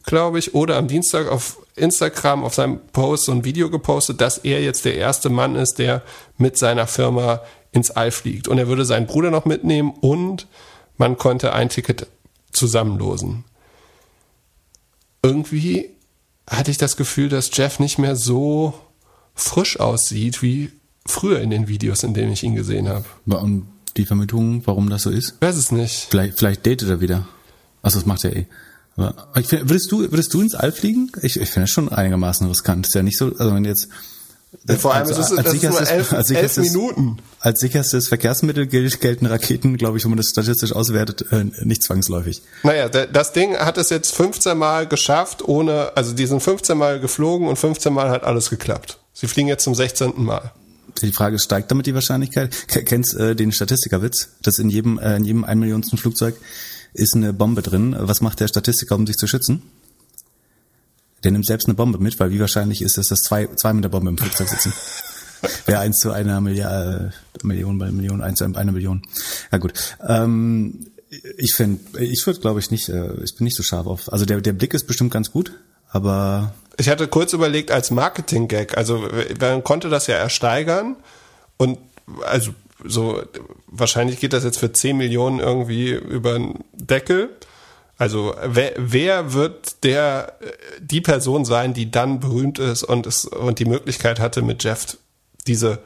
glaube 0.05 0.38
ich, 0.38 0.55
oder 0.55 0.76
am 0.76 0.88
Dienstag 0.88 1.28
auf 1.28 1.59
Instagram 1.76 2.44
auf 2.44 2.55
seinem 2.55 2.80
Post 2.92 3.24
so 3.26 3.32
ein 3.32 3.44
Video 3.44 3.70
gepostet, 3.70 4.20
dass 4.20 4.38
er 4.38 4.62
jetzt 4.62 4.84
der 4.84 4.96
erste 4.96 5.30
Mann 5.30 5.57
ist, 5.57 5.78
der 5.78 6.03
mit 6.36 6.59
seiner 6.59 6.86
Firma 6.86 7.40
ins 7.72 7.90
All 7.90 8.11
fliegt. 8.11 8.48
Und 8.48 8.59
er 8.59 8.68
würde 8.68 8.84
seinen 8.84 9.07
Bruder 9.07 9.30
noch 9.30 9.44
mitnehmen 9.44 9.92
und 10.00 10.46
man 10.98 11.16
konnte 11.16 11.53
ein 11.53 11.68
Ticket 11.68 12.07
zusammenlosen. 12.53 13.44
Irgendwie 15.22 15.90
hatte 16.48 16.70
ich 16.70 16.78
das 16.78 16.96
Gefühl, 16.96 17.28
dass 17.28 17.50
Jeff 17.53 17.78
nicht 17.78 17.98
mehr 17.98 18.16
so 18.16 18.74
frisch 19.34 19.80
aussieht 19.80 20.42
wie 20.42 20.70
früher 21.07 21.40
in 21.40 21.50
den 21.50 21.68
Videos, 21.68 22.03
in 22.03 22.14
denen 22.14 22.32
ich 22.32 22.42
ihn 22.42 22.55
gesehen 22.55 22.88
habe. 22.88 23.05
Und 23.26 23.66
die 23.96 24.05
Vermutung, 24.05 24.62
warum 24.66 24.90
das 24.90 25.03
so 25.03 25.11
ist? 25.11 25.34
Ich 25.40 25.46
weiß 25.46 25.57
es 25.57 25.72
nicht. 25.72 26.09
Vielleicht, 26.11 26.38
vielleicht 26.38 26.66
datet 26.66 26.88
er 26.88 27.00
wieder. 27.00 27.26
Also 27.82 27.98
das 27.98 28.07
macht 28.07 28.24
er 28.24 28.36
eh. 28.36 28.46
Ich 29.36 29.47
find, 29.47 29.68
würdest 29.68 29.90
du, 29.90 30.01
würdest 30.11 30.34
du 30.34 30.40
ins 30.43 30.55
All 30.55 30.72
fliegen? 30.72 31.11
Ich, 31.22 31.40
ich 31.40 31.51
finde 31.51 31.64
das 31.64 31.70
schon 31.70 31.88
einigermaßen 31.88 32.47
riskant. 32.47 32.86
Ist 32.86 32.95
ja 32.95 33.03
nicht 33.03 33.18
so, 33.18 33.34
also 33.36 33.55
wenn 33.55 33.64
jetzt 33.64 33.88
vor 34.78 34.95
allem, 34.95 35.09
als, 35.09 35.18
ist 35.18 35.30
es, 35.30 35.38
als, 35.38 35.55
ist 35.55 35.62
nur 35.62 35.90
elf, 35.90 36.12
als 36.12 36.30
elf 36.30 36.57
Minuten. 36.59 37.16
Als 37.40 37.61
sicherstes 37.61 38.09
Verkehrsmittel 38.09 38.66
gelten 38.66 39.24
Raketen, 39.26 39.78
glaube 39.78 39.97
ich, 39.97 40.05
wenn 40.05 40.11
man 40.11 40.18
das 40.18 40.28
statistisch 40.28 40.72
auswertet, 40.72 41.24
äh, 41.32 41.47
nicht 41.64 41.82
zwangsläufig. 41.82 42.43
Naja, 42.62 42.88
das 42.88 43.32
Ding 43.32 43.57
hat 43.57 43.78
es 43.78 43.88
jetzt 43.88 44.14
15 44.14 44.57
Mal 44.57 44.86
geschafft, 44.86 45.43
ohne, 45.49 45.93
also 45.95 46.12
die 46.12 46.26
sind 46.26 46.43
15 46.43 46.76
Mal 46.76 47.01
geflogen 47.01 47.49
und 47.49 47.57
15 47.57 47.93
Mal 47.93 48.11
hat 48.11 48.24
alles 48.24 48.51
geklappt. 48.51 48.99
Sie 49.14 49.26
fliegen 49.26 49.49
jetzt 49.49 49.64
zum 49.64 49.74
16. 49.74 50.12
Mal. 50.16 50.53
Die 51.01 51.12
Frage 51.12 51.36
ist, 51.36 51.45
steigt 51.45 51.70
damit 51.70 51.86
die 51.86 51.95
Wahrscheinlichkeit? 51.95 52.55
Kennst 52.68 53.14
äh, 53.14 53.34
den 53.34 53.53
Statistikerwitz, 53.53 54.28
dass 54.43 54.59
in 54.59 54.68
jedem, 54.68 54.99
äh, 54.99 55.16
in 55.16 55.24
jedem 55.24 55.45
ein 55.45 55.59
Millionsten 55.59 55.99
Flugzeug 55.99 56.36
ist 56.95 57.14
eine 57.16 57.32
Bombe 57.32 57.62
drin. 57.62 57.97
Was 57.99 58.20
macht 58.20 58.40
der 58.40 58.49
Statistiker, 58.49 58.95
um 58.95 59.07
sich 59.07 59.16
zu 59.16 59.26
schützen? 59.26 59.62
Der 61.24 61.30
nimmt 61.30 61.47
selbst 61.47 61.66
eine 61.66 61.74
Bombe 61.74 61.99
mit, 61.99 62.18
weil 62.20 62.30
wie 62.30 62.40
wahrscheinlich 62.40 62.82
ist 62.82 62.99
es, 62.99 63.09
dass 63.09 63.20
zwei, 63.20 63.49
zwei 63.57 63.72
mit 63.72 63.84
der 63.84 63.88
Bombe 63.88 64.11
im 64.11 64.18
Flugzeug 64.18 64.49
sitzen? 64.49 64.72
Wäre 65.66 65.80
eins 65.80 65.99
zu 65.99 66.12
einer 66.12 66.40
Milliarde, 66.40 67.12
äh, 67.43 67.47
Million 67.47 67.78
bei 67.78 67.90
Million, 67.90 68.22
eins 68.22 68.38
zu 68.38 68.45
einer 68.45 68.72
Million. 68.72 69.03
Ja 69.51 69.59
gut. 69.59 69.72
Ähm, 70.07 70.86
ich 71.36 71.55
finde, 71.55 72.01
ich 72.01 72.26
würde, 72.26 72.40
glaube 72.40 72.61
ich, 72.61 72.70
nicht, 72.70 72.88
äh, 72.88 73.22
ich 73.22 73.36
bin 73.36 73.45
nicht 73.45 73.57
so 73.57 73.62
scharf 73.62 73.86
auf. 73.86 74.12
Also 74.12 74.24
der, 74.24 74.40
der 74.40 74.53
Blick 74.53 74.74
ist 74.74 74.86
bestimmt 74.86 75.12
ganz 75.12 75.30
gut, 75.30 75.53
aber. 75.88 76.55
Ich 76.78 76.88
hatte 76.88 77.08
kurz 77.08 77.32
überlegt 77.32 77.70
als 77.70 77.90
Marketing-Gag, 77.90 78.76
also 78.76 79.08
man 79.40 79.62
konnte 79.64 79.88
das 79.88 80.06
ja 80.06 80.16
ersteigern 80.16 80.96
und 81.56 81.78
also 82.24 82.52
so 82.84 83.22
wahrscheinlich 83.66 84.18
geht 84.20 84.32
das 84.32 84.44
jetzt 84.44 84.58
für 84.58 84.72
10 84.72 84.96
Millionen 84.96 85.38
irgendwie 85.38 85.90
über 85.90 86.34
den 86.34 86.64
Deckel. 86.72 87.30
Also 87.98 88.34
wer, 88.44 88.72
wer 88.76 89.32
wird 89.32 89.84
der 89.84 90.32
die 90.80 91.00
Person 91.00 91.44
sein, 91.44 91.74
die 91.74 91.90
dann 91.90 92.20
berühmt 92.20 92.58
ist 92.58 92.82
und 92.82 93.06
es 93.06 93.26
und 93.26 93.58
die 93.58 93.64
Möglichkeit 93.64 94.18
hatte 94.18 94.42
mit 94.42 94.64
Jeff 94.64 94.96
diese 95.46 95.78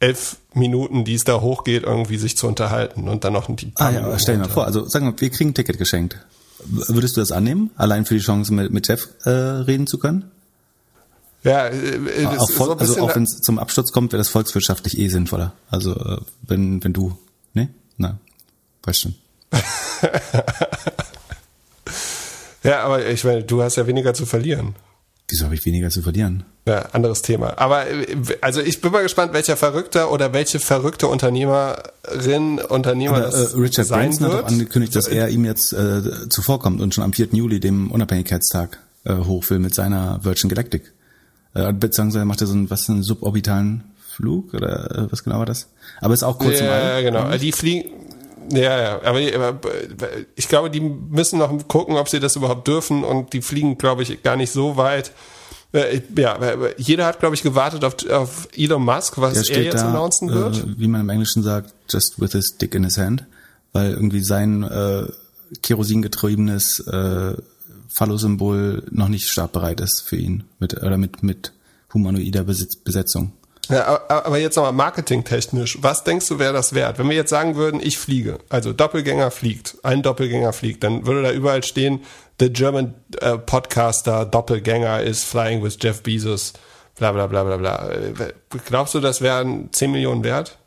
elf 0.00 0.36
Minuten, 0.54 1.04
die 1.04 1.14
es 1.14 1.24
da 1.24 1.40
hochgeht, 1.40 1.82
irgendwie 1.82 2.16
sich 2.16 2.36
zu 2.36 2.46
unterhalten 2.46 3.08
und 3.08 3.24
dann 3.24 3.32
noch 3.32 3.48
ein 3.48 3.56
Ah 3.76 3.90
ja, 3.90 4.18
stell 4.18 4.36
dir 4.36 4.42
mal 4.42 4.48
vor, 4.48 4.64
also 4.64 4.86
sagen 4.86 5.06
wir, 5.06 5.20
wir 5.20 5.30
kriegen 5.30 5.50
ein 5.50 5.54
Ticket 5.54 5.78
geschenkt. 5.78 6.16
Würdest 6.68 7.16
du 7.16 7.20
das 7.20 7.32
annehmen, 7.32 7.70
allein 7.76 8.04
für 8.04 8.14
die 8.14 8.20
Chance 8.20 8.52
mit, 8.52 8.72
mit 8.72 8.88
Jeff 8.88 9.08
äh, 9.24 9.30
reden 9.30 9.86
zu 9.86 9.98
können? 9.98 10.30
Ja, 11.42 11.66
äh, 11.66 12.24
das 12.24 12.38
auch 12.38 12.50
voll, 12.50 12.66
so 12.68 12.74
also 12.74 13.00
auch 13.02 13.14
wenn 13.14 13.22
es 13.22 13.40
zum 13.40 13.58
Absturz 13.58 13.92
kommt, 13.92 14.12
wäre 14.12 14.18
das 14.18 14.28
volkswirtschaftlich 14.28 14.98
eh 14.98 15.08
sinnvoller. 15.08 15.52
Also 15.70 15.94
äh, 15.94 16.18
wenn 16.42 16.82
wenn 16.82 16.92
du, 16.92 17.16
ne? 17.54 17.68
Na, 17.96 18.18
weißt 18.82 19.00
schon. 19.02 19.14
Ja, 22.66 22.82
aber 22.82 23.06
ich 23.06 23.22
meine, 23.22 23.44
du 23.44 23.62
hast 23.62 23.76
ja 23.76 23.86
weniger 23.86 24.12
zu 24.12 24.26
verlieren. 24.26 24.74
Wieso 25.28 25.44
habe 25.44 25.54
ich 25.54 25.64
weniger 25.64 25.90
zu 25.90 26.02
verlieren? 26.02 26.44
Ja, 26.66 26.82
anderes 26.92 27.22
Thema. 27.22 27.58
Aber 27.58 27.88
äh, 27.88 28.16
also 28.40 28.60
ich 28.60 28.80
bin 28.80 28.92
mal 28.92 29.02
gespannt, 29.02 29.32
welcher 29.32 29.56
Verrückter 29.56 30.12
oder 30.12 30.32
welche 30.32 30.58
verrückte 30.58 31.08
Unternehmerin, 31.08 32.58
Unternehmer 32.68 33.16
Aber, 33.16 33.26
das 33.26 33.54
äh, 33.54 33.58
Richard 33.58 33.86
sein 33.86 34.10
Branson 34.10 34.28
wird. 34.28 34.38
hat 34.38 34.44
auch 34.44 34.48
angekündigt, 34.48 34.94
dass 34.94 35.08
er 35.08 35.28
ihm 35.28 35.44
jetzt 35.44 35.72
äh, 35.72 36.28
zuvorkommt 36.28 36.80
und 36.80 36.94
schon 36.94 37.04
am 37.04 37.12
4. 37.12 37.28
Juli, 37.32 37.60
dem 37.60 37.90
Unabhängigkeitstag, 37.90 38.78
äh, 39.04 39.14
hoch 39.14 39.48
will 39.50 39.58
mit 39.58 39.74
seiner 39.74 40.24
Virgin 40.24 40.48
Galactic. 40.48 40.92
Äh, 41.54 41.72
beziehungsweise 41.72 42.24
macht 42.24 42.40
er 42.40 42.46
so 42.46 42.54
einen, 42.54 42.70
was, 42.70 42.88
einen 42.88 43.02
suborbitalen 43.02 43.84
Flug 43.98 44.54
oder 44.54 44.90
äh, 44.90 45.12
was 45.12 45.24
genau 45.24 45.38
war 45.38 45.46
das? 45.46 45.68
Aber 46.00 46.14
ist 46.14 46.22
auch 46.22 46.38
kurz 46.38 46.60
ja, 46.60 46.66
im 46.66 46.72
All. 46.72 46.82
Ja, 46.82 47.10
genau. 47.10 47.38
Die 47.38 47.52
fliegen, 47.52 47.90
ja, 48.50 48.82
ja, 48.82 49.02
aber, 49.02 49.20
aber 49.48 49.60
ich 50.34 50.48
glaube, 50.48 50.70
die 50.70 50.80
müssen 50.80 51.38
noch 51.38 51.68
gucken, 51.68 51.96
ob 51.96 52.08
sie 52.08 52.20
das 52.20 52.36
überhaupt 52.36 52.66
dürfen 52.66 53.04
und 53.04 53.32
die 53.32 53.42
fliegen, 53.42 53.78
glaube 53.78 54.02
ich, 54.02 54.22
gar 54.22 54.36
nicht 54.36 54.50
so 54.52 54.76
weit. 54.76 55.12
Äh, 55.72 56.00
ja, 56.16 56.38
jeder 56.76 57.06
hat, 57.06 57.20
glaube 57.20 57.34
ich, 57.34 57.42
gewartet 57.42 57.84
auf, 57.84 58.08
auf 58.10 58.48
Elon 58.56 58.84
Musk, 58.84 59.18
was 59.18 59.48
er 59.48 59.62
jetzt 59.62 59.82
da, 59.82 59.88
announcen 59.88 60.32
wird. 60.32 60.58
Äh, 60.58 60.78
wie 60.78 60.88
man 60.88 61.02
im 61.02 61.08
Englischen 61.08 61.42
sagt, 61.42 61.74
just 61.90 62.20
with 62.20 62.32
his 62.32 62.56
dick 62.56 62.74
in 62.74 62.84
his 62.84 62.96
hand, 62.98 63.24
weil 63.72 63.92
irgendwie 63.92 64.20
sein 64.20 64.62
äh, 64.62 65.06
kerosingetriebenes 65.62 66.80
äh, 66.80 67.34
Phallosymbol 67.88 68.84
noch 68.90 69.08
nicht 69.08 69.28
startbereit 69.28 69.80
ist 69.80 70.02
für 70.02 70.16
ihn 70.16 70.44
mit 70.58 70.82
oder 70.82 70.98
mit 70.98 71.22
mit 71.22 71.52
humanoider 71.92 72.44
Besitz, 72.44 72.76
Besetzung. 72.76 73.32
Ja, 73.68 74.00
aber 74.08 74.38
jetzt 74.38 74.56
nochmal 74.56 74.72
marketingtechnisch. 74.72 75.78
Was 75.80 76.04
denkst 76.04 76.28
du, 76.28 76.38
wäre 76.38 76.52
das 76.52 76.74
wert? 76.74 76.98
Wenn 76.98 77.08
wir 77.08 77.16
jetzt 77.16 77.30
sagen 77.30 77.56
würden, 77.56 77.80
ich 77.82 77.98
fliege, 77.98 78.38
also 78.48 78.72
Doppelgänger 78.72 79.30
fliegt, 79.30 79.76
ein 79.82 80.02
Doppelgänger 80.02 80.52
fliegt, 80.52 80.84
dann 80.84 81.06
würde 81.06 81.22
da 81.22 81.32
überall 81.32 81.64
stehen, 81.64 82.00
the 82.38 82.52
German 82.52 82.94
uh, 83.22 83.38
Podcaster 83.38 84.24
Doppelgänger 84.24 85.02
is 85.02 85.24
flying 85.24 85.62
with 85.62 85.78
Jeff 85.80 86.02
Bezos, 86.02 86.52
bla 86.96 87.12
bla 87.12 87.26
bla 87.26 87.44
bla 87.44 87.56
bla. 87.56 87.90
Glaubst 88.66 88.94
du, 88.94 89.00
das 89.00 89.20
wären 89.20 89.72
10 89.72 89.90
Millionen 89.90 90.22
wert? 90.22 90.58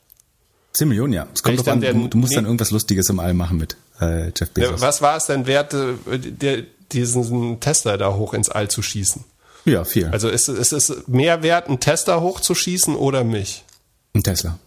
10 0.73 0.87
Millionen, 0.87 1.13
ja. 1.13 1.27
Es 1.33 1.43
kommt 1.43 1.59
drauf 1.59 1.67
an, 1.67 1.81
du, 1.81 2.07
du 2.07 2.17
musst 2.17 2.31
nee. 2.31 2.35
dann 2.35 2.45
irgendwas 2.45 2.71
Lustiges 2.71 3.09
im 3.09 3.19
All 3.19 3.33
machen 3.33 3.57
mit 3.57 3.77
äh, 4.01 4.31
Jeff 4.37 4.51
Bezos. 4.51 4.81
Ja, 4.81 4.81
was 4.81 5.01
war 5.01 5.17
es 5.17 5.25
denn 5.25 5.47
wert, 5.47 5.73
äh, 5.73 6.63
diesen 6.91 7.59
Tesla 7.59 7.97
da 7.97 8.13
hoch 8.13 8.33
ins 8.33 8.49
All 8.49 8.67
zu 8.67 8.81
schießen? 8.81 9.23
Ja, 9.71 9.83
viel. 9.83 10.07
Also 10.07 10.29
ist, 10.29 10.49
ist 10.49 10.71
es 10.71 11.07
mehr 11.07 11.43
wert, 11.43 11.67
einen 11.67 11.79
Tesla 11.79 12.19
hochzuschießen 12.21 12.95
oder 12.95 13.23
mich? 13.23 13.63
Ein 14.13 14.23
Tesla. 14.23 14.57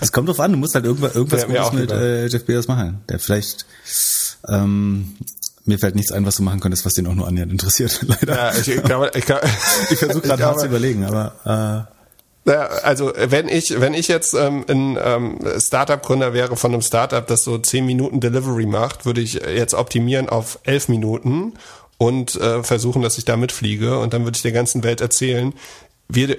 Es 0.00 0.12
kommt 0.12 0.28
drauf 0.28 0.40
an, 0.40 0.52
du 0.52 0.58
musst 0.58 0.74
halt 0.74 0.84
irgendwas, 0.84 1.14
irgendwas 1.14 1.46
Gutes 1.46 1.72
mit 1.72 1.90
äh, 1.90 2.26
Jeff 2.26 2.44
Bezos 2.44 2.68
machen. 2.68 3.02
Der 3.08 3.18
vielleicht, 3.18 3.64
ähm, 4.48 5.16
mir 5.64 5.78
fällt 5.78 5.94
nichts 5.94 6.12
ein, 6.12 6.26
was 6.26 6.36
du 6.36 6.42
machen 6.42 6.60
könntest, 6.60 6.84
was 6.84 6.94
den 6.94 7.06
auch 7.06 7.14
nur 7.14 7.26
annähernd 7.26 7.52
interessiert, 7.52 8.00
leider. 8.06 8.34
Ja, 8.34 8.52
ich, 8.54 8.82
glaube, 8.82 9.10
ich, 9.14 9.24
ich 9.90 9.98
versuche 9.98 10.26
gerade 10.26 10.44
hart 10.44 10.60
zu 10.60 10.66
überlegen, 10.66 11.04
aber 11.04 11.86
äh, 11.86 11.94
ja, 12.46 12.66
also 12.82 13.10
wenn 13.16 13.48
ich 13.48 13.80
wenn 13.80 13.94
ich 13.94 14.08
jetzt 14.08 14.34
ähm, 14.34 14.66
ein 14.68 14.98
ähm, 15.02 15.38
Startup-Gründer 15.58 16.34
wäre 16.34 16.56
von 16.56 16.72
einem 16.72 16.82
Startup, 16.82 17.26
das 17.26 17.42
so 17.42 17.56
10 17.56 17.86
Minuten 17.86 18.20
Delivery 18.20 18.66
macht, 18.66 19.06
würde 19.06 19.22
ich 19.22 19.34
jetzt 19.34 19.72
optimieren 19.72 20.28
auf 20.28 20.58
11 20.64 20.88
Minuten 20.88 21.54
und 22.06 22.36
äh, 22.36 22.62
versuchen, 22.62 23.02
dass 23.02 23.18
ich 23.18 23.24
da 23.24 23.36
mitfliege. 23.36 23.98
Und 23.98 24.12
dann 24.12 24.24
würde 24.24 24.36
ich 24.36 24.42
der 24.42 24.52
ganzen 24.52 24.84
Welt 24.84 25.00
erzählen, 25.00 25.54
wir, 26.08 26.36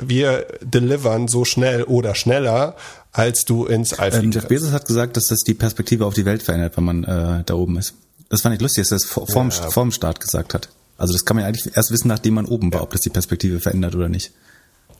wir 0.00 0.46
delivern 0.62 1.26
so 1.26 1.44
schnell 1.44 1.82
oder 1.82 2.14
schneller, 2.14 2.76
als 3.10 3.44
du 3.44 3.66
ins 3.66 3.98
All 3.98 4.14
ähm, 4.14 4.30
Jeff 4.30 4.46
Bezos 4.46 4.70
hat 4.70 4.86
gesagt, 4.86 5.16
dass 5.16 5.26
das 5.26 5.40
die 5.40 5.54
Perspektive 5.54 6.06
auf 6.06 6.14
die 6.14 6.24
Welt 6.24 6.42
verändert, 6.42 6.76
wenn 6.76 6.84
man 6.84 7.04
äh, 7.04 7.42
da 7.44 7.54
oben 7.54 7.78
ist. 7.78 7.94
Das 8.28 8.42
fand 8.42 8.54
ich 8.54 8.60
lustig, 8.60 8.82
dass 8.84 8.92
er 8.92 8.96
das 8.96 9.04
vor, 9.06 9.26
vorm, 9.26 9.50
ja. 9.50 9.70
vorm 9.70 9.90
Start 9.90 10.20
gesagt 10.20 10.54
hat. 10.54 10.68
Also 10.98 11.12
das 11.14 11.24
kann 11.24 11.36
man 11.36 11.46
eigentlich 11.46 11.76
erst 11.76 11.90
wissen, 11.90 12.08
nachdem 12.08 12.34
man 12.34 12.46
oben 12.46 12.72
war, 12.72 12.82
ob 12.82 12.90
das 12.90 13.00
die 13.00 13.10
Perspektive 13.10 13.60
verändert 13.60 13.94
oder 13.94 14.08
nicht. 14.08 14.32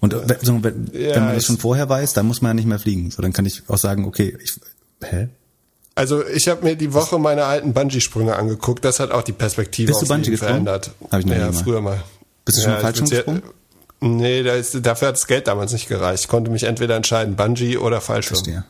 Und 0.01 0.15
wenn, 0.15 0.65
wenn, 0.65 0.91
ja, 0.93 1.15
wenn 1.15 1.25
man 1.25 1.35
das 1.35 1.45
schon 1.45 1.59
vorher 1.59 1.89
weiß, 1.89 2.13
dann 2.13 2.27
muss 2.27 2.41
man 2.41 2.51
ja 2.51 2.55
nicht 2.55 2.67
mehr 2.69 2.79
fliegen. 2.79 3.11
So, 3.11 3.23
dann 3.23 3.33
kann 3.33 3.47
ich 3.47 3.63
auch 3.69 3.79
sagen, 3.79 4.05
okay, 4.05 4.37
ich, 4.43 4.55
hä? 5.03 5.29
Also 5.99 6.25
ich 6.25 6.47
habe 6.47 6.65
mir 6.65 6.77
die 6.77 6.95
Woche 6.95 7.19
meine 7.19 7.47
alten 7.47 7.73
Bungee-Sprünge 7.73 8.37
angeguckt. 8.37 8.85
Das 8.85 9.01
hat 9.01 9.11
auch 9.11 9.23
die 9.23 9.33
Perspektive 9.33 9.89
Bist 9.89 10.03
du 10.03 10.07
Bungee 10.07 10.37
verändert. 10.37 10.93
Hab 11.11 11.19
ich 11.19 11.27
noch 11.27 11.35
ja, 11.35 11.51
früher 11.51 11.81
mal. 11.81 12.01
Bist 12.45 12.59
du 12.59 12.63
schon 12.63 12.73
ja, 12.73 12.79
falsch 12.79 13.01
gesprungen? 13.01 13.43
Nee, 13.99 14.45
da 14.45 14.55
ist, 14.55 14.87
dafür 14.87 15.09
hat 15.09 15.17
das 15.17 15.27
Geld 15.27 15.49
damals 15.49 15.73
nicht 15.73 15.89
gereicht. 15.89 16.23
Ich 16.23 16.29
konnte 16.29 16.53
mich 16.53 16.63
entweder 16.63 16.95
entscheiden, 16.95 17.35
Bungee 17.35 17.79
oder 17.79 18.01
Fallschirm. 18.01 18.37
Verstehe. 18.37 18.65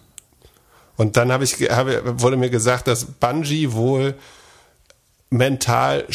Und 0.96 1.18
dann 1.18 1.30
habe 1.30 1.44
ich, 1.44 1.52
hab, 1.70 1.86
wurde 2.22 2.38
mir 2.38 2.48
gesagt, 2.48 2.88
dass 2.88 3.04
Bungee 3.04 3.72
wohl 3.72 4.14
mental 5.28 6.06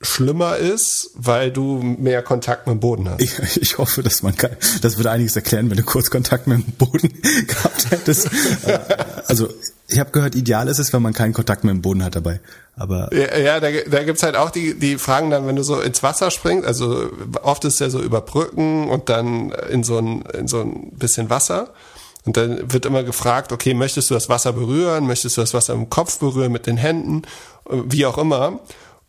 schlimmer 0.00 0.56
ist, 0.56 1.10
weil 1.14 1.50
du 1.50 1.82
mehr 1.82 2.22
Kontakt 2.22 2.68
mit 2.68 2.74
dem 2.74 2.80
Boden 2.80 3.08
hast. 3.08 3.20
Ich, 3.20 3.60
ich 3.60 3.78
hoffe, 3.78 4.02
dass 4.02 4.22
man 4.22 4.36
kann, 4.36 4.50
das 4.80 4.96
würde 4.96 5.10
einiges 5.10 5.34
erklären, 5.34 5.70
wenn 5.70 5.76
du 5.76 5.82
kurz 5.82 6.08
Kontakt 6.08 6.46
mit 6.46 6.58
dem 6.58 6.72
Boden 6.74 7.20
gehabt 7.46 7.90
hättest. 7.90 8.26
Äh, 8.64 8.78
also 9.26 9.48
ich 9.88 9.98
habe 9.98 10.10
gehört, 10.10 10.36
ideal 10.36 10.68
ist 10.68 10.78
es, 10.78 10.92
wenn 10.92 11.02
man 11.02 11.14
keinen 11.14 11.32
Kontakt 11.32 11.64
mit 11.64 11.72
dem 11.72 11.82
Boden 11.82 12.04
hat 12.04 12.14
dabei. 12.14 12.40
Aber 12.76 13.12
ja, 13.12 13.36
ja 13.38 13.60
da, 13.60 13.68
da 13.70 14.04
gibt's 14.04 14.22
halt 14.22 14.36
auch 14.36 14.50
die, 14.50 14.78
die 14.78 14.98
Fragen 14.98 15.30
dann, 15.30 15.48
wenn 15.48 15.56
du 15.56 15.64
so 15.64 15.80
ins 15.80 16.02
Wasser 16.04 16.30
springst, 16.30 16.64
also 16.64 17.10
oft 17.42 17.64
ist 17.64 17.80
ja 17.80 17.90
so 17.90 18.00
über 18.00 18.20
Brücken 18.20 18.88
und 18.88 19.08
dann 19.08 19.50
in 19.70 19.82
so 19.82 19.98
ein, 19.98 20.22
in 20.22 20.46
so 20.46 20.60
ein 20.60 20.92
bisschen 20.92 21.28
Wasser. 21.28 21.72
Und 22.24 22.36
dann 22.36 22.72
wird 22.72 22.84
immer 22.84 23.02
gefragt, 23.02 23.52
okay, 23.52 23.74
möchtest 23.74 24.10
du 24.10 24.14
das 24.14 24.28
Wasser 24.28 24.52
berühren? 24.52 25.06
Möchtest 25.06 25.36
du 25.36 25.40
das 25.40 25.54
Wasser 25.54 25.72
im 25.72 25.88
Kopf 25.88 26.18
berühren, 26.18 26.52
mit 26.52 26.66
den 26.66 26.76
Händen? 26.76 27.22
Wie 27.70 28.04
auch 28.06 28.18
immer. 28.18 28.60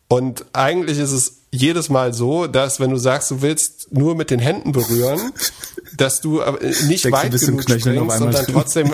Und 0.09 0.43
eigentlich 0.53 0.97
ist 0.97 1.11
es 1.11 1.37
jedes 1.51 1.89
Mal 1.89 2.13
so, 2.13 2.47
dass 2.47 2.79
wenn 2.79 2.89
du 2.89 2.97
sagst, 2.97 3.29
du 3.31 3.41
willst 3.41 3.91
nur 3.91 4.15
mit 4.15 4.31
den 4.31 4.39
Händen 4.39 4.71
berühren, 4.71 5.31
dass 5.97 6.19
du 6.19 6.43
aber 6.43 6.59
nicht 6.63 7.05
Denkst 7.05 7.11
weit 7.11 7.31
genug 7.39 7.61
springst 7.63 8.21
und 8.21 8.33
dann 8.33 8.45
trotzdem 8.47 8.93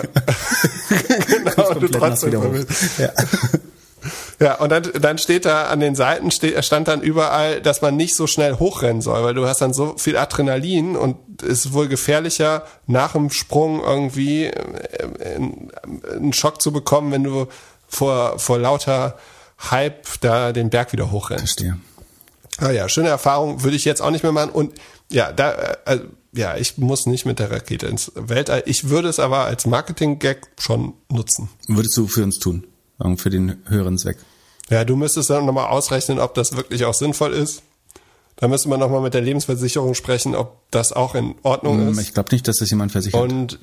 genau, 1.26 1.74
du 1.74 1.88
trotzdem 1.88 2.66
ja. 2.98 3.10
ja, 4.40 4.54
und 4.56 4.70
dann, 4.70 4.90
dann 5.00 5.18
steht 5.18 5.46
da 5.46 5.66
an 5.66 5.80
den 5.80 5.94
Seiten 5.94 6.30
steht, 6.30 6.62
stand 6.64 6.88
dann 6.88 7.00
überall, 7.00 7.62
dass 7.62 7.80
man 7.80 7.96
nicht 7.96 8.14
so 8.14 8.26
schnell 8.26 8.58
hochrennen 8.58 9.00
soll, 9.00 9.22
weil 9.22 9.34
du 9.34 9.46
hast 9.46 9.62
dann 9.62 9.72
so 9.72 9.96
viel 9.96 10.18
Adrenalin 10.18 10.96
und 10.96 11.16
es 11.42 11.66
ist 11.66 11.72
wohl 11.72 11.88
gefährlicher, 11.88 12.66
nach 12.86 13.12
dem 13.12 13.30
Sprung 13.30 13.82
irgendwie 13.82 14.46
äh, 14.46 15.34
einen 15.34 16.32
Schock 16.34 16.60
zu 16.60 16.72
bekommen, 16.72 17.12
wenn 17.12 17.24
du 17.24 17.46
vor, 17.88 18.38
vor 18.38 18.58
lauter 18.58 19.16
Hype 19.58 20.06
da 20.20 20.52
den 20.52 20.70
Berg 20.70 20.92
wieder 20.92 21.10
hochrennst. 21.10 21.60
Verstehe. 21.60 21.78
Ah 22.58 22.70
ja, 22.70 22.88
schöne 22.88 23.08
Erfahrung, 23.08 23.62
würde 23.62 23.76
ich 23.76 23.84
jetzt 23.84 24.00
auch 24.00 24.10
nicht 24.10 24.22
mehr 24.22 24.32
machen. 24.32 24.50
Und 24.50 24.74
ja, 25.10 25.32
da, 25.32 25.52
äh, 25.52 25.76
also, 25.84 26.04
ja, 26.32 26.56
ich 26.56 26.78
muss 26.78 27.06
nicht 27.06 27.26
mit 27.26 27.38
der 27.38 27.50
Rakete 27.50 27.86
ins 27.86 28.12
Weltall. 28.14 28.62
Ich 28.66 28.88
würde 28.88 29.08
es 29.08 29.18
aber 29.18 29.44
als 29.44 29.66
Marketing-Gag 29.66 30.48
schon 30.58 30.94
nutzen. 31.10 31.48
Würdest 31.66 31.96
du 31.96 32.06
für 32.06 32.22
uns 32.22 32.38
tun? 32.38 32.66
Für 33.16 33.30
den 33.30 33.62
höheren 33.66 33.98
Zweck? 33.98 34.16
Ja, 34.70 34.84
du 34.84 34.96
müsstest 34.96 35.28
dann 35.30 35.44
nochmal 35.44 35.68
ausrechnen, 35.68 36.18
ob 36.18 36.34
das 36.34 36.56
wirklich 36.56 36.84
auch 36.84 36.94
sinnvoll 36.94 37.34
ist. 37.34 37.62
Da 38.36 38.48
müsste 38.48 38.68
man 38.68 38.80
nochmal 38.80 39.00
mit 39.00 39.14
der 39.14 39.22
Lebensversicherung 39.22 39.94
sprechen, 39.94 40.34
ob 40.34 40.70
das 40.70 40.92
auch 40.92 41.14
in 41.14 41.36
Ordnung 41.42 41.80
hm, 41.80 41.92
ist. 41.92 42.00
Ich 42.00 42.14
glaube 42.14 42.30
nicht, 42.32 42.46
dass 42.48 42.56
das 42.56 42.70
jemand 42.70 42.92
versichert. 42.92 43.20
Und 43.20 43.58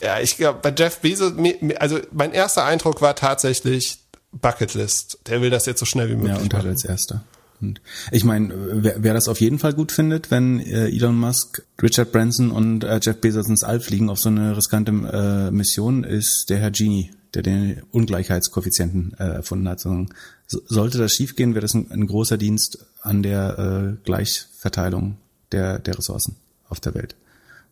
ja, 0.00 0.18
ich 0.18 0.36
glaube, 0.36 0.58
bei 0.62 0.74
Jeff 0.76 0.98
Bezos, 0.98 1.32
also 1.78 1.98
mein 2.10 2.32
erster 2.32 2.64
Eindruck 2.64 3.02
war 3.02 3.14
tatsächlich, 3.14 3.99
Bucketlist. 4.32 5.18
Der 5.26 5.40
will 5.42 5.50
das 5.50 5.66
jetzt 5.66 5.80
so 5.80 5.86
schnell 5.86 6.08
wie 6.08 6.16
möglich. 6.16 6.36
Ja, 6.36 6.42
und 6.42 6.54
halt 6.54 6.66
als 6.66 6.84
erster. 6.84 7.24
Und 7.60 7.80
ich 8.10 8.24
meine, 8.24 8.54
wer, 8.54 9.02
wer 9.02 9.14
das 9.14 9.28
auf 9.28 9.40
jeden 9.40 9.58
Fall 9.58 9.74
gut 9.74 9.92
findet, 9.92 10.30
wenn 10.30 10.60
äh, 10.60 10.88
Elon 10.88 11.18
Musk, 11.18 11.62
Richard 11.82 12.12
Branson 12.12 12.50
und 12.50 12.84
äh, 12.84 13.00
Jeff 13.02 13.20
Bezos 13.20 13.48
ins 13.48 13.64
All 13.64 13.80
fliegen 13.80 14.08
auf 14.08 14.18
so 14.18 14.30
eine 14.30 14.56
riskante 14.56 14.92
äh, 14.92 15.50
Mission, 15.50 16.04
ist 16.04 16.48
der 16.48 16.58
Herr 16.58 16.70
Genie, 16.70 17.10
der 17.34 17.42
den 17.42 17.82
Ungleichheitskoeffizienten 17.90 19.14
äh, 19.18 19.24
erfunden 19.24 19.68
hat. 19.68 19.80
So, 19.80 20.06
sollte 20.46 20.98
das 20.98 21.12
schiefgehen, 21.12 21.54
wäre 21.54 21.62
das 21.62 21.74
ein, 21.74 21.90
ein, 21.90 22.06
großer 22.06 22.38
Dienst 22.38 22.86
an 23.02 23.22
der 23.22 23.58
äh, 23.58 24.04
Gleichverteilung 24.04 25.18
der, 25.52 25.78
der 25.78 25.98
Ressourcen 25.98 26.36
auf 26.68 26.80
der 26.80 26.94
Welt. 26.94 27.14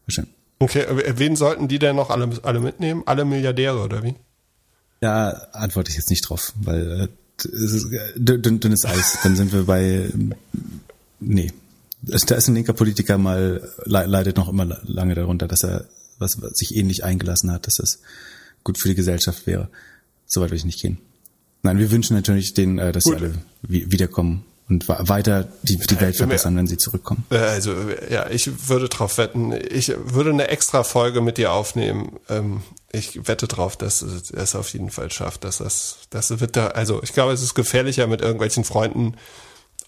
Bestimmt. 0.05 0.29
Okay, 0.59 0.85
wen 1.15 1.37
sollten 1.37 1.69
die 1.69 1.79
denn 1.79 1.97
noch 1.97 2.11
alle, 2.11 2.31
alle 2.43 2.61
mitnehmen? 2.61 3.05
Alle 3.07 3.25
Milliardäre 3.25 3.79
oder 3.79 4.03
wie? 4.03 4.17
Ja, 5.01 5.29
antworte 5.53 5.91
ich 5.91 5.97
jetzt 5.97 6.11
nicht 6.11 6.29
drauf, 6.29 6.53
weil 6.57 7.03
äh, 7.03 7.09
es 7.45 7.73
ist 7.73 7.93
äh, 7.93 8.13
dünn, 8.17 8.61
dünnes 8.61 8.85
Eis. 8.85 9.19
Dann 9.23 9.37
sind 9.37 9.53
wir 9.53 9.65
bei 9.65 10.11
nee. 11.21 11.53
Da 12.03 12.37
ist 12.37 12.49
ein 12.49 12.55
linker 12.55 12.75
Politiker 12.75 13.19
mal 13.19 13.73
leidet 13.85 14.37
noch 14.37 14.49
immer 14.49 14.65
lange 14.85 15.15
darunter, 15.15 15.49
dass 15.49 15.65
er 15.65 15.87
was 16.19 16.33
sich 16.53 16.75
ähnlich 16.75 17.05
eingelassen 17.05 17.51
hat, 17.53 17.67
dass 17.67 17.75
das 17.75 18.01
gut 18.65 18.79
für 18.79 18.89
die 18.89 18.95
Gesellschaft 18.95 19.47
wäre. 19.47 19.69
Soweit 20.27 20.51
will 20.51 20.59
ich 20.59 20.65
nicht 20.65 20.81
gehen. 20.81 20.99
Nein, 21.63 21.79
wir 21.79 21.91
wünschen 21.91 22.15
natürlich 22.15 22.55
denen, 22.55 22.79
äh, 22.79 22.93
dass 22.93 23.05
gut. 23.05 23.19
sie 23.19 23.25
alle 23.25 23.35
wiederkommen 23.63 24.45
und 24.69 24.87
weiter 24.89 25.49
die, 25.63 25.79
die 25.79 26.01
Welt 26.01 26.17
verbessern, 26.17 26.57
wenn 26.57 26.67
sie 26.67 26.77
zurückkommen. 26.77 27.25
Also 27.31 27.75
ja, 28.11 28.29
ich 28.29 28.69
würde 28.69 28.89
drauf 28.89 29.17
wetten. 29.17 29.53
Ich 29.53 29.93
würde 29.97 30.31
eine 30.31 30.49
extra 30.49 30.83
Folge 30.83 31.21
mit 31.21 31.39
dir 31.39 31.53
aufnehmen. 31.53 32.19
Ähm, 32.29 32.63
ich 32.93 33.27
wette 33.27 33.49
drauf, 33.49 33.77
dass 33.77 34.03
es 34.03 34.31
es 34.31 34.55
auf 34.55 34.73
jeden 34.73 34.91
Fall 34.91 35.11
schafft, 35.11 35.45
dass 35.45 35.59
das, 35.59 35.99
das 36.11 36.41
wird 36.41 36.57
da, 36.57 36.69
also 36.69 37.03
ich 37.03 37.13
glaube, 37.13 37.33
es 37.33 37.43
ist 37.43 37.55
gefährlicher, 37.55 38.07
mit 38.07 38.21
irgendwelchen 38.21 38.65
Freunden 38.65 39.17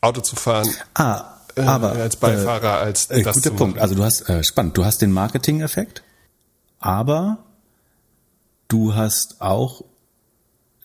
Auto 0.00 0.22
zu 0.22 0.36
fahren. 0.36 0.68
Ah, 0.94 1.24
äh, 1.56 1.62
aber 1.62 1.92
als 1.92 2.16
Beifahrer 2.16 2.80
äh, 2.80 2.84
als 2.84 3.10
äh, 3.10 3.22
das 3.22 3.36
guter 3.36 3.50
Punkt. 3.50 3.78
Also 3.78 3.94
du 3.94 4.04
hast 4.04 4.28
äh, 4.28 4.42
spannend. 4.42 4.76
Du 4.78 4.84
hast 4.84 5.02
den 5.02 5.12
Marketing-Effekt, 5.12 6.02
aber 6.78 7.38
du 8.68 8.94
hast 8.94 9.42
auch 9.42 9.84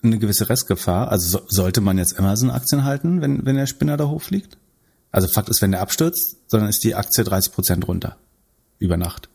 eine 0.06 0.18
gewisse 0.18 0.48
Restgefahr. 0.48 1.10
Also 1.10 1.38
so, 1.38 1.44
sollte 1.48 1.80
man 1.80 1.98
jetzt 1.98 2.18
Amazon-Aktien 2.18 2.84
halten, 2.84 3.20
wenn, 3.20 3.44
wenn 3.44 3.56
der 3.56 3.66
Spinner 3.66 3.96
da 3.96 4.08
hochfliegt? 4.08 4.56
Also 5.10 5.26
Fakt 5.28 5.48
ist, 5.48 5.62
wenn 5.62 5.72
der 5.72 5.80
abstürzt, 5.80 6.36
sondern 6.46 6.68
ist 6.68 6.84
die 6.84 6.94
Aktie 6.94 7.24
30 7.24 7.52
Prozent 7.52 7.88
runter. 7.88 8.16
Über 8.78 8.96
Nacht. 8.96 9.28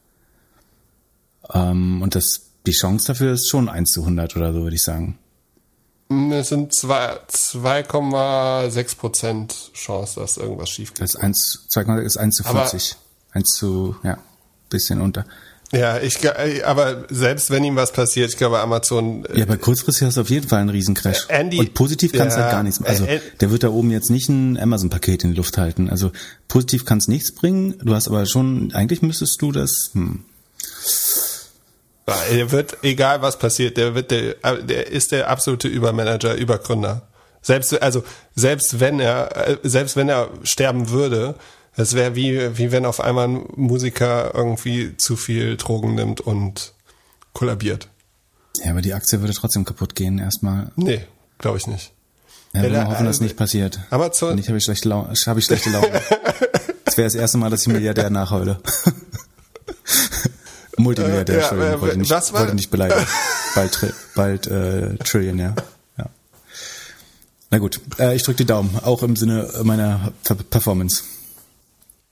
Ähm, 1.54 2.02
und 2.02 2.16
das, 2.16 2.42
die 2.66 2.72
Chance 2.72 3.08
dafür 3.08 3.34
ist 3.34 3.50
schon 3.50 3.68
1 3.70 3.92
zu 3.92 4.02
100 4.02 4.36
oder 4.36 4.54
so, 4.54 4.64
würde 4.64 4.76
ich 4.76 4.84
sagen. 4.84 5.20
Es 6.32 6.50
sind 6.50 6.74
2,6 6.74 8.98
Prozent 8.98 9.72
Chance, 9.74 10.20
dass 10.20 10.36
irgendwas 10.38 10.70
schief 10.70 10.94
geht. 10.94 11.02
Das 11.02 11.16
ist 11.16 11.22
1, 11.22 11.68
2,6 11.72 12.02
ist 12.02 12.18
1 12.18 12.36
zu 12.36 12.44
40. 12.44 12.96
Aber 12.96 13.38
1 13.38 13.50
zu, 13.52 13.96
ja, 14.04 14.18
bisschen 14.70 15.02
unter. 15.02 15.26
Ja, 15.72 16.00
ich, 16.00 16.18
aber 16.66 17.06
selbst 17.10 17.50
wenn 17.50 17.64
ihm 17.64 17.78
was 17.78 17.94
passiert, 17.94 18.30
ich 18.30 18.38
glaube 18.38 18.60
Amazon. 18.60 19.26
Ja, 19.34 19.46
aber 19.46 19.58
kurzfristig 19.58 20.06
hast 20.06 20.18
du 20.18 20.22
auf 20.22 20.30
jeden 20.30 20.48
Fall 20.48 20.60
einen 20.60 20.70
Riesencrash. 20.70 21.28
Andy, 21.30 21.60
und 21.60 21.74
positiv 21.74 22.12
kannst 22.12 22.36
ja, 22.36 22.44
halt 22.44 22.52
gar 22.52 22.64
nichts. 22.64 22.84
Also 22.84 23.08
der 23.40 23.52
wird 23.52 23.64
da 23.64 23.70
oben 23.70 23.90
jetzt 23.90 24.10
nicht 24.10 24.28
ein 24.28 24.60
Amazon-Paket 24.60 25.24
in 25.24 25.32
die 25.32 25.38
Luft 25.38 25.58
halten. 25.58 25.90
Also 25.90 26.12
positiv 26.50 26.84
kannst 26.84 27.08
nichts 27.08 27.34
bringen. 27.34 27.76
Du 27.84 27.96
hast 27.96 28.10
aber 28.10 28.26
schon, 28.26 28.74
eigentlich 28.74 29.02
müsstest 29.02 29.42
du 29.42 29.54
das. 29.54 29.92
Hm. 29.94 30.26
Er 32.06 32.52
wird, 32.52 32.78
egal 32.84 33.22
was 33.22 33.40
passiert, 33.40 33.78
der 33.78 33.96
wird 33.96 34.12
der, 34.12 34.36
der 34.64 34.88
ist 34.88 35.14
der 35.14 35.30
absolute 35.30 35.70
Übermanager, 35.70 36.36
Übergründer. 36.36 37.04
Selbst, 37.42 37.82
also 37.82 38.04
selbst 38.36 38.82
wenn 38.82 39.00
er, 39.00 39.58
selbst 39.64 39.96
wenn 39.96 40.10
er 40.10 40.30
sterben 40.44 40.90
würde, 40.90 41.36
es 41.76 41.94
wäre 41.94 42.16
wie, 42.16 42.58
wie 42.58 42.72
wenn 42.72 42.86
auf 42.86 43.00
einmal 43.00 43.28
ein 43.28 43.46
Musiker 43.56 44.34
irgendwie 44.34 44.96
zu 44.98 45.16
viel 45.16 45.58
Drogen 45.58 45.96
nimmt 45.96 46.22
und 46.22 46.74
kollabiert. 47.34 47.88
Ja, 48.64 48.72
aber 48.72 48.82
die 48.82 48.94
Aktie 48.94 49.22
würde 49.22 49.34
trotzdem 49.34 49.66
kaputt 49.66 49.96
gehen 49.96 50.20
erstmal. 50.20 50.72
Nee, 50.76 51.06
glaube 51.38 51.58
ich 51.58 51.68
nicht. 51.68 51.94
Ja, 52.54 52.64
wir 52.64 52.70
ja, 52.70 52.86
hoffen, 52.86 53.06
dass 53.06 53.22
nicht 53.22 53.38
passiert. 53.38 53.80
Aber 53.90 54.12
zu 54.12 54.34
Nicht 54.34 54.50
habe 54.50 54.58
ich 54.58 54.66
schlechte 54.66 54.90
Laune. 54.90 55.14
Hab 55.14 55.38
ich 55.38 55.46
schlechte 55.46 55.70
Laune. 55.70 56.02
das 56.84 56.98
wäre 56.98 57.06
das 57.06 57.16
erste 57.16 57.38
Mal, 57.38 57.50
dass 57.50 57.62
ich 57.62 57.70
Milliardär 57.70 58.10
nachheule. 58.10 58.60
Multimilliardär, 60.78 61.36
ja, 61.36 61.42
Entschuldigung, 61.44 61.78
äh, 61.78 61.82
wollte 61.82 62.00
nicht, 62.00 62.12
was 62.12 62.34
wollte 62.34 62.56
nicht 62.56 62.72
beleidigen. 62.72 63.06
Bald, 63.56 63.94
bald 64.16 64.48
äh, 64.48 64.96
Trillionaire. 64.98 65.56
Ja. 65.98 66.06
Na 67.50 67.58
gut, 67.58 67.82
äh, 68.00 68.16
ich 68.16 68.24
drücke 68.24 68.38
die 68.38 68.46
Daumen, 68.46 68.80
auch 68.82 69.04
im 69.04 69.18
Sinne 69.18 69.50
meiner 69.64 70.14
Performance. 70.50 71.04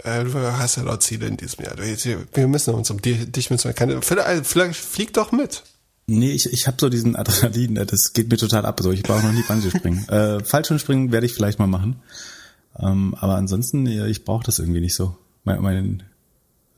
Äh, 0.04 0.24
du 0.24 0.34
hast 0.34 0.78
ja 0.78 0.84
laut 0.84 1.04
Ziele 1.04 1.28
in 1.28 1.38
diesem 1.38 1.66
Jahr. 1.66 1.76
Wir 1.78 2.48
müssen 2.48 2.74
uns 2.74 2.90
um 2.90 3.02
dich 3.02 3.50
müssen 3.50 3.66
wir 3.66 3.74
keine. 3.74 4.02
Vielleicht, 4.02 4.46
vielleicht 4.46 4.80
flieg 4.80 5.14
doch 5.14 5.32
mit. 5.32 5.64
Nee, 6.08 6.32
ich, 6.32 6.52
ich 6.52 6.66
habe 6.66 6.78
so 6.80 6.90
diesen 6.90 7.16
Adrenalin, 7.16 7.78
äh, 7.78 7.86
das 7.86 8.14
geht 8.14 8.30
mir 8.32 8.38
total 8.38 8.66
ab. 8.66 8.80
So, 8.82 8.92
ich 8.92 9.04
brauche 9.04 9.24
noch 9.24 9.34
nie 9.34 9.44
Bungee 9.44 9.70
springen. 9.70 10.08
äh, 10.10 10.44
Fallschirmspringen 10.44 11.12
werde 11.12 11.26
ich 11.26 11.34
vielleicht 11.34 11.60
mal 11.60 11.68
machen. 11.68 11.98
Ähm, 12.80 13.14
aber 13.20 13.36
ansonsten, 13.36 13.86
ja, 13.86 14.06
ich 14.06 14.24
brauche 14.24 14.44
das 14.44 14.60
irgendwie 14.60 14.80
nicht 14.80 14.96
so. 14.96 15.16
Mein, 15.44 15.62
mein, 15.62 16.04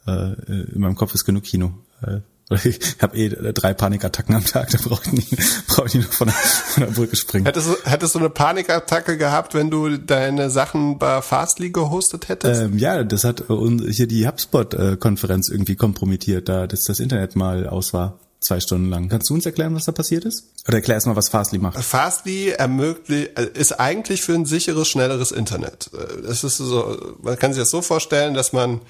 äh, 0.07 0.33
in 0.73 0.81
meinem 0.81 0.95
Kopf 0.95 1.13
ist 1.13 1.25
genug 1.25 1.43
Kino. 1.43 1.73
Äh, 2.01 2.21
ich 2.63 2.79
habe 3.01 3.17
eh 3.17 3.29
drei 3.29 3.73
Panikattacken 3.73 4.35
am 4.35 4.45
Tag, 4.45 4.69
da 4.71 4.77
brauche 4.83 5.03
ich 5.05 5.13
nicht, 5.13 5.67
brauch 5.67 5.85
ich 5.85 5.95
nicht 5.95 6.13
von 6.13 6.27
der, 6.27 6.35
von 6.35 6.83
der 6.83 6.91
Brücke 6.91 7.15
springen. 7.15 7.45
Hättest 7.45 7.67
du, 7.67 7.75
hättest 7.89 8.15
du 8.15 8.19
eine 8.19 8.29
Panikattacke 8.29 9.17
gehabt, 9.17 9.53
wenn 9.53 9.69
du 9.69 9.97
deine 9.97 10.49
Sachen 10.49 10.97
bei 10.99 11.21
Fastly 11.21 11.71
gehostet 11.71 12.29
hättest? 12.29 12.61
Ähm, 12.61 12.77
ja, 12.77 13.03
das 13.03 13.23
hat 13.23 13.43
hier 13.47 14.07
die 14.07 14.27
HubSpot-Konferenz 14.27 15.49
irgendwie 15.49 15.75
kompromittiert, 15.75 16.49
da 16.49 16.67
dass 16.67 16.83
das 16.83 16.99
Internet 16.99 17.35
mal 17.35 17.67
aus 17.67 17.93
war 17.93 18.19
zwei 18.41 18.59
Stunden 18.59 18.89
lang. 18.89 19.07
Kannst 19.07 19.29
du 19.29 19.35
uns 19.35 19.45
erklären, 19.45 19.75
was 19.75 19.85
da 19.85 19.91
passiert 19.91 20.25
ist? 20.25 20.47
Oder 20.67 20.77
erklär 20.77 20.95
erst 20.95 21.07
mal, 21.07 21.15
was 21.15 21.29
Fastly 21.29 21.59
macht. 21.59 21.81
Fastly 21.81 22.49
ermöglicht, 22.49 23.37
ist 23.39 23.79
eigentlich 23.79 24.23
für 24.23 24.33
ein 24.33 24.45
sicheres, 24.45 24.87
schnelleres 24.87 25.31
Internet. 25.31 25.91
Es 26.27 26.43
ist 26.43 26.57
so, 26.57 27.15
man 27.21 27.37
kann 27.37 27.53
sich 27.53 27.61
das 27.61 27.69
so 27.69 27.81
vorstellen, 27.81 28.33
dass 28.33 28.51
man 28.51 28.81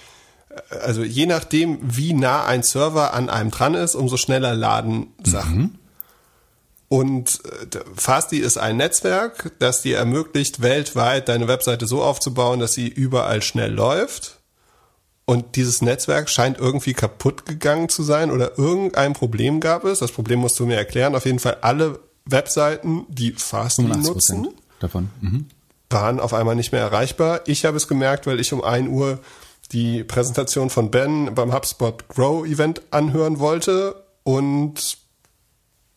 also 0.84 1.04
je 1.04 1.26
nachdem, 1.26 1.80
wie 1.82 2.14
nah 2.14 2.46
ein 2.46 2.64
Server 2.64 3.14
an 3.14 3.30
einem 3.30 3.52
dran 3.52 3.76
ist, 3.76 3.96
umso 3.96 4.18
schneller 4.18 4.54
laden 4.56 5.14
Sachen. 5.24 5.58
Mhm. 5.58 5.76
Und 6.92 7.40
äh, 7.46 7.80
Fastly 7.96 8.40
ist 8.40 8.58
ein 8.58 8.78
Netzwerk, 8.78 9.54
das 9.60 9.82
dir 9.82 9.98
ermöglicht, 9.98 10.62
weltweit 10.62 11.30
deine 11.30 11.48
Webseite 11.48 11.88
so 11.88 12.04
aufzubauen, 12.04 12.60
dass 12.60 12.74
sie 12.74 12.90
überall 12.90 13.42
schnell 13.42 13.72
läuft. 13.72 14.40
Und 15.24 15.56
dieses 15.56 15.82
Netzwerk 15.82 16.30
scheint 16.30 16.58
irgendwie 16.58 16.94
kaputt 16.94 17.46
gegangen 17.46 17.88
zu 17.88 18.04
sein 18.04 18.30
oder 18.30 18.58
irgendein 18.58 19.14
Problem 19.14 19.62
gab 19.62 19.86
es. 19.86 20.00
Das 20.00 20.12
Problem 20.12 20.40
musst 20.40 20.60
du 20.60 20.66
mir 20.66 20.76
erklären. 20.76 21.16
Auf 21.16 21.26
jeden 21.26 21.40
Fall 21.40 21.60
alle 21.62 22.00
Webseiten, 22.26 23.06
die 23.08 23.32
Fastly 23.32 23.86
nutzen, 23.86 24.50
davon. 24.80 25.10
Mhm. 25.22 25.46
waren 25.90 26.20
auf 26.20 26.34
einmal 26.34 26.56
nicht 26.56 26.74
mehr 26.74 26.82
erreichbar. 26.82 27.40
Ich 27.46 27.64
habe 27.64 27.78
es 27.78 27.88
gemerkt, 27.88 28.28
weil 28.28 28.42
ich 28.42 28.52
um 28.52 28.62
ein 28.62 28.90
Uhr 28.90 29.20
die 29.72 30.04
Präsentation 30.04 30.70
von 30.70 30.92
Ben 30.92 31.34
beim 31.34 31.54
HubSpot 31.54 32.08
Grow 32.10 32.46
Event 32.46 32.82
anhören 32.92 33.40
wollte 33.40 33.96
und 34.24 34.98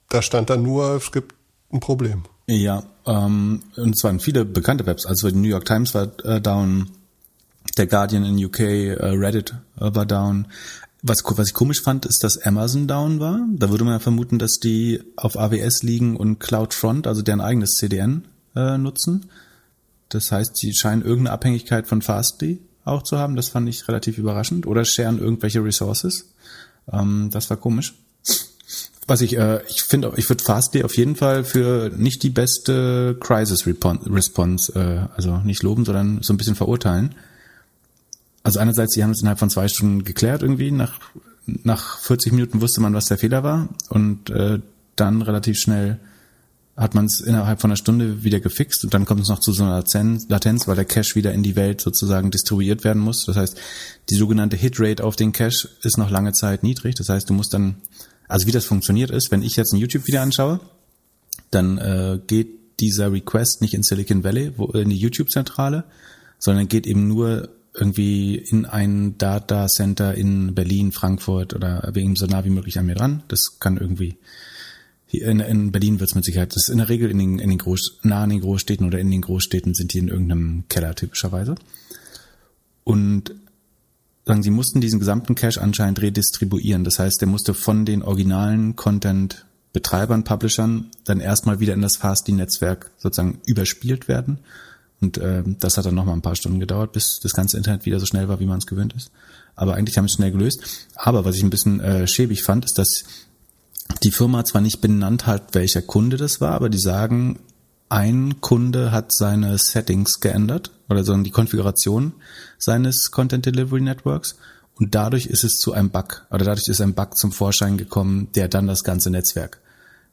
da 0.09 0.22
stand 0.22 0.51
dann 0.51 0.62
nur, 0.62 0.96
es 0.96 1.10
gibt 1.12 1.34
ein 1.72 1.80
Problem. 1.80 2.24
Ja, 2.46 2.84
ähm, 3.06 3.62
und 3.76 3.96
es 3.96 4.05
waren 4.05 4.20
viele 4.20 4.44
bekannte 4.44 4.86
Webs. 4.86 5.06
Also 5.06 5.28
die 5.28 5.36
New 5.36 5.48
York 5.48 5.64
Times 5.64 5.94
war 5.94 6.09
äh, 6.24 6.40
down, 6.40 6.90
der 7.76 7.86
Guardian 7.86 8.24
in 8.24 8.44
UK, 8.44 8.60
äh, 8.60 8.94
Reddit 9.01 9.55
äh, 9.80 9.94
war 9.94 10.06
down. 10.06 10.46
Was, 11.02 11.22
was 11.24 11.48
ich 11.48 11.55
komisch 11.55 11.82
fand, 11.82 12.06
ist, 12.06 12.22
dass 12.22 12.38
Amazon 12.38 12.86
down 12.86 13.20
war. 13.20 13.40
Da 13.52 13.70
würde 13.70 13.84
man 13.84 13.94
ja 13.94 13.98
vermuten, 13.98 14.38
dass 14.38 14.59
die 14.59 15.02
auf 15.16 15.36
AWS 15.36 15.82
liegen 15.82 16.16
und 16.16 16.38
CloudFront, 16.38 17.06
also 17.06 17.22
deren 17.22 17.40
eigenes 17.40 17.72
CDN, 17.72 18.26
äh, 18.55 18.78
nutzen. 18.78 19.26
Das 20.09 20.30
heißt, 20.30 20.56
sie 20.56 20.72
scheinen 20.74 21.02
irgendeine 21.02 21.32
Abhängigkeit 21.32 21.86
von 21.86 22.02
Fastly 22.02 22.60
auch 22.85 23.02
zu 23.02 23.19
haben. 23.19 23.36
Das 23.36 23.48
fand 23.48 23.69
ich 23.69 23.89
relativ 23.89 24.19
überraschend. 24.19 24.66
Oder 24.66 24.85
sharen 24.85 25.19
irgendwelche 25.19 25.65
Resources. 25.65 26.31
Ähm, 26.93 27.31
das 27.32 27.51
war 27.51 27.56
komisch. 27.56 27.94
Was 29.06 29.20
ich, 29.20 29.36
äh, 29.36 29.61
ich 29.69 29.82
finde, 29.82 30.12
ich 30.16 30.28
würde 30.28 30.43
Fastly 30.43 30.82
auf 30.82 30.97
jeden 30.97 31.16
Fall 31.16 31.44
für 31.44 31.90
nicht 31.94 32.23
die 32.23 32.31
beste 32.31 33.16
Crisis 33.20 33.66
Response, 33.66 34.73
äh, 34.74 35.15
also 35.15 35.39
nicht 35.39 35.62
loben, 35.62 35.85
sondern 35.85 36.23
so 36.23 36.32
ein 36.32 36.39
bisschen 36.39 36.55
verurteilen. 36.55 37.15
Also 38.43 38.61
einerseits, 38.61 38.94
sie 38.94 39.02
haben 39.02 39.11
es 39.11 39.20
innerhalb 39.20 39.39
von 39.39 39.51
zwei 39.51 39.69
Stunden 39.69 40.05
geklärt 40.05 40.43
irgendwie. 40.43 40.70
Nach, 40.70 41.01
nach 41.47 41.98
40 41.98 42.32
Minuten 42.32 42.61
wusste 42.61 42.81
man, 42.81 42.94
was 42.94 43.06
der 43.06 43.19
Fehler 43.19 43.43
war. 43.43 43.69
Und 43.89 44.31
äh, 44.31 44.61
dann 44.97 45.23
relativ 45.23 45.59
schnell 45.59 45.98
hat 46.76 46.94
man 46.94 47.06
es 47.06 47.20
innerhalb 47.20 47.60
von 47.60 47.70
einer 47.70 47.76
Stunde 47.76 48.24
wieder 48.24 48.40
gefixt 48.40 48.84
und 48.84 48.94
dann 48.94 49.05
kommt 49.05 49.20
es 49.20 49.28
noch 49.28 49.38
zu 49.38 49.52
so 49.52 49.62
einer 49.62 49.84
Latenz, 50.28 50.66
weil 50.66 50.74
der 50.74 50.84
Cache 50.84 51.14
wieder 51.14 51.32
in 51.32 51.42
die 51.42 51.55
Welt 51.55 51.80
sozusagen 51.80 52.30
distribuiert 52.30 52.82
werden 52.82 53.01
muss. 53.01 53.26
Das 53.26 53.36
heißt, 53.36 53.60
die 54.10 54.16
sogenannte 54.16 54.56
Hitrate 54.56 55.05
auf 55.05 55.14
den 55.14 55.32
Cache 55.32 55.68
ist 55.82 55.98
noch 55.98 56.10
lange 56.10 56.32
Zeit 56.32 56.62
niedrig. 56.64 56.96
Das 56.96 57.09
heißt, 57.09 57.30
du 57.30 57.34
musst 57.34 57.55
dann 57.55 57.76
also 58.28 58.46
wie 58.46 58.52
das 58.52 58.64
funktioniert 58.64 59.10
ist, 59.10 59.30
wenn 59.30 59.42
ich 59.42 59.56
jetzt 59.56 59.72
ein 59.72 59.78
YouTube-Video 59.78 60.20
anschaue, 60.20 60.60
dann 61.51 61.78
äh, 61.78 62.18
geht 62.26 62.80
dieser 62.80 63.12
Request 63.12 63.60
nicht 63.60 63.74
in 63.74 63.82
Silicon 63.82 64.24
Valley, 64.24 64.52
wo, 64.56 64.66
in 64.66 64.90
die 64.90 64.96
YouTube-Zentrale, 64.96 65.84
sondern 66.38 66.68
geht 66.68 66.86
eben 66.86 67.06
nur 67.06 67.51
irgendwie 67.74 68.36
in 68.36 68.66
ein 68.66 69.18
Data 69.18 69.66
Center 69.66 70.14
in 70.14 70.55
Berlin, 70.55 70.92
Frankfurt 70.92 71.55
oder 71.55 71.92
eben 71.94 72.16
so 72.16 72.26
nah 72.26 72.44
wie 72.44 72.51
möglich 72.51 72.78
an 72.78 72.86
mir 72.86 72.94
dran. 72.94 73.22
Das 73.28 73.59
kann 73.59 73.76
irgendwie 73.76 74.16
in, 75.10 75.40
in 75.40 75.72
Berlin 75.72 76.01
wird 76.01 76.10
es 76.10 76.14
mit 76.14 76.24
Sicherheit, 76.24 76.55
das 76.55 76.64
ist 76.64 76.68
in 76.70 76.78
der 76.78 76.89
Regel 76.89 77.10
in 77.10 77.18
den, 77.18 77.39
in 77.39 77.51
den 77.51 77.59
Groß, 77.59 78.01
nah 78.02 78.24
an 78.24 78.31
den 78.31 78.40
Großstädten 78.40 78.86
oder 78.86 78.98
in 78.98 79.10
den 79.10 79.20
Großstädten 79.20 79.74
sind 79.74 79.93
die 79.93 79.98
in 79.98 80.09
irgendeinem 80.09 80.64
Keller 80.68 80.94
typischerweise. 80.94 81.55
Und 82.82 83.35
sagen, 84.24 84.43
sie 84.43 84.51
mussten 84.51 84.81
diesen 84.81 84.98
gesamten 84.98 85.35
Cache 85.35 85.60
anscheinend 85.60 86.01
redistribuieren. 86.01 86.85
Das 86.85 86.98
heißt, 86.98 87.20
der 87.20 87.28
musste 87.28 87.55
von 87.55 87.85
den 87.85 88.02
originalen 88.02 88.76
Content-Betreibern, 88.76 90.24
Publishern 90.24 90.90
dann 91.05 91.20
erstmal 91.20 91.60
wieder 91.60 91.74
in 91.74 91.82
das 91.82 91.97
Fastly-Netzwerk 91.97 92.90
sozusagen 92.98 93.40
überspielt 93.47 94.09
werden. 94.09 94.39
Und 95.01 95.18
äh, 95.18 95.43
das 95.60 95.76
hat 95.76 95.85
dann 95.85 95.94
nochmal 95.94 96.14
ein 96.14 96.22
paar 96.22 96.36
Stunden 96.36 96.60
gedauert, 96.60 96.93
bis 96.93 97.20
das 97.22 97.35
ganze 97.35 97.56
Internet 97.56 97.85
wieder 97.85 98.01
so 98.01 98.06
schnell 98.06 98.28
war, 98.28 98.40
wie 98.40 98.47
man 98.47 98.59
es 98.59 98.66
gewöhnt 98.66 98.94
ist. 98.94 99.10
Aber 99.55 99.74
eigentlich 99.74 99.98
haben 99.98 100.09
sie 100.09 100.12
es 100.12 100.16
schnell 100.16 100.32
gelöst. 100.32 100.89
Aber 100.94 101.24
was 101.24 101.36
ich 101.36 101.43
ein 101.43 101.51
bisschen 101.51 101.81
äh, 101.81 102.06
schäbig 102.06 102.43
fand, 102.43 102.64
ist, 102.64 102.78
dass 102.78 103.05
die 104.05 104.10
Firma 104.10 104.44
zwar 104.44 104.60
nicht 104.60 104.81
benannt 104.81 105.26
hat, 105.26 105.55
welcher 105.55 105.82
Kunde 105.82 106.16
das 106.16 106.40
war, 106.40 106.52
aber 106.52 106.68
die 106.68 106.78
sagen, 106.78 107.39
ein 107.89 108.40
Kunde 108.40 108.93
hat 108.93 109.12
seine 109.12 109.56
Settings 109.59 110.20
geändert 110.20 110.70
oder 110.89 111.05
so 111.05 111.16
die 111.16 111.31
Konfiguration 111.31 112.12
seines 112.59 113.10
Content 113.10 113.47
Delivery 113.47 113.81
Networks 113.81 114.36
und 114.76 114.94
dadurch 114.94 115.26
ist 115.26 115.44
es 115.44 115.59
zu 115.59 115.72
einem 115.72 115.90
Bug 115.90 116.26
oder 116.31 116.44
dadurch 116.44 116.68
ist 116.68 116.81
ein 116.81 116.94
Bug 116.94 117.16
zum 117.16 117.32
Vorschein 117.32 117.76
gekommen, 117.76 118.28
der 118.35 118.48
dann 118.48 118.66
das 118.66 118.82
ganze 118.82 119.10
Netzwerk 119.10 119.60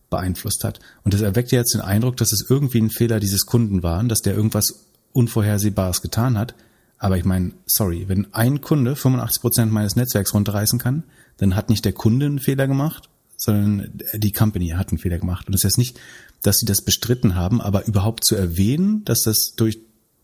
beeinflusst 0.10 0.64
hat. 0.64 0.80
Und 1.04 1.14
das 1.14 1.22
erweckt 1.22 1.52
jetzt 1.52 1.74
den 1.74 1.82
Eindruck, 1.82 2.18
dass 2.18 2.32
es 2.32 2.46
irgendwie 2.48 2.82
ein 2.82 2.92
Fehler 2.92 3.20
dieses 3.20 3.46
Kunden 3.46 3.82
war, 3.82 4.04
dass 4.04 4.22
der 4.22 4.36
irgendwas 4.36 4.86
Unvorhersehbares 5.14 6.02
getan 6.02 6.38
hat. 6.38 6.54
Aber 6.98 7.18
ich 7.18 7.26
meine, 7.26 7.54
sorry, 7.66 8.06
wenn 8.08 8.32
ein 8.34 8.62
Kunde 8.62 8.96
85 8.96 9.42
Prozent 9.42 9.72
meines 9.72 9.96
Netzwerks 9.96 10.34
runterreißen 10.34 10.78
kann, 10.78 11.04
dann 11.38 11.56
hat 11.56 11.70
nicht 11.70 11.84
der 11.86 11.94
Kunde 11.94 12.28
einen 12.28 12.40
Fehler 12.40 12.68
gemacht, 12.68 13.10
sondern 13.42 14.00
die 14.14 14.32
Company 14.32 14.70
hat 14.70 14.90
einen 14.90 15.00
Fehler 15.00 15.18
gemacht. 15.18 15.48
Und 15.48 15.54
das 15.54 15.64
heißt 15.64 15.80
nicht, 15.80 16.00
dass 16.44 16.58
sie 16.58 16.68
das 16.68 16.84
bestritten 16.84 17.34
haben, 17.34 17.60
aber 17.60 17.88
überhaupt 17.88 18.24
zu 18.24 18.36
erwähnen, 18.36 19.04
dass 19.04 19.24
das 19.24 19.54
durch 19.56 19.80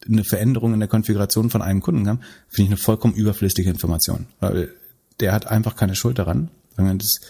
eine 0.07 0.23
Veränderung 0.23 0.75
in 0.75 0.79
der 0.79 0.87
Konfiguration 0.87 1.49
von 1.49 1.63
einem 1.63 1.81
Kunden 1.81 2.05
kam, 2.05 2.19
finde 2.47 2.63
ich 2.63 2.69
eine 2.69 2.77
vollkommen 2.77 3.15
überflüssige 3.15 3.71
Information. 3.71 4.27
Weil 4.39 4.69
der 5.19 5.33
hat 5.33 5.47
einfach 5.47 5.75
keine 5.75 5.95
Schuld 5.95 6.19
daran. 6.19 6.51
Das 6.75 7.21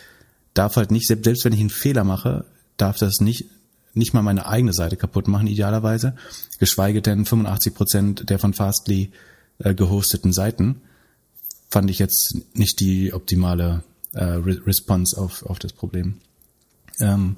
darf 0.53 0.75
halt 0.75 0.91
nicht, 0.91 1.07
selbst 1.07 1.45
wenn 1.45 1.53
ich 1.53 1.61
einen 1.61 1.69
Fehler 1.69 2.03
mache, 2.03 2.43
darf 2.75 2.97
das 2.97 3.21
nicht 3.21 3.45
nicht 3.93 4.13
mal 4.13 4.21
meine 4.21 4.45
eigene 4.45 4.73
Seite 4.73 4.95
kaputt 4.95 5.27
machen, 5.27 5.47
idealerweise, 5.47 6.15
geschweige 6.59 7.01
denn 7.01 7.25
85 7.25 7.73
Prozent 7.73 8.29
der 8.29 8.37
von 8.37 8.53
Fastly 8.53 9.11
äh, 9.57 9.73
gehosteten 9.73 10.33
Seiten, 10.33 10.81
fand 11.69 11.89
ich 11.89 11.97
jetzt 11.97 12.37
nicht 12.53 12.79
die 12.79 13.11
optimale 13.11 13.83
äh, 14.17 14.41
Response 14.65 15.19
auf, 15.19 15.43
auf 15.45 15.59
das 15.59 15.73
Problem. 15.73 16.19
Ähm, 16.99 17.37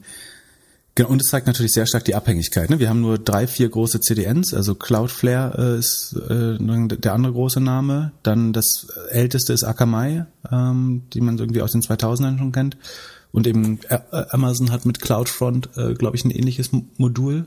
Genau, 0.99 1.11
und 1.11 1.21
es 1.21 1.29
zeigt 1.29 1.47
natürlich 1.47 1.71
sehr 1.71 1.85
stark 1.85 2.03
die 2.03 2.15
Abhängigkeit. 2.15 2.69
Ne? 2.69 2.79
Wir 2.79 2.89
haben 2.89 2.99
nur 2.99 3.17
drei, 3.17 3.47
vier 3.47 3.69
große 3.69 4.01
CDNs, 4.01 4.53
also 4.53 4.75
Cloudflare 4.75 5.75
äh, 5.75 5.79
ist 5.79 6.13
äh, 6.29 6.57
der 6.59 7.13
andere 7.13 7.31
große 7.31 7.61
Name. 7.61 8.11
Dann 8.21 8.51
das 8.51 8.87
älteste 9.09 9.53
ist 9.53 9.63
Akamai, 9.63 10.25
ähm, 10.51 11.03
die 11.13 11.21
man 11.21 11.37
irgendwie 11.37 11.61
aus 11.61 11.71
den 11.71 11.81
2000ern 11.81 12.37
schon 12.37 12.51
kennt. 12.51 12.75
Und 13.31 13.47
eben 13.47 13.79
äh, 13.87 13.99
Amazon 14.31 14.71
hat 14.71 14.85
mit 14.85 14.99
CloudFront, 14.99 15.69
äh, 15.77 15.93
glaube 15.93 16.17
ich, 16.17 16.25
ein 16.25 16.31
ähnliches 16.31 16.71
Modul. 16.97 17.45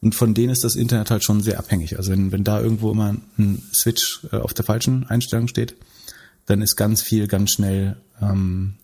Und 0.00 0.14
von 0.14 0.32
denen 0.32 0.52
ist 0.52 0.62
das 0.62 0.76
Internet 0.76 1.10
halt 1.10 1.24
schon 1.24 1.40
sehr 1.40 1.58
abhängig. 1.58 1.96
Also 1.98 2.12
wenn, 2.12 2.30
wenn 2.30 2.44
da 2.44 2.60
irgendwo 2.60 2.92
immer 2.92 3.16
ein 3.36 3.62
Switch 3.74 4.20
äh, 4.30 4.36
auf 4.36 4.54
der 4.54 4.64
falschen 4.64 5.08
Einstellung 5.08 5.48
steht, 5.48 5.74
dann 6.46 6.62
ist 6.62 6.76
ganz 6.76 7.02
viel 7.02 7.26
ganz 7.28 7.52
schnell 7.52 7.96
ähm, 8.20 8.74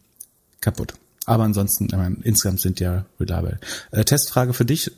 kaputt. 0.60 0.94
Aber 1.26 1.44
ansonsten, 1.44 1.86
ich 1.86 1.93
meine, 1.97 2.16
insgesamt 2.22 2.60
sind 2.60 2.80
ja 2.80 3.05
reliable. 3.20 3.59
Äh, 3.90 4.05
Testfrage 4.05 4.55
für 4.55 4.64
dich. 4.64 4.90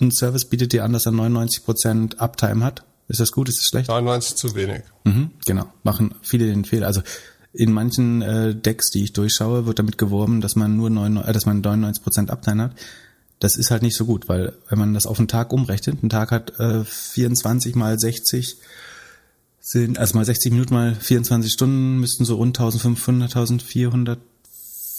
Ein 0.00 0.12
Service 0.12 0.44
bietet 0.44 0.72
dir 0.72 0.84
an, 0.84 0.92
dass 0.92 1.06
er 1.06 1.12
99% 1.12 2.16
Uptime 2.18 2.64
hat. 2.64 2.84
Ist 3.08 3.20
das 3.20 3.32
gut? 3.32 3.48
Ist 3.48 3.60
das 3.60 3.68
schlecht? 3.68 3.88
99 3.88 4.36
zu 4.36 4.54
wenig. 4.54 4.82
Mhm, 5.04 5.30
genau. 5.46 5.72
Machen 5.82 6.14
viele 6.22 6.46
den 6.46 6.64
Fehler. 6.64 6.86
Also 6.86 7.02
in 7.52 7.72
manchen 7.72 8.22
äh, 8.22 8.54
Decks, 8.54 8.90
die 8.90 9.04
ich 9.04 9.12
durchschaue, 9.12 9.66
wird 9.66 9.78
damit 9.78 9.98
geworben, 9.98 10.40
dass 10.40 10.56
man 10.56 10.76
nur 10.76 10.90
99, 10.90 11.28
äh, 11.28 11.32
dass 11.32 11.46
man 11.46 11.62
99% 11.62 12.30
Uptime 12.30 12.62
hat. 12.64 12.72
Das 13.40 13.56
ist 13.56 13.70
halt 13.70 13.82
nicht 13.82 13.96
so 13.96 14.06
gut, 14.06 14.28
weil 14.28 14.54
wenn 14.68 14.78
man 14.78 14.94
das 14.94 15.06
auf 15.06 15.18
einen 15.18 15.28
Tag 15.28 15.52
umrechnet, 15.52 16.02
ein 16.02 16.08
Tag 16.08 16.30
hat 16.30 16.58
äh, 16.58 16.84
24 16.84 17.74
mal 17.74 17.98
60 17.98 18.58
sind, 19.66 19.98
also 19.98 20.18
mal 20.18 20.26
60 20.26 20.52
Minuten 20.52 20.74
mal 20.74 20.94
24 20.94 21.50
Stunden 21.50 21.98
müssten 21.98 22.26
so 22.26 22.36
rund 22.36 22.58
1500, 22.58 23.34
1400 23.34 24.18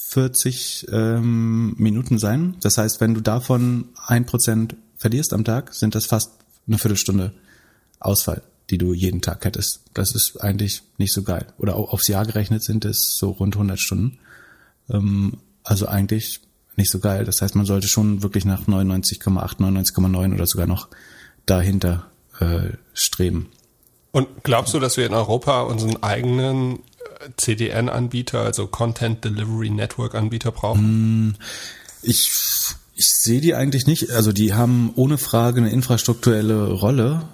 40 0.09 0.87
ähm, 0.91 1.75
Minuten 1.77 2.17
sein. 2.19 2.55
Das 2.61 2.77
heißt, 2.77 3.01
wenn 3.01 3.13
du 3.13 3.21
davon 3.21 3.89
ein 4.07 4.25
Prozent 4.25 4.75
verlierst 4.95 5.33
am 5.33 5.43
Tag, 5.43 5.73
sind 5.73 5.93
das 5.93 6.05
fast 6.05 6.31
eine 6.67 6.77
Viertelstunde 6.77 7.33
Ausfall, 7.99 8.41
die 8.69 8.77
du 8.77 8.93
jeden 8.93 9.21
Tag 9.21 9.43
hättest. 9.43 9.81
Das 9.93 10.15
ist 10.15 10.41
eigentlich 10.41 10.83
nicht 10.97 11.13
so 11.13 11.23
geil. 11.23 11.47
Oder 11.57 11.75
aufs 11.75 12.07
Jahr 12.07 12.25
gerechnet 12.25 12.63
sind 12.63 12.85
es 12.85 13.17
so 13.17 13.31
rund 13.31 13.55
100 13.55 13.77
Stunden. 13.79 14.17
Ähm, 14.89 15.37
also 15.63 15.87
eigentlich 15.87 16.39
nicht 16.77 16.91
so 16.91 16.99
geil. 16.99 17.25
Das 17.25 17.41
heißt, 17.41 17.55
man 17.55 17.65
sollte 17.65 17.87
schon 17.87 18.23
wirklich 18.23 18.45
nach 18.45 18.67
99,8, 18.67 19.57
99,9 19.59 20.33
oder 20.33 20.47
sogar 20.47 20.65
noch 20.65 20.87
dahinter 21.45 22.09
äh, 22.39 22.69
streben. 22.93 23.49
Und 24.15 24.29
glaubst 24.43 24.73
du, 24.73 24.79
dass 24.79 24.95
wir 24.95 25.05
in 25.05 25.13
Europa 25.13 25.63
unseren 25.63 26.01
eigenen 26.01 26.79
CDN-Anbieter, 27.35 28.39
also 28.39 28.65
Content 28.65 29.25
Delivery 29.25 29.69
Network 29.69 30.15
Anbieter 30.15 30.53
brauchen? 30.53 30.79
Hm, 30.79 31.35
ich, 32.01 32.31
ich 32.95 33.07
sehe 33.07 33.41
die 33.41 33.55
eigentlich 33.55 33.87
nicht. 33.87 34.11
Also 34.11 34.31
die 34.31 34.53
haben 34.53 34.93
ohne 34.95 35.17
Frage 35.17 35.59
eine 35.59 35.69
infrastrukturelle 35.69 36.71
Rolle. 36.71 37.27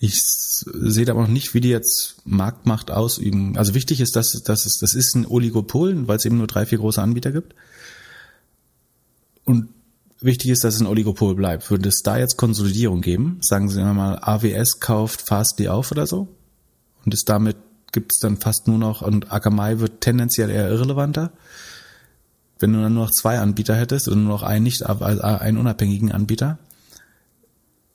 Ich 0.00 0.20
sehe 0.20 1.08
aber 1.08 1.20
noch 1.20 1.28
nicht, 1.28 1.54
wie 1.54 1.60
die 1.60 1.68
jetzt 1.68 2.16
Marktmacht 2.24 2.90
ausüben. 2.90 3.56
Also 3.56 3.74
wichtig 3.74 4.00
ist, 4.00 4.16
dass, 4.16 4.32
dass 4.44 4.66
es, 4.66 4.78
das 4.80 4.94
ist 4.94 5.14
ein 5.14 5.26
Oligopol, 5.26 6.08
weil 6.08 6.16
es 6.16 6.24
eben 6.24 6.38
nur 6.38 6.48
drei, 6.48 6.66
vier 6.66 6.78
große 6.78 7.00
Anbieter 7.00 7.30
gibt. 7.30 7.54
Und 9.44 9.68
wichtig 10.20 10.50
ist, 10.50 10.64
dass 10.64 10.74
es 10.74 10.80
ein 10.80 10.86
Oligopol 10.86 11.34
bleibt. 11.34 11.70
Würde 11.70 11.88
es 11.88 12.02
da 12.02 12.18
jetzt 12.18 12.36
Konsolidierung 12.36 13.00
geben, 13.00 13.38
sagen 13.40 13.68
Sie 13.68 13.82
mal, 13.82 14.18
AWS 14.20 14.80
kauft 14.80 15.22
Fastly 15.22 15.68
auf 15.68 15.92
oder 15.92 16.06
so 16.06 16.28
und 17.04 17.14
ist 17.14 17.28
damit 17.28 17.56
gibt 17.92 18.12
es 18.12 18.18
dann 18.18 18.36
fast 18.36 18.68
nur 18.68 18.78
noch 18.78 19.02
und 19.02 19.32
Akamai 19.32 19.78
wird 19.78 20.00
tendenziell 20.00 20.50
eher 20.50 20.68
irrelevanter. 20.68 21.32
Wenn 22.58 22.72
du 22.72 22.82
dann 22.82 22.94
nur 22.94 23.04
noch 23.04 23.12
zwei 23.12 23.38
Anbieter 23.38 23.76
hättest 23.76 24.08
und 24.08 24.24
nur 24.24 24.32
noch 24.32 24.42
einen 24.42 24.64
nicht, 24.64 24.84
einen 24.84 25.58
unabhängigen 25.58 26.12
Anbieter, 26.12 26.58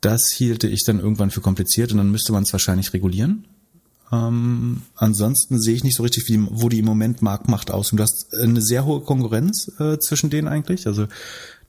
das 0.02 0.30
hielte 0.32 0.68
ich 0.68 0.84
dann 0.84 1.00
irgendwann 1.00 1.32
für 1.32 1.42
kompliziert 1.42 1.92
und 1.92 1.98
dann 1.98 2.12
müsste 2.12 2.32
man 2.32 2.44
es 2.44 2.52
wahrscheinlich 2.54 2.94
regulieren. 2.94 3.46
Ähm, 4.12 4.84
ansonsten 4.96 5.62
sehe 5.62 5.76
ich 5.76 5.84
nicht 5.84 5.96
so 5.96 6.04
richtig, 6.04 6.28
wie, 6.28 6.46
wo 6.50 6.70
die 6.70 6.80
im 6.80 6.86
Moment 6.86 7.22
Marktmacht 7.22 7.72
aus. 7.72 7.92
Und 7.92 7.98
du 7.98 8.04
hast 8.04 8.34
eine 8.36 8.62
sehr 8.62 8.86
hohe 8.86 9.02
Konkurrenz 9.02 9.72
äh, 9.80 9.98
zwischen 10.00 10.30
denen 10.30 10.48
eigentlich. 10.48 10.88
Also 10.88 11.08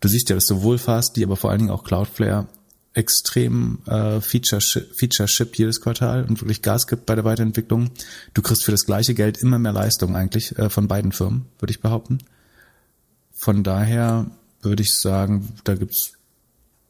du 0.05 0.09
siehst 0.09 0.29
ja, 0.29 0.35
dass 0.35 0.47
sowohl 0.47 0.79
Fastly, 0.79 1.25
aber 1.25 1.37
vor 1.37 1.51
allen 1.51 1.61
Dingen 1.61 1.71
auch 1.71 1.85
Cloudflare 1.85 2.47
extrem 2.93 3.79
äh, 3.87 4.21
Feature, 4.21 4.61
Feature 4.61 5.29
Ship 5.29 5.57
jedes 5.57 5.81
Quartal 5.81 6.25
und 6.25 6.41
wirklich 6.41 6.63
Gas 6.63 6.87
gibt 6.87 7.07
bei 7.07 7.15
der 7.15 7.25
Weiterentwicklung. 7.25 7.91
Du 8.35 8.43
kriegst 8.43 8.65
für 8.65 8.71
das 8.71 8.87
gleiche 8.87 9.15
Geld 9.15 9.39
immer 9.39 9.59
mehr 9.59 9.73
Leistung 9.73 10.15
eigentlich 10.15 10.57
äh, 10.59 10.71
von 10.71 10.87
beiden 10.87 11.11
Firmen, 11.11 11.47
würde 11.59 11.73
ich 11.73 11.81
behaupten. 11.81 12.19
Von 13.33 13.65
daher 13.65 14.31
würde 14.63 14.83
ich 14.83 14.95
sagen, 14.95 15.55
da 15.65 15.75
gibt's 15.75 16.13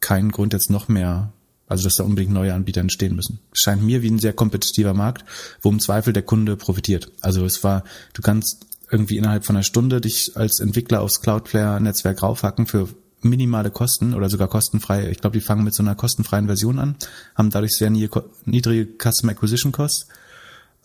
keinen 0.01 0.31
Grund 0.31 0.53
jetzt 0.53 0.71
noch 0.71 0.89
mehr, 0.89 1.33
also 1.67 1.85
dass 1.85 1.97
da 1.97 2.05
unbedingt 2.05 2.35
neue 2.35 2.53
Anbieter 2.53 2.83
entstehen 2.83 3.17
müssen. 3.17 3.39
Scheint 3.55 3.83
mir 3.83 4.03
wie 4.03 4.11
ein 4.11 4.19
sehr 4.19 4.35
kompetitiver 4.35 4.93
Markt, 4.93 5.25
wo 5.63 5.71
im 5.71 5.81
Zweifel 5.81 6.13
der 6.13 6.23
Kunde 6.23 6.57
profitiert. 6.57 7.11
Also 7.23 7.47
es 7.47 7.65
war, 7.65 7.85
du 8.13 8.21
kannst 8.21 8.67
irgendwie 8.91 9.17
innerhalb 9.17 9.47
von 9.47 9.57
einer 9.57 9.63
Stunde 9.63 10.03
dich 10.03 10.37
als 10.37 10.61
Entwickler 10.61 11.01
aufs 11.01 11.23
Cloudflare-Netzwerk 11.23 12.23
raufhacken 12.23 12.67
für 12.67 12.89
minimale 13.25 13.71
Kosten 13.71 14.15
oder 14.15 14.29
sogar 14.29 14.49
kostenfrei. 14.49 15.11
Ich 15.11 15.21
glaube, 15.21 15.39
die 15.39 15.45
fangen 15.45 15.65
mit 15.65 15.75
so 15.75 15.83
einer 15.83 15.95
kostenfreien 15.95 16.47
Version 16.47 16.79
an, 16.79 16.97
haben 17.35 17.51
dadurch 17.51 17.75
sehr 17.75 17.91
niedrige 17.91 18.87
Custom 18.99 19.31
Acquisition 19.31 19.73
Costs. 19.73 20.07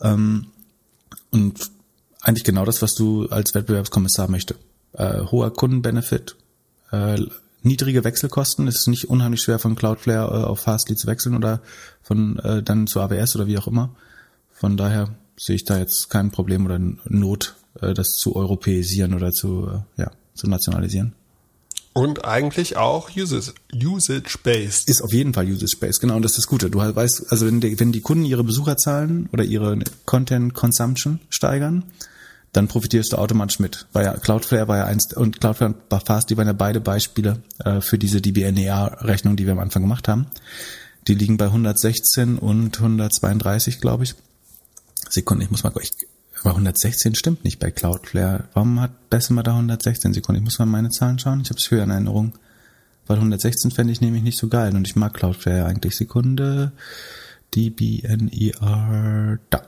Ähm, 0.00 0.46
und 1.30 1.70
eigentlich 2.22 2.44
genau 2.44 2.64
das, 2.64 2.82
was 2.82 2.94
du 2.94 3.26
als 3.28 3.54
Wettbewerbskommissar 3.54 4.28
möchte. 4.28 4.56
Äh, 4.92 5.20
hoher 5.26 5.52
Kundenbenefit, 5.52 6.36
äh, 6.90 7.18
niedrige 7.62 8.04
Wechselkosten. 8.04 8.66
Es 8.68 8.80
ist 8.80 8.88
nicht 8.88 9.08
unheimlich 9.08 9.42
schwer 9.42 9.58
von 9.58 9.76
Cloudflare 9.76 10.42
äh, 10.42 10.44
auf 10.44 10.60
Fastly 10.60 10.96
zu 10.96 11.06
wechseln 11.06 11.36
oder 11.36 11.60
von 12.02 12.38
äh, 12.40 12.62
dann 12.62 12.86
zu 12.86 13.00
AWS 13.00 13.36
oder 13.36 13.46
wie 13.46 13.58
auch 13.58 13.66
immer. 13.66 13.94
Von 14.52 14.76
daher 14.76 15.14
sehe 15.38 15.56
ich 15.56 15.64
da 15.64 15.78
jetzt 15.78 16.10
kein 16.10 16.30
Problem 16.30 16.66
oder 16.66 16.78
Not, 16.78 17.54
äh, 17.80 17.94
das 17.94 18.10
zu 18.10 18.36
europäisieren 18.36 19.14
oder 19.14 19.30
zu, 19.32 19.68
äh, 19.68 20.02
ja, 20.02 20.10
zu 20.34 20.48
nationalisieren. 20.48 21.14
Und 21.92 22.24
eigentlich 22.24 22.76
auch 22.76 23.10
Usage-Based. 23.16 24.88
Ist 24.88 25.02
auf 25.02 25.12
jeden 25.12 25.34
Fall 25.34 25.46
Usage-Based, 25.46 26.00
genau. 26.00 26.16
Und 26.16 26.22
das 26.22 26.32
ist 26.32 26.38
das 26.38 26.46
Gute. 26.46 26.70
Du 26.70 26.78
weißt, 26.78 27.26
also 27.30 27.46
wenn 27.46 27.60
die, 27.60 27.78
wenn 27.80 27.90
die 27.90 28.00
Kunden 28.00 28.24
ihre 28.24 28.44
Besucherzahlen 28.44 29.28
oder 29.32 29.44
ihre 29.44 29.78
Content 30.06 30.54
Consumption 30.54 31.18
steigern, 31.30 31.84
dann 32.52 32.68
profitierst 32.68 33.12
du 33.12 33.16
automatisch 33.16 33.58
mit. 33.58 33.86
Weil 33.92 34.04
ja 34.04 34.16
Cloudflare 34.16 34.68
war 34.68 34.76
ja 34.78 34.84
eins 34.84 35.12
und 35.14 35.40
Cloudflare 35.40 35.74
und 35.74 36.04
Fast, 36.04 36.30
die 36.30 36.36
waren 36.36 36.46
ja 36.46 36.52
beide 36.52 36.80
Beispiele 36.80 37.42
äh, 37.64 37.80
für 37.80 37.98
diese 37.98 38.20
DBNER-Rechnung, 38.20 39.36
die 39.36 39.46
wir 39.46 39.52
am 39.52 39.58
Anfang 39.58 39.82
gemacht 39.82 40.08
haben. 40.08 40.26
Die 41.08 41.14
liegen 41.14 41.36
bei 41.36 41.46
116 41.46 42.38
und 42.38 42.76
132, 42.78 43.80
glaube 43.80 44.04
ich. 44.04 44.14
Sekunden, 45.08 45.42
ich 45.42 45.50
muss 45.50 45.64
mal, 45.64 45.72
ich 45.80 45.90
aber 46.40 46.50
116 46.50 47.14
stimmt 47.14 47.44
nicht 47.44 47.58
bei 47.58 47.70
Cloudflare. 47.70 48.44
Warum 48.54 48.80
hat 48.80 49.10
Bessemer 49.10 49.42
da 49.42 49.52
116 49.52 50.14
Sekunden? 50.14 50.40
Ich 50.40 50.44
muss 50.44 50.58
mal 50.58 50.66
meine 50.66 50.90
Zahlen 50.90 51.18
schauen. 51.18 51.40
Ich 51.42 51.50
habe 51.50 51.58
es 51.58 51.70
höher 51.70 51.84
in 51.84 51.90
Erinnerung. 51.90 52.32
Weil 53.06 53.16
116 53.16 53.70
fände 53.70 53.92
ich 53.92 54.00
nämlich 54.00 54.22
nicht 54.22 54.38
so 54.38 54.48
geil. 54.48 54.74
Und 54.74 54.86
ich 54.86 54.96
mag 54.96 55.14
Cloudflare 55.14 55.66
eigentlich. 55.66 55.96
Sekunde. 55.96 56.72
DBNER. 57.54 59.38
Da. 59.50 59.62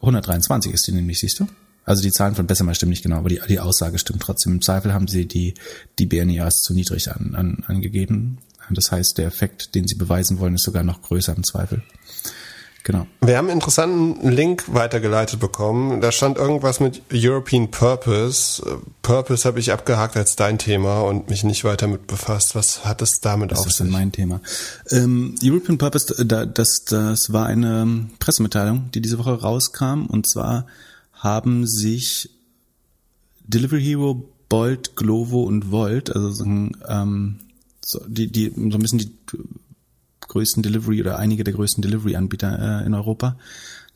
123 0.00 0.72
ist 0.72 0.86
die 0.86 0.92
nämlich, 0.92 1.20
siehst 1.20 1.40
du? 1.40 1.46
Also 1.84 2.02
die 2.02 2.10
Zahlen 2.10 2.34
von 2.34 2.46
Bessemer 2.46 2.74
stimmen 2.74 2.90
nicht 2.90 3.04
genau, 3.04 3.16
aber 3.16 3.28
die, 3.28 3.40
die 3.48 3.60
Aussage 3.60 3.98
stimmt 3.98 4.20
trotzdem. 4.20 4.54
Im 4.54 4.60
Zweifel 4.60 4.92
haben 4.92 5.06
sie 5.06 5.26
die, 5.26 5.54
die 5.98 6.06
BNERs 6.06 6.60
zu 6.62 6.74
niedrig 6.74 7.10
an, 7.10 7.34
an, 7.34 7.64
angegeben. 7.66 8.38
Das 8.70 8.90
heißt, 8.90 9.18
der 9.18 9.26
Effekt, 9.28 9.74
den 9.76 9.86
sie 9.86 9.94
beweisen 9.94 10.40
wollen, 10.40 10.56
ist 10.56 10.64
sogar 10.64 10.82
noch 10.82 11.00
größer 11.00 11.34
im 11.36 11.44
Zweifel. 11.44 11.82
Genau. 12.86 13.04
Wir 13.20 13.36
haben 13.36 13.46
einen 13.46 13.56
interessanten 13.56 14.30
Link 14.30 14.72
weitergeleitet 14.72 15.40
bekommen. 15.40 16.00
Da 16.00 16.12
stand 16.12 16.38
irgendwas 16.38 16.78
mit 16.78 17.02
European 17.12 17.68
Purpose. 17.68 18.62
Purpose 19.02 19.44
habe 19.44 19.58
ich 19.58 19.72
abgehakt 19.72 20.16
als 20.16 20.36
dein 20.36 20.56
Thema 20.56 21.00
und 21.00 21.28
mich 21.28 21.42
nicht 21.42 21.64
weiter 21.64 21.88
mit 21.88 22.06
befasst. 22.06 22.54
Was 22.54 22.84
hat 22.84 23.02
es 23.02 23.18
damit 23.20 23.50
Was 23.50 23.58
auf 23.58 23.64
sich? 23.64 23.78
Das 23.78 23.86
ist 23.88 23.92
mein 23.92 24.12
Thema. 24.12 24.40
Ähm, 24.92 25.34
European 25.42 25.78
Purpose, 25.78 26.24
das, 26.24 26.84
das 26.84 27.32
war 27.32 27.46
eine 27.46 28.06
Pressemitteilung, 28.20 28.88
die 28.94 29.00
diese 29.00 29.18
Woche 29.18 29.32
rauskam. 29.32 30.06
Und 30.06 30.30
zwar 30.30 30.68
haben 31.12 31.66
sich 31.66 32.30
Delivery 33.40 33.82
Hero, 33.82 34.28
Bolt, 34.48 34.94
Glovo 34.94 35.42
und 35.42 35.72
Volt, 35.72 36.14
also 36.14 36.30
so, 36.30 36.44
ähm, 36.44 37.40
so, 37.84 38.00
die, 38.06 38.30
die 38.30 38.52
so 38.54 38.60
ein 38.60 38.78
bisschen 38.78 38.98
die 38.98 39.12
größten 40.36 40.62
Delivery 40.62 41.00
oder 41.00 41.18
einige 41.18 41.44
der 41.44 41.54
größten 41.54 41.80
Delivery-Anbieter 41.80 42.82
äh, 42.82 42.86
in 42.86 42.92
Europa 42.92 43.38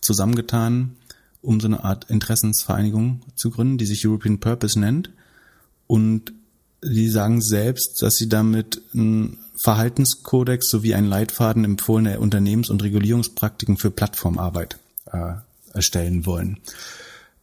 zusammengetan, 0.01 0.97
um 1.43 1.61
so 1.61 1.67
eine 1.67 1.85
Art 1.85 2.09
Interessensvereinigung 2.09 3.21
zu 3.35 3.51
gründen, 3.51 3.77
die 3.77 3.85
sich 3.85 4.07
European 4.07 4.41
Purpose 4.41 4.81
nennt. 4.81 5.11
Und 5.87 6.33
die 6.83 7.09
sagen 7.11 7.43
selbst, 7.43 8.01
dass 8.01 8.15
sie 8.15 8.29
damit 8.29 8.81
einen 8.95 9.39
Verhaltenskodex 9.63 10.71
sowie 10.71 10.95
einen 10.95 11.09
Leitfaden 11.09 11.65
empfohlener 11.65 12.21
Unternehmens- 12.21 12.71
und 12.71 12.83
Regulierungspraktiken 12.83 13.77
für 13.77 13.91
Plattformarbeit 13.91 14.79
äh, 15.13 15.35
erstellen 15.75 16.25
wollen. 16.25 16.59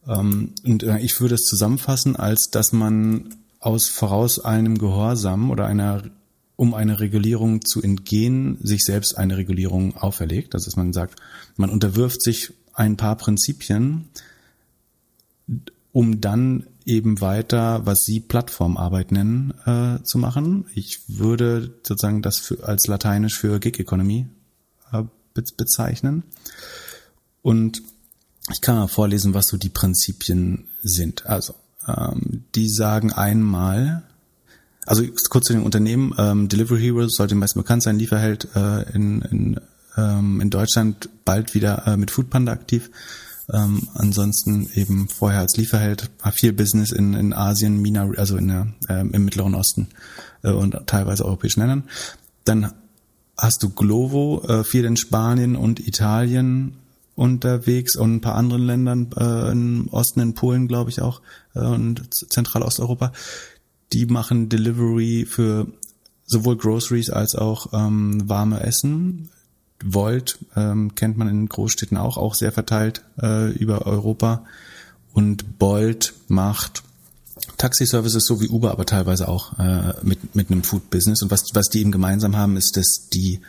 Ähm, 0.08 0.54
und 0.64 0.82
äh, 0.82 0.98
ich 0.98 1.20
würde 1.20 1.36
es 1.36 1.42
zusammenfassen, 1.42 2.16
als 2.16 2.50
dass 2.50 2.72
man 2.72 3.36
aus 3.60 3.88
voraus 3.88 4.44
einem 4.44 4.78
Gehorsam 4.78 5.52
oder 5.52 5.66
einer 5.66 6.02
um 6.58 6.74
eine 6.74 6.98
Regulierung 6.98 7.64
zu 7.64 7.80
entgehen, 7.80 8.58
sich 8.60 8.82
selbst 8.82 9.16
eine 9.16 9.36
Regulierung 9.36 9.96
auferlegt. 9.96 10.56
Also 10.56 10.64
dass 10.64 10.74
man 10.74 10.92
sagt, 10.92 11.14
man 11.56 11.70
unterwirft 11.70 12.20
sich 12.20 12.52
ein 12.74 12.96
paar 12.96 13.14
Prinzipien, 13.14 14.08
um 15.92 16.20
dann 16.20 16.66
eben 16.84 17.20
weiter, 17.20 17.86
was 17.86 18.00
Sie 18.00 18.18
Plattformarbeit 18.18 19.12
nennen, 19.12 19.54
äh, 19.66 20.02
zu 20.02 20.18
machen. 20.18 20.64
Ich 20.74 21.02
würde 21.06 21.72
sozusagen 21.84 22.22
das 22.22 22.38
für, 22.38 22.64
als 22.64 22.88
Lateinisch 22.88 23.38
für 23.38 23.60
Gig 23.60 23.78
Economy 23.78 24.26
äh, 24.92 25.04
bezeichnen. 25.56 26.24
Und 27.40 27.82
ich 28.50 28.60
kann 28.60 28.74
mal 28.74 28.88
vorlesen, 28.88 29.32
was 29.32 29.46
so 29.46 29.58
die 29.58 29.68
Prinzipien 29.68 30.66
sind. 30.82 31.24
Also, 31.26 31.54
ähm, 31.86 32.42
die 32.56 32.68
sagen 32.68 33.12
einmal, 33.12 34.07
also 34.88 35.04
kurz 35.28 35.46
zu 35.46 35.52
den 35.52 35.62
Unternehmen. 35.62 36.14
Ähm, 36.18 36.48
Delivery 36.48 36.80
Hero 36.80 37.06
sollte 37.08 37.34
den 37.34 37.40
meisten 37.40 37.58
bekannt 37.58 37.82
sein. 37.82 37.98
Lieferheld 37.98 38.48
äh, 38.56 38.90
in, 38.94 39.22
in, 39.22 39.60
ähm, 39.96 40.40
in 40.40 40.50
Deutschland 40.50 41.10
bald 41.24 41.54
wieder 41.54 41.86
äh, 41.86 41.96
mit 41.96 42.10
Foodpanda 42.10 42.52
aktiv. 42.52 42.90
Ähm, 43.52 43.88
ansonsten 43.94 44.68
eben 44.74 45.08
vorher 45.08 45.40
als 45.40 45.56
Lieferheld, 45.56 46.10
viel 46.32 46.52
Business 46.52 46.92
in, 46.92 47.14
in 47.14 47.32
Asien, 47.32 47.80
Mina, 47.80 48.10
also 48.16 48.36
in 48.36 48.48
der, 48.48 48.66
äh, 48.88 49.00
im 49.00 49.24
Mittleren 49.24 49.54
Osten 49.54 49.88
äh, 50.42 50.50
und 50.50 50.76
teilweise 50.86 51.24
europäischen 51.24 51.60
Ländern. 51.60 51.84
Dann 52.44 52.72
hast 53.36 53.62
du 53.62 53.70
Glovo, 53.70 54.42
äh, 54.46 54.64
viel 54.64 54.84
in 54.84 54.96
Spanien 54.96 55.54
und 55.56 55.86
Italien 55.86 56.74
unterwegs 57.14 57.96
und 57.96 58.16
ein 58.16 58.20
paar 58.20 58.36
anderen 58.36 58.64
Ländern 58.64 59.10
äh, 59.18 59.50
im 59.50 59.88
Osten, 59.90 60.20
in 60.20 60.34
Polen 60.34 60.68
glaube 60.68 60.90
ich 60.90 61.02
auch 61.02 61.20
äh, 61.54 61.60
und 61.60 62.14
Zentralosteuropa 62.14 63.12
die 63.92 64.06
machen 64.06 64.48
Delivery 64.48 65.26
für 65.28 65.66
sowohl 66.26 66.56
Groceries 66.56 67.10
als 67.10 67.34
auch 67.34 67.72
ähm, 67.72 68.28
warme 68.28 68.60
Essen. 68.60 69.30
Volt 69.82 70.38
ähm, 70.56 70.94
kennt 70.94 71.16
man 71.16 71.28
in 71.28 71.48
Großstädten 71.48 71.96
auch, 71.96 72.16
auch 72.16 72.34
sehr 72.34 72.52
verteilt 72.52 73.02
äh, 73.20 73.50
über 73.52 73.86
Europa. 73.86 74.44
Und 75.12 75.58
Bolt 75.58 76.14
macht 76.28 76.82
Taxi-Services 77.56 78.24
so 78.26 78.40
wie 78.40 78.48
Uber, 78.48 78.72
aber 78.72 78.84
teilweise 78.84 79.28
auch 79.28 79.58
äh, 79.58 79.94
mit, 80.02 80.34
mit 80.34 80.50
einem 80.50 80.64
Food-Business. 80.64 81.22
Und 81.22 81.30
was, 81.30 81.44
was 81.54 81.68
die 81.68 81.80
eben 81.80 81.92
gemeinsam 81.92 82.36
haben, 82.36 82.56
ist, 82.56 82.76
dass 82.76 83.08
die 83.12 83.40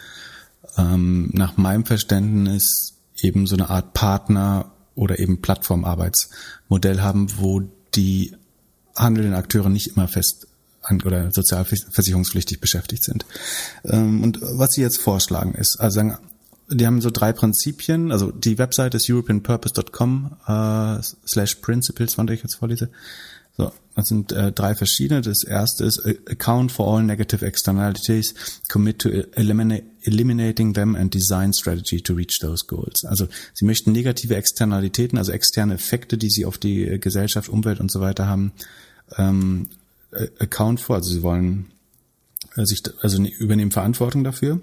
ähm, 0.78 1.30
nach 1.34 1.58
meinem 1.58 1.86
Verständnis 1.86 2.94
eben 3.22 3.48
so 3.48 3.56
eine 3.56 3.70
Art 3.70 3.94
Partner 3.94 4.72
oder 4.96 5.20
eben 5.20 5.42
Plattformarbeitsmodell 5.42 7.02
haben, 7.02 7.28
wo 7.38 7.62
die 7.96 8.36
handelnden 9.00 9.34
Akteure 9.34 9.70
nicht 9.70 9.88
immer 9.88 10.08
fest 10.08 10.48
oder 11.06 11.32
sozialversicherungspflichtig 11.32 12.60
beschäftigt 12.60 13.04
sind. 13.04 13.26
Ähm, 13.84 14.24
und 14.24 14.40
was 14.42 14.72
sie 14.72 14.82
jetzt 14.82 15.00
vorschlagen 15.00 15.54
ist, 15.54 15.80
also 15.80 15.96
sagen, 15.96 16.18
die 16.72 16.86
haben 16.86 17.02
so 17.02 17.10
drei 17.10 17.34
Prinzipien, 17.34 18.12
also 18.12 18.32
die 18.32 18.58
Website 18.58 18.94
ist 18.96 19.10
europeanpurpose.com 19.10 20.38
äh, 20.48 21.02
slash 21.28 21.56
principles, 21.56 22.14
von 22.14 22.28
der 22.28 22.36
ich 22.36 22.44
jetzt 22.44 22.56
vorlese. 22.56 22.90
So, 23.58 23.74
das 23.96 24.08
sind 24.08 24.32
äh, 24.32 24.54
drei 24.54 24.74
verschiedene. 24.74 25.22
Das 25.22 25.44
erste 25.44 25.84
ist 25.84 26.00
äh, 26.06 26.16
Account 26.30 26.72
for 26.72 26.96
all 26.96 27.04
negative 27.04 27.46
externalities, 27.46 28.34
commit 28.70 29.00
to 29.00 29.10
eliminate, 29.10 29.84
eliminating 30.04 30.74
them 30.74 30.96
and 30.96 31.14
design 31.14 31.52
strategy 31.52 32.02
to 32.02 32.14
reach 32.14 32.40
those 32.40 32.66
goals. 32.66 33.04
Also 33.04 33.28
sie 33.54 33.66
möchten 33.66 33.92
negative 33.92 34.36
Externalitäten, 34.36 35.18
also 35.18 35.34
externe 35.34 35.74
Effekte, 35.74 36.18
die 36.18 36.30
sie 36.30 36.46
auf 36.46 36.58
die 36.58 36.88
äh, 36.88 37.00
Gesellschaft, 37.00 37.50
Umwelt 37.50 37.82
und 37.82 37.92
so 37.92 38.00
weiter 38.00 38.28
haben, 38.28 38.54
ähm, 39.18 39.70
account 40.40 40.80
for, 40.80 40.98
also 40.98 41.12
sie 41.12 41.24
wollen 41.24 41.72
äh, 42.56 42.66
sich, 42.66 42.82
also 43.02 43.22
ne, 43.22 43.30
übernehmen 43.30 43.72
Verantwortung 43.72 44.24
dafür 44.24 44.60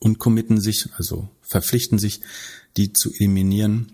und 0.00 0.18
committen 0.18 0.60
sich, 0.60 0.88
also 0.96 1.28
verpflichten 1.42 1.98
sich, 1.98 2.20
die 2.76 2.92
zu 2.92 3.12
eliminieren 3.12 3.92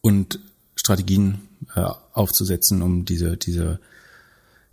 und 0.00 0.40
Strategien 0.76 1.42
äh, 1.74 1.86
aufzusetzen, 2.12 2.82
um 2.82 3.04
diese, 3.04 3.36
diese 3.36 3.80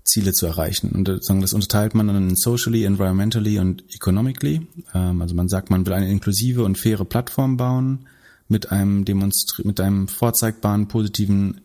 Ziele 0.03 0.33
zu 0.33 0.45
erreichen. 0.45 0.91
Und 0.91 1.09
äh, 1.09 1.21
sagen, 1.21 1.41
das 1.41 1.53
unterteilt 1.53 1.93
man 1.93 2.07
dann 2.07 2.29
in 2.29 2.35
socially, 2.35 2.85
environmentally 2.85 3.59
und 3.59 3.83
economically. 3.93 4.67
Ähm, 4.93 5.21
also 5.21 5.35
man 5.35 5.49
sagt, 5.49 5.69
man 5.69 5.85
will 5.85 5.93
eine 5.93 6.09
inklusive 6.09 6.63
und 6.63 6.77
faire 6.77 7.05
Plattform 7.05 7.57
bauen 7.57 8.07
mit 8.47 8.71
einem 8.71 9.03
demonstri 9.03 9.67
mit 9.67 9.81
einem 9.81 10.07
vorzeigbaren 10.07 10.87
positiven 10.87 11.61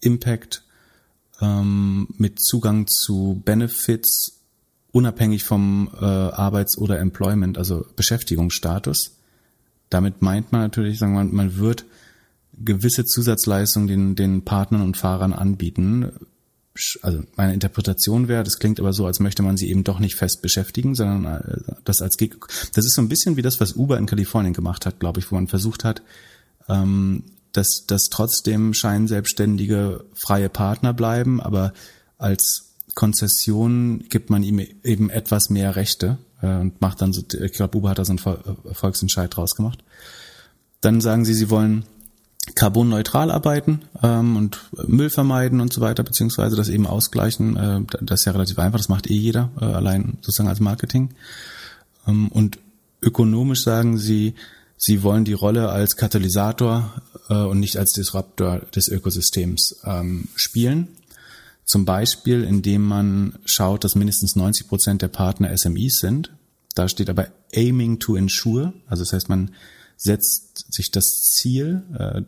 Impact, 0.00 0.64
ähm, 1.42 2.08
mit 2.16 2.40
Zugang 2.40 2.86
zu 2.86 3.42
Benefits 3.44 4.38
unabhängig 4.92 5.44
vom 5.44 5.90
äh, 6.00 6.04
Arbeits- 6.04 6.78
oder 6.78 7.00
Employment, 7.00 7.58
also 7.58 7.84
Beschäftigungsstatus. 7.96 9.16
Damit 9.90 10.22
meint 10.22 10.52
man 10.52 10.60
natürlich, 10.60 10.98
sagen 10.98 11.14
wir, 11.14 11.24
man 11.24 11.56
wird 11.56 11.84
gewisse 12.52 13.04
Zusatzleistungen 13.04 13.88
den, 13.88 14.14
den 14.14 14.42
Partnern 14.42 14.82
und 14.82 14.96
Fahrern 14.96 15.32
anbieten. 15.32 16.12
Also 17.02 17.22
meine 17.36 17.52
Interpretation 17.52 18.28
wäre, 18.28 18.44
das 18.44 18.58
klingt 18.58 18.80
aber 18.80 18.92
so, 18.92 19.04
als 19.04 19.20
möchte 19.20 19.42
man 19.42 19.56
sie 19.56 19.68
eben 19.68 19.84
doch 19.84 19.98
nicht 19.98 20.14
fest 20.14 20.40
beschäftigen, 20.42 20.94
sondern 20.94 21.40
äh, 21.40 21.74
das 21.84 22.00
als 22.00 22.16
Gig. 22.16 22.36
Das 22.74 22.84
ist 22.84 22.94
so 22.94 23.02
ein 23.02 23.08
bisschen 23.08 23.36
wie 23.36 23.42
das, 23.42 23.60
was 23.60 23.74
Uber 23.74 23.98
in 23.98 24.06
Kalifornien 24.06 24.54
gemacht 24.54 24.86
hat, 24.86 25.00
glaube 25.00 25.20
ich, 25.20 25.30
wo 25.30 25.34
man 25.34 25.48
versucht 25.48 25.84
hat, 25.84 26.02
ähm, 26.68 27.24
dass, 27.52 27.84
dass 27.86 28.04
trotzdem 28.10 28.74
scheinselbstständige 28.74 30.04
freie 30.14 30.48
Partner 30.48 30.92
bleiben, 30.92 31.40
aber 31.40 31.72
als 32.18 32.72
Konzession 32.94 34.04
gibt 34.08 34.30
man 34.30 34.42
ihm 34.42 34.58
eben 34.84 35.10
etwas 35.10 35.50
mehr 35.50 35.76
Rechte 35.76 36.18
äh, 36.40 36.56
und 36.56 36.80
macht 36.80 37.00
dann 37.00 37.12
so, 37.12 37.22
ich 37.40 37.52
glaube, 37.52 37.78
Uber 37.78 37.90
hat 37.90 37.98
da 37.98 38.04
so 38.04 38.12
einen 38.12 38.74
Volksentscheid 38.74 39.34
draus 39.34 39.54
gemacht. 39.54 39.82
Dann 40.80 41.00
sagen 41.00 41.24
sie, 41.24 41.34
sie 41.34 41.50
wollen 41.50 41.84
carbonneutral 42.54 43.30
arbeiten 43.30 43.82
ähm, 44.02 44.36
und 44.36 44.60
Müll 44.86 45.10
vermeiden 45.10 45.60
und 45.60 45.72
so 45.72 45.80
weiter, 45.80 46.02
beziehungsweise 46.02 46.56
das 46.56 46.68
eben 46.68 46.86
ausgleichen. 46.86 47.56
Äh, 47.56 47.80
das 48.00 48.20
ist 48.20 48.26
ja 48.26 48.32
relativ 48.32 48.58
einfach, 48.58 48.78
das 48.78 48.88
macht 48.88 49.08
eh 49.08 49.16
jeder, 49.16 49.50
äh, 49.60 49.64
allein 49.64 50.18
sozusagen 50.20 50.48
als 50.48 50.60
Marketing. 50.60 51.10
Ähm, 52.06 52.28
und 52.28 52.58
ökonomisch 53.00 53.62
sagen 53.62 53.96
sie, 53.96 54.34
sie 54.82 55.04
wollen 55.04 55.24
die 55.24 55.32
Rolle 55.32 55.68
als 55.68 55.96
Katalysator 55.96 56.92
äh, 57.28 57.34
und 57.34 57.60
nicht 57.60 57.76
als 57.76 57.92
Disruptor 57.92 58.62
des 58.74 58.88
Ökosystems 58.88 59.76
ähm, 59.84 60.26
spielen. 60.34 60.88
Zum 61.64 61.84
Beispiel, 61.84 62.42
indem 62.42 62.82
man 62.82 63.38
schaut, 63.44 63.84
dass 63.84 63.94
mindestens 63.94 64.34
90 64.34 64.66
Prozent 64.66 65.02
der 65.02 65.08
Partner 65.08 65.56
SMEs 65.56 66.00
sind. 66.00 66.32
Da 66.74 66.88
steht 66.88 67.08
aber 67.08 67.28
aiming 67.54 68.00
to 68.00 68.16
ensure, 68.16 68.72
also 68.88 69.04
das 69.04 69.12
heißt, 69.12 69.28
man 69.28 69.52
setzt 69.96 70.72
sich 70.72 70.90
das 70.90 71.20
Ziel, 71.20 71.82
äh, 71.96 72.22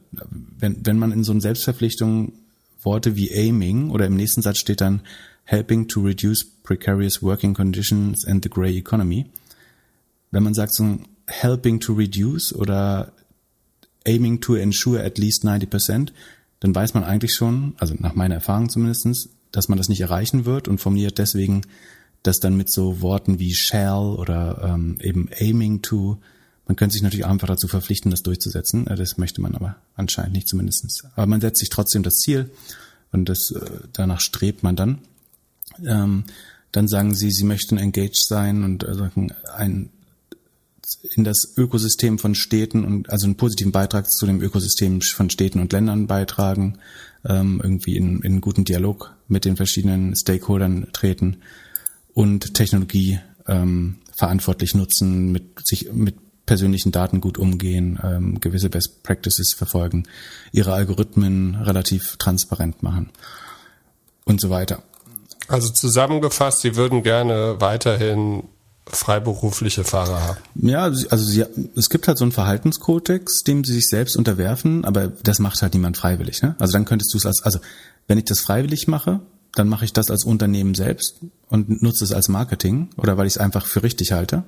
wenn, 0.57 0.87
wenn 0.87 0.99
man 0.99 1.11
in 1.11 1.25
so 1.25 1.33
einer 1.33 1.41
Selbstverpflichtung 1.41 2.35
Worte 2.85 3.17
wie 3.17 3.33
aiming 3.33 3.91
oder 3.91 4.07
im 4.07 4.15
nächsten 4.15 4.43
Satz 4.43 4.59
steht 4.59 4.81
dann 4.81 5.01
helping 5.43 5.89
to 5.89 6.03
reduce 6.03 6.45
precarious 6.45 7.21
working 7.21 7.53
conditions 7.53 8.25
and 8.25 8.45
the 8.45 8.51
grey 8.51 8.77
economy. 8.77 9.27
Wenn 10.31 10.45
man 10.45 10.55
sagt 10.55 10.75
so 10.75 10.99
helping 11.27 11.81
to 11.81 11.95
reduce 11.95 12.55
oder 12.55 13.13
aiming 14.07 14.41
to 14.41 14.55
ensure 14.55 15.03
at 15.03 15.19
least 15.19 15.45
90%, 15.45 16.13
dann 16.61 16.75
weiß 16.75 16.95
man 16.95 17.05
eigentlich 17.05 17.35
schon, 17.35 17.75
also 17.79 17.95
nach 17.99 18.15
meiner 18.15 18.37
Erfahrung 18.37 18.69
zumindestens, 18.69 19.31
dass 19.53 19.69
man 19.69 19.79
das 19.79 19.89
nicht 19.89 20.01
erreichen 20.01 20.45
wird 20.45 20.69
und 20.69 20.79
formuliert 20.79 21.19
deswegen 21.19 21.63
das 22.23 22.41
dann 22.41 22.57
mit 22.57 22.71
so 22.71 23.01
Worten 23.01 23.39
wie 23.39 23.55
shall 23.55 24.17
oder 24.17 24.75
ähm, 24.75 24.99
eben 25.01 25.29
aiming 25.39 25.83
to 25.83 26.19
man 26.67 26.77
könnte 26.77 26.95
sich 26.95 27.03
natürlich 27.03 27.27
einfach 27.27 27.49
dazu 27.49 27.69
verpflichten, 27.69 28.11
das 28.11 28.23
durchzusetzen. 28.23 28.87
Äh, 28.87 28.97
das 28.97 29.19
möchte 29.19 29.41
man 29.41 29.55
aber 29.55 29.77
anscheinend 29.97 30.33
nicht 30.35 30.49
zumindestens. 30.49 31.05
Aber 31.15 31.27
man 31.27 31.41
setzt 31.41 31.61
sich 31.61 31.69
trotzdem 31.69 32.03
das 32.03 32.15
Ziel 32.15 32.51
und 33.13 33.29
das, 33.29 33.51
äh, 33.51 33.81
danach 33.93 34.21
strebt 34.21 34.63
man 34.63 34.77
dann. 34.77 34.99
Ähm, 35.85 36.25
dann 36.73 36.89
sagen 36.89 37.15
sie, 37.15 37.31
sie 37.31 37.45
möchten 37.45 37.79
engaged 37.79 38.17
sein 38.17 38.65
und 38.65 38.85
äh, 38.85 39.11
ein, 39.57 39.91
in 41.15 41.25
das 41.25 41.55
Ökosystem 41.57 42.19
von 42.19 42.35
Städten 42.35 42.85
und 42.85 43.11
also 43.11 43.27
einen 43.27 43.37
positiven 43.37 43.73
Beitrag 43.73 44.11
zu 44.11 44.27
dem 44.27 44.41
Ökosystem 44.41 45.01
von 45.01 45.31
Städten 45.31 45.61
und 45.61 45.73
Ländern 45.73 46.07
beitragen, 46.07 46.79
ähm, 47.25 47.61
irgendwie 47.63 47.97
in, 47.97 48.21
in 48.23 48.41
guten 48.41 48.65
Dialog 48.65 49.15
mit 49.29 49.45
den 49.45 49.57
verschiedenen 49.57 50.15
Stakeholdern 50.17 50.89
treten 50.93 51.39
und 52.13 52.55
Technologie 52.55 53.21
ähm, 53.47 53.97
verantwortlich 54.15 54.75
nutzen, 54.75 55.33
mit 55.33 55.67
sich 55.67 55.93
mit 55.93 56.17
persönlichen 56.47 56.93
Daten 56.93 57.21
gut 57.21 57.39
umgehen, 57.39 57.99
ähm, 58.03 58.41
gewisse 58.41 58.69
Best 58.69 59.03
Practices 59.03 59.55
verfolgen, 59.55 60.05
ihre 60.53 60.75
Algorithmen 60.75 61.55
relativ 61.55 62.17
transparent 62.17 62.83
machen 62.83 63.11
und 64.25 64.41
so 64.41 64.51
weiter. 64.51 64.83
Also 65.49 65.69
zusammengefasst, 65.71 66.61
Sie 66.61 66.77
würden 66.77 67.03
gerne 67.03 67.57
weiterhin 67.61 68.45
freiberufliche 68.87 69.85
Fahrer 69.85 70.21
haben. 70.21 70.39
Ja, 70.57 70.85
also 70.85 71.17
sie, 71.17 71.45
es 71.75 71.89
gibt 71.89 72.07
halt 72.07 72.19
so 72.19 72.25
einen 72.25 72.33
Verhaltenskodex, 72.33 73.43
dem 73.43 73.65
sie 73.65 73.75
sich 73.75 73.89
selbst 73.89 74.17
unterwerfen, 74.17 74.85
aber 74.85 75.09
das 75.09 75.39
macht 75.39 75.63
halt 75.63 75.75
niemand 75.75 75.97
freiwillig. 75.97 76.43
Ne? 76.43 76.55
Also 76.59 76.73
dann 76.73 76.85
könntest 76.85 77.13
du 77.15 77.19
es 77.19 77.27
als, 77.27 77.43
also 77.43 77.61
wenn 78.07 78.19
ich 78.19 78.25
das 78.25 78.41
freiwillig 78.41 78.87
mache, 78.87 79.21
dann 79.55 79.69
mache 79.69 79.85
ich 79.85 79.93
das 79.93 80.11
als 80.11 80.25
Unternehmen 80.25 80.75
selbst 80.75 81.17
und 81.49 81.83
nutze 81.83 82.05
es 82.05 82.13
als 82.13 82.29
Marketing 82.29 82.91
oder 82.97 83.17
weil 83.17 83.27
ich 83.27 83.35
es 83.35 83.39
einfach 83.39 83.67
für 83.67 83.83
richtig 83.83 84.13
halte. 84.13 84.45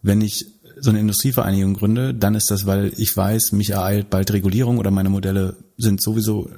Wenn 0.00 0.20
ich 0.20 0.46
so 0.80 0.90
eine 0.90 1.00
Industrievereinigung 1.00 1.74
gründe, 1.74 2.14
dann 2.14 2.34
ist 2.34 2.50
das, 2.50 2.66
weil 2.66 2.92
ich 2.96 3.16
weiß, 3.16 3.52
mich 3.52 3.70
ereilt 3.70 4.10
bald 4.10 4.32
Regulierung 4.32 4.78
oder 4.78 4.90
meine 4.90 5.10
Modelle 5.10 5.56
sind 5.76 6.00
sowieso 6.00 6.48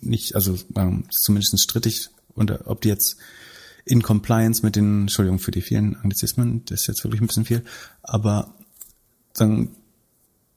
nicht, 0.00 0.34
also 0.34 0.56
ähm, 0.76 1.04
zumindest 1.10 1.58
strittig, 1.60 2.10
und 2.34 2.66
ob 2.66 2.82
die 2.82 2.88
jetzt 2.88 3.16
in 3.88 4.02
Compliance 4.02 4.64
mit 4.64 4.76
den, 4.76 5.02
Entschuldigung 5.02 5.38
für 5.38 5.50
die 5.50 5.60
vielen 5.62 5.96
Anglizismen, 5.96 6.64
das 6.66 6.82
ist 6.82 6.86
jetzt 6.88 7.04
wirklich 7.04 7.22
ein 7.22 7.26
bisschen 7.26 7.46
viel, 7.46 7.64
aber 8.02 8.54
sagen, 9.32 9.74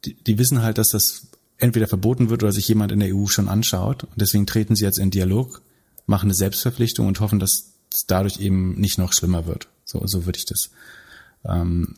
die, 0.04 0.16
die 0.16 0.38
wissen 0.38 0.62
halt, 0.62 0.78
dass 0.78 0.90
das 0.90 1.28
entweder 1.58 1.88
verboten 1.88 2.30
wird 2.30 2.44
oder 2.44 2.52
sich 2.52 2.68
jemand 2.68 2.92
in 2.92 3.00
der 3.00 3.16
EU 3.16 3.28
schon 3.28 3.48
anschaut 3.48 4.04
und 4.04 4.20
deswegen 4.20 4.46
treten 4.46 4.76
sie 4.76 4.84
jetzt 4.84 5.00
in 5.00 5.12
Dialog, 5.12 5.62
machen 6.08 6.26
eine 6.26 6.34
Selbstverpflichtung 6.34 7.08
und 7.08 7.22
hoffen, 7.22 7.40
dass 7.40 7.72
es 7.94 8.06
dadurch 8.06 8.40
eben 8.40 8.78
nicht 8.80 8.98
noch 8.98 9.14
schlimmer 9.14 9.46
wird. 9.46 9.70
So, 9.86 10.06
so 10.06 10.26
würde 10.26 10.40
ich 10.40 10.46
das 10.46 10.72
ähm, 11.46 11.96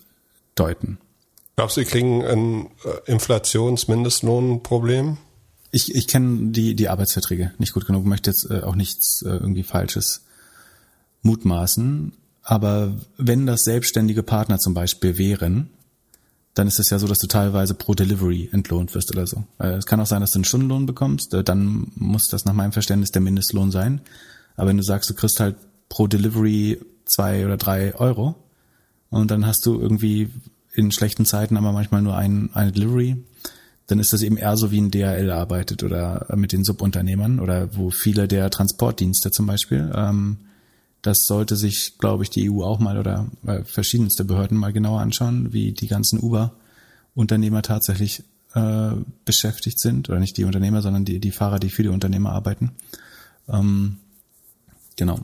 deuten. 0.56 1.00
Glaubst 1.56 1.78
du, 1.78 1.82
Sie 1.82 1.88
kriegen 1.88 2.24
ein 2.24 2.68
äh, 2.84 3.12
Inflationsmindestlohnproblem? 3.12 5.18
Ich, 5.72 5.96
ich 5.96 6.08
kenne 6.08 6.52
die, 6.52 6.76
die 6.76 6.90
Arbeitsverträge 6.90 7.54
nicht 7.58 7.74
gut 7.74 7.88
genug, 7.88 8.06
möchte 8.06 8.30
jetzt 8.30 8.52
äh, 8.52 8.62
auch 8.62 8.76
nichts 8.76 9.24
äh, 9.24 9.30
irgendwie 9.30 9.64
Falsches 9.64 10.24
mutmaßen. 11.24 12.14
Aber 12.44 12.94
wenn 13.18 13.46
das 13.46 13.64
selbstständige 13.64 14.24
Partner 14.24 14.60
zum 14.60 14.74
Beispiel 14.74 15.18
wären, 15.18 15.70
dann 16.54 16.68
ist 16.68 16.80
es 16.80 16.90
ja 16.90 17.00
so, 17.00 17.08
dass 17.08 17.18
du 17.18 17.28
teilweise 17.28 17.74
pro 17.74 17.96
Delivery 17.96 18.50
entlohnt 18.52 18.94
wirst 18.94 19.12
oder 19.12 19.26
so. 19.26 19.44
Es 19.58 19.86
kann 19.86 20.00
auch 20.00 20.06
sein, 20.06 20.22
dass 20.22 20.32
du 20.32 20.38
einen 20.38 20.46
Stundenlohn 20.46 20.86
bekommst, 20.86 21.36
dann 21.46 21.92
muss 21.96 22.28
das 22.28 22.46
nach 22.46 22.54
meinem 22.54 22.74
Verständnis 22.74 23.12
der 23.12 23.22
Mindestlohn 23.22 23.72
sein. 23.72 24.02
Aber 24.56 24.70
wenn 24.70 24.78
du 24.78 24.84
sagst, 24.84 25.10
du 25.10 25.16
kriegst 25.16 25.40
halt 25.40 25.56
pro 25.90 26.06
Delivery 26.06 26.80
zwei 27.06 27.46
oder 27.46 27.58
drei 27.58 27.96
Euro 27.96 28.36
und 29.10 29.32
dann 29.32 29.48
hast 29.48 29.66
du 29.66 29.80
irgendwie 29.80 30.30
in 30.74 30.92
schlechten 30.92 31.26
Zeiten 31.26 31.58
aber 31.58 31.72
manchmal 31.72 32.02
nur 32.02 32.16
ein, 32.16 32.52
eine 32.54 32.72
Delivery, 32.72 33.24
dann 33.88 34.00
ist 34.00 34.14
das 34.14 34.22
eben 34.22 34.38
eher 34.38 34.56
so 34.56 34.72
wie 34.72 34.80
ein 34.80 34.92
DHL 34.92 35.32
arbeitet 35.32 35.84
oder 35.84 36.28
mit 36.36 36.52
den 36.52 36.64
Subunternehmern 36.64 37.40
oder 37.40 37.76
wo 37.76 37.90
viele 37.90 38.28
der 38.28 38.50
Transportdienste 38.50 39.32
zum 39.32 39.46
Beispiel. 39.46 39.92
Ähm, 39.96 40.38
das 41.04 41.26
sollte 41.26 41.56
sich, 41.56 42.00
glaube 42.00 42.24
ich, 42.24 42.32
die 42.32 42.50
EU 42.50 42.64
auch 42.64 42.80
mal 42.80 42.98
oder 42.98 43.28
äh, 43.46 43.64
verschiedenste 43.64 44.26
Behörden 44.26 44.58
mal 44.58 44.74
genauer 44.74 45.02
anschauen, 45.02 45.54
wie 45.54 45.72
die 45.72 45.88
ganzen 45.88 46.20
Uber-Unternehmer 46.20 47.62
tatsächlich 47.62 48.24
äh, 48.56 48.92
beschäftigt 49.24 49.80
sind. 49.80 50.10
Oder 50.10 50.20
nicht 50.20 50.38
die 50.38 50.46
Unternehmer, 50.46 50.82
sondern 50.82 51.06
die, 51.06 51.20
die 51.20 51.32
Fahrer, 51.32 51.60
die 51.60 51.70
für 51.70 51.84
die 51.84 51.90
Unternehmer 51.90 52.32
arbeiten. 52.32 52.72
Ähm, 53.48 53.98
genau. 54.96 55.20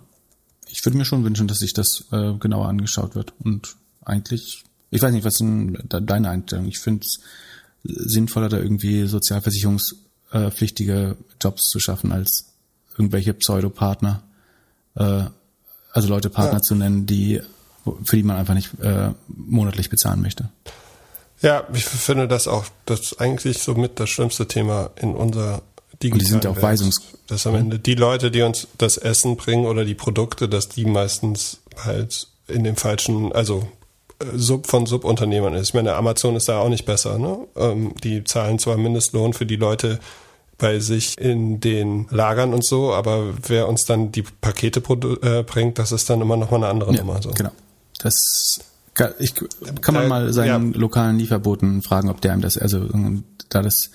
Ich 0.68 0.86
würde 0.86 0.98
mir 0.98 1.06
schon 1.06 1.24
wünschen, 1.24 1.48
dass 1.48 1.60
sich 1.60 1.74
das 1.74 2.06
äh, 2.12 2.34
genauer 2.34 2.68
angeschaut 2.68 3.16
wird. 3.16 3.34
Und 3.40 3.76
eigentlich 4.06 4.66
ich 4.92 5.02
weiß 5.02 5.14
nicht, 5.14 5.26
was 5.26 5.36
sind 5.36 5.78
deine 5.88 6.30
Einstellung? 6.30 6.68
Ich 6.68 6.80
finde 6.80 7.06
es 7.06 7.20
sinnvoller, 7.84 8.50
da 8.50 8.58
irgendwie 8.58 9.06
sozialversicherungspflichtige 9.06 11.16
Jobs 11.42 11.70
zu 11.70 11.80
schaffen, 11.80 12.12
als 12.12 12.48
irgendwelche 12.98 13.34
Pseudopartner, 13.34 14.22
äh, 14.96 15.24
also 15.92 16.08
Leute 16.08 16.30
Partner 16.30 16.60
ja. 16.60 16.62
zu 16.62 16.76
nennen, 16.76 17.06
die 17.06 17.42
für 18.04 18.16
die 18.16 18.24
man 18.24 18.38
einfach 18.38 18.54
nicht 18.54 18.80
äh, 18.82 19.10
monatlich 19.28 19.90
bezahlen 19.90 20.22
möchte. 20.22 20.50
Ja, 21.42 21.64
ich 21.74 21.86
finde 21.86 22.28
das 22.28 22.48
auch, 22.48 22.66
das 22.86 23.00
ist 23.00 23.22
eigentlich 23.22 23.60
so 23.60 23.74
mit 23.74 24.00
das 24.00 24.10
schlimmste 24.10 24.48
Thema 24.48 24.92
in 24.98 25.16
unserer 25.16 25.62
digitalen 26.04 26.14
Und 26.14 26.22
die 26.22 26.26
sind 26.26 26.44
ja 26.44 26.52
auch 26.52 26.62
Weisungs... 26.62 27.02
Dass 27.28 27.48
am 27.48 27.56
Ende 27.56 27.80
die 27.80 27.96
Leute, 27.96 28.32
die 28.32 28.42
uns 28.42 28.68
das 28.78 28.98
Essen 28.98 29.38
bringen 29.38 29.66
oder 29.66 29.86
die 29.86 29.96
Produkte, 29.96 30.50
dass 30.50 30.68
die 30.68 30.86
meistens 30.86 31.60
halt 31.78 32.28
in 32.48 32.64
dem 32.64 32.76
falschen, 32.76 33.32
also 33.32 33.68
äh, 34.20 34.26
Sub 34.36 34.68
von 34.68 34.86
Subunternehmern 34.86 35.54
ist. 35.54 35.70
Ich 35.70 35.74
meine, 35.74 35.96
Amazon 35.96 36.36
ist 36.36 36.50
da 36.50 36.60
auch 36.60 36.70
nicht 36.70 36.86
besser. 36.86 37.20
Ne? 37.20 37.38
Ähm, 37.56 37.94
die 38.04 38.24
zahlen 38.24 38.60
zwar 38.60 38.78
Mindestlohn 38.78 39.34
für 39.34 39.46
die 39.46 39.58
Leute 39.58 40.00
bei 40.60 40.80
sich 40.80 41.18
in 41.18 41.60
den 41.60 42.08
Lagern 42.12 42.54
und 42.54 42.66
so, 42.66 42.94
aber 42.94 43.34
wer 43.48 43.68
uns 43.68 43.86
dann 43.86 44.12
die 44.12 44.22
Pakete 44.22 44.82
äh, 45.22 45.44
bringt, 45.44 45.80
das 45.80 45.92
ist 45.92 46.10
dann 46.10 46.22
immer 46.22 46.38
noch 46.38 46.52
mal 46.52 46.58
eine 46.58 46.68
andere 46.68 46.94
ja, 46.94 47.00
Nummer. 47.00 47.22
So. 47.22 47.32
Genau. 47.32 47.52
Das 47.98 48.60
ich, 49.20 49.34
kann 49.82 49.96
man 49.96 50.08
mal 50.08 50.34
seinen 50.34 50.74
ja. 50.74 50.80
lokalen 50.80 51.18
Lieferboten 51.18 51.82
fragen, 51.82 52.10
ob 52.10 52.22
der 52.22 52.34
einem 52.34 52.42
das, 52.42 52.58
also 52.58 52.88
da 53.50 53.62
das 53.62 53.92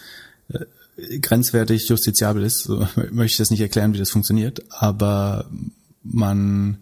äh, 0.49 1.19
grenzwertig 1.19 1.89
justiziabel 1.89 2.43
ist, 2.43 2.65
so, 2.65 2.79
möchte 3.11 3.33
ich 3.33 3.37
das 3.37 3.51
nicht 3.51 3.61
erklären, 3.61 3.93
wie 3.93 3.99
das 3.99 4.11
funktioniert, 4.11 4.63
aber 4.71 5.47
man 6.03 6.79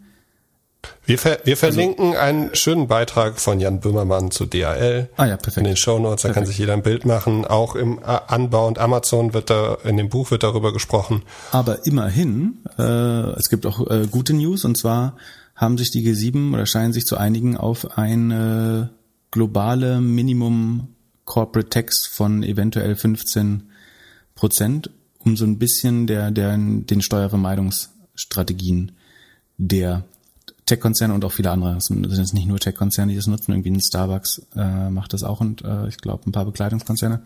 wir, 1.04 1.18
ver 1.18 1.40
wir 1.44 1.56
verlinken 1.56 2.08
also, 2.08 2.18
einen 2.18 2.54
schönen 2.54 2.86
Beitrag 2.86 3.40
von 3.40 3.60
Jan 3.60 3.80
Böhmermann 3.80 4.30
zu 4.30 4.46
DHL 4.46 5.08
ah 5.16 5.26
ja, 5.26 5.36
perfekt. 5.36 5.58
in 5.58 5.64
den 5.64 5.76
Show 5.76 5.98
Notes. 5.98 6.22
Da 6.22 6.28
perfekt. 6.28 6.34
kann 6.34 6.46
sich 6.46 6.58
jeder 6.58 6.74
ein 6.74 6.82
Bild 6.82 7.04
machen. 7.04 7.44
Auch 7.44 7.74
im 7.74 8.00
Anbau 8.02 8.66
und 8.68 8.78
Amazon 8.78 9.34
wird 9.34 9.50
da 9.50 9.78
in 9.84 9.96
dem 9.96 10.08
Buch 10.08 10.30
wird 10.30 10.42
darüber 10.42 10.72
gesprochen. 10.72 11.22
Aber 11.50 11.86
immerhin, 11.86 12.58
äh, 12.78 12.82
es 12.82 13.48
gibt 13.48 13.66
auch 13.66 13.88
äh, 13.90 14.06
gute 14.10 14.32
News 14.32 14.64
und 14.64 14.76
zwar 14.76 15.16
haben 15.54 15.78
sich 15.78 15.90
die 15.90 16.06
G7 16.06 16.54
oder 16.54 16.66
scheinen 16.66 16.92
sich 16.92 17.04
zu 17.04 17.16
einigen 17.16 17.56
auf 17.56 17.98
eine 17.98 18.90
globale 19.30 20.00
Minimum 20.00 20.88
Corporate 21.24 21.68
Tax 21.68 22.06
von 22.06 22.42
eventuell 22.42 22.96
15 22.96 23.70
Prozent, 24.34 24.90
um 25.18 25.36
so 25.36 25.44
ein 25.44 25.58
bisschen 25.58 26.06
der, 26.06 26.30
der, 26.30 26.56
den 26.56 27.02
Steuervermeidungsstrategien 27.02 28.92
der 29.56 30.04
Tech-Konzerne 30.66 31.12
und 31.14 31.24
auch 31.24 31.32
viele 31.32 31.50
andere, 31.50 31.76
es 31.76 31.86
sind 31.86 32.06
jetzt 32.06 32.34
nicht 32.34 32.46
nur 32.46 32.58
Tech-Konzerne, 32.58 33.12
die 33.12 33.16
das 33.16 33.26
nutzen, 33.26 33.52
irgendwie 33.52 33.70
ein 33.70 33.80
Starbucks 33.80 34.42
äh, 34.56 34.90
macht 34.90 35.12
das 35.12 35.22
auch 35.22 35.40
und 35.40 35.62
äh, 35.62 35.88
ich 35.88 35.98
glaube 35.98 36.28
ein 36.28 36.32
paar 36.32 36.44
Bekleidungskonzerne. 36.44 37.22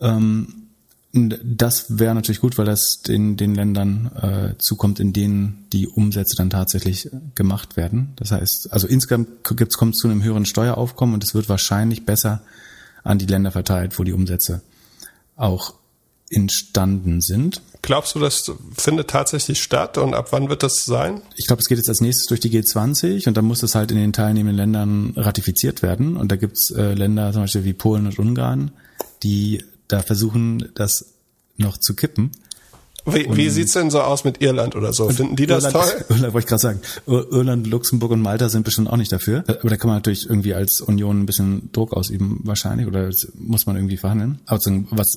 Ähm, 0.00 0.68
das 1.12 1.98
wäre 1.98 2.14
natürlich 2.14 2.40
gut, 2.40 2.58
weil 2.58 2.66
das 2.66 3.00
den, 3.00 3.36
den 3.36 3.54
Ländern 3.54 4.10
äh, 4.14 4.58
zukommt, 4.58 5.00
in 5.00 5.14
denen 5.14 5.66
die 5.72 5.88
Umsätze 5.88 6.36
dann 6.36 6.50
tatsächlich 6.50 7.10
gemacht 7.34 7.76
werden. 7.76 8.12
Das 8.16 8.30
heißt, 8.30 8.72
also 8.72 8.86
insgesamt 8.86 9.28
gibt's, 9.56 9.78
kommt 9.78 9.94
es 9.94 10.00
zu 10.00 10.08
einem 10.08 10.22
höheren 10.22 10.44
Steueraufkommen 10.44 11.14
und 11.14 11.24
es 11.24 11.34
wird 11.34 11.48
wahrscheinlich 11.48 12.04
besser 12.04 12.42
an 13.04 13.18
die 13.18 13.26
Länder 13.26 13.52
verteilt, 13.52 13.98
wo 13.98 14.04
die 14.04 14.12
Umsätze 14.12 14.60
auch 15.36 15.74
entstanden 16.30 17.20
sind. 17.20 17.62
Glaubst 17.82 18.14
du, 18.14 18.18
das 18.18 18.52
findet 18.76 19.08
tatsächlich 19.08 19.62
statt 19.62 19.98
und 19.98 20.14
ab 20.14 20.28
wann 20.30 20.48
wird 20.48 20.62
das 20.62 20.84
sein? 20.84 21.22
Ich 21.36 21.46
glaube, 21.46 21.60
es 21.60 21.68
geht 21.68 21.78
jetzt 21.78 21.88
als 21.88 22.00
nächstes 22.00 22.26
durch 22.26 22.40
die 22.40 22.50
G20 22.50 23.28
und 23.28 23.36
dann 23.36 23.44
muss 23.44 23.62
es 23.62 23.74
halt 23.74 23.90
in 23.90 23.96
den 23.96 24.12
teilnehmenden 24.12 24.56
Ländern 24.56 25.12
ratifiziert 25.16 25.82
werden. 25.82 26.16
Und 26.16 26.30
da 26.30 26.36
gibt's 26.36 26.70
äh, 26.70 26.94
Länder 26.94 27.32
zum 27.32 27.42
Beispiel 27.42 27.64
wie 27.64 27.72
Polen 27.72 28.06
und 28.06 28.18
Ungarn, 28.18 28.72
die 29.22 29.64
da 29.86 30.02
versuchen, 30.02 30.70
das 30.74 31.14
noch 31.56 31.78
zu 31.78 31.94
kippen. 31.94 32.32
Wie, 33.06 33.36
wie 33.36 33.48
sieht's 33.48 33.72
denn 33.72 33.90
so 33.90 34.00
aus 34.00 34.24
mit 34.24 34.42
Irland 34.42 34.76
oder 34.76 34.92
so? 34.92 35.08
Finden 35.08 35.36
die 35.36 35.46
das 35.46 35.64
Irland, 35.64 35.90
toll? 35.90 36.04
Irland 36.16 36.34
wollte 36.34 36.44
ich 36.44 36.48
gerade 36.48 36.60
sagen. 36.60 36.80
Irland, 37.06 37.66
Luxemburg 37.66 38.10
und 38.10 38.20
Malta 38.20 38.48
sind 38.48 38.64
bestimmt 38.64 38.88
auch 38.88 38.96
nicht 38.96 39.12
dafür. 39.12 39.44
Aber 39.46 39.70
da 39.70 39.76
kann 39.76 39.88
man 39.88 39.96
natürlich 39.96 40.28
irgendwie 40.28 40.54
als 40.54 40.80
Union 40.80 41.20
ein 41.20 41.26
bisschen 41.26 41.70
Druck 41.72 41.94
ausüben 41.94 42.40
wahrscheinlich 42.44 42.86
oder 42.86 43.10
muss 43.34 43.66
man 43.66 43.76
irgendwie 43.76 43.96
verhandeln. 43.96 44.40
Aber 44.46 44.60
was 44.90 45.16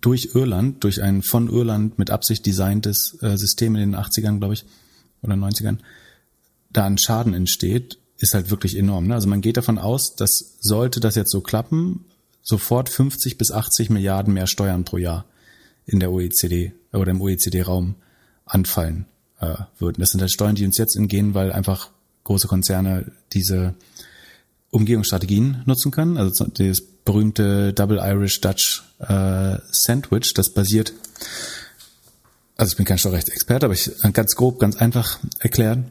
durch 0.00 0.30
Irland, 0.34 0.82
durch 0.84 1.02
ein 1.02 1.22
von 1.22 1.48
Irland 1.50 1.98
mit 1.98 2.10
Absicht 2.10 2.46
designtes 2.46 3.18
äh, 3.20 3.36
System 3.36 3.76
in 3.76 3.92
den 3.92 4.00
80ern, 4.00 4.38
glaube 4.38 4.54
ich, 4.54 4.64
oder 5.22 5.34
90ern, 5.34 5.78
da 6.70 6.84
ein 6.84 6.98
Schaden 6.98 7.34
entsteht, 7.34 7.98
ist 8.18 8.34
halt 8.34 8.50
wirklich 8.50 8.76
enorm. 8.76 9.08
Ne? 9.08 9.14
Also 9.14 9.28
man 9.28 9.40
geht 9.40 9.56
davon 9.56 9.78
aus, 9.78 10.14
dass 10.16 10.56
sollte 10.60 11.00
das 11.00 11.16
jetzt 11.16 11.30
so 11.30 11.42
klappen, 11.42 12.04
sofort 12.42 12.88
50 12.88 13.36
bis 13.36 13.50
80 13.50 13.90
Milliarden 13.90 14.32
mehr 14.32 14.46
Steuern 14.46 14.84
pro 14.84 14.96
Jahr 14.96 15.26
in 15.84 16.00
der 16.00 16.12
OECD 16.12 16.72
oder 16.92 17.10
im 17.10 17.20
OECD-Raum 17.20 17.96
anfallen 18.44 19.06
äh, 19.40 19.54
würden. 19.78 20.00
Das 20.00 20.10
sind 20.10 20.20
halt 20.20 20.32
Steuern, 20.32 20.54
die 20.54 20.64
uns 20.64 20.78
jetzt 20.78 20.96
entgehen, 20.96 21.34
weil 21.34 21.52
einfach 21.52 21.90
große 22.24 22.48
Konzerne 22.48 23.12
diese 23.32 23.74
Umgehungsstrategien 24.70 25.62
nutzen 25.66 25.90
können. 25.90 26.16
Also 26.16 26.44
das 26.44 26.80
berühmte 27.04 27.72
Double 27.72 27.98
Irish 27.98 28.40
Dutch 28.40 28.82
äh, 28.98 29.58
Sandwich, 29.70 30.34
das 30.34 30.50
basiert, 30.50 30.92
also 32.56 32.72
ich 32.72 32.76
bin 32.76 32.86
kein 32.86 32.98
Steuerrechtsexperte, 32.98 33.66
aber 33.66 33.74
ich 33.74 33.90
ganz 34.12 34.34
grob, 34.34 34.58
ganz 34.58 34.76
einfach 34.76 35.18
erklären, 35.38 35.90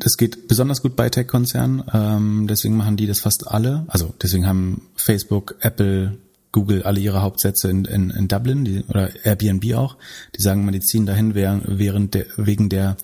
das 0.00 0.16
geht 0.16 0.48
besonders 0.48 0.82
gut 0.82 0.96
bei 0.96 1.10
Tech-Konzernen, 1.10 1.84
ähm, 1.92 2.46
deswegen 2.48 2.76
machen 2.76 2.96
die 2.96 3.06
das 3.06 3.20
fast 3.20 3.46
alle. 3.46 3.84
Also 3.88 4.14
deswegen 4.20 4.46
haben 4.46 4.88
Facebook, 4.96 5.56
Apple, 5.60 6.16
Google 6.52 6.82
alle 6.82 7.00
ihre 7.00 7.22
Hauptsätze 7.22 7.70
in, 7.70 7.84
in, 7.84 8.10
in 8.10 8.28
Dublin 8.28 8.64
die, 8.64 8.84
oder 8.88 9.10
Airbnb 9.24 9.74
auch. 9.74 9.96
Die 10.36 10.42
sagen 10.42 10.64
mal, 10.64 10.72
die 10.72 10.80
ziehen 10.80 11.06
dahin 11.06 11.34
während 11.34 12.14
der, 12.14 12.26
wegen 12.36 12.68
der 12.68 12.96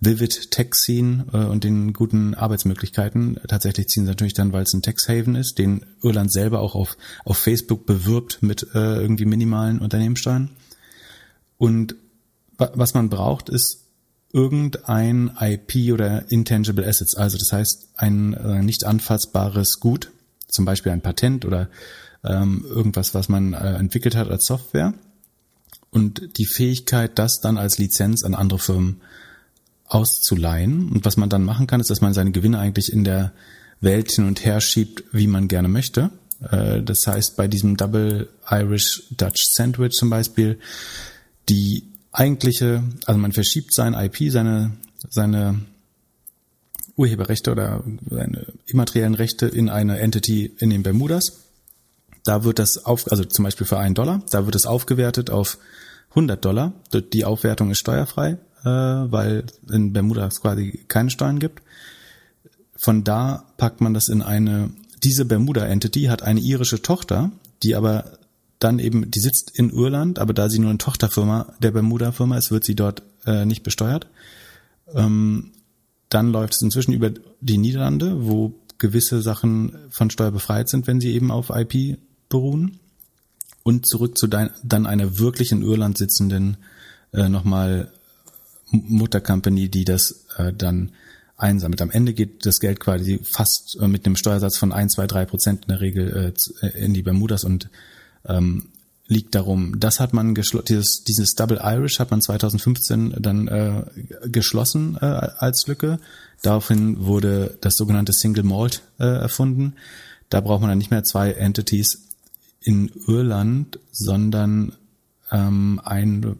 Vivid 0.00 0.50
Tech 0.50 0.74
Scene 0.74 1.26
äh, 1.32 1.44
und 1.44 1.62
den 1.64 1.92
guten 1.92 2.34
Arbeitsmöglichkeiten. 2.34 3.38
Tatsächlich 3.46 3.88
ziehen 3.88 4.04
sie 4.04 4.10
natürlich 4.10 4.34
dann, 4.34 4.52
weil 4.52 4.62
es 4.62 4.72
ein 4.72 4.82
Tax 4.82 5.08
Haven 5.08 5.36
ist, 5.36 5.58
den 5.58 5.84
Irland 6.02 6.32
selber 6.32 6.60
auch 6.60 6.74
auf, 6.74 6.96
auf 7.24 7.36
Facebook 7.36 7.86
bewirbt 7.86 8.38
mit 8.40 8.66
äh, 8.74 9.00
irgendwie 9.00 9.26
minimalen 9.26 9.78
Unternehmenssteuern. 9.78 10.50
Und 11.58 11.94
was 12.56 12.94
man 12.94 13.10
braucht, 13.10 13.50
ist 13.50 13.86
irgendein 14.32 15.32
IP 15.38 15.92
oder 15.92 16.30
Intangible 16.30 16.86
Assets, 16.86 17.16
also 17.16 17.36
das 17.36 17.52
heißt 17.52 17.88
ein 17.96 18.34
äh, 18.34 18.62
nicht 18.62 18.84
anfassbares 18.84 19.80
Gut, 19.80 20.12
zum 20.48 20.64
Beispiel 20.64 20.92
ein 20.92 21.00
Patent 21.00 21.44
oder 21.44 21.68
ähm, 22.24 22.64
irgendwas, 22.68 23.14
was 23.14 23.28
man 23.28 23.54
äh, 23.54 23.74
entwickelt 23.74 24.14
hat 24.14 24.28
als 24.30 24.44
Software 24.46 24.94
und 25.90 26.38
die 26.38 26.46
Fähigkeit, 26.46 27.18
das 27.18 27.40
dann 27.40 27.58
als 27.58 27.78
Lizenz 27.78 28.24
an 28.24 28.34
andere 28.34 28.58
Firmen 28.58 29.00
auszuleihen. 29.86 30.90
Und 30.90 31.04
was 31.04 31.16
man 31.16 31.28
dann 31.28 31.44
machen 31.44 31.66
kann, 31.66 31.80
ist, 31.80 31.90
dass 31.90 32.00
man 32.00 32.14
seine 32.14 32.30
Gewinne 32.30 32.58
eigentlich 32.58 32.92
in 32.92 33.04
der 33.04 33.32
Welt 33.80 34.12
hin 34.12 34.26
und 34.26 34.44
her 34.44 34.60
schiebt, 34.60 35.04
wie 35.12 35.26
man 35.26 35.48
gerne 35.48 35.68
möchte. 35.68 36.10
Äh, 36.48 36.82
das 36.82 37.06
heißt, 37.06 37.36
bei 37.36 37.48
diesem 37.48 37.76
Double 37.76 38.28
Irish 38.48 39.02
Dutch 39.10 39.42
Sandwich 39.52 39.94
zum 39.94 40.10
Beispiel, 40.10 40.58
die 41.48 41.84
eigentliche, 42.12 42.82
also 43.06 43.18
man 43.18 43.32
verschiebt 43.32 43.74
sein 43.74 43.94
IP, 43.94 44.30
seine, 44.30 44.72
seine 45.08 45.60
Urheberrechte 46.96 47.50
oder 47.50 47.82
seine 48.08 48.46
immateriellen 48.66 49.14
Rechte 49.14 49.46
in 49.46 49.68
eine 49.68 49.98
Entity 49.98 50.52
in 50.58 50.70
den 50.70 50.82
Bermudas. 50.82 51.49
Da 52.24 52.44
wird 52.44 52.58
das 52.58 52.84
auf, 52.84 53.10
also 53.10 53.24
zum 53.24 53.44
Beispiel 53.44 53.66
für 53.66 53.78
einen 53.78 53.94
Dollar, 53.94 54.22
da 54.30 54.44
wird 54.44 54.54
es 54.54 54.66
aufgewertet 54.66 55.30
auf 55.30 55.58
100 56.10 56.44
Dollar. 56.44 56.72
Die 57.12 57.24
Aufwertung 57.24 57.70
ist 57.70 57.78
steuerfrei, 57.78 58.38
äh, 58.62 58.64
weil 58.64 59.44
in 59.70 59.92
Bermuda 59.92 60.26
es 60.26 60.40
quasi 60.40 60.84
keine 60.88 61.10
Steuern 61.10 61.38
gibt. 61.38 61.62
Von 62.76 63.04
da 63.04 63.44
packt 63.56 63.80
man 63.80 63.94
das 63.94 64.08
in 64.08 64.22
eine, 64.22 64.70
diese 65.02 65.24
Bermuda 65.24 65.66
Entity 65.66 66.04
hat 66.04 66.22
eine 66.22 66.40
irische 66.40 66.82
Tochter, 66.82 67.30
die 67.62 67.74
aber 67.74 68.18
dann 68.58 68.78
eben, 68.78 69.10
die 69.10 69.20
sitzt 69.20 69.58
in 69.58 69.70
Irland, 69.70 70.18
aber 70.18 70.34
da 70.34 70.48
sie 70.48 70.58
nur 70.58 70.70
eine 70.70 70.78
Tochterfirma 70.78 71.54
der 71.60 71.70
Bermuda-Firma 71.70 72.36
ist, 72.36 72.50
wird 72.50 72.64
sie 72.64 72.74
dort 72.74 73.02
äh, 73.26 73.46
nicht 73.46 73.62
besteuert. 73.62 74.06
Ähm, 74.94 75.52
dann 76.10 76.32
läuft 76.32 76.54
es 76.54 76.62
inzwischen 76.62 76.92
über 76.92 77.10
die 77.40 77.58
Niederlande, 77.58 78.26
wo 78.26 78.54
gewisse 78.78 79.22
Sachen 79.22 79.76
von 79.90 80.10
Steuer 80.10 80.30
befreit 80.30 80.68
sind, 80.68 80.86
wenn 80.86 81.00
sie 81.00 81.14
eben 81.14 81.30
auf 81.30 81.50
IP 81.50 81.98
beruhen. 82.30 82.78
Und 83.62 83.86
zurück 83.86 84.16
zu 84.16 84.26
dein, 84.26 84.50
dann 84.62 84.86
einer 84.86 85.18
wirklich 85.18 85.52
in 85.52 85.60
Irland 85.60 85.98
sitzenden 85.98 86.56
äh, 87.12 87.28
nochmal 87.28 87.92
Muttercompany, 88.70 89.68
die 89.68 89.84
das 89.84 90.24
äh, 90.38 90.52
dann 90.52 90.92
einsammelt. 91.36 91.82
Am 91.82 91.90
Ende 91.90 92.14
geht 92.14 92.46
das 92.46 92.60
Geld 92.60 92.80
quasi 92.80 93.20
fast 93.22 93.76
äh, 93.80 93.88
mit 93.88 94.06
einem 94.06 94.16
Steuersatz 94.16 94.56
von 94.56 94.72
ein, 94.72 94.88
zwei, 94.88 95.06
drei 95.06 95.26
Prozent 95.26 95.64
in 95.64 95.68
der 95.68 95.80
Regel 95.80 96.34
äh, 96.62 96.66
in 96.78 96.94
die 96.94 97.02
Bermudas 97.02 97.44
und 97.44 97.68
ähm, 98.26 98.68
liegt 99.06 99.34
darum. 99.34 99.80
Das 99.80 99.98
hat 100.00 100.12
man 100.12 100.34
geschlossen, 100.34 100.66
dieses, 100.68 101.02
dieses 101.04 101.34
Double 101.34 101.60
Irish 101.62 101.98
hat 101.98 102.10
man 102.10 102.22
2015 102.22 103.16
dann 103.18 103.48
äh, 103.48 103.82
geschlossen 104.28 104.96
äh, 105.00 105.04
als 105.04 105.66
Lücke. 105.66 105.98
Daraufhin 106.42 107.04
wurde 107.04 107.58
das 107.60 107.74
sogenannte 107.74 108.12
Single 108.12 108.44
Malt 108.44 108.82
äh, 108.98 109.04
erfunden. 109.04 109.74
Da 110.28 110.40
braucht 110.40 110.60
man 110.60 110.70
dann 110.70 110.78
nicht 110.78 110.92
mehr 110.92 111.02
zwei 111.02 111.32
Entities 111.32 112.09
in 112.62 112.90
Irland, 113.06 113.78
sondern 113.92 114.72
ähm, 115.30 115.80
ein, 115.84 116.36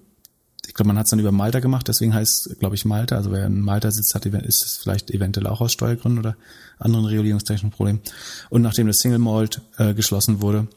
ich 0.67 0.75
glaube, 0.75 0.89
man 0.89 0.99
hat 0.99 1.07
es 1.07 1.11
dann 1.11 1.21
über 1.21 1.33
Malta 1.33 1.61
gemacht, 1.61 1.89
deswegen 1.89 2.15
heißt, 2.15 2.57
glaube 2.59 2.75
ich, 2.75 2.85
Malta. 2.85 3.17
Also 3.17 3.33
wer 3.33 3.47
in 3.47 3.61
Malta 3.61 3.91
sitzt, 3.91 4.15
hat, 4.15 4.27
ist 4.27 4.65
es 4.65 4.77
vielleicht 4.77 5.11
eventuell 5.11 5.47
auch 5.47 5.61
aus 5.61 5.73
Steuergründen 5.73 6.19
oder 6.19 6.37
anderen 6.79 7.07
regulierungstechnischen 7.07 7.71
Problemen. 7.71 8.01
Und 8.51 8.63
nachdem 8.63 8.87
das 8.87 8.99
Single 8.99 9.19
Malt 9.19 9.63
äh, 9.79 9.95
geschlossen 9.95 10.41
wurde, 10.43 10.69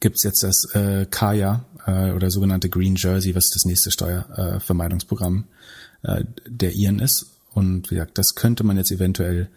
gibt's 0.00 0.24
jetzt 0.24 0.42
das 0.42 0.74
äh, 0.74 1.06
Kaya 1.06 1.64
äh, 1.86 2.12
oder 2.12 2.30
sogenannte 2.30 2.68
Green 2.68 2.96
Jersey, 2.96 3.34
was 3.34 3.50
das 3.50 3.64
nächste 3.64 3.90
Steuervermeidungsprogramm 3.90 5.44
äh, 6.02 6.24
der 6.46 6.72
Iren 6.74 6.98
ist. 6.98 7.26
Und 7.54 7.90
wie 7.90 7.96
gesagt, 7.96 8.18
das 8.18 8.34
könnte 8.34 8.64
man 8.64 8.76
jetzt 8.76 8.92
eventuell 8.92 9.48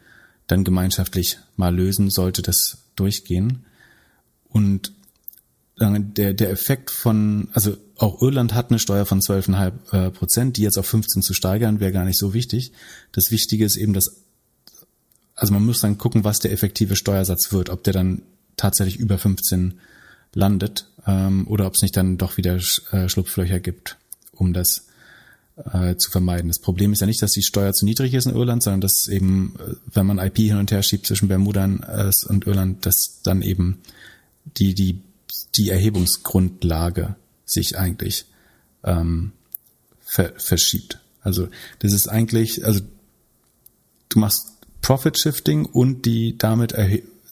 dann 0.47 0.63
gemeinschaftlich 0.63 1.39
mal 1.55 1.73
lösen, 1.75 2.09
sollte 2.09 2.41
das 2.41 2.77
durchgehen. 2.95 3.65
Und 4.55 4.93
der, 5.77 6.33
der 6.33 6.49
Effekt 6.49 6.89
von, 6.89 7.49
also 7.51 7.75
auch 7.97 8.21
Irland 8.21 8.53
hat 8.53 8.69
eine 8.69 8.79
Steuer 8.79 9.05
von 9.05 9.19
12,5 9.19 9.91
äh, 9.91 10.11
Prozent, 10.11 10.55
die 10.55 10.61
jetzt 10.61 10.77
auf 10.77 10.85
15 10.85 11.21
zu 11.21 11.33
steigern, 11.33 11.81
wäre 11.81 11.91
gar 11.91 12.05
nicht 12.05 12.17
so 12.17 12.33
wichtig. 12.33 12.71
Das 13.11 13.31
Wichtige 13.31 13.65
ist 13.65 13.75
eben, 13.75 13.91
dass, 13.91 14.15
also 15.35 15.53
man 15.53 15.65
muss 15.65 15.81
dann 15.81 15.97
gucken, 15.97 16.23
was 16.23 16.39
der 16.39 16.53
effektive 16.53 16.95
Steuersatz 16.95 17.51
wird, 17.51 17.69
ob 17.69 17.83
der 17.83 17.91
dann 17.91 18.21
tatsächlich 18.55 18.95
über 18.95 19.17
15 19.17 19.73
landet 20.33 20.87
ähm, 21.05 21.45
oder 21.49 21.67
ob 21.67 21.73
es 21.73 21.81
nicht 21.81 21.97
dann 21.97 22.17
doch 22.17 22.37
wieder 22.37 22.57
äh, 22.91 23.09
Schlupflöcher 23.09 23.59
gibt, 23.59 23.97
um 24.31 24.53
das 24.53 24.87
äh, 25.73 25.97
zu 25.97 26.11
vermeiden. 26.11 26.47
Das 26.47 26.59
Problem 26.59 26.93
ist 26.93 27.01
ja 27.01 27.07
nicht, 27.07 27.21
dass 27.21 27.31
die 27.31 27.43
Steuer 27.43 27.73
zu 27.73 27.83
niedrig 27.83 28.13
ist 28.13 28.25
in 28.25 28.35
Irland, 28.35 28.63
sondern 28.63 28.79
dass 28.79 29.09
eben, 29.09 29.55
äh, 29.59 29.73
wenn 29.93 30.05
man 30.05 30.17
IP 30.17 30.37
hin 30.37 30.55
und 30.55 30.71
her 30.71 30.81
schiebt 30.81 31.07
zwischen 31.07 31.27
Bermuda 31.27 31.65
und 31.65 32.47
Irland, 32.47 32.85
dass 32.85 33.19
dann 33.21 33.41
eben 33.41 33.81
die, 34.45 34.73
die 34.73 35.01
die 35.55 35.69
Erhebungsgrundlage 35.69 37.15
sich 37.45 37.77
eigentlich 37.77 38.25
ähm, 38.83 39.31
ver 40.01 40.33
verschiebt. 40.37 40.99
Also 41.21 41.49
das 41.79 41.93
ist 41.93 42.07
eigentlich, 42.07 42.65
also 42.65 42.81
du 44.09 44.19
machst 44.19 44.53
Profit 44.81 45.17
Shifting 45.17 45.65
und 45.65 46.05
die 46.05 46.37
damit 46.37 46.73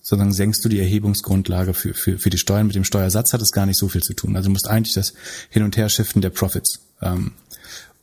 sozusagen 0.02 0.34
senkst 0.34 0.66
du 0.66 0.70
die 0.70 0.80
Erhebungsgrundlage 0.80 1.74
für, 1.74 1.94
für, 1.94 2.18
für 2.18 2.30
die 2.30 2.38
Steuern. 2.38 2.68
Mit 2.68 2.76
dem 2.76 2.84
Steuersatz 2.84 3.32
hat 3.34 3.42
es 3.42 3.52
gar 3.52 3.66
nicht 3.66 3.78
so 3.78 3.88
viel 3.88 4.02
zu 4.02 4.14
tun. 4.14 4.36
Also 4.36 4.48
du 4.48 4.54
musst 4.54 4.68
eigentlich 4.68 4.96
das 4.96 5.14
Hin- 5.50 5.64
und 5.64 5.78
Her-Shiften 5.78 6.22
der 6.22 6.32
Profits 6.32 6.80
ähm, 7.02 7.34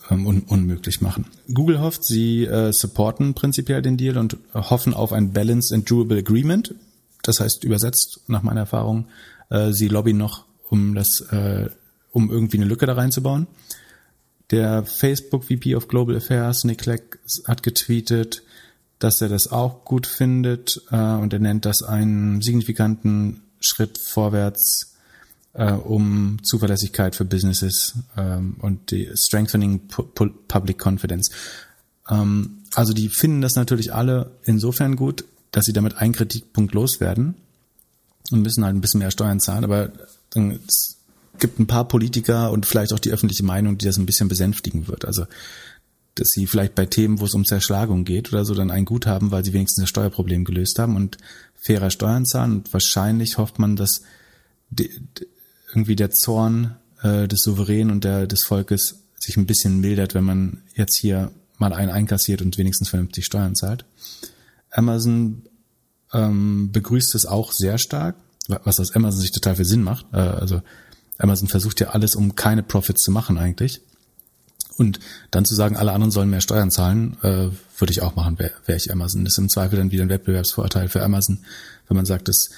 ähm, 0.08 0.26
un 0.26 0.40
unmöglich 0.42 1.00
machen. 1.00 1.26
Google 1.52 1.80
hofft, 1.80 2.04
sie 2.04 2.44
äh, 2.44 2.72
supporten 2.72 3.34
prinzipiell 3.34 3.82
den 3.82 3.96
Deal 3.96 4.18
und 4.18 4.36
hoffen 4.54 4.94
auf 4.94 5.12
ein 5.12 5.32
Balanced 5.32 5.72
and 5.72 5.90
Durable 5.90 6.18
Agreement. 6.18 6.74
Das 7.22 7.40
heißt 7.40 7.64
übersetzt 7.64 8.20
nach 8.28 8.42
meiner 8.42 8.60
Erfahrung 8.60 9.06
äh, 9.50 9.72
sie 9.72 9.88
lobbyen 9.88 10.16
noch, 10.16 10.46
um 10.68 10.94
das, 10.94 11.20
äh, 11.30 11.68
um 12.12 12.30
irgendwie 12.30 12.56
eine 12.56 12.66
Lücke 12.66 12.86
da 12.86 12.94
reinzubauen. 12.94 13.46
Der 14.50 14.84
Facebook 14.84 15.44
VP 15.44 15.76
of 15.76 15.88
Global 15.88 16.16
Affairs, 16.16 16.64
Nick 16.64 16.78
Clegg, 16.78 17.18
hat 17.46 17.62
getweetet, 17.62 18.42
dass 18.98 19.20
er 19.20 19.28
das 19.28 19.48
auch 19.48 19.84
gut 19.84 20.06
findet 20.06 20.82
äh, 20.90 20.96
und 20.96 21.32
er 21.32 21.38
nennt 21.38 21.64
das 21.64 21.82
einen 21.82 22.40
signifikanten 22.42 23.42
Schritt 23.60 23.98
vorwärts, 23.98 24.94
äh, 25.52 25.72
um 25.72 26.38
Zuverlässigkeit 26.42 27.14
für 27.14 27.24
Businesses 27.24 27.94
ähm, 28.16 28.56
und 28.60 28.90
die 28.90 29.10
Strengthening 29.14 29.88
Public 29.88 30.84
Confidence. 30.84 31.30
Ähm, 32.08 32.58
also 32.74 32.92
die 32.92 33.08
finden 33.08 33.40
das 33.40 33.54
natürlich 33.54 33.92
alle 33.92 34.32
insofern 34.44 34.96
gut, 34.96 35.24
dass 35.50 35.64
sie 35.64 35.72
damit 35.72 35.96
einen 35.96 36.12
Kritikpunkt 36.12 36.74
loswerden 36.74 37.34
und 38.30 38.42
müssen 38.42 38.64
halt 38.64 38.74
ein 38.74 38.80
bisschen 38.80 39.00
mehr 39.00 39.10
Steuern 39.10 39.40
zahlen, 39.40 39.64
aber 39.64 39.92
es 40.34 40.96
gibt 41.38 41.58
ein 41.58 41.66
paar 41.66 41.88
Politiker 41.88 42.52
und 42.52 42.66
vielleicht 42.66 42.92
auch 42.92 42.98
die 42.98 43.10
öffentliche 43.10 43.44
Meinung, 43.44 43.78
die 43.78 43.86
das 43.86 43.98
ein 43.98 44.06
bisschen 44.06 44.28
besänftigen 44.28 44.86
wird. 44.86 45.04
Also 45.04 45.26
dass 46.14 46.28
sie 46.30 46.46
vielleicht 46.46 46.74
bei 46.74 46.86
Themen, 46.86 47.20
wo 47.20 47.24
es 47.24 47.34
um 47.34 47.44
Zerschlagung 47.44 48.04
geht 48.04 48.32
oder 48.32 48.44
so, 48.44 48.54
dann 48.54 48.70
ein 48.70 48.84
Guthaben, 48.84 49.30
weil 49.30 49.44
sie 49.44 49.52
wenigstens 49.52 49.84
das 49.84 49.88
Steuerproblem 49.88 50.44
gelöst 50.44 50.78
haben 50.78 50.96
und 50.96 51.18
fairer 51.54 51.90
Steuern 51.90 52.26
zahlen. 52.26 52.52
Und 52.52 52.72
wahrscheinlich 52.72 53.38
hofft 53.38 53.58
man, 53.58 53.76
dass 53.76 54.02
die, 54.70 54.90
irgendwie 55.68 55.96
der 55.96 56.10
Zorn 56.10 56.76
äh, 57.02 57.28
des 57.28 57.40
Souveränen 57.40 57.90
und 57.90 58.04
der, 58.04 58.26
des 58.26 58.44
Volkes 58.44 58.96
sich 59.18 59.36
ein 59.36 59.46
bisschen 59.46 59.80
mildert, 59.80 60.14
wenn 60.14 60.24
man 60.24 60.62
jetzt 60.74 60.98
hier 60.98 61.30
mal 61.58 61.72
einen 61.72 61.90
einkassiert 61.90 62.42
und 62.42 62.58
wenigstens 62.58 62.88
vernünftig 62.88 63.24
Steuern 63.26 63.54
zahlt. 63.54 63.84
Amazon 64.70 65.42
ähm, 66.12 66.70
begrüßt 66.72 67.14
es 67.14 67.26
auch 67.26 67.52
sehr 67.52 67.78
stark, 67.78 68.16
was 68.64 68.80
aus 68.80 68.94
Amazon 68.94 69.20
sich 69.20 69.32
total 69.32 69.56
viel 69.56 69.64
Sinn 69.64 69.82
macht. 69.82 70.06
Äh, 70.12 70.18
also 70.18 70.62
Amazon 71.18 71.48
versucht 71.48 71.80
ja 71.80 71.90
alles, 71.90 72.14
um 72.14 72.34
keine 72.34 72.62
Profits 72.62 73.02
zu 73.02 73.10
machen 73.10 73.38
eigentlich. 73.38 73.80
Und 74.76 74.98
dann 75.30 75.44
zu 75.44 75.54
sagen, 75.54 75.76
alle 75.76 75.92
anderen 75.92 76.10
sollen 76.10 76.30
mehr 76.30 76.40
Steuern 76.40 76.70
zahlen, 76.70 77.18
äh, 77.22 77.48
würde 77.78 77.90
ich 77.90 78.00
auch 78.00 78.16
machen, 78.16 78.38
wäre 78.38 78.52
wär 78.64 78.76
ich 78.76 78.90
Amazon. 78.90 79.24
Das 79.24 79.34
ist 79.34 79.38
im 79.38 79.50
Zweifel 79.50 79.76
dann 79.78 79.90
wieder 79.90 80.04
ein 80.04 80.08
Wettbewerbsvorteil 80.08 80.88
für 80.88 81.02
Amazon, 81.02 81.40
wenn 81.88 81.96
man 81.96 82.06
sagt, 82.06 82.28
dass 82.28 82.48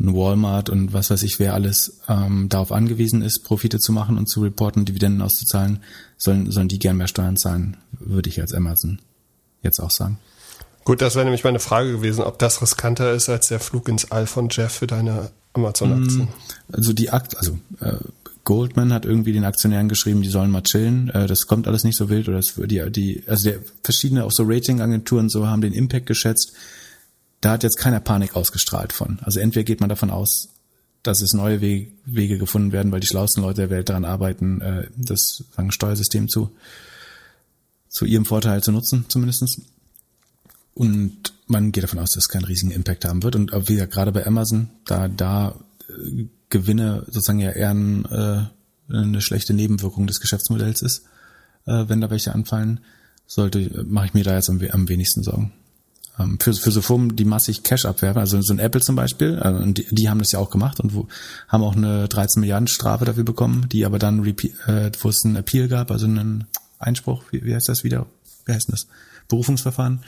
ein 0.00 0.14
Walmart 0.14 0.70
und 0.70 0.92
was 0.92 1.10
weiß 1.10 1.22
ich, 1.22 1.38
wer 1.38 1.54
alles 1.54 2.00
ähm, 2.08 2.48
darauf 2.48 2.72
angewiesen 2.72 3.22
ist, 3.22 3.44
Profite 3.44 3.78
zu 3.78 3.92
machen 3.92 4.16
und 4.16 4.28
zu 4.28 4.42
reporten, 4.42 4.84
Dividenden 4.84 5.22
auszuzahlen, 5.22 5.80
sollen, 6.16 6.50
sollen 6.50 6.68
die 6.68 6.78
gern 6.78 6.96
mehr 6.96 7.08
Steuern 7.08 7.36
zahlen, 7.36 7.76
würde 7.92 8.28
ich 8.28 8.40
als 8.40 8.54
Amazon 8.54 9.00
jetzt 9.62 9.80
auch 9.80 9.90
sagen. 9.90 10.18
Gut, 10.88 11.02
das 11.02 11.16
wäre 11.16 11.26
nämlich 11.26 11.44
meine 11.44 11.58
Frage 11.58 11.92
gewesen, 11.92 12.22
ob 12.22 12.38
das 12.38 12.62
riskanter 12.62 13.12
ist 13.12 13.28
als 13.28 13.48
der 13.48 13.60
Flug 13.60 13.90
ins 13.90 14.10
All 14.10 14.26
von 14.26 14.48
Jeff 14.50 14.72
für 14.72 14.86
deine 14.86 15.30
Amazon-Aktien. 15.52 16.28
Mm, 16.28 16.74
also 16.74 16.94
die 16.94 17.10
Akt, 17.10 17.36
also 17.36 17.58
äh, 17.80 17.96
Goldman 18.44 18.94
hat 18.94 19.04
irgendwie 19.04 19.34
den 19.34 19.44
Aktionären 19.44 19.90
geschrieben, 19.90 20.22
die 20.22 20.30
sollen 20.30 20.50
mal 20.50 20.62
chillen. 20.62 21.10
Äh, 21.10 21.26
das 21.26 21.46
kommt 21.46 21.68
alles 21.68 21.84
nicht 21.84 21.96
so 21.96 22.08
wild 22.08 22.26
oder 22.28 22.38
das 22.38 22.54
die, 22.56 22.90
die 22.90 23.22
also 23.26 23.50
der 23.50 23.58
verschiedene 23.84 24.24
auch 24.24 24.32
so 24.32 24.44
Ratingagenturen 24.46 25.28
so 25.28 25.46
haben 25.46 25.60
den 25.60 25.74
Impact 25.74 26.06
geschätzt. 26.06 26.54
Da 27.42 27.50
hat 27.50 27.64
jetzt 27.64 27.76
keiner 27.76 28.00
Panik 28.00 28.34
ausgestrahlt 28.34 28.94
von. 28.94 29.18
Also 29.20 29.40
entweder 29.40 29.64
geht 29.64 29.80
man 29.80 29.90
davon 29.90 30.08
aus, 30.08 30.48
dass 31.02 31.20
es 31.20 31.34
neue 31.34 31.60
Wege, 31.60 31.92
Wege 32.06 32.38
gefunden 32.38 32.72
werden, 32.72 32.92
weil 32.92 33.00
die 33.00 33.08
schlauesten 33.08 33.42
Leute 33.42 33.60
der 33.60 33.70
Welt 33.70 33.90
daran 33.90 34.06
arbeiten, 34.06 34.62
äh, 34.62 34.86
das 34.96 35.44
sagen, 35.54 35.70
Steuersystem 35.70 36.30
zu 36.30 36.50
zu 37.90 38.04
ihrem 38.04 38.24
Vorteil 38.24 38.62
zu 38.62 38.72
nutzen, 38.72 39.04
zumindestens. 39.08 39.60
Und 40.78 41.34
man 41.48 41.72
geht 41.72 41.82
davon 41.82 41.98
aus, 41.98 42.10
dass 42.10 42.24
es 42.24 42.28
keinen 42.28 42.44
riesigen 42.44 42.70
Impact 42.70 43.04
haben 43.04 43.24
wird. 43.24 43.34
Und 43.34 43.50
wie 43.68 43.74
gesagt, 43.74 43.92
gerade 43.92 44.12
bei 44.12 44.24
Amazon, 44.24 44.70
da, 44.86 45.08
da 45.08 45.56
äh, 45.88 46.26
Gewinne 46.50 47.02
sozusagen 47.06 47.40
ja 47.40 47.50
eher 47.50 47.70
ein, 47.70 48.04
äh, 48.04 48.44
eine 48.88 49.20
schlechte 49.20 49.54
Nebenwirkung 49.54 50.06
des 50.06 50.20
Geschäftsmodells 50.20 50.82
ist, 50.82 51.02
äh, 51.66 51.86
wenn 51.88 52.00
da 52.00 52.10
welche 52.10 52.32
anfallen, 52.32 52.78
sollte, 53.26 53.84
mache 53.88 54.06
ich 54.06 54.14
mir 54.14 54.22
da 54.22 54.36
jetzt 54.36 54.48
am, 54.50 54.60
am 54.70 54.88
wenigsten 54.88 55.24
Sorgen. 55.24 55.52
Ähm, 56.16 56.38
für, 56.38 56.54
für 56.54 56.70
so 56.70 56.80
Firmen, 56.80 57.16
die 57.16 57.24
massig 57.24 57.64
Cash 57.64 57.84
abwerfen, 57.84 58.20
also 58.20 58.40
so 58.40 58.52
ein 58.52 58.60
Apple 58.60 58.80
zum 58.80 58.94
Beispiel, 58.94 59.36
äh, 59.42 59.48
und 59.48 59.78
die, 59.78 59.86
die 59.90 60.08
haben 60.08 60.20
das 60.20 60.30
ja 60.30 60.38
auch 60.38 60.50
gemacht 60.50 60.78
und 60.78 60.94
wo, 60.94 61.08
haben 61.48 61.64
auch 61.64 61.74
eine 61.74 62.06
13 62.06 62.38
Milliarden 62.38 62.68
Strafe 62.68 63.04
dafür 63.04 63.24
bekommen, 63.24 63.68
die 63.68 63.84
aber 63.84 63.98
dann, 63.98 64.24
äh, 64.24 64.92
wo 65.00 65.08
es 65.08 65.24
einen 65.24 65.34
Appeal 65.34 65.66
gab, 65.66 65.90
also 65.90 66.06
einen 66.06 66.46
Einspruch, 66.78 67.24
wie, 67.32 67.44
wie 67.44 67.52
heißt 67.52 67.68
das 67.68 67.82
wieder? 67.82 68.06
Wie 68.46 68.52
heißt 68.52 68.70
das? 68.70 68.86
Berufungsverfahren. 69.26 70.00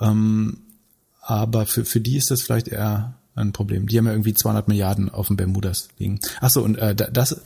Ähm, 0.00 0.58
aber 1.20 1.66
für, 1.66 1.84
für 1.84 2.00
die 2.00 2.16
ist 2.16 2.30
das 2.30 2.42
vielleicht 2.42 2.68
eher 2.68 3.14
ein 3.34 3.52
Problem. 3.52 3.86
Die 3.86 3.98
haben 3.98 4.06
ja 4.06 4.12
irgendwie 4.12 4.34
200 4.34 4.68
Milliarden 4.68 5.10
auf 5.10 5.26
dem 5.26 5.36
Bermudas 5.36 5.88
liegen. 5.98 6.20
Ach 6.40 6.50
so, 6.50 6.62
und 6.62 6.76
äh, 6.76 6.94
das, 6.94 7.40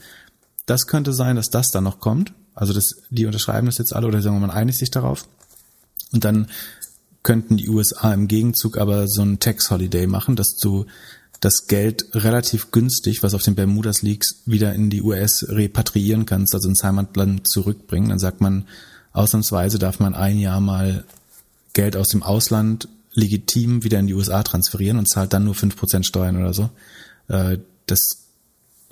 das 0.65 0.87
könnte 0.87 1.13
sein, 1.13 1.35
dass 1.35 1.49
das 1.49 1.69
dann 1.69 1.83
noch 1.83 1.99
kommt. 1.99 2.33
Also 2.53 2.73
das, 2.73 2.95
die 3.09 3.25
unterschreiben 3.25 3.65
das 3.65 3.77
jetzt 3.77 3.95
alle 3.95 4.07
oder 4.07 4.21
sagen 4.21 4.35
wir 4.35 4.41
mal, 4.41 4.47
man 4.47 4.55
einigt 4.55 4.77
sich 4.77 4.91
darauf. 4.91 5.27
Und 6.11 6.23
dann 6.25 6.47
könnten 7.23 7.57
die 7.57 7.69
USA 7.69 8.13
im 8.13 8.27
Gegenzug 8.27 8.77
aber 8.77 9.07
so 9.07 9.21
ein 9.21 9.39
Tax 9.39 9.69
Holiday 9.69 10.07
machen, 10.07 10.35
dass 10.35 10.57
du 10.57 10.85
das 11.39 11.65
Geld 11.67 12.05
relativ 12.13 12.71
günstig, 12.71 13.23
was 13.23 13.33
auf 13.33 13.43
den 13.43 13.55
Bermudas 13.55 14.01
liegt, 14.03 14.35
wieder 14.45 14.73
in 14.73 14.89
die 14.89 15.01
US 15.01 15.45
repatriieren 15.49 16.25
kannst, 16.25 16.53
also 16.53 16.69
ins 16.69 16.83
Heimatland 16.83 17.47
zurückbringen. 17.47 18.09
Dann 18.09 18.19
sagt 18.19 18.41
man, 18.41 18.67
ausnahmsweise 19.11 19.79
darf 19.79 19.99
man 19.99 20.13
ein 20.13 20.37
Jahr 20.37 20.61
mal 20.61 21.03
Geld 21.73 21.95
aus 21.95 22.09
dem 22.09 22.23
Ausland 22.23 22.87
legitim 23.13 23.83
wieder 23.83 23.99
in 23.99 24.07
die 24.07 24.13
USA 24.13 24.43
transferieren 24.43 24.97
und 24.97 25.09
zahlt 25.09 25.33
dann 25.33 25.43
nur 25.43 25.55
fünf 25.55 25.75
Prozent 25.75 26.05
Steuern 26.05 26.37
oder 26.37 26.53
so. 26.53 26.69
Äh, 27.27 27.57
das 27.85 28.21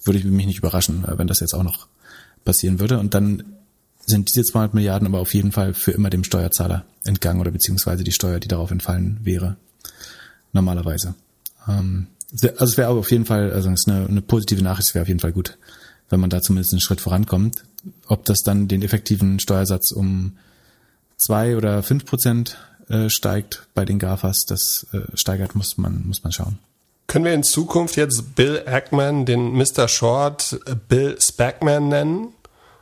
würde 0.03 0.25
mich 0.25 0.45
nicht 0.45 0.59
überraschen, 0.59 1.05
äh, 1.05 1.17
wenn 1.17 1.27
das 1.27 1.39
jetzt 1.39 1.53
auch 1.53 1.63
noch 1.63 1.87
passieren 2.43 2.79
würde. 2.79 2.99
Und 2.99 3.13
dann 3.13 3.43
sind 4.05 4.29
diese 4.29 4.43
200 4.43 4.73
Milliarden 4.73 5.07
aber 5.07 5.19
auf 5.19 5.33
jeden 5.33 5.51
Fall 5.51 5.73
für 5.73 5.91
immer 5.91 6.09
dem 6.09 6.23
Steuerzahler 6.23 6.85
entgangen 7.03 7.39
oder 7.39 7.51
beziehungsweise 7.51 8.03
die 8.03 8.11
Steuer, 8.11 8.39
die 8.39 8.47
darauf 8.47 8.71
entfallen 8.71 9.19
wäre. 9.23 9.57
Normalerweise. 10.51 11.15
Ähm, 11.67 12.07
also 12.31 12.47
es 12.63 12.77
wäre 12.77 12.89
auf 12.89 13.11
jeden 13.11 13.25
Fall, 13.25 13.51
also 13.51 13.69
es 13.69 13.81
ist 13.81 13.89
eine, 13.89 14.07
eine 14.07 14.21
positive 14.21 14.61
Nachricht, 14.61 14.89
es 14.89 14.95
wäre 14.95 15.03
auf 15.03 15.07
jeden 15.07 15.19
Fall 15.19 15.31
gut, 15.31 15.57
wenn 16.09 16.19
man 16.19 16.29
da 16.29 16.41
zumindest 16.41 16.73
einen 16.73 16.81
Schritt 16.81 17.01
vorankommt. 17.01 17.63
Ob 18.07 18.25
das 18.25 18.39
dann 18.39 18.67
den 18.67 18.81
effektiven 18.81 19.39
Steuersatz 19.39 19.91
um 19.91 20.37
zwei 21.17 21.55
oder 21.55 21.81
fünf 21.83 22.05
Prozent 22.05 22.57
äh, 22.89 23.09
steigt 23.09 23.67
bei 23.73 23.85
den 23.85 23.99
GAFAs, 23.99 24.45
das 24.47 24.87
äh, 24.93 25.15
steigert, 25.15 25.55
muss 25.55 25.77
man, 25.77 26.03
muss 26.07 26.23
man 26.23 26.31
schauen. 26.31 26.59
Können 27.07 27.25
wir 27.25 27.33
in 27.33 27.43
Zukunft 27.43 27.95
jetzt 27.95 28.35
Bill 28.35 28.61
Ackman, 28.65 29.25
den 29.25 29.53
Mr. 29.53 29.87
Short, 29.87 30.59
äh, 30.65 30.75
Bill 30.87 31.17
Spackman 31.19 31.87
nennen? 31.87 32.33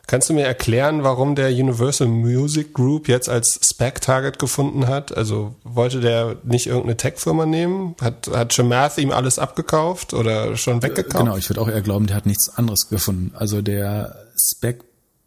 Kannst 0.08 0.30
du 0.30 0.34
mir 0.34 0.46
erklären, 0.46 1.04
warum 1.04 1.36
der 1.36 1.50
Universal 1.50 2.08
Music 2.08 2.74
Group 2.74 3.10
jetzt 3.10 3.28
als 3.28 3.60
Spec-Target 3.62 4.40
gefunden 4.40 4.88
hat? 4.88 5.16
Also 5.16 5.56
wollte 5.66 6.00
der 6.00 6.38
nicht 6.44 6.68
irgendeine 6.68 6.96
Tech-Firma 6.96 7.46
nehmen? 7.46 7.96
Hat, 8.00 8.30
hat 8.34 8.54
Chamath 8.54 8.98
ihm 9.00 9.12
alles 9.12 9.38
abgekauft 9.38 10.14
oder 10.14 10.56
schon 10.56 10.82
weggekauft? 10.82 11.26
Genau, 11.26 11.36
ich 11.36 11.50
würde 11.50 11.60
auch 11.60 11.68
eher 11.68 11.82
glauben, 11.82 12.08
der 12.08 12.16
hat 12.16 12.26
nichts 12.26 12.48
anderes 12.48 12.88
gefunden. 12.88 13.34
Also 13.36 13.62
der 13.62 14.16
Spec 14.38 14.86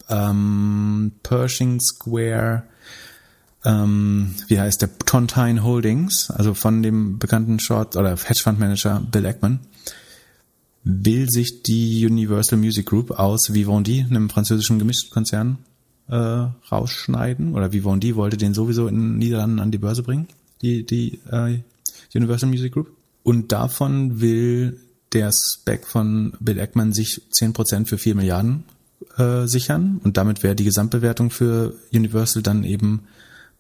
ähm, 0.09 1.13
Pershing 1.23 1.79
Square, 1.81 2.63
ähm, 3.65 4.35
wie 4.49 4.59
heißt 4.59 4.83
der, 4.83 4.97
Tontine 4.99 5.63
Holdings, 5.63 6.31
also 6.31 6.55
von 6.55 6.83
dem 6.83 7.19
bekannten 7.19 7.61
Short- 7.61 7.97
oder 7.97 8.17
Hedgefund-Manager 8.17 9.03
Bill 9.11 9.25
Eckman, 9.25 9.61
will 10.83 11.29
sich 11.29 11.63
die 11.63 12.07
Universal 12.07 12.59
Music 12.59 12.87
Group 12.87 13.11
aus 13.11 13.53
Vivendi, 13.53 14.07
einem 14.09 14.31
französischen 14.31 14.79
Gemischtkonzern, 14.79 15.59
äh, 16.09 16.15
rausschneiden. 16.73 17.55
Oder 17.55 17.73
Vivendi 17.73 18.17
wollte 18.17 18.37
den 18.37 18.55
sowieso 18.55 18.89
in 18.89 18.97
den 18.97 19.19
Niederlanden 19.19 19.61
an 19.61 19.71
die 19.71 19.79
Börse 19.79 20.03
bringen, 20.03 20.29
die, 20.63 20.85
die 20.85 21.21
äh, 21.31 21.59
Universal 22.15 22.49
Music 22.49 22.73
Group. 22.73 22.91
Und 23.23 23.53
davon 23.53 24.21
will 24.21 24.81
der 25.13 25.33
Spec 25.33 25.87
von 25.87 26.33
Bill 26.41 26.59
Eckman 26.59 26.93
sich 26.93 27.23
10% 27.33 27.87
für 27.87 27.99
4 27.99 28.15
Milliarden 28.15 28.65
äh, 29.17 29.47
sichern. 29.47 30.01
Und 30.03 30.17
damit 30.17 30.43
wäre 30.43 30.55
die 30.55 30.65
Gesamtbewertung 30.65 31.31
für 31.31 31.75
Universal 31.93 32.43
dann 32.43 32.65
eben 32.65 33.03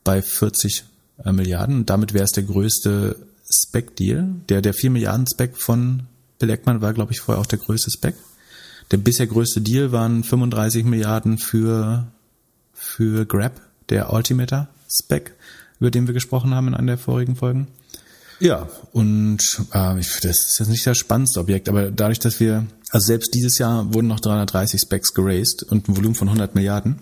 bei 0.05 0.22
40 0.22 0.85
äh, 1.24 1.32
Milliarden. 1.32 1.77
Und 1.77 1.90
damit 1.90 2.12
wäre 2.12 2.24
es 2.24 2.32
der 2.32 2.44
größte 2.44 3.16
Spec-Deal. 3.51 4.28
Der, 4.48 4.62
der 4.62 4.74
4 4.74 4.90
Milliarden 4.90 5.27
Spec 5.27 5.56
von 5.56 6.05
Bill 6.39 6.51
Eckman 6.51 6.81
war, 6.81 6.93
glaube 6.93 7.12
ich, 7.12 7.20
vorher 7.20 7.40
auch 7.40 7.47
der 7.47 7.59
größte 7.59 7.90
Spec. 7.90 8.14
Der 8.90 8.97
bisher 8.97 9.27
größte 9.27 9.60
Deal 9.60 9.93
waren 9.93 10.24
35 10.24 10.85
Milliarden 10.85 11.39
für, 11.39 12.09
für 12.72 13.24
Grab, 13.27 13.60
der 13.89 14.10
Altimeter 14.10 14.68
Spec, 14.89 15.35
über 15.78 15.90
den 15.90 16.06
wir 16.06 16.14
gesprochen 16.14 16.55
haben 16.55 16.68
in 16.68 16.74
einer 16.74 16.93
der 16.93 16.98
vorigen 16.98 17.36
Folgen. 17.36 17.68
Ja, 18.40 18.68
und 18.93 19.60
äh, 19.74 20.01
ich, 20.01 20.20
das 20.20 20.47
ist 20.48 20.59
jetzt 20.59 20.68
nicht 20.68 20.86
das 20.86 20.97
spannendste 20.97 21.40
Objekt, 21.40 21.68
aber 21.68 21.90
dadurch, 21.90 22.18
dass 22.18 22.40
wir, 22.40 22.66
also 22.90 23.06
selbst 23.06 23.35
dieses 23.35 23.59
Jahr 23.59 23.93
wurden 23.93 24.06
noch 24.06 24.20
330 24.20 24.81
Specs 24.81 25.12
geraced 25.12 25.62
und 25.64 25.89
ein 25.89 25.97
Volumen 25.97 26.14
von 26.14 26.28
100 26.28 26.55
Milliarden. 26.55 27.01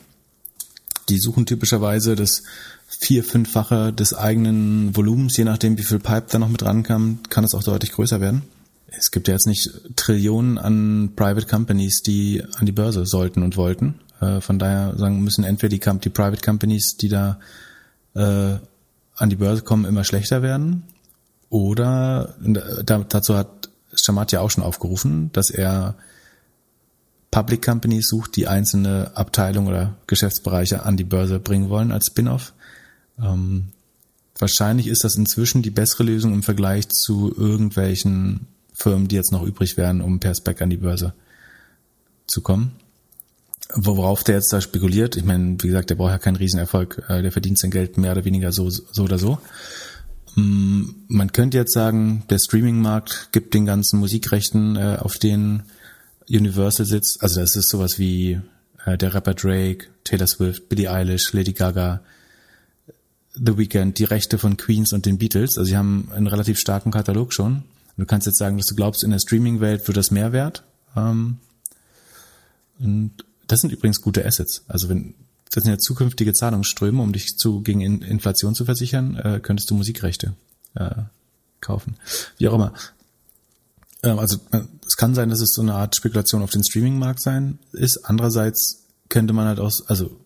Die 1.08 1.18
suchen 1.18 1.46
typischerweise 1.46 2.16
das 2.16 2.42
vier-, 2.88 3.24
fünffache 3.24 3.92
des 3.92 4.14
eigenen 4.14 4.96
Volumens, 4.96 5.36
je 5.36 5.44
nachdem, 5.44 5.78
wie 5.78 5.84
viel 5.84 6.00
Pipe 6.00 6.26
da 6.30 6.38
noch 6.38 6.48
mit 6.48 6.64
rankam, 6.64 7.20
kann 7.28 7.44
es 7.44 7.54
auch 7.54 7.62
deutlich 7.62 7.92
größer 7.92 8.20
werden 8.20 8.42
es 8.90 9.10
gibt 9.10 9.28
ja 9.28 9.34
jetzt 9.34 9.46
nicht 9.46 9.70
Trillionen 9.96 10.58
an 10.58 11.12
Private 11.14 11.46
Companies, 11.46 12.02
die 12.02 12.42
an 12.56 12.66
die 12.66 12.72
Börse 12.72 13.06
sollten 13.06 13.42
und 13.42 13.56
wollten. 13.56 14.00
Äh, 14.20 14.40
von 14.40 14.58
daher 14.58 14.96
sagen 14.96 15.22
müssen 15.22 15.44
entweder 15.44 15.76
die, 15.76 16.00
die 16.00 16.10
Private 16.10 16.42
Companies, 16.42 16.96
die 16.96 17.08
da 17.08 17.38
äh, 18.14 18.56
an 19.16 19.30
die 19.30 19.36
Börse 19.36 19.62
kommen, 19.62 19.84
immer 19.84 20.04
schlechter 20.04 20.42
werden. 20.42 20.84
Oder 21.50 22.34
da, 22.40 22.98
dazu 22.98 23.36
hat 23.36 23.70
Shamat 23.94 24.32
ja 24.32 24.40
auch 24.40 24.50
schon 24.50 24.64
aufgerufen, 24.64 25.30
dass 25.32 25.50
er 25.50 25.94
Public 27.30 27.62
Companies 27.62 28.08
sucht, 28.08 28.36
die 28.36 28.48
einzelne 28.48 29.12
Abteilungen 29.14 29.68
oder 29.68 29.96
Geschäftsbereiche 30.06 30.84
an 30.84 30.96
die 30.96 31.04
Börse 31.04 31.40
bringen 31.40 31.68
wollen 31.68 31.92
als 31.92 32.06
Spin-off. 32.06 32.52
Ähm, 33.22 33.68
wahrscheinlich 34.38 34.86
ist 34.86 35.04
das 35.04 35.16
inzwischen 35.16 35.62
die 35.62 35.70
bessere 35.70 36.04
Lösung 36.04 36.32
im 36.32 36.42
Vergleich 36.42 36.88
zu 36.88 37.34
irgendwelchen 37.36 38.46
Firmen, 38.72 39.08
die 39.08 39.16
jetzt 39.16 39.32
noch 39.32 39.42
übrig 39.42 39.76
wären, 39.76 40.00
um 40.00 40.20
per 40.20 40.34
Spec 40.34 40.62
an 40.62 40.70
die 40.70 40.76
Börse 40.76 41.12
zu 42.26 42.40
kommen. 42.42 42.72
Worauf 43.74 44.24
der 44.24 44.36
jetzt 44.36 44.52
da 44.52 44.60
spekuliert, 44.60 45.16
ich 45.16 45.24
meine, 45.24 45.56
wie 45.60 45.66
gesagt, 45.66 45.90
der 45.90 45.96
braucht 45.96 46.12
ja 46.12 46.18
keinen 46.18 46.36
Riesenerfolg, 46.36 47.04
äh, 47.08 47.20
der 47.20 47.32
verdient 47.32 47.58
sein 47.58 47.70
Geld 47.70 47.98
mehr 47.98 48.12
oder 48.12 48.24
weniger 48.24 48.52
so, 48.52 48.70
so 48.70 49.02
oder 49.02 49.18
so. 49.18 49.38
Mm, 50.36 50.84
man 51.08 51.32
könnte 51.32 51.58
jetzt 51.58 51.74
sagen, 51.74 52.24
der 52.30 52.38
Streaming-Markt 52.38 53.28
gibt 53.32 53.52
den 53.54 53.66
ganzen 53.66 53.98
Musikrechten, 53.98 54.76
äh, 54.76 54.96
auf 55.00 55.18
denen 55.18 55.64
Universal 56.30 56.86
sitzt. 56.86 57.22
Also 57.22 57.40
das 57.40 57.56
ist 57.56 57.68
sowas 57.68 57.98
wie 57.98 58.40
äh, 58.86 58.96
der 58.96 59.14
Rapper 59.14 59.34
Drake, 59.34 59.86
Taylor 60.04 60.26
Swift, 60.26 60.68
Billie 60.68 60.90
Eilish, 60.90 61.32
Lady 61.32 61.52
Gaga, 61.52 62.00
The 63.44 63.56
Weeknd, 63.58 63.98
die 63.98 64.04
Rechte 64.04 64.38
von 64.38 64.56
Queens 64.56 64.92
und 64.92 65.06
den 65.06 65.18
Beatles. 65.18 65.56
Also 65.56 65.68
sie 65.68 65.76
haben 65.76 66.10
einen 66.14 66.26
relativ 66.26 66.58
starken 66.58 66.90
Katalog 66.90 67.32
schon. 67.32 67.64
Du 67.96 68.06
kannst 68.06 68.26
jetzt 68.26 68.38
sagen, 68.38 68.56
dass 68.56 68.66
du 68.66 68.76
glaubst, 68.76 69.02
in 69.02 69.10
der 69.10 69.18
Streaming-Welt 69.18 69.86
wird 69.88 69.96
das 69.96 70.10
mehr 70.10 70.32
wert. 70.32 70.62
Ähm, 70.96 71.38
und 72.78 73.12
das 73.46 73.60
sind 73.60 73.72
übrigens 73.72 74.00
gute 74.00 74.24
Assets. 74.24 74.62
Also 74.68 74.88
wenn 74.88 75.14
das 75.50 75.64
sind 75.64 75.72
ja 75.72 75.78
zukünftige 75.78 76.32
Zahlungsströme, 76.32 77.02
um 77.02 77.12
dich 77.12 77.36
zu 77.36 77.62
gegen 77.62 77.80
Inflation 77.80 78.54
zu 78.54 78.64
versichern, 78.64 79.16
äh, 79.16 79.40
könntest 79.42 79.70
du 79.70 79.74
Musikrechte 79.74 80.34
äh, 80.74 80.90
kaufen. 81.60 81.96
Wie 82.36 82.48
auch 82.48 82.54
immer. 82.54 82.74
Ähm, 84.02 84.18
also 84.18 84.38
äh, 84.52 84.60
es 84.86 84.96
kann 84.96 85.14
sein, 85.14 85.30
dass 85.30 85.40
es 85.40 85.52
so 85.52 85.62
eine 85.62 85.74
Art 85.74 85.96
Spekulation 85.96 86.42
auf 86.42 86.50
den 86.50 86.64
Streaming-Markt 86.64 87.20
sein 87.20 87.58
ist. 87.72 88.04
Andererseits 88.04 88.84
könnte 89.08 89.32
man 89.32 89.46
halt 89.46 89.58
auch, 89.58 89.72
also 89.86 90.18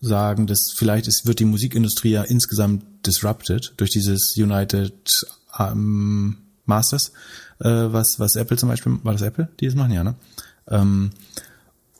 sagen, 0.00 0.46
dass 0.46 0.72
vielleicht 0.74 1.06
ist, 1.06 1.26
wird 1.26 1.40
die 1.40 1.44
Musikindustrie 1.44 2.12
ja 2.12 2.22
insgesamt 2.22 2.84
disrupted 3.06 3.74
durch 3.76 3.90
dieses 3.90 4.36
United 4.36 5.26
ähm, 5.58 6.38
Masters, 6.64 7.12
äh, 7.60 7.68
was, 7.68 8.18
was 8.18 8.36
Apple 8.36 8.56
zum 8.56 8.68
Beispiel, 8.68 8.98
war 9.02 9.12
das 9.12 9.22
Apple, 9.22 9.48
die 9.60 9.66
das 9.66 9.74
machen, 9.74 9.92
ja, 9.92 10.04
ne? 10.04 10.14
Ähm, 10.68 11.10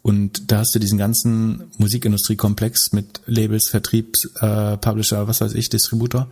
und 0.02 0.50
da 0.50 0.58
hast 0.58 0.74
du 0.74 0.78
diesen 0.78 0.96
ganzen 0.96 1.64
Musikindustriekomplex 1.76 2.92
mit 2.92 3.20
Labels, 3.26 3.68
Vertriebs, 3.68 4.30
äh, 4.40 4.78
Publisher, 4.78 5.28
was 5.28 5.42
weiß 5.42 5.52
ich, 5.52 5.68
Distributor, 5.68 6.28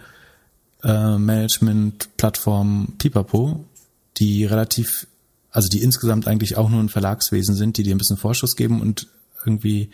äh, 0.83 1.19
Management, 1.19 2.17
Plattform, 2.17 2.95
Pipapo, 2.97 3.65
die 4.17 4.47
relativ, 4.47 5.07
also 5.51 5.69
die 5.69 5.83
insgesamt 5.83 6.27
eigentlich 6.27 6.57
auch 6.57 6.71
nur 6.71 6.81
ein 6.81 6.89
Verlagswesen 6.89 7.55
sind, 7.55 7.77
die 7.77 7.83
dir 7.83 7.95
ein 7.95 7.99
bisschen 7.99 8.17
Vorschuss 8.17 8.57
geben 8.57 8.81
und 8.81 9.07
irgendwie 9.45 9.91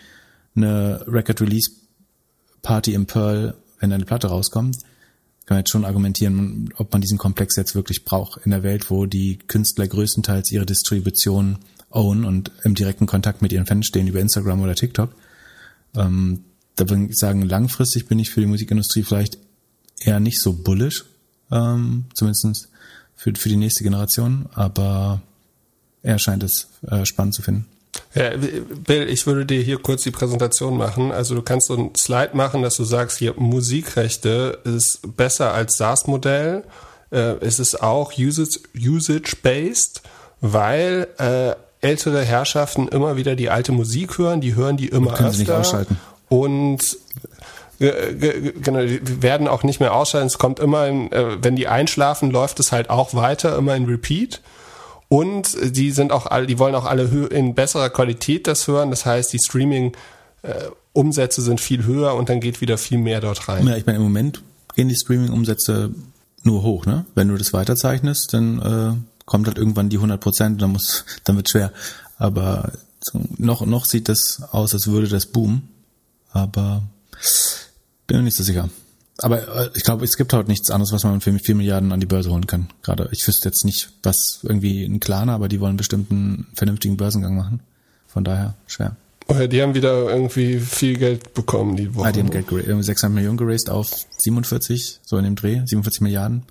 eine 0.54 1.04
Record 1.06 1.40
Release 1.40 1.70
Party 2.62 2.94
im 2.94 3.06
Pearl, 3.06 3.54
wenn 3.78 3.90
deine 3.90 4.04
Platte 4.04 4.28
rauskommt, 4.28 4.78
kann 5.46 5.56
man 5.56 5.58
jetzt 5.58 5.70
schon 5.70 5.84
argumentieren, 5.84 6.72
ob 6.76 6.92
man 6.92 7.02
diesen 7.02 7.18
Komplex 7.18 7.56
jetzt 7.56 7.74
wirklich 7.74 8.04
braucht 8.04 8.40
in 8.44 8.50
der 8.50 8.62
Welt, 8.62 8.90
wo 8.90 9.06
die 9.06 9.38
Künstler 9.38 9.86
größtenteils 9.86 10.50
ihre 10.50 10.64
Distribution 10.64 11.58
own 11.90 12.24
und 12.24 12.50
im 12.64 12.74
direkten 12.74 13.06
Kontakt 13.06 13.42
mit 13.42 13.52
ihren 13.52 13.66
Fans 13.66 13.86
stehen 13.86 14.08
über 14.08 14.20
Instagram 14.20 14.62
oder 14.62 14.74
TikTok. 14.74 15.14
Ähm, 15.94 16.44
da 16.76 16.88
würde 16.88 17.06
ich 17.10 17.18
sagen, 17.18 17.42
langfristig 17.42 18.08
bin 18.08 18.18
ich 18.18 18.30
für 18.30 18.40
die 18.40 18.46
Musikindustrie 18.46 19.04
vielleicht 19.04 19.38
eher 20.00 20.18
nicht 20.18 20.40
so 20.40 20.54
bullish, 20.54 21.04
ähm, 21.52 22.06
zumindest 22.14 22.68
für, 23.14 23.34
für 23.34 23.48
die 23.48 23.56
nächste 23.56 23.84
Generation, 23.84 24.46
aber 24.54 25.22
er 26.02 26.18
scheint 26.18 26.42
es 26.42 26.68
äh, 26.88 27.04
spannend 27.04 27.34
zu 27.34 27.42
finden. 27.42 27.66
Ja, 28.14 28.30
Bill, 28.84 29.08
ich 29.08 29.26
würde 29.26 29.46
dir 29.46 29.60
hier 29.60 29.78
kurz 29.78 30.02
die 30.02 30.10
Präsentation 30.10 30.76
machen. 30.76 31.12
Also 31.12 31.34
du 31.34 31.42
kannst 31.42 31.68
so 31.68 31.74
ein 31.74 31.94
Slide 31.96 32.30
machen, 32.34 32.62
dass 32.62 32.76
du 32.76 32.84
sagst, 32.84 33.18
hier 33.18 33.34
Musikrechte 33.36 34.58
ist 34.64 35.00
besser 35.16 35.52
als 35.52 35.76
SaaS-Modell. 35.76 36.64
Äh, 37.10 37.36
es 37.40 37.58
ist 37.58 37.82
auch 37.82 38.12
usage-based, 38.16 40.02
weil 40.40 41.08
äh, 41.18 41.54
ältere 41.84 42.22
Herrschaften 42.22 42.88
immer 42.88 43.16
wieder 43.16 43.36
die 43.36 43.50
alte 43.50 43.72
Musik 43.72 44.18
hören, 44.18 44.40
die 44.40 44.54
hören 44.54 44.76
die 44.76 44.88
immer 44.88 45.12
können 45.12 45.28
öfter. 45.28 45.32
Sie 45.32 45.42
nicht 45.42 45.52
ausschalten. 45.52 46.00
Und 46.28 46.98
genau, 47.78 48.80
die 48.80 49.22
werden 49.22 49.48
auch 49.48 49.62
nicht 49.62 49.80
mehr 49.80 49.94
ausschalten. 49.94 50.26
Es 50.26 50.38
kommt 50.38 50.60
immer, 50.60 50.86
in, 50.86 51.12
äh, 51.12 51.42
wenn 51.42 51.56
die 51.56 51.68
einschlafen, 51.68 52.30
läuft 52.30 52.60
es 52.60 52.72
halt 52.72 52.90
auch 52.90 53.14
weiter, 53.14 53.56
immer 53.56 53.74
in 53.74 53.86
Repeat. 53.86 54.40
Und 55.08 55.56
die 55.76 55.90
sind 55.90 56.12
auch 56.12 56.26
alle, 56.26 56.46
die 56.46 56.58
wollen 56.58 56.74
auch 56.74 56.86
alle 56.86 57.04
in 57.28 57.54
besserer 57.54 57.90
Qualität 57.90 58.46
das 58.46 58.66
hören. 58.66 58.90
Das 58.90 59.06
heißt, 59.06 59.32
die 59.32 59.38
Streaming 59.38 59.92
äh, 60.42 60.66
Umsätze 60.92 61.42
sind 61.42 61.60
viel 61.60 61.84
höher 61.84 62.14
und 62.14 62.28
dann 62.28 62.40
geht 62.40 62.60
wieder 62.60 62.78
viel 62.78 62.98
mehr 62.98 63.20
dort 63.20 63.48
rein. 63.48 63.66
Ja, 63.66 63.76
ich 63.76 63.86
meine, 63.86 63.98
im 63.98 64.04
Moment 64.04 64.42
gehen 64.74 64.88
die 64.88 64.96
Streaming-Umsätze 64.96 65.92
nur 66.42 66.62
hoch, 66.62 66.86
ne? 66.86 67.04
Wenn 67.14 67.28
du 67.28 67.36
das 67.36 67.52
weiterzeichnest, 67.52 68.34
dann 68.34 68.60
äh, 68.60 69.24
kommt 69.24 69.46
halt 69.46 69.58
irgendwann 69.58 69.88
die 69.88 69.96
100 69.96 70.20
Prozent, 70.20 70.62
dann 70.62 70.72
muss, 70.72 71.04
dann 71.24 71.36
wird 71.36 71.48
schwer. 71.48 71.72
Aber 72.18 72.72
noch, 73.36 73.66
noch 73.66 73.84
sieht 73.84 74.08
das 74.08 74.42
aus, 74.52 74.72
als 74.72 74.86
würde 74.86 75.08
das 75.08 75.26
boomen. 75.26 75.68
Aber 76.32 76.82
bin 78.06 78.18
mir 78.18 78.24
nicht 78.24 78.36
so 78.36 78.42
sicher 78.42 78.68
aber 79.18 79.66
äh, 79.66 79.70
ich 79.74 79.84
glaube, 79.84 80.04
es 80.04 80.16
gibt 80.16 80.32
halt 80.32 80.48
nichts 80.48 80.70
anderes, 80.70 80.92
was 80.92 81.04
man 81.04 81.20
für 81.20 81.38
vier 81.38 81.54
Milliarden 81.54 81.92
an 81.92 82.00
die 82.00 82.06
Börse 82.06 82.30
holen 82.30 82.46
kann. 82.46 82.68
Gerade, 82.82 83.08
ich 83.12 83.26
wüsste 83.26 83.48
jetzt 83.48 83.64
nicht, 83.64 83.90
was 84.02 84.40
irgendwie 84.42 84.84
ein 84.84 85.00
Klarna, 85.00 85.34
aber 85.34 85.48
die 85.48 85.60
wollen 85.60 85.76
bestimmt 85.76 86.10
einen 86.10 86.46
vernünftigen 86.54 86.96
Börsengang 86.96 87.36
machen. 87.36 87.60
Von 88.08 88.24
daher 88.24 88.54
schwer. 88.66 88.96
Oh 89.26 89.34
ja, 89.34 89.46
die 89.46 89.62
haben 89.62 89.74
wieder 89.74 90.10
irgendwie 90.10 90.58
viel 90.58 90.98
Geld 90.98 91.32
bekommen 91.32 91.76
die 91.76 91.94
Woche. 91.94 92.08
Ah, 92.08 92.12
die 92.12 92.20
haben 92.20 92.30
Geld 92.30 92.46
geraced, 92.48 92.84
600 92.84 93.14
Millionen 93.14 93.38
geraced 93.38 93.70
auf 93.70 93.90
47, 94.18 95.00
so 95.02 95.16
in 95.16 95.24
dem 95.24 95.34
Dreh, 95.34 95.62
47 95.64 96.02
Milliarden. 96.02 96.42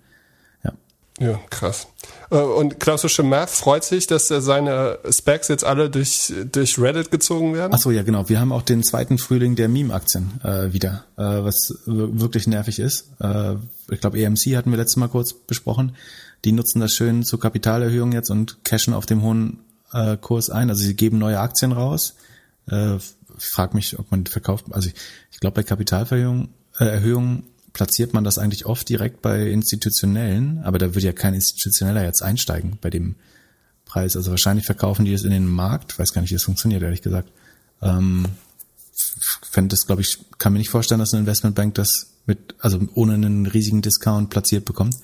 Ja. 0.63 0.73
Ja, 1.19 1.39
krass. 1.49 1.87
Äh, 2.33 2.37
und 2.37 2.79
Klaus 2.79 3.03
Math 3.19 3.51
freut 3.51 3.83
sich, 3.83 4.07
dass 4.07 4.27
seine 4.27 4.97
Specs 5.09 5.47
jetzt 5.47 5.63
alle 5.63 5.89
durch, 5.89 6.33
durch 6.51 6.79
Reddit 6.79 7.11
gezogen 7.11 7.53
werden? 7.53 7.73
Ach 7.73 7.79
so, 7.79 7.91
ja, 7.91 8.03
genau. 8.03 8.27
Wir 8.27 8.39
haben 8.39 8.51
auch 8.51 8.63
den 8.63 8.83
zweiten 8.83 9.17
Frühling 9.17 9.55
der 9.55 9.69
Meme-Aktien 9.69 10.41
äh, 10.43 10.73
wieder, 10.73 11.05
äh, 11.17 11.21
was 11.21 11.75
wirklich 11.85 12.47
nervig 12.47 12.79
ist. 12.79 13.09
Äh, 13.19 13.55
ich 13.89 13.99
glaube, 13.99 14.19
EMC 14.19 14.55
hatten 14.55 14.71
wir 14.71 14.77
letztes 14.77 14.97
Mal 14.97 15.09
kurz 15.09 15.33
besprochen. 15.33 15.95
Die 16.43 16.51
nutzen 16.51 16.79
das 16.79 16.91
schön 16.91 17.23
zur 17.23 17.39
Kapitalerhöhung 17.39 18.11
jetzt 18.11 18.29
und 18.29 18.65
cashen 18.65 18.93
auf 18.93 19.05
dem 19.05 19.21
hohen 19.21 19.59
äh, 19.93 20.17
Kurs 20.17 20.49
ein. 20.49 20.69
Also 20.69 20.83
sie 20.83 20.95
geben 20.95 21.19
neue 21.19 21.39
Aktien 21.39 21.71
raus. 21.71 22.15
Äh, 22.67 22.97
frage 23.37 23.75
mich, 23.75 23.97
ob 23.99 24.09
man 24.11 24.25
verkauft. 24.25 24.65
Also 24.71 24.89
ich, 24.89 24.95
ich 25.31 25.39
glaube, 25.39 25.55
bei 25.55 25.63
Kapitalerhöhungen 25.63 26.49
äh, 26.79 27.43
platziert 27.73 28.13
man 28.13 28.23
das 28.23 28.37
eigentlich 28.37 28.65
oft 28.65 28.87
direkt 28.87 29.21
bei 29.21 29.49
institutionellen, 29.49 30.63
aber 30.63 30.77
da 30.77 30.93
würde 30.93 31.07
ja 31.07 31.13
kein 31.13 31.33
institutioneller 31.33 32.03
jetzt 32.03 32.21
einsteigen 32.21 32.77
bei 32.79 32.89
dem 32.89 33.15
Preis. 33.85 34.15
Also 34.15 34.29
wahrscheinlich 34.29 34.65
verkaufen 34.65 35.05
die 35.05 35.11
das 35.11 35.23
in 35.23 35.31
den 35.31 35.47
Markt, 35.47 35.97
weiß 35.97 36.13
gar 36.13 36.21
nicht, 36.21 36.29
wie 36.31 36.35
das 36.35 36.43
funktioniert, 36.43 36.83
ehrlich 36.83 37.01
gesagt. 37.01 37.29
Ähm, 37.81 38.25
fände 39.41 39.69
das, 39.69 39.87
glaube 39.87 40.01
ich, 40.01 40.19
kann 40.37 40.53
mir 40.53 40.59
nicht 40.59 40.69
vorstellen, 40.69 40.99
dass 40.99 41.13
eine 41.13 41.21
Investmentbank 41.21 41.73
das 41.73 42.12
mit, 42.25 42.55
also 42.59 42.79
ohne 42.93 43.13
einen 43.13 43.45
riesigen 43.45 43.81
Discount 43.81 44.29
platziert 44.29 44.65
bekommt. 44.65 44.95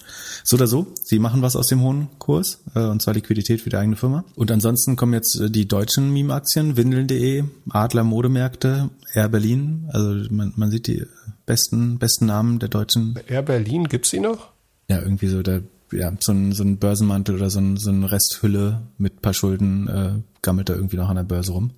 So 0.43 0.55
oder 0.55 0.67
so, 0.67 0.87
sie 1.03 1.19
machen 1.19 1.41
was 1.41 1.55
aus 1.55 1.67
dem 1.67 1.81
hohen 1.81 2.07
Kurs, 2.17 2.61
äh, 2.75 2.79
und 2.79 3.01
zwar 3.01 3.13
Liquidität 3.13 3.61
für 3.61 3.69
die 3.69 3.77
eigene 3.77 3.97
Firma. 3.97 4.23
Und 4.35 4.51
ansonsten 4.51 4.95
kommen 4.95 5.13
jetzt 5.13 5.39
äh, 5.39 5.49
die 5.49 5.67
deutschen 5.67 6.11
Meme-Aktien, 6.13 6.77
Windeln.de, 6.77 7.43
Adler 7.69 8.03
Modemärkte, 8.03 8.89
Air 9.13 9.29
Berlin, 9.29 9.89
also 9.91 10.33
man, 10.33 10.53
man 10.55 10.71
sieht 10.71 10.87
die 10.87 11.05
besten, 11.45 11.99
besten 11.99 12.27
Namen 12.27 12.59
der 12.59 12.69
deutschen. 12.69 13.19
Air 13.27 13.41
Berlin, 13.41 13.85
gibt's 13.85 14.11
die 14.11 14.19
noch? 14.19 14.51
Ja, 14.87 15.01
irgendwie 15.01 15.27
so 15.27 15.41
der, 15.41 15.63
ja, 15.91 16.13
so 16.19 16.31
ein, 16.31 16.53
so 16.53 16.63
ein 16.63 16.77
Börsenmantel 16.77 17.35
oder 17.35 17.49
so 17.49 17.59
ein, 17.59 17.77
so 17.77 17.89
ein 17.89 18.03
Resthülle 18.03 18.81
mit 18.97 19.21
paar 19.21 19.33
Schulden 19.33 19.87
äh, 19.87 20.11
gammelt 20.41 20.69
da 20.69 20.75
irgendwie 20.75 20.97
noch 20.97 21.09
an 21.09 21.17
der 21.17 21.23
Börse 21.23 21.51
rum. 21.51 21.71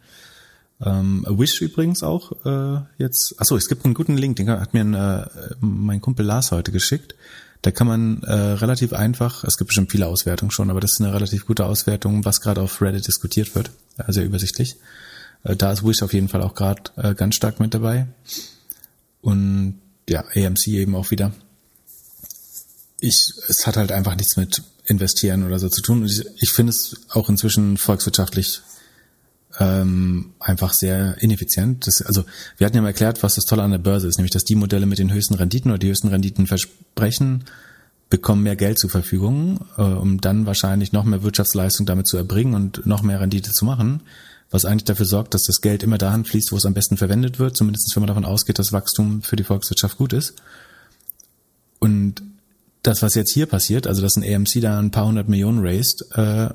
Ähm, 0.83 1.25
Wish 1.29 1.61
übrigens 1.61 2.03
auch 2.03 2.31
äh, 2.45 2.81
jetzt. 2.97 3.35
Achso, 3.37 3.55
es 3.55 3.67
gibt 3.67 3.85
einen 3.85 3.93
guten 3.93 4.17
Link, 4.17 4.37
den 4.37 4.49
hat 4.49 4.73
mir 4.73 4.81
ein, 4.81 4.93
äh, 4.93 5.25
mein 5.59 6.01
Kumpel 6.01 6.25
Lars 6.25 6.51
heute 6.51 6.71
geschickt. 6.71 7.15
Da 7.61 7.69
kann 7.69 7.87
man 7.87 8.23
äh, 8.23 8.33
relativ 8.33 8.91
einfach, 8.91 9.43
es 9.43 9.57
gibt 9.57 9.67
bestimmt 9.67 9.91
viele 9.91 10.07
Auswertungen 10.07 10.49
schon, 10.49 10.71
aber 10.71 10.79
das 10.79 10.93
ist 10.93 11.01
eine 11.01 11.13
relativ 11.13 11.45
gute 11.45 11.65
Auswertung, 11.65 12.25
was 12.25 12.41
gerade 12.41 12.61
auf 12.61 12.81
Reddit 12.81 13.07
diskutiert 13.07 13.53
wird. 13.53 13.69
Äh, 13.97 14.11
sehr 14.11 14.25
übersichtlich. 14.25 14.77
Äh, 15.43 15.55
da 15.55 15.71
ist 15.71 15.85
Wish 15.85 16.01
auf 16.01 16.13
jeden 16.13 16.27
Fall 16.27 16.41
auch 16.41 16.55
gerade 16.55 16.83
äh, 16.95 17.13
ganz 17.13 17.35
stark 17.35 17.59
mit 17.59 17.73
dabei. 17.73 18.07
Und 19.21 19.79
ja, 20.09 20.23
AMC 20.35 20.67
eben 20.67 20.95
auch 20.95 21.11
wieder. 21.11 21.31
Ich, 22.99 23.31
es 23.47 23.67
hat 23.67 23.77
halt 23.77 23.91
einfach 23.91 24.15
nichts 24.15 24.37
mit 24.37 24.63
investieren 24.85 25.45
oder 25.45 25.59
so 25.59 25.69
zu 25.69 25.81
tun. 25.81 26.01
Und 26.01 26.09
ich, 26.09 26.25
ich 26.39 26.51
finde 26.51 26.71
es 26.71 26.95
auch 27.09 27.29
inzwischen 27.29 27.77
volkswirtschaftlich 27.77 28.61
ähm, 29.61 30.33
einfach 30.39 30.73
sehr 30.73 31.21
ineffizient. 31.21 31.85
Das, 31.85 32.01
also 32.01 32.25
wir 32.57 32.65
hatten 32.65 32.75
ja 32.75 32.81
mal 32.81 32.89
erklärt, 32.89 33.21
was 33.21 33.35
das 33.35 33.45
Tolle 33.45 33.61
an 33.61 33.69
der 33.69 33.77
Börse 33.77 34.07
ist, 34.07 34.17
nämlich 34.17 34.31
dass 34.31 34.43
die 34.43 34.55
Modelle 34.55 34.87
mit 34.87 34.97
den 34.97 35.13
höchsten 35.13 35.35
Renditen 35.35 35.69
oder 35.69 35.77
die 35.77 35.89
höchsten 35.89 36.07
Renditen 36.07 36.47
versprechen, 36.47 37.43
bekommen 38.09 38.41
mehr 38.41 38.55
Geld 38.55 38.79
zur 38.79 38.89
Verfügung, 38.89 39.59
äh, 39.77 39.83
um 39.83 40.19
dann 40.19 40.47
wahrscheinlich 40.47 40.93
noch 40.93 41.03
mehr 41.03 41.21
Wirtschaftsleistung 41.21 41.85
damit 41.85 42.07
zu 42.07 42.17
erbringen 42.17 42.55
und 42.55 42.85
noch 42.87 43.03
mehr 43.03 43.21
Rendite 43.21 43.51
zu 43.51 43.63
machen, 43.63 44.01
was 44.49 44.65
eigentlich 44.65 44.85
dafür 44.85 45.05
sorgt, 45.05 45.35
dass 45.35 45.43
das 45.43 45.61
Geld 45.61 45.83
immer 45.83 45.99
dahin 45.99 46.25
fließt, 46.25 46.51
wo 46.51 46.57
es 46.57 46.65
am 46.65 46.73
besten 46.73 46.97
verwendet 46.97 47.37
wird, 47.37 47.55
zumindest 47.55 47.95
wenn 47.95 48.01
man 48.01 48.07
davon 48.07 48.25
ausgeht, 48.25 48.57
dass 48.57 48.73
Wachstum 48.73 49.21
für 49.21 49.35
die 49.35 49.43
Volkswirtschaft 49.43 49.97
gut 49.97 50.11
ist. 50.11 50.33
Und 51.79 52.23
das, 52.81 53.03
was 53.03 53.13
jetzt 53.13 53.31
hier 53.31 53.45
passiert, 53.45 53.85
also 53.85 54.01
dass 54.01 54.17
ein 54.17 54.23
AMC 54.23 54.59
da 54.59 54.79
ein 54.79 54.91
paar 54.91 55.05
hundert 55.05 55.29
Millionen 55.29 55.59
raised, 55.61 56.03
äh, 56.15 56.49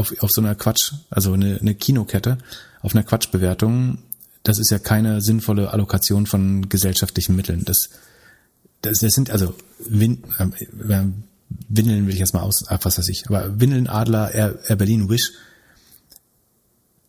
auf, 0.00 0.14
auf 0.22 0.30
so 0.30 0.40
einer 0.40 0.54
Quatsch, 0.54 0.92
also 1.10 1.32
eine, 1.32 1.58
eine 1.60 1.74
Kinokette, 1.74 2.38
auf 2.82 2.94
einer 2.94 3.04
Quatschbewertung, 3.04 3.98
das 4.42 4.58
ist 4.58 4.70
ja 4.70 4.78
keine 4.78 5.20
sinnvolle 5.20 5.70
Allokation 5.70 6.26
von 6.26 6.68
gesellschaftlichen 6.68 7.36
Mitteln. 7.36 7.64
Das, 7.64 7.90
das, 8.82 8.98
das 8.98 9.12
sind 9.12 9.30
also 9.30 9.54
Win, 9.78 10.24
äh, 10.38 11.04
Windeln 11.68 12.06
will 12.06 12.14
ich 12.14 12.20
jetzt 12.20 12.34
mal 12.34 12.42
aus, 12.42 12.64
ach, 12.68 12.80
was 12.82 12.98
weiß 12.98 13.08
ich, 13.08 13.24
aber 13.28 13.60
Windeln, 13.60 13.86
Adler, 13.86 14.32
Air, 14.32 14.58
Air 14.66 14.76
Berlin, 14.76 15.10
Wish, 15.10 15.32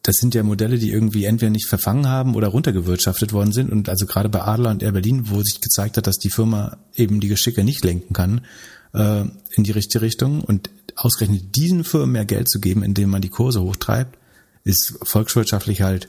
das 0.03 0.15
sind 0.15 0.33
ja 0.33 0.41
Modelle, 0.41 0.79
die 0.79 0.91
irgendwie 0.91 1.25
entweder 1.25 1.51
nicht 1.51 1.67
verfangen 1.67 2.07
haben 2.07 2.35
oder 2.35 2.47
runtergewirtschaftet 2.47 3.33
worden 3.33 3.51
sind. 3.51 3.71
Und 3.71 3.87
also 3.87 4.07
gerade 4.07 4.29
bei 4.29 4.41
Adler 4.41 4.71
und 4.71 4.81
Air 4.81 4.93
Berlin, 4.93 5.29
wo 5.29 5.43
sich 5.43 5.61
gezeigt 5.61 5.95
hat, 5.95 6.07
dass 6.07 6.17
die 6.17 6.31
Firma 6.31 6.77
eben 6.95 7.19
die 7.19 7.27
Geschicke 7.27 7.63
nicht 7.63 7.83
lenken 7.83 8.13
kann 8.13 8.41
äh, 8.93 9.23
in 9.51 9.63
die 9.63 9.71
richtige 9.71 10.01
Richtung. 10.01 10.41
Und 10.41 10.69
ausgerechnet 10.95 11.55
diesen 11.55 11.83
Firmen 11.83 12.11
mehr 12.11 12.25
Geld 12.25 12.49
zu 12.49 12.59
geben, 12.59 12.83
indem 12.83 13.09
man 13.09 13.21
die 13.21 13.29
Kurse 13.29 13.61
hochtreibt, 13.61 14.17
ist 14.63 14.97
volkswirtschaftlich 15.03 15.81
halt 15.81 16.07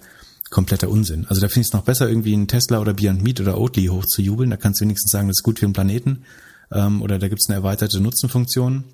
kompletter 0.50 0.90
Unsinn. 0.90 1.26
Also 1.28 1.40
da 1.40 1.48
finde 1.48 1.62
ich 1.62 1.68
es 1.68 1.72
noch 1.72 1.84
besser, 1.84 2.08
irgendwie 2.08 2.34
einen 2.34 2.46
Tesla 2.46 2.78
oder 2.78 2.92
Beyond 2.92 3.22
Meat 3.22 3.40
oder 3.40 3.58
Oatly 3.58 3.86
hochzujubeln. 3.86 4.50
Da 4.50 4.56
kannst 4.56 4.80
du 4.80 4.84
wenigstens 4.84 5.10
sagen, 5.10 5.28
das 5.28 5.38
ist 5.38 5.42
gut 5.42 5.58
für 5.58 5.66
den 5.66 5.72
Planeten. 5.72 6.24
Ähm, 6.70 7.02
oder 7.02 7.18
da 7.18 7.28
gibt 7.28 7.40
es 7.40 7.48
eine 7.48 7.56
erweiterte 7.56 8.00
Nutzenfunktion. 8.00 8.84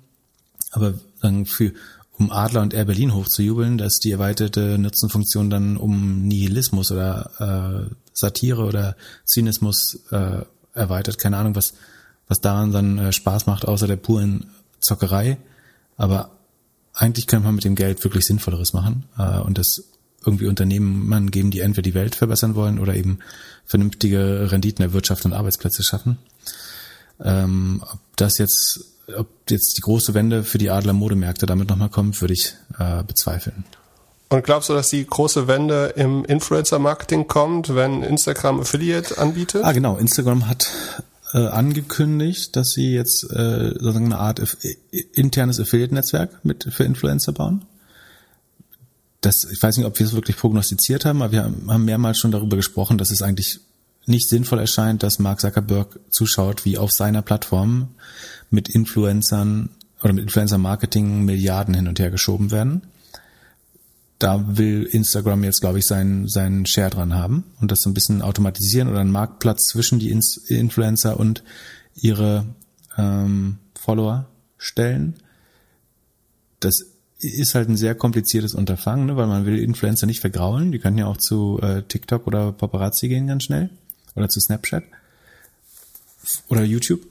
Aber 0.71 0.93
dann 1.21 1.45
für, 1.45 1.73
um 2.17 2.31
Adler 2.31 2.61
und 2.61 2.73
Air 2.73 2.85
Berlin 2.85 3.13
hochzujubeln, 3.13 3.77
dass 3.77 3.99
die 3.99 4.11
erweiterte 4.11 4.77
Nutzenfunktion 4.77 5.49
dann 5.49 5.77
um 5.77 6.21
Nihilismus 6.27 6.91
oder 6.91 7.89
äh, 7.89 7.93
Satire 8.13 8.63
oder 8.63 8.95
Zynismus 9.25 9.99
äh, 10.11 10.43
erweitert. 10.73 11.17
Keine 11.17 11.37
Ahnung, 11.37 11.55
was, 11.55 11.73
was 12.29 12.39
daran 12.39 12.71
dann 12.71 12.97
äh, 12.97 13.11
Spaß 13.11 13.45
macht, 13.47 13.67
außer 13.67 13.87
der 13.87 13.97
puren 13.97 14.49
Zockerei. 14.79 15.37
Aber 15.97 16.31
eigentlich 16.93 17.27
könnte 17.27 17.45
man 17.45 17.55
mit 17.55 17.65
dem 17.65 17.75
Geld 17.75 18.01
wirklich 18.03 18.25
Sinnvolleres 18.25 18.71
machen 18.71 19.03
äh, 19.17 19.39
und 19.39 19.57
das 19.57 19.83
irgendwie 20.25 20.47
Unternehmen 20.47 21.31
geben, 21.31 21.51
die 21.51 21.61
entweder 21.61 21.83
die 21.83 21.93
Welt 21.93 22.15
verbessern 22.15 22.55
wollen 22.55 22.79
oder 22.79 22.95
eben 22.95 23.19
vernünftige 23.65 24.51
Renditen 24.51 24.83
der 24.83 24.93
Wirtschaft 24.93 25.25
und 25.25 25.33
Arbeitsplätze 25.33 25.83
schaffen. 25.83 26.17
Ähm, 27.23 27.83
ob 27.91 27.99
das 28.15 28.37
jetzt, 28.37 28.81
ob 29.15 29.27
jetzt 29.49 29.77
die 29.77 29.81
große 29.81 30.13
Wende 30.13 30.43
für 30.43 30.57
die 30.57 30.69
Adler 30.69 30.93
Modemärkte 30.93 31.45
damit 31.45 31.69
nochmal 31.69 31.89
kommt, 31.89 32.19
würde 32.21 32.33
ich 32.33 32.55
äh, 32.77 33.03
bezweifeln. 33.03 33.63
Und 34.29 34.43
glaubst 34.43 34.69
du, 34.69 34.73
dass 34.73 34.89
die 34.89 35.05
große 35.05 35.47
Wende 35.47 35.93
im 35.95 36.23
Influencer-Marketing 36.23 37.27
kommt, 37.27 37.73
wenn 37.73 38.03
Instagram 38.03 38.59
Affiliate 38.59 39.17
anbietet? 39.17 39.63
Ah, 39.63 39.71
genau. 39.71 39.97
Instagram 39.97 40.47
hat 40.47 40.69
äh, 41.33 41.47
angekündigt, 41.47 42.55
dass 42.55 42.71
sie 42.71 42.93
jetzt 42.93 43.23
äh, 43.31 43.69
sozusagen 43.73 44.05
eine 44.05 44.19
Art 44.19 44.57
internes 45.13 45.59
Affiliate-Netzwerk 45.59 46.43
mit 46.43 46.67
für 46.71 46.83
Influencer 46.83 47.33
bauen. 47.33 47.65
Das, 49.21 49.43
ich 49.51 49.61
weiß 49.61 49.77
nicht, 49.77 49.85
ob 49.85 49.99
wir 49.99 50.05
es 50.05 50.13
wirklich 50.13 50.37
prognostiziert 50.37 51.05
haben, 51.05 51.21
aber 51.21 51.31
wir 51.31 51.43
haben 51.43 51.85
mehrmals 51.85 52.19
schon 52.19 52.31
darüber 52.31 52.55
gesprochen, 52.55 52.97
dass 52.97 53.11
es 53.11 53.21
eigentlich 53.21 53.59
nicht 54.05 54.29
sinnvoll 54.29 54.59
erscheint, 54.59 55.03
dass 55.03 55.19
Mark 55.19 55.41
Zuckerberg 55.41 55.99
zuschaut, 56.09 56.65
wie 56.65 56.77
auf 56.77 56.91
seiner 56.91 57.21
Plattform 57.21 57.89
mit 58.49 58.69
Influencern 58.69 59.69
oder 60.01 60.13
mit 60.13 60.23
Influencer-Marketing 60.23 61.25
Milliarden 61.25 61.73
hin 61.73 61.87
und 61.87 61.99
her 61.99 62.09
geschoben 62.09 62.51
werden 62.51 62.81
da 64.19 64.57
will 64.57 64.83
Instagram 64.83 65.45
jetzt, 65.45 65.61
glaube 65.61 65.79
ich, 65.79 65.85
seinen, 65.85 66.27
seinen 66.27 66.65
Share 66.65 66.89
dran 66.89 67.13
haben 67.13 67.45
und 67.61 67.71
das 67.71 67.79
so 67.81 67.89
ein 67.89 67.93
bisschen 67.93 68.21
automatisieren 68.21 68.89
oder 68.89 68.99
einen 68.99 69.11
Marktplatz 69.11 69.67
zwischen 69.67 69.97
die 69.97 70.11
Influencer 70.11 71.17
und 71.17 71.43
ihre 71.95 72.45
ähm, 72.97 73.59
Follower 73.79 74.27
stellen. 74.57 75.15
Das 76.59 76.81
ist 77.19 77.55
halt 77.55 77.69
ein 77.69 77.77
sehr 77.77 77.95
kompliziertes 77.95 78.53
Unterfangen, 78.53 79.05
ne, 79.05 79.15
weil 79.15 79.27
man 79.27 79.45
will 79.45 79.57
Influencer 79.57 80.05
nicht 80.05 80.19
vergraulen. 80.19 80.73
Die 80.73 80.79
können 80.79 80.97
ja 80.97 81.05
auch 81.05 81.17
zu 81.17 81.59
äh, 81.61 81.83
TikTok 81.83 82.27
oder 82.27 82.51
Paparazzi 82.51 83.07
gehen 83.07 83.27
ganz 83.27 83.43
schnell 83.43 83.69
oder 84.15 84.27
zu 84.27 84.41
Snapchat 84.41 84.83
oder 86.49 86.63
YouTube. 86.63 87.01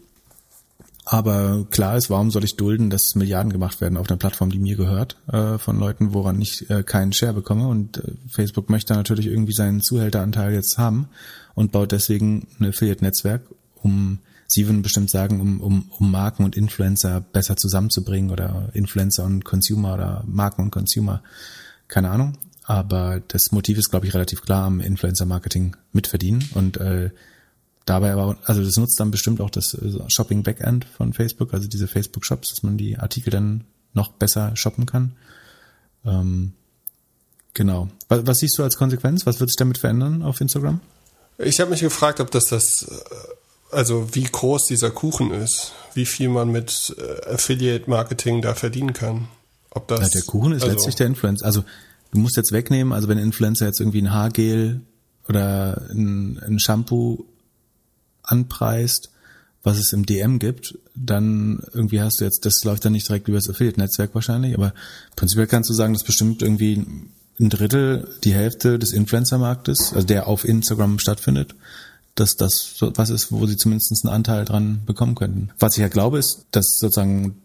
Aber 1.11 1.67
klar 1.71 1.97
ist, 1.97 2.11
warum 2.11 2.31
soll 2.31 2.45
ich 2.45 2.57
dulden, 2.57 2.91
dass 2.91 3.15
Milliarden 3.15 3.51
gemacht 3.51 3.81
werden 3.81 3.97
auf 3.97 4.11
einer 4.11 4.19
Plattform, 4.19 4.51
die 4.51 4.59
mir 4.59 4.77
gehört, 4.77 5.17
äh, 5.33 5.57
von 5.57 5.79
Leuten, 5.79 6.13
woran 6.13 6.39
ich 6.39 6.69
äh, 6.69 6.83
keinen 6.83 7.15
Share 7.15 7.33
bekomme. 7.33 7.67
Und 7.67 7.97
äh, 7.97 8.13
Facebook 8.29 8.69
möchte 8.69 8.93
natürlich 8.93 9.27
irgendwie 9.27 9.55
seinen 9.55 9.81
Zuhälteranteil 9.81 10.53
jetzt 10.53 10.77
haben 10.77 11.09
und 11.55 11.73
baut 11.73 11.93
deswegen 11.93 12.47
ein 12.61 12.67
Affiliate-Netzwerk, 12.67 13.41
um, 13.83 14.19
Sie 14.51 14.67
würden 14.67 14.83
bestimmt 14.83 15.11
sagen, 15.11 15.41
um, 15.41 15.61
um, 15.61 15.91
um 15.99 16.11
Marken 16.11 16.45
und 16.45 16.57
Influencer 16.57 17.21
besser 17.21 17.57
zusammenzubringen 17.57 18.31
oder 18.31 18.69
Influencer 18.75 19.25
und 19.25 19.45
Consumer 19.45 19.95
oder 19.95 20.25
Marken 20.27 20.63
und 20.63 20.71
Consumer, 20.71 21.23
keine 21.87 22.11
Ahnung. 22.11 22.37
Aber 22.65 23.23
das 23.29 23.51
Motiv 23.51 23.79
ist, 23.79 23.89
glaube 23.89 24.07
ich, 24.07 24.15
relativ 24.15 24.43
klar 24.43 24.67
am 24.67 24.81
Influencer-Marketing 24.81 25.75
mitverdienen 25.93 26.49
und 26.55 26.77
äh, 26.79 27.11
Dabei 27.89 28.12
aber, 28.12 28.36
also 28.44 28.62
das 28.62 28.77
nutzt 28.77 29.01
dann 29.01 29.10
bestimmt 29.10 29.40
auch 29.40 29.51
das 29.51 29.74
äh, 29.74 29.98
Shopping 30.09 30.43
Backend 30.43 30.85
von 30.85 31.12
Facebook, 31.12 31.55
also 31.55 31.69
diese 31.69 31.89
Facebook 31.89 32.24
Shops, 32.24 32.51
dass 32.51 32.62
man 32.62 32.77
die 32.77 32.98
Artikel 32.98 33.31
dann 33.31 33.65
noch 33.94 34.12
besser 34.12 34.55
shoppen 34.56 34.86
kann. 34.86 35.12
Ähm, 36.05 36.52
genau. 37.55 37.89
Was, 38.09 38.27
was 38.27 38.39
siehst 38.39 38.59
du 38.59 38.62
als 38.62 38.77
Konsequenz? 38.77 39.24
Was 39.27 39.40
wird 39.40 39.51
sich 39.51 39.56
damit 39.56 39.78
verändern 39.78 40.23
auf 40.23 40.40
Instagram? 40.40 40.81
Ich 41.39 41.60
habe 41.60 41.70
mich 41.70 41.81
gefragt, 41.81 42.20
ob 42.20 42.31
das 42.31 42.47
das 42.47 42.86
also 43.70 44.15
wie 44.15 44.24
groß 44.24 44.66
dieser 44.66 44.90
Kuchen 44.90 45.31
ist, 45.32 45.73
wie 45.94 46.06
viel 46.06 46.28
man 46.28 46.51
mit 46.51 46.94
äh, 46.98 47.32
Affiliate 47.32 47.89
Marketing 47.89 48.43
da 48.43 48.55
verdienen 48.55 48.93
kann. 48.93 49.28
Ob 49.70 49.89
das, 49.89 50.01
ja, 50.01 50.09
der 50.09 50.23
Kuchen 50.23 50.52
ist 50.52 50.62
also, 50.62 50.74
letztlich 50.74 50.94
der 50.94 51.06
Influencer. 51.06 51.44
Also 51.44 51.65
du 52.12 52.19
musst 52.19 52.36
jetzt 52.36 52.52
wegnehmen, 52.52 52.93
also 52.93 53.09
wenn 53.09 53.19
Influencer 53.19 53.66
jetzt 53.66 53.81
irgendwie 53.81 54.02
ein 54.02 54.12
Haargel 54.12 54.81
oder 55.28 55.82
ein, 55.90 56.39
ein 56.39 56.59
Shampoo 56.59 57.24
anpreist, 58.31 59.11
was 59.63 59.79
es 59.79 59.93
im 59.93 60.07
DM 60.07 60.39
gibt, 60.39 60.79
dann 60.95 61.63
irgendwie 61.73 62.01
hast 62.01 62.21
du 62.21 62.25
jetzt, 62.25 62.47
das 62.47 62.63
läuft 62.65 62.85
dann 62.85 62.93
nicht 62.93 63.09
direkt 63.09 63.29
über 63.29 63.39
das 63.39 63.51
Affiliate-Netzwerk 63.51 64.15
wahrscheinlich, 64.15 64.55
aber 64.55 64.73
prinzipiell 65.17 65.47
kannst 65.47 65.69
du 65.69 65.75
sagen, 65.75 65.93
dass 65.93 66.05
bestimmt 66.05 66.43
irgendwie 66.43 66.87
ein 67.41 67.51
Drittel, 67.51 68.09
die 68.25 68.35
Hälfte 68.35 68.79
des 68.79 68.93
Influencer-Marktes, 68.93 69.93
also 69.95 70.07
der 70.07 70.27
auf 70.27 70.45
Instagram 70.45 70.99
stattfindet, 70.99 71.55
dass 72.15 72.35
das 72.37 72.77
was 72.81 73.11
ist, 73.11 73.31
wo 73.31 73.47
sie 73.47 73.57
zumindest 73.57 74.05
einen 74.05 74.15
Anteil 74.15 74.45
dran 74.45 74.81
bekommen 74.87 75.15
könnten. 75.15 75.51
Was 75.59 75.77
ich 75.77 75.83
ja 75.83 75.89
glaube, 75.89 76.19
ist, 76.19 76.47
dass 76.51 76.79
sozusagen 76.79 77.43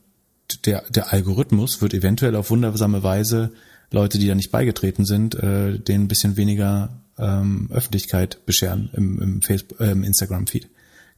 der, 0.65 0.83
der 0.89 1.13
Algorithmus 1.13 1.81
wird 1.81 1.93
eventuell 1.93 2.35
auf 2.35 2.49
wundersame 2.49 3.03
Weise 3.03 3.51
Leute, 3.91 4.17
die 4.17 4.27
da 4.27 4.35
nicht 4.35 4.51
beigetreten 4.51 5.05
sind, 5.05 5.35
äh, 5.35 5.77
denen 5.77 6.05
ein 6.05 6.07
bisschen 6.07 6.37
weniger 6.37 6.89
ähm, 7.17 7.69
Öffentlichkeit 7.71 8.45
bescheren 8.45 8.89
im, 8.93 9.21
im, 9.21 9.41
Facebook, 9.41 9.79
äh, 9.79 9.91
im 9.91 10.03
Instagram-Feed 10.03 10.67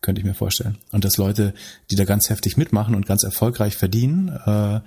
könnte 0.01 0.19
ich 0.19 0.25
mir 0.25 0.35
vorstellen. 0.35 0.77
Und 0.91 1.03
dass 1.03 1.17
Leute, 1.17 1.53
die 1.89 1.95
da 1.95 2.05
ganz 2.05 2.29
heftig 2.29 2.57
mitmachen 2.57 2.95
und 2.95 3.07
ganz 3.07 3.23
erfolgreich 3.23 3.75
verdienen, 3.75 4.29
äh, 4.29 4.81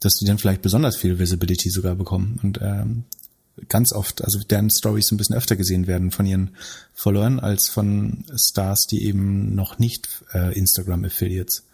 dass 0.00 0.14
die 0.16 0.24
dann 0.24 0.38
vielleicht 0.38 0.62
besonders 0.62 0.96
viel 0.96 1.18
Visibility 1.18 1.70
sogar 1.70 1.94
bekommen 1.94 2.38
und 2.42 2.58
ähm, 2.62 3.04
ganz 3.68 3.92
oft, 3.92 4.24
also 4.24 4.38
deren 4.38 4.70
Stories 4.70 5.10
ein 5.12 5.16
bisschen 5.16 5.36
öfter 5.36 5.56
gesehen 5.56 5.86
werden 5.86 6.10
von 6.10 6.26
ihren 6.26 6.56
Followern 6.94 7.40
als 7.40 7.68
von 7.68 8.24
Stars, 8.34 8.86
die 8.86 9.04
eben 9.04 9.54
noch 9.54 9.78
nicht 9.78 10.08
äh, 10.32 10.56
Instagram-Affiliates 10.56 11.64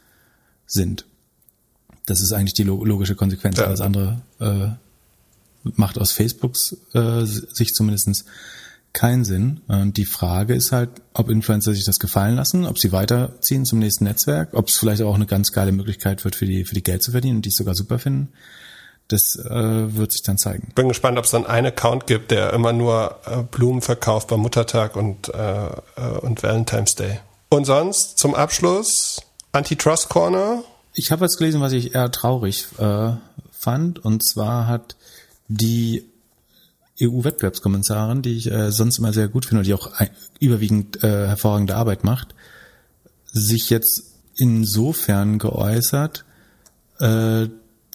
sind. 0.66 1.04
Das 2.06 2.20
ist 2.20 2.32
eigentlich 2.32 2.54
die 2.54 2.64
logische 2.64 3.14
Konsequenz. 3.14 3.58
Ja. 3.58 3.66
Alles 3.66 3.80
andere 3.80 4.22
äh, 4.40 4.68
macht 5.62 5.98
aus 5.98 6.12
Facebooks 6.12 6.76
äh, 6.94 7.24
Sicht 7.24 7.74
zumindestens 7.74 8.24
keinen 8.96 9.24
Sinn. 9.24 9.60
Und 9.68 9.96
die 9.98 10.06
Frage 10.06 10.54
ist 10.54 10.72
halt, 10.72 10.90
ob 11.12 11.28
Influencer 11.28 11.74
sich 11.74 11.84
das 11.84 11.98
gefallen 11.98 12.34
lassen, 12.34 12.66
ob 12.66 12.78
sie 12.78 12.92
weiterziehen 12.92 13.64
zum 13.64 13.78
nächsten 13.78 14.04
Netzwerk, 14.04 14.54
ob 14.54 14.68
es 14.68 14.78
vielleicht 14.78 15.02
auch 15.02 15.14
eine 15.14 15.26
ganz 15.26 15.52
geile 15.52 15.70
Möglichkeit 15.70 16.24
wird, 16.24 16.34
für 16.34 16.46
die, 16.46 16.64
für 16.64 16.74
die 16.74 16.82
Geld 16.82 17.02
zu 17.02 17.12
verdienen 17.12 17.36
und 17.36 17.44
die 17.44 17.50
es 17.50 17.56
sogar 17.56 17.74
super 17.74 17.98
finden. 17.98 18.32
Das 19.08 19.36
äh, 19.36 19.94
wird 19.94 20.12
sich 20.12 20.22
dann 20.22 20.38
zeigen. 20.38 20.72
Bin 20.74 20.88
gespannt, 20.88 21.18
ob 21.18 21.26
es 21.26 21.30
dann 21.30 21.46
einen 21.46 21.68
Account 21.68 22.06
gibt, 22.08 22.30
der 22.32 22.52
immer 22.54 22.72
nur 22.72 23.20
äh, 23.26 23.42
Blumen 23.42 23.82
verkauft 23.82 24.28
beim 24.28 24.40
Muttertag 24.40 24.96
und, 24.96 25.28
äh, 25.28 25.66
äh, 25.66 26.18
und 26.22 26.42
Valentine's 26.42 26.94
Day. 26.96 27.20
Und 27.50 27.66
sonst 27.66 28.18
zum 28.18 28.34
Abschluss 28.34 29.20
Antitrust 29.52 30.08
Corner. 30.08 30.64
Ich 30.94 31.12
habe 31.12 31.24
jetzt 31.24 31.36
gelesen, 31.36 31.60
was 31.60 31.72
ich 31.72 31.94
eher 31.94 32.10
traurig 32.10 32.66
äh, 32.78 33.12
fand. 33.52 33.98
Und 34.04 34.26
zwar 34.26 34.66
hat 34.66 34.96
die 35.48 36.04
EU-Wettbewerbskommissarin, 37.00 38.22
die 38.22 38.36
ich 38.36 38.50
äh, 38.50 38.70
sonst 38.72 38.98
immer 38.98 39.12
sehr 39.12 39.28
gut 39.28 39.44
finde 39.44 39.60
und 39.60 39.66
die 39.66 39.74
auch 39.74 39.92
ein, 39.92 40.10
überwiegend 40.40 41.02
äh, 41.02 41.26
hervorragende 41.28 41.76
Arbeit 41.76 42.04
macht, 42.04 42.34
sich 43.32 43.70
jetzt 43.70 44.14
insofern 44.36 45.38
geäußert, 45.38 46.24
äh, 47.00 47.48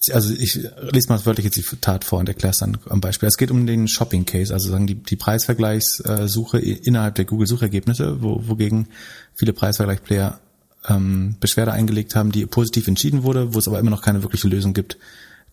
also 0.10 0.34
ich 0.34 0.56
lese 0.92 1.10
mal 1.10 1.24
wörtlich 1.26 1.46
jetzt 1.46 1.58
die 1.58 1.78
Tat 1.78 2.04
vor 2.04 2.20
und 2.20 2.28
erkläre 2.28 2.52
es 2.52 2.58
dann 2.58 2.78
am 2.90 3.02
Beispiel. 3.02 3.28
Es 3.28 3.38
geht 3.38 3.52
um 3.52 3.68
den 3.68 3.88
Shopping 3.88 4.26
Case, 4.26 4.52
also 4.52 4.70
sagen 4.70 4.88
die, 4.88 4.96
die 4.96 5.16
Preisvergleichssuche 5.16 6.58
innerhalb 6.58 7.16
der 7.16 7.26
Google 7.26 7.46
Suchergebnisse, 7.46 8.22
wo, 8.22 8.42
wogegen 8.48 8.88
viele 9.36 9.54
Preisvergleichsplayer 9.54 10.40
ähm, 10.88 11.36
Beschwerde 11.40 11.74
eingelegt 11.74 12.16
haben, 12.16 12.32
die 12.32 12.48
positiv 12.48 12.88
entschieden 12.88 13.22
wurde, 13.22 13.54
wo 13.54 13.60
es 13.60 13.68
aber 13.68 13.80
immer 13.80 13.92
noch 13.92 14.02
keine 14.02 14.24
wirkliche 14.24 14.48
Lösung 14.48 14.74
gibt, 14.74 14.98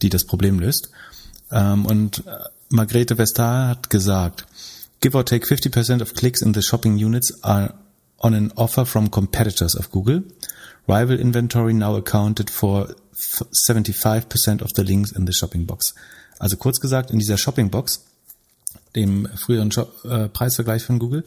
die 0.00 0.08
das 0.08 0.24
Problem 0.24 0.58
löst. 0.58 0.90
Ähm, 1.50 1.84
und 1.84 2.26
äh, 2.26 2.30
Margrethe 2.70 3.16
Vestager 3.16 3.68
hat 3.68 3.90
gesagt, 3.90 4.46
give 5.00 5.16
or 5.16 5.24
take 5.24 5.46
50% 5.46 6.02
of 6.02 6.14
clicks 6.14 6.42
in 6.42 6.52
the 6.54 6.62
shopping 6.62 6.98
units 6.98 7.42
are 7.42 7.74
on 8.18 8.34
an 8.34 8.52
offer 8.56 8.84
from 8.84 9.10
competitors 9.10 9.74
of 9.74 9.90
Google. 9.90 10.22
Rival 10.86 11.18
inventory 11.18 11.74
now 11.74 11.96
accounted 11.96 12.50
for 12.50 12.94
75% 13.14 14.62
of 14.62 14.70
the 14.74 14.82
links 14.82 15.12
in 15.12 15.26
the 15.26 15.32
shopping 15.32 15.66
box. 15.66 15.94
Also 16.38 16.56
kurz 16.56 16.80
gesagt, 16.80 17.10
in 17.10 17.18
dieser 17.18 17.36
Shopping 17.36 17.70
Box, 17.70 18.04
dem 18.94 19.28
früheren 19.34 19.72
Shop, 19.72 19.92
äh, 20.04 20.28
Preisvergleich 20.28 20.84
von 20.84 20.98
Google, 20.98 21.24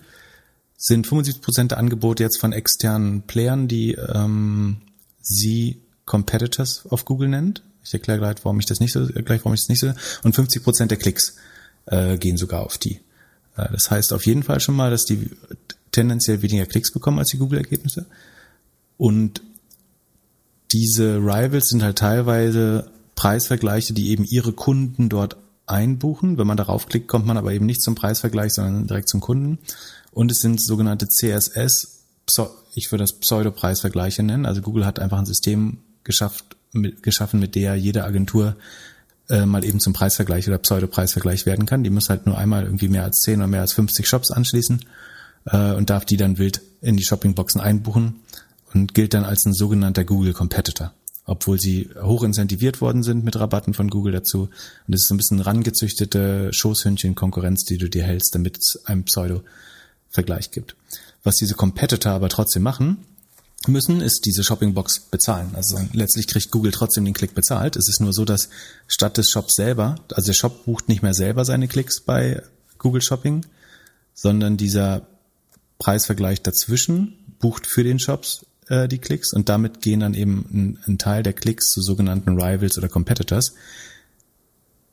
sind 0.78 1.06
75% 1.06 1.68
der 1.68 1.78
Angebote 1.78 2.24
jetzt 2.24 2.40
von 2.40 2.54
externen 2.54 3.24
Playern, 3.24 3.68
die 3.68 3.94
ähm, 3.94 4.78
sie 5.22 5.82
Competitors 6.06 6.86
auf 6.90 7.06
Google 7.06 7.30
nennt. 7.30 7.62
Ich 7.84 7.94
erkläre 7.94 8.20
gleich, 8.20 8.38
warum 8.44 8.60
ich 8.60 8.66
das 8.66 8.80
nicht 8.80 8.94
so, 8.94 9.06
gleich, 9.06 9.42
warum 9.42 9.54
ich 9.54 9.62
das 9.62 9.70
nicht 9.70 9.80
so. 9.80 9.94
Und 10.24 10.36
50 10.36 10.64
Prozent 10.64 10.92
der 10.92 10.98
Klicks 10.98 11.36
äh, 11.86 12.18
gehen 12.18 12.38
sogar 12.38 12.62
auf 12.62 12.78
die. 12.78 13.00
Äh, 13.58 13.72
das 13.72 13.90
heißt 13.90 14.14
auf 14.14 14.26
jeden 14.26 14.44
Fall 14.44 14.60
schon 14.60 14.76
mal, 14.76 14.92
dass 14.92 15.06
die 15.06 15.30
tendenziell 15.92 16.42
weniger 16.42 16.66
Klicks 16.66 16.92
bekommen 16.92 17.20
als 17.20 17.30
die 17.30 17.38
Google-Ergebnisse. 17.38 18.06
Und 18.98 19.42
diese 20.72 21.18
Rivals 21.18 21.70
sind 21.70 21.84
halt 21.84 21.98
teilweise 21.98 22.90
Preisvergleiche, 23.16 23.94
die 23.94 24.10
eben 24.10 24.24
ihre 24.24 24.54
Kunden 24.54 25.10
dort 25.10 25.38
einbuchen. 25.66 26.38
Wenn 26.38 26.48
man 26.48 26.58
darauf 26.58 26.88
klickt, 26.88 27.08
kommt 27.08 27.26
man 27.26 27.38
aber 27.38 27.52
eben 27.52 27.66
nicht 27.66 27.82
zum 27.82 27.96
Preisvergleich, 27.96 28.54
sondern 28.54 28.88
direkt 28.88 29.10
zum 29.10 29.22
Kunden. 29.22 29.60
Und 30.12 30.32
es 30.32 30.40
sind 30.40 30.62
sogenannte 30.62 31.08
CSS, 31.08 32.00
ich 32.74 32.92
würde 32.92 33.04
das 33.04 33.14
Pseudo-Preisvergleiche 33.14 34.24
nennen. 34.24 34.46
Also 34.46 34.62
Google 34.62 34.86
hat 34.86 35.00
einfach 35.00 35.18
ein 35.18 35.26
System 35.26 35.80
geschafft, 36.04 36.51
mit, 36.74 37.04
geschaffen, 37.04 37.40
mit 37.40 37.56
der 37.56 37.76
jede 37.76 38.04
Agentur 38.04 38.56
äh, 39.30 39.46
mal 39.46 39.64
eben 39.64 39.80
zum 39.80 39.94
Preisvergleich 39.94 40.48
oder 40.48 40.58
Pseudo-Preisvergleich 40.58 41.46
werden 41.46 41.66
kann. 41.66 41.84
Die 41.84 41.90
muss 41.90 42.10
halt 42.10 42.26
nur 42.26 42.38
einmal 42.38 42.64
irgendwie 42.64 42.90
mehr 42.90 43.04
als 43.04 43.20
10 43.22 43.40
oder 43.40 43.48
mehr 43.48 43.62
als 43.62 43.74
50 43.74 44.08
Shops 44.08 44.32
anschließen 44.32 44.86
äh, 45.46 45.74
und 45.74 45.90
darf 45.90 46.06
die 46.06 46.18
dann 46.18 46.38
wild 46.38 46.62
in 46.82 46.98
die 46.98 47.04
Shoppingboxen 47.04 47.62
einbuchen 47.62 48.16
und 48.74 48.94
gilt 48.94 49.14
dann 49.14 49.26
als 49.26 49.46
ein 49.46 49.54
sogenannter 49.54 50.04
Google 50.04 50.34
Competitor. 50.34 50.94
Obwohl 51.26 51.60
sie 51.60 51.90
hoch 52.02 52.24
incentiviert 52.24 52.82
worden 52.82 53.04
sind 53.04 53.24
mit 53.24 53.40
Rabatten 53.40 53.74
von 53.74 53.90
Google 53.90 54.12
dazu. 54.12 54.50
Und 54.88 54.94
es 54.94 55.04
ist 55.04 55.08
so 55.08 55.14
ein 55.14 55.18
bisschen 55.18 55.40
rangezüchtete 55.40 56.52
Schoßhündchen-Konkurrenz, 56.52 57.64
die 57.64 57.78
du 57.78 57.90
dir 57.90 58.04
hältst, 58.04 58.34
damit 58.34 58.58
es 58.58 58.86
einen 58.86 59.04
Pseudo-Vergleich 59.06 60.52
gibt. 60.52 60.76
Was 61.24 61.36
diese 61.36 61.54
Competitor 61.54 62.12
aber 62.14 62.30
trotzdem 62.30 62.64
machen, 62.64 62.98
müssen, 63.68 64.02
ist 64.02 64.26
diese 64.26 64.44
Shoppingbox 64.44 65.00
bezahlen. 65.12 65.52
Also 65.56 65.80
letztlich 65.94 66.28
kriegt 66.28 66.52
Google 66.52 66.72
trotzdem 66.72 67.06
den 67.06 67.14
Klick 67.14 67.36
bezahlt. 67.36 67.76
Es 67.76 67.90
ist 67.90 68.02
nur 68.02 68.14
so, 68.14 68.26
dass 68.26 68.50
statt 68.88 69.18
des 69.18 69.30
Shops 69.30 69.56
selber, 69.56 69.96
also 70.14 70.26
der 70.26 70.34
Shop 70.34 70.66
bucht 70.66 70.90
nicht 70.90 71.04
mehr 71.04 71.14
selber 71.14 71.46
seine 71.46 71.68
Klicks 71.68 72.02
bei 72.02 72.42
Google 72.80 73.02
Shopping, 73.02 73.46
sondern 74.14 74.58
dieser 74.58 75.08
Preisvergleich 75.80 76.42
dazwischen 76.42 77.18
bucht 77.40 77.68
für 77.68 77.84
den 77.84 78.00
Shops 78.00 78.46
äh, 78.70 78.88
die 78.88 79.00
Klicks 79.00 79.34
und 79.34 79.50
damit 79.50 79.82
gehen 79.82 80.00
dann 80.00 80.14
eben 80.14 80.46
ein, 80.52 80.80
ein, 80.88 80.98
Teil 80.98 81.24
der 81.24 81.34
Klicks 81.34 81.68
zu 81.68 81.82
sogenannten 81.82 82.40
Rivals 82.40 82.78
oder 82.78 82.88
Competitors. 82.88 83.54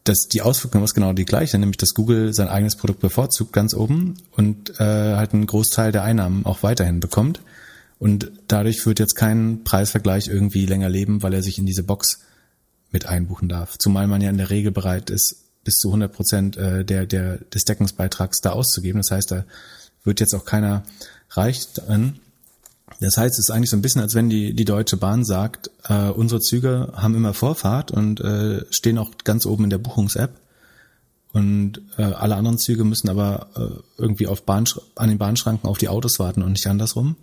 Das, 0.05 0.29
die 0.29 0.41
Auswirkung 0.41 0.83
ist 0.85 0.95
genau 0.95 1.13
die 1.13 1.27
gleiche, 1.27 1.59
nämlich 1.59 1.77
dass 1.77 1.93
Google 1.93 2.33
sein 2.33 2.49
eigenes 2.49 2.77
Produkt 2.77 3.01
bevorzugt 3.01 3.53
ganz 3.53 3.75
oben 3.75 4.15
und 4.33 4.81
äh, 4.81 5.17
halt 5.17 5.35
einen 5.35 5.47
Großteil 5.47 5.93
der 5.93 6.03
Einnahmen 6.03 6.47
auch 6.47 6.63
weiterhin 6.63 7.01
bekommt. 7.01 7.41
Und 7.99 8.31
dadurch 8.47 8.85
wird 8.87 9.01
jetzt 9.01 9.17
kein 9.17 9.65
Preisvergleich 9.65 10.29
irgendwie 10.29 10.67
länger 10.67 10.89
leben, 10.89 11.23
weil 11.23 11.35
er 11.35 11.43
sich 11.43 11.59
in 11.59 11.67
diese 11.67 11.83
Box 11.83 12.21
mit 12.91 13.07
einbuchen 13.07 13.49
darf. 13.49 13.77
Zumal 13.79 14.07
man 14.07 14.21
ja 14.21 14.31
in 14.31 14.39
der 14.39 14.51
Regel 14.51 14.71
bereit 14.71 15.11
ist, 15.11 15.45
bis 15.65 15.75
zu 15.77 15.89
100 15.89 16.13
Prozent 16.13 16.57
äh, 16.57 16.85
der, 16.85 17.07
der, 17.07 17.39
des 17.39 17.65
Deckungsbeitrags 17.65 18.41
da 18.41 18.51
auszugeben. 18.51 19.01
Das 19.01 19.11
heißt, 19.11 19.31
da 19.31 19.45
wird 20.05 20.21
jetzt 20.21 20.35
auch 20.35 20.45
keiner 20.45 20.85
reich 21.31 21.73
drin. 21.73 22.21
Das 23.01 23.17
heißt, 23.17 23.35
es 23.35 23.49
ist 23.49 23.51
eigentlich 23.51 23.71
so 23.71 23.77
ein 23.77 23.83
bisschen, 23.83 24.01
als 24.01 24.15
wenn 24.15 24.31
die, 24.31 24.55
die 24.55 24.65
Deutsche 24.65 24.97
Bahn 24.97 25.25
sagt, 25.25 25.71
äh, 25.89 26.09
unsere 26.09 26.41
Züge 26.41 26.93
haben 26.97 27.15
immer 27.15 27.35
Vorfahrt 27.35 27.91
und 27.91 28.21
äh, 28.21 28.65
stehen 28.71 28.99
auch 28.99 29.11
ganz 29.25 29.45
oben 29.45 29.65
in 29.65 29.71
der 29.71 29.79
Buchungs-App. 29.79 30.31
Und 31.33 31.83
äh, 31.99 32.03
alle 32.03 32.37
anderen 32.37 32.59
Züge 32.59 32.85
müssen 32.85 33.09
aber 33.11 33.49
äh, 33.55 34.01
irgendwie 34.01 34.27
auf 34.27 34.45
Bahn, 34.45 34.65
an 34.95 35.09
den 35.11 35.19
Bahnschranken 35.19 35.69
auf 35.69 35.79
die 35.79 35.89
Autos 35.89 36.19
warten 36.19 36.43
und 36.43 36.53
nicht 36.53 36.67
andersrum. 36.67 37.17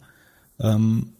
Ähm, 0.60 1.14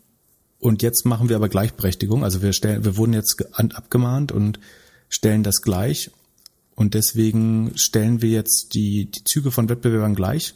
und 0.60 0.82
jetzt 0.82 1.06
machen 1.06 1.30
wir 1.30 1.36
aber 1.36 1.50
Gleichberechtigung. 1.50 2.24
Also 2.24 2.42
wir 2.42 2.54
stellen, 2.54 2.86
wir 2.86 2.98
wurden 2.98 3.14
jetzt 3.14 3.44
abgemahnt 3.56 4.32
und 4.32 4.60
stellen 5.10 5.44
das 5.44 5.62
gleich. 5.62 6.12
Und 6.76 6.94
deswegen 6.94 7.72
stellen 7.76 8.22
wir 8.22 8.30
jetzt 8.30 8.74
die, 8.74 9.06
die 9.06 9.24
Züge 9.24 9.52
von 9.52 9.70
Wettbewerbern 9.70 10.16
gleich. 10.16 10.56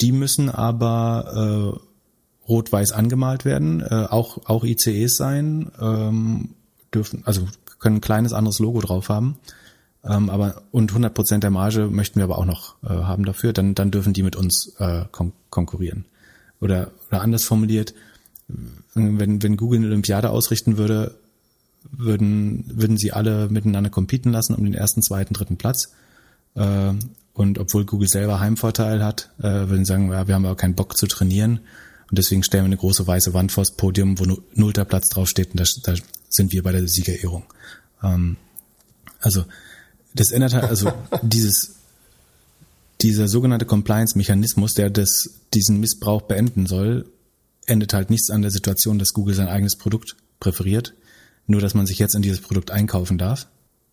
Die 0.00 0.12
müssen 0.12 0.48
aber 0.48 1.76
äh, 1.76 2.48
rot-weiß 2.48 2.92
angemalt 2.92 3.44
werden, 3.44 3.80
äh, 3.80 4.06
auch, 4.08 4.46
auch 4.46 4.64
ICEs 4.64 5.16
sein, 5.16 5.70
ähm, 5.80 6.50
dürfen, 6.92 7.22
also 7.24 7.46
können 7.78 7.96
ein 7.96 8.00
kleines 8.00 8.32
anderes 8.32 8.58
Logo 8.58 8.80
drauf 8.80 9.08
haben. 9.08 9.38
Ähm, 10.04 10.30
aber 10.30 10.62
und 10.72 10.90
100 10.90 11.14
Prozent 11.14 11.44
der 11.44 11.50
Marge 11.50 11.86
möchten 11.88 12.18
wir 12.18 12.24
aber 12.24 12.38
auch 12.38 12.44
noch 12.44 12.74
äh, 12.82 12.88
haben 12.88 13.24
dafür. 13.24 13.52
Dann, 13.52 13.74
dann 13.74 13.90
dürfen 13.90 14.12
die 14.12 14.22
mit 14.22 14.36
uns 14.36 14.74
äh, 14.78 15.04
kon 15.12 15.32
konkurrieren. 15.50 16.06
Oder, 16.62 16.92
oder 17.08 17.20
anders 17.20 17.44
formuliert, 17.44 17.92
wenn, 18.94 19.42
wenn 19.42 19.56
Google 19.56 19.80
eine 19.80 19.88
Olympiade 19.88 20.30
ausrichten 20.30 20.78
würde, 20.78 21.14
würden, 21.90 22.64
würden 22.72 22.96
sie 22.96 23.12
alle 23.12 23.48
miteinander 23.48 23.90
competen 23.90 24.30
lassen 24.32 24.54
um 24.54 24.64
den 24.64 24.74
ersten, 24.74 25.02
zweiten, 25.02 25.34
dritten 25.34 25.56
Platz. 25.58 25.92
Äh, 26.54 26.92
und 27.34 27.58
obwohl 27.58 27.84
Google 27.84 28.08
selber 28.08 28.40
Heimvorteil 28.40 29.02
hat, 29.02 29.30
äh, 29.38 29.42
würden 29.42 29.84
sie 29.84 29.92
sagen, 29.92 30.10
ja, 30.10 30.28
wir 30.28 30.34
haben 30.34 30.46
aber 30.46 30.56
keinen 30.56 30.74
Bock 30.74 30.96
zu 30.96 31.06
trainieren. 31.06 31.60
Und 32.10 32.18
deswegen 32.18 32.42
stellen 32.42 32.64
wir 32.64 32.66
eine 32.66 32.76
große 32.76 33.06
weiße 33.06 33.34
Wand 33.34 33.52
vors 33.52 33.72
Podium, 33.72 34.18
wo 34.18 34.40
nullter 34.54 34.84
Platz 34.84 35.08
draufsteht 35.08 35.52
und 35.52 35.60
da, 35.60 35.64
da 35.82 35.98
sind 36.28 36.52
wir 36.52 36.62
bei 36.62 36.72
der 36.72 36.86
Siegerehrung. 36.86 37.44
Ähm, 38.02 38.36
also 39.20 39.44
das 40.14 40.30
ändert 40.30 40.54
halt, 40.54 40.64
also 40.64 40.92
dieses 41.22 41.76
dieser 43.02 43.28
sogenannte 43.28 43.66
Compliance-Mechanismus, 43.66 44.74
der 44.74 44.90
das, 44.90 45.40
diesen 45.54 45.80
Missbrauch 45.80 46.22
beenden 46.22 46.66
soll, 46.66 47.06
endet 47.66 47.94
halt 47.94 48.10
nichts 48.10 48.30
an 48.30 48.42
der 48.42 48.50
Situation, 48.50 48.98
dass 48.98 49.12
Google 49.12 49.34
sein 49.34 49.48
eigenes 49.48 49.76
Produkt 49.76 50.16
präferiert, 50.40 50.94
nur 51.46 51.60
dass 51.60 51.74
man 51.74 51.86
sich 51.86 51.98
jetzt 51.98 52.14
in 52.14 52.22
dieses 52.22 52.40
Produkt 52.40 52.70
einkaufen 52.70 53.18
darf. 53.18 53.46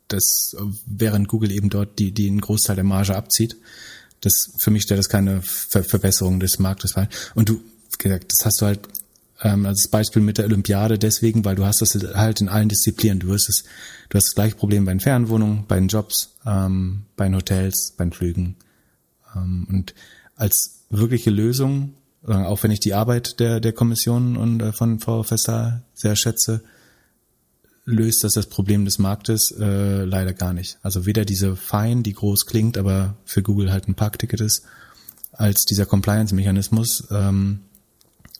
Das, 0.08 0.56
während 0.86 1.28
Google 1.28 1.52
eben 1.52 1.70
dort 1.70 2.00
die, 2.00 2.12
die 2.12 2.28
einen 2.28 2.42
Großteil 2.42 2.76
der 2.76 2.86
Marge 2.86 3.16
abzieht. 3.16 3.58
Das, 4.22 4.52
für 4.58 4.72
mich 4.72 4.84
stellt 4.84 5.00
das 5.00 5.10
keine 5.10 5.42
Ver 5.42 5.84
Verbesserung 5.84 6.40
des 6.40 6.60
Marktes 6.60 6.94
dar. 6.94 7.08
Und 7.36 7.50
du, 7.50 7.62
gesagt, 7.98 8.32
das 8.32 8.46
hast 8.46 8.62
du 8.62 8.66
halt 8.66 8.80
ähm, 9.42 9.66
als 9.66 9.88
Beispiel 9.88 10.22
mit 10.22 10.38
der 10.38 10.46
Olympiade 10.46 10.98
deswegen, 10.98 11.46
weil 11.46 11.56
du 11.56 11.66
hast 11.66 11.82
das 11.82 11.98
halt 12.16 12.42
in 12.42 12.50
allen 12.50 12.70
Disziplinen. 12.70 13.20
Du 13.20 13.28
wirst 13.28 13.50
es, 13.50 13.64
du 14.10 14.18
hast 14.18 14.28
das 14.28 14.36
gleiche 14.36 14.56
Problem 14.56 14.86
bei 14.86 14.92
den 14.92 15.00
Fernwohnungen, 15.00 15.66
bei 15.68 15.76
den 15.76 15.88
Jobs, 15.88 16.36
ähm, 16.46 17.04
bei 17.16 17.26
den 17.26 17.36
Hotels, 17.36 17.94
bei 17.98 18.06
den 18.06 18.14
Flügen. 18.14 18.56
Ähm, 19.36 19.68
und 19.70 19.94
als 20.36 20.86
wirkliche 20.90 21.30
Lösung, 21.30 21.94
äh, 22.28 22.34
auch 22.34 22.64
wenn 22.64 22.72
ich 22.72 22.80
die 22.80 22.94
Arbeit 22.94 23.40
der, 23.40 23.60
der 23.60 23.74
Kommission 23.74 24.38
und 24.38 24.62
äh, 24.62 24.72
von 24.72 25.00
Frau 25.00 25.24
Fester 25.24 25.84
sehr 25.94 26.16
schätze, 26.16 26.62
löst 27.86 28.24
das 28.24 28.34
das 28.34 28.46
Problem 28.46 28.86
des 28.86 29.00
Marktes 29.00 29.52
äh, 29.60 30.04
leider 30.04 30.34
gar 30.34 30.54
nicht. 30.54 30.78
Also 30.82 31.06
weder 31.06 31.26
diese 31.26 31.56
Fine, 31.56 32.04
die 32.04 32.14
groß 32.14 32.46
klingt, 32.46 32.78
aber 32.78 33.16
für 33.26 33.42
Google 33.42 33.72
halt 33.72 33.88
ein 33.88 33.96
Parkticket 33.96 34.42
ist, 34.42 34.64
als 35.32 35.66
dieser 35.66 35.86
Compliance-Mechanismus. 35.86 37.08
Ähm, 37.12 37.62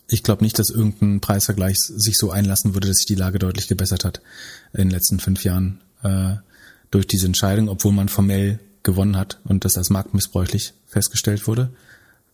ich 0.08 0.24
glaube 0.24 0.44
nicht, 0.44 0.58
dass 0.58 0.70
irgendein 0.70 1.20
Preisvergleich 1.20 1.78
sich 1.80 2.18
so 2.18 2.32
einlassen 2.32 2.74
würde, 2.74 2.88
dass 2.88 2.98
sich 2.98 3.06
die 3.06 3.16
Lage 3.16 3.40
deutlich 3.40 3.68
gebessert 3.68 4.06
hat 4.06 4.22
in 4.74 4.80
den 4.80 4.92
letzten 4.92 5.20
fünf 5.20 5.44
Jahren 5.44 5.82
äh, 6.04 6.36
durch 6.92 7.08
diese 7.08 7.28
Entscheidung, 7.28 7.70
obwohl 7.70 7.92
man 7.92 8.10
formell 8.10 8.60
gewonnen 8.84 9.18
hat 9.18 9.40
und 9.44 9.66
das 9.66 9.78
als 9.78 9.90
marktmissbräuchlich 9.90 10.74
festgestellt 10.88 11.48
wurde. 11.48 11.70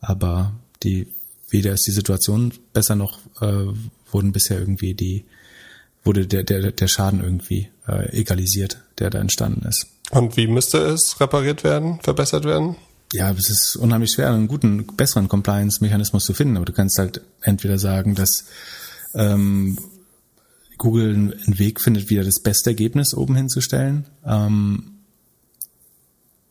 Aber 0.01 0.53
die 0.83 1.07
weder 1.49 1.73
ist 1.73 1.87
die 1.87 1.91
Situation 1.91 2.53
besser 2.73 2.95
noch 2.95 3.19
äh, 3.41 3.73
wurden 4.11 4.31
bisher 4.31 4.59
irgendwie 4.59 4.93
die 4.93 5.25
wurde 6.03 6.27
der 6.27 6.43
der 6.43 6.71
der 6.71 6.87
Schaden 6.87 7.23
irgendwie 7.23 7.69
äh, 7.87 8.09
egalisiert, 8.17 8.81
der 8.99 9.09
da 9.09 9.19
entstanden 9.19 9.65
ist. 9.67 9.87
Und 10.11 10.37
wie 10.37 10.47
müsste 10.47 10.77
es 10.77 11.19
repariert 11.19 11.63
werden, 11.63 11.99
verbessert 12.01 12.45
werden? 12.45 12.75
Ja, 13.13 13.31
es 13.31 13.49
ist 13.49 13.75
unheimlich 13.75 14.11
schwer, 14.11 14.29
einen 14.29 14.47
guten, 14.47 14.87
besseren 14.97 15.29
Compliance-Mechanismus 15.29 16.25
zu 16.25 16.33
finden. 16.33 16.57
Aber 16.57 16.65
du 16.65 16.73
kannst 16.73 16.97
halt 16.97 17.21
entweder 17.41 17.77
sagen, 17.77 18.15
dass 18.15 18.45
ähm, 19.13 19.77
Google 20.77 21.37
einen 21.45 21.59
Weg 21.59 21.81
findet, 21.81 22.09
wieder 22.09 22.23
das 22.23 22.41
beste 22.41 22.71
Ergebnis 22.71 23.13
oben 23.13 23.35
hinzustellen. 23.35 24.05
Ähm, 24.25 24.94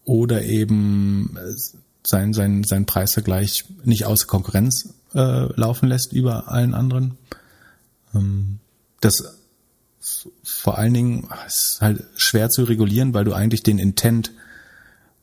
oder 0.05 0.43
eben 0.43 1.36
äh, 1.36 1.55
sein, 2.06 2.32
sein, 2.32 2.64
sein 2.64 2.86
Preisvergleich 2.86 3.64
nicht 3.85 4.05
außer 4.05 4.26
Konkurrenz 4.26 4.94
äh, 5.14 5.52
laufen 5.59 5.89
lässt 5.89 6.12
über 6.12 6.48
allen 6.48 6.74
anderen. 6.74 7.16
Ähm, 8.14 8.59
das 9.01 9.36
vor 10.43 10.76
allen 10.76 10.94
Dingen 10.94 11.28
ist 11.47 11.78
halt 11.81 12.05
schwer 12.16 12.51
zu 12.51 12.64
regulieren, 12.64 13.14
weil 13.14 13.24
du 13.24 13.32
eigentlich 13.32 13.62
den 13.62 13.78
Intent 13.78 14.32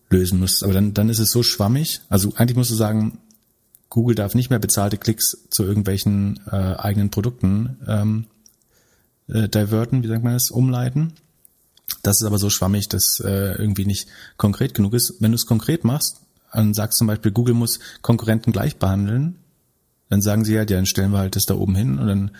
lösen 0.09 0.39
musst. 0.39 0.63
Aber 0.63 0.73
dann, 0.73 0.93
dann 0.93 1.09
ist 1.09 1.19
es 1.19 1.31
so 1.31 1.43
schwammig. 1.43 2.01
Also 2.09 2.33
eigentlich 2.35 2.57
musst 2.57 2.71
du 2.71 2.75
sagen, 2.75 3.19
Google 3.89 4.15
darf 4.15 4.35
nicht 4.35 4.49
mehr 4.49 4.59
bezahlte 4.59 4.97
Klicks 4.97 5.37
zu 5.49 5.63
irgendwelchen 5.63 6.39
äh, 6.47 6.55
eigenen 6.55 7.11
Produkten 7.11 7.77
ähm, 7.87 8.25
äh, 9.27 9.47
diverten, 9.49 10.03
wie 10.03 10.07
sagt 10.07 10.23
man 10.23 10.33
das, 10.33 10.49
umleiten. 10.49 11.13
Das 12.03 12.19
ist 12.19 12.25
aber 12.25 12.37
so 12.37 12.49
schwammig, 12.49 12.89
dass 12.89 13.21
äh, 13.23 13.55
irgendwie 13.57 13.85
nicht 13.85 14.07
konkret 14.37 14.73
genug 14.73 14.93
ist. 14.93 15.15
Wenn 15.19 15.31
du 15.31 15.35
es 15.35 15.45
konkret 15.45 15.83
machst, 15.83 16.21
dann 16.51 16.73
sagst 16.73 16.97
zum 16.97 17.07
Beispiel, 17.07 17.31
Google 17.31 17.53
muss 17.53 17.79
Konkurrenten 18.01 18.51
gleich 18.51 18.77
behandeln, 18.77 19.35
dann 20.09 20.21
sagen 20.21 20.43
sie 20.43 20.57
halt, 20.57 20.69
ja, 20.69 20.77
dann 20.77 20.85
stellen 20.85 21.11
wir 21.11 21.19
halt 21.19 21.35
das 21.35 21.45
da 21.45 21.55
oben 21.55 21.75
hin 21.75 21.97
und 21.97 22.07
dann 22.07 22.31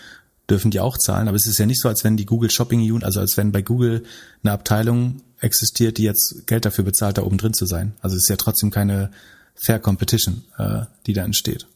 dürfen 0.50 0.72
die 0.72 0.82
auch 0.82 0.98
zahlen. 0.98 1.28
Aber 1.28 1.38
es 1.38 1.48
ist 1.48 1.58
ja 1.58 1.66
nicht 1.66 1.80
so, 1.80 1.88
als 1.88 2.04
wenn 2.04 2.18
die 2.18 2.26
Google 2.26 2.52
Shopping 2.52 2.82
Unit, 2.82 3.06
also 3.06 3.20
als 3.20 3.38
wenn 3.38 3.52
bei 3.52 3.62
Google 3.62 4.04
eine 4.44 4.52
Abteilung 4.52 5.22
existiert, 5.40 5.98
die 5.98 6.04
jetzt 6.04 6.46
Geld 6.48 6.66
dafür 6.66 6.84
bezahlt, 6.84 7.18
da 7.18 7.24
oben 7.24 7.38
drin 7.38 7.54
zu 7.54 7.66
sein. 7.66 7.94
Also 8.02 8.16
es 8.16 8.24
ist 8.24 8.30
ja 8.30 8.36
trotzdem 8.36 8.72
keine 8.72 9.12
Fair 9.56 9.80
Competition, 9.80 10.44
äh, 10.58 10.82
die 11.06 11.14
da 11.14 11.24
entsteht. 11.24 11.68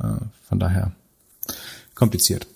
Äh, 0.00 0.14
von 0.48 0.58
daher 0.58 0.92
kompliziert. 1.94 2.46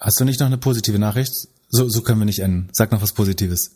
Hast 0.00 0.20
du 0.20 0.24
nicht 0.24 0.40
noch 0.40 0.46
eine 0.46 0.58
positive 0.58 0.98
Nachricht? 0.98 1.48
So, 1.68 1.88
so 1.88 2.02
können 2.02 2.20
wir 2.20 2.24
nicht 2.24 2.40
enden. 2.40 2.68
Sag 2.72 2.92
noch 2.92 3.02
was 3.02 3.12
Positives. 3.12 3.72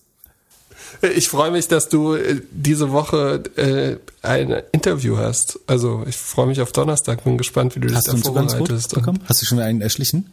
Ich 1.01 1.29
freue 1.29 1.51
mich, 1.51 1.69
dass 1.69 1.89
du 1.89 2.15
äh, 2.15 2.41
diese 2.51 2.93
Woche 2.93 3.43
äh, 3.57 3.97
ein 4.23 4.63
Interview 4.73 5.17
hast. 5.17 5.59
Also 5.67 6.05
ich 6.07 6.17
freue 6.17 6.47
mich 6.47 6.61
auf 6.61 6.73
Donnerstag. 6.73 7.25
Bin 7.25 7.39
gespannt, 7.39 7.75
wie 7.77 7.81
du 7.81 7.95
hast 7.95 8.09
das 8.09 8.21
da 8.21 8.33
vorbereitest. 8.33 8.97
Hast 9.27 9.43
du 9.43 9.47
schon 9.47 9.59
einen 9.61 9.81
erschlichen? 9.81 10.33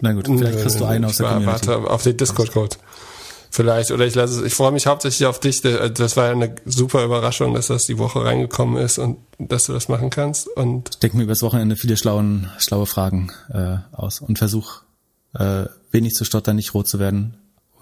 Na 0.00 0.12
gut, 0.12 0.26
vielleicht 0.26 0.60
kriegst 0.60 0.80
du 0.80 0.84
einen 0.84 1.04
aus 1.04 1.16
der 1.16 1.28
Community. 1.28 1.68
Warte 1.68 1.90
auf 1.90 2.02
den 2.02 2.16
Discord-Code. 2.16 2.76
Vielleicht. 3.50 3.90
Oder 3.90 4.06
ich 4.06 4.14
lasse 4.14 4.40
es. 4.40 4.46
Ich 4.46 4.54
freue 4.54 4.72
mich 4.72 4.86
hauptsächlich 4.86 5.26
auf 5.26 5.38
dich. 5.38 5.60
Das 5.60 6.16
war 6.16 6.30
eine 6.30 6.54
super 6.64 7.04
Überraschung, 7.04 7.54
dass 7.54 7.66
das 7.66 7.84
die 7.84 7.98
Woche 7.98 8.24
reingekommen 8.24 8.82
ist 8.82 8.98
und 8.98 9.18
dass 9.38 9.64
du 9.64 9.74
das 9.74 9.88
machen 9.88 10.10
kannst. 10.10 10.48
Und 10.48 10.88
ich 10.90 10.98
denke 10.98 11.18
mir 11.18 11.24
übers 11.24 11.42
Wochenende 11.42 11.76
viele 11.76 11.96
schlauen, 11.96 12.50
schlaue 12.58 12.86
Fragen 12.86 13.30
äh, 13.52 13.76
aus 13.92 14.20
und 14.20 14.38
versuch 14.38 14.80
äh, 15.38 15.66
wenig 15.92 16.14
zu 16.14 16.24
stottern, 16.24 16.56
nicht 16.56 16.74
rot 16.74 16.88
zu 16.88 16.98
werden. 16.98 17.34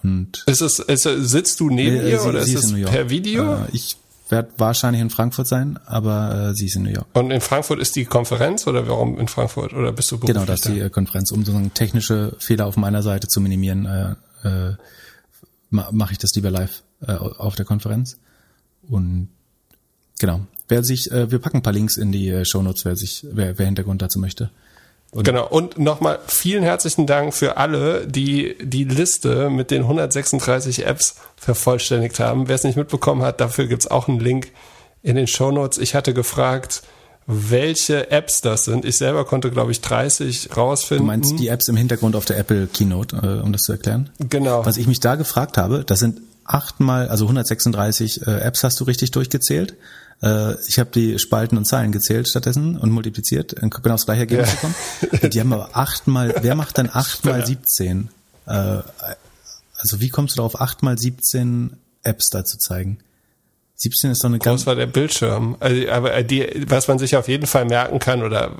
Und 0.03 0.45
ist 0.47 0.61
es, 0.61 0.79
ist, 0.79 1.03
sitzt 1.03 1.61
du 1.61 1.71
neben 1.71 1.97
äh, 1.97 2.11
ihr 2.11 2.25
oder 2.25 2.41
ist 2.41 2.55
es 2.55 2.73
per 2.73 3.11
Video? 3.11 3.55
Äh, 3.55 3.67
ich 3.73 3.97
werde 4.31 4.51
wahrscheinlich 4.57 5.03
in 5.03 5.11
Frankfurt 5.11 5.47
sein, 5.47 5.79
aber 5.87 6.51
äh, 6.51 6.55
sie 6.55 6.67
ist 6.67 6.77
in 6.77 6.85
New 6.85 6.91
York. 6.91 7.07
Und 7.13 7.31
in 7.31 7.41
Frankfurt 7.41 7.81
ist 7.81 7.97
die 7.97 8.05
Konferenz 8.05 8.67
oder 8.67 8.87
warum 8.89 9.19
in 9.19 9.29
Frankfurt 9.29 9.73
oder 9.73 9.93
bist 9.93 10.11
du 10.11 10.19
beruflich 10.19 10.35
Genau, 10.35 10.47
das 10.47 10.61
ist 10.61 10.69
die 10.69 10.81
äh, 10.81 10.91
Konferenz, 10.91 11.33
um 11.33 11.45
so 11.45 11.59
technische 11.75 12.37
Fehler 12.39 12.67
auf 12.67 12.77
meiner 12.77 13.03
Seite 13.03 13.29
zu 13.29 13.41
minimieren. 13.41 13.87
Äh, 13.87 14.49
äh, 14.49 14.75
mache 15.71 16.13
ich 16.13 16.19
das 16.19 16.35
lieber 16.35 16.51
live 16.51 16.83
äh, 17.07 17.13
auf 17.13 17.55
der 17.55 17.65
Konferenz. 17.65 18.19
Und 18.89 19.29
genau, 20.19 20.41
wer 20.69 20.83
sich, 20.83 21.11
äh, 21.11 21.31
wir 21.31 21.39
packen 21.39 21.59
ein 21.59 21.63
paar 21.63 21.73
Links 21.73 21.97
in 21.97 22.13
die 22.13 22.29
äh, 22.29 22.45
Show 22.45 22.63
Notes, 22.63 22.85
wer 22.85 22.97
sich, 22.97 23.27
wer, 23.31 23.59
wer 23.59 23.67
Hintergrund 23.67 24.03
dazu 24.03 24.19
möchte. 24.19 24.51
Und 25.13 25.25
genau. 25.25 25.47
Und 25.49 25.79
nochmal 25.79 26.21
vielen 26.27 26.63
herzlichen 26.63 27.07
Dank 27.07 27.35
für 27.35 27.57
alle, 27.57 28.07
die 28.07 28.57
die 28.61 28.85
Liste 28.85 29.51
mit 29.51 29.71
den 29.71 29.83
136 29.83 30.87
Apps 30.87 31.17
vervollständigt 31.37 32.21
haben. 32.21 32.49
Wer 32.49 32.55
es 32.55 32.65
nicht 32.65 32.77
mitbekommen 32.77 33.23
hat, 33.23 33.41
dafür 33.41 33.67
gibt's 33.67 33.89
auch 33.89 34.09
einen 34.09 34.21
Link 34.21 34.53
in 35.03 35.17
den 35.17 35.27
Show 35.27 35.51
Notes. 35.51 35.79
Ich 35.79 35.95
hatte 35.95 36.15
gefragt, 36.15 36.83
welche 37.27 38.11
Apps 38.11 38.41
das 38.41 38.65
sind. 38.65 38.85
Ich 38.85 38.99
selber 38.99 39.25
konnte, 39.25 39.51
glaube 39.51 39.73
ich, 39.73 39.81
30 39.81 40.57
rausfinden. 40.57 41.07
Du 41.07 41.13
meinst 41.13 41.39
die 41.39 41.49
Apps 41.49 41.69
im 41.69 41.77
Hintergrund 41.77 42.17
auf 42.17 42.25
der 42.25 42.39
Apple 42.39 42.67
Keynote, 42.67 43.17
äh, 43.17 43.45
um 43.45 43.53
das 43.53 43.63
zu 43.63 43.73
erklären? 43.73 44.11
Genau. 44.19 44.65
Was 44.65 44.77
ich 44.77 44.87
mich 44.87 45.01
da 45.01 45.17
gefragt 45.17 45.57
habe, 45.57 45.85
das 45.85 46.01
sind 46.01 46.21
achtmal, 46.45 47.09
also 47.09 47.25
136 47.25 48.27
äh, 48.27 48.41
Apps 48.41 48.65
hast 48.65 48.81
du 48.81 48.85
richtig 48.85 49.11
durchgezählt. 49.13 49.77
Äh, 50.23 50.55
ich 50.67 50.79
habe 50.79 50.91
die 50.91 51.19
Spalten 51.19 51.57
und 51.57 51.65
Zahlen 51.65 51.93
gezählt 51.93 52.29
stattdessen 52.29 52.77
und 52.77 52.91
multipliziert 52.91 53.55
und 53.55 53.83
bin 53.83 53.93
aufs 53.93 54.05
gleiche 54.05 54.21
Ergebnis 54.21 54.53
gekommen. 54.53 54.75
Die 55.31 55.41
haben 55.41 55.53
aber 55.53 55.77
achtmal, 55.77 56.35
wer 56.43 56.55
macht 56.55 56.79
dann 56.79 56.91
achtmal 56.93 57.45
17? 57.47 58.09
Äh, 58.47 58.51
also 58.51 60.01
wie 60.01 60.09
kommst 60.11 60.35
du 60.35 60.39
darauf, 60.39 60.61
achtmal 60.61 60.99
17 60.99 61.77
Apps 62.03 62.29
da 62.31 62.45
zu 62.45 62.59
zeigen? 62.59 62.99
17 63.77 64.11
ist 64.11 64.23
doch 64.23 64.29
eine 64.29 64.39
ganz. 64.39 64.61
Groß 64.61 64.67
war 64.67 64.75
der 64.75 64.87
Bildschirm. 64.87 65.57
Also, 65.59 65.89
aber 65.89 66.23
die, 66.23 66.67
was 66.69 66.87
man 66.87 66.99
sich 66.99 67.17
auf 67.17 67.29
jeden 67.29 67.47
Fall 67.47 67.65
merken 67.65 67.99
kann 67.99 68.23
oder 68.23 68.51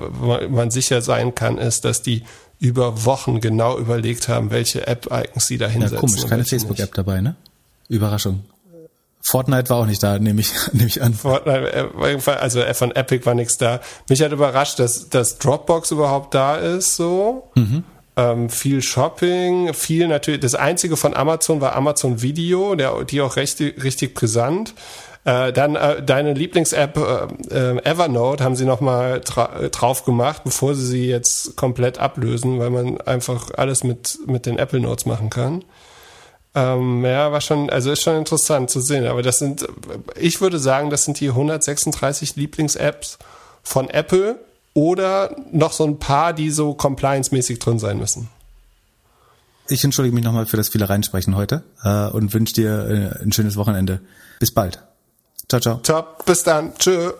man 0.49 0.71
sicher 0.71 1.03
sein 1.03 1.35
kann, 1.35 1.59
ist, 1.59 1.85
dass 1.85 2.01
die 2.01 2.23
über 2.57 3.05
Wochen 3.05 3.39
genau 3.39 3.77
überlegt 3.77 4.27
haben, 4.27 4.49
welche 4.49 4.87
App-Icons 4.87 5.45
sie 5.45 5.59
da 5.59 5.67
hinsetzen. 5.67 5.95
Ja, 5.95 5.99
komisch, 5.99 6.25
keine 6.25 6.43
Facebook-App 6.43 6.95
dabei, 6.95 7.21
ne? 7.21 7.35
Überraschung. 7.87 8.43
Fortnite 9.21 9.69
war 9.69 9.77
auch 9.77 9.85
nicht 9.85 10.01
da, 10.01 10.19
nehme 10.19 10.41
ich, 10.41 10.53
nehme 10.73 10.87
ich 10.87 11.01
an. 11.01 11.13
Fortnite, 11.13 11.91
äh, 11.95 12.31
also 12.31 12.61
von 12.73 12.91
Epic 12.91 13.25
war 13.25 13.35
nichts 13.35 13.57
da. 13.57 13.79
Mich 14.09 14.21
hat 14.21 14.31
überrascht, 14.31 14.79
dass, 14.79 15.09
dass 15.09 15.37
Dropbox 15.37 15.91
überhaupt 15.91 16.33
da 16.33 16.57
ist, 16.57 16.95
so. 16.95 17.49
Mhm. 17.55 17.83
Ähm, 18.17 18.49
viel 18.49 18.81
Shopping, 18.81 19.73
viel 19.73 20.07
natürlich. 20.07 20.41
Das 20.41 20.55
einzige 20.55 20.97
von 20.97 21.15
Amazon 21.15 21.61
war 21.61 21.75
Amazon 21.75 22.21
Video, 22.21 22.75
der, 22.75 23.03
die 23.05 23.21
auch 23.21 23.37
recht, 23.37 23.59
richtig 23.59 24.13
brisant. 24.13 24.73
Äh, 25.23 25.53
dann 25.53 25.75
äh, 25.75 26.01
deine 26.01 26.33
Lieblings-App 26.33 26.97
äh, 26.97 27.55
äh, 27.55 27.85
Evernote 27.85 28.43
haben 28.43 28.55
sie 28.55 28.65
nochmal 28.65 29.21
dra 29.21 29.69
drauf 29.69 30.03
gemacht, 30.03 30.43
bevor 30.43 30.73
sie 30.73 30.85
sie 30.85 31.07
jetzt 31.07 31.55
komplett 31.55 31.99
ablösen, 31.99 32.59
weil 32.59 32.71
man 32.71 32.99
einfach 33.01 33.51
alles 33.55 33.83
mit, 33.83 34.17
mit 34.25 34.47
den 34.47 34.57
Apple 34.57 34.79
Notes 34.79 35.05
machen 35.05 35.29
kann. 35.29 35.63
Ähm, 36.53 37.05
ja, 37.05 37.31
war 37.31 37.41
schon, 37.41 37.69
also 37.69 37.91
ist 37.91 38.01
schon 38.01 38.17
interessant 38.17 38.69
zu 38.69 38.81
sehen. 38.81 39.07
Aber 39.07 39.21
das 39.21 39.39
sind, 39.39 39.67
ich 40.19 40.41
würde 40.41 40.59
sagen, 40.59 40.89
das 40.89 41.05
sind 41.05 41.19
die 41.19 41.29
136 41.29 42.35
Lieblings-Apps 42.35 43.17
von 43.63 43.89
Apple 43.89 44.39
oder 44.73 45.35
noch 45.51 45.71
so 45.71 45.85
ein 45.85 45.99
paar, 45.99 46.33
die 46.33 46.49
so 46.49 46.73
compliance-mäßig 46.73 47.59
drin 47.59 47.79
sein 47.79 47.97
müssen. 47.97 48.29
Ich 49.67 49.83
entschuldige 49.83 50.13
mich 50.13 50.25
nochmal 50.25 50.45
für 50.45 50.57
das 50.57 50.69
viele 50.69 50.89
Reinsprechen 50.89 51.35
heute 51.35 51.63
äh, 51.83 52.07
und 52.07 52.33
wünsche 52.33 52.53
dir 52.53 53.15
äh, 53.19 53.23
ein 53.23 53.31
schönes 53.31 53.55
Wochenende. 53.55 54.01
Bis 54.39 54.53
bald. 54.53 54.83
Ciao, 55.47 55.61
ciao. 55.61 55.79
Ciao, 55.81 56.05
bis 56.25 56.43
dann. 56.43 56.73
Tschö. 56.77 57.11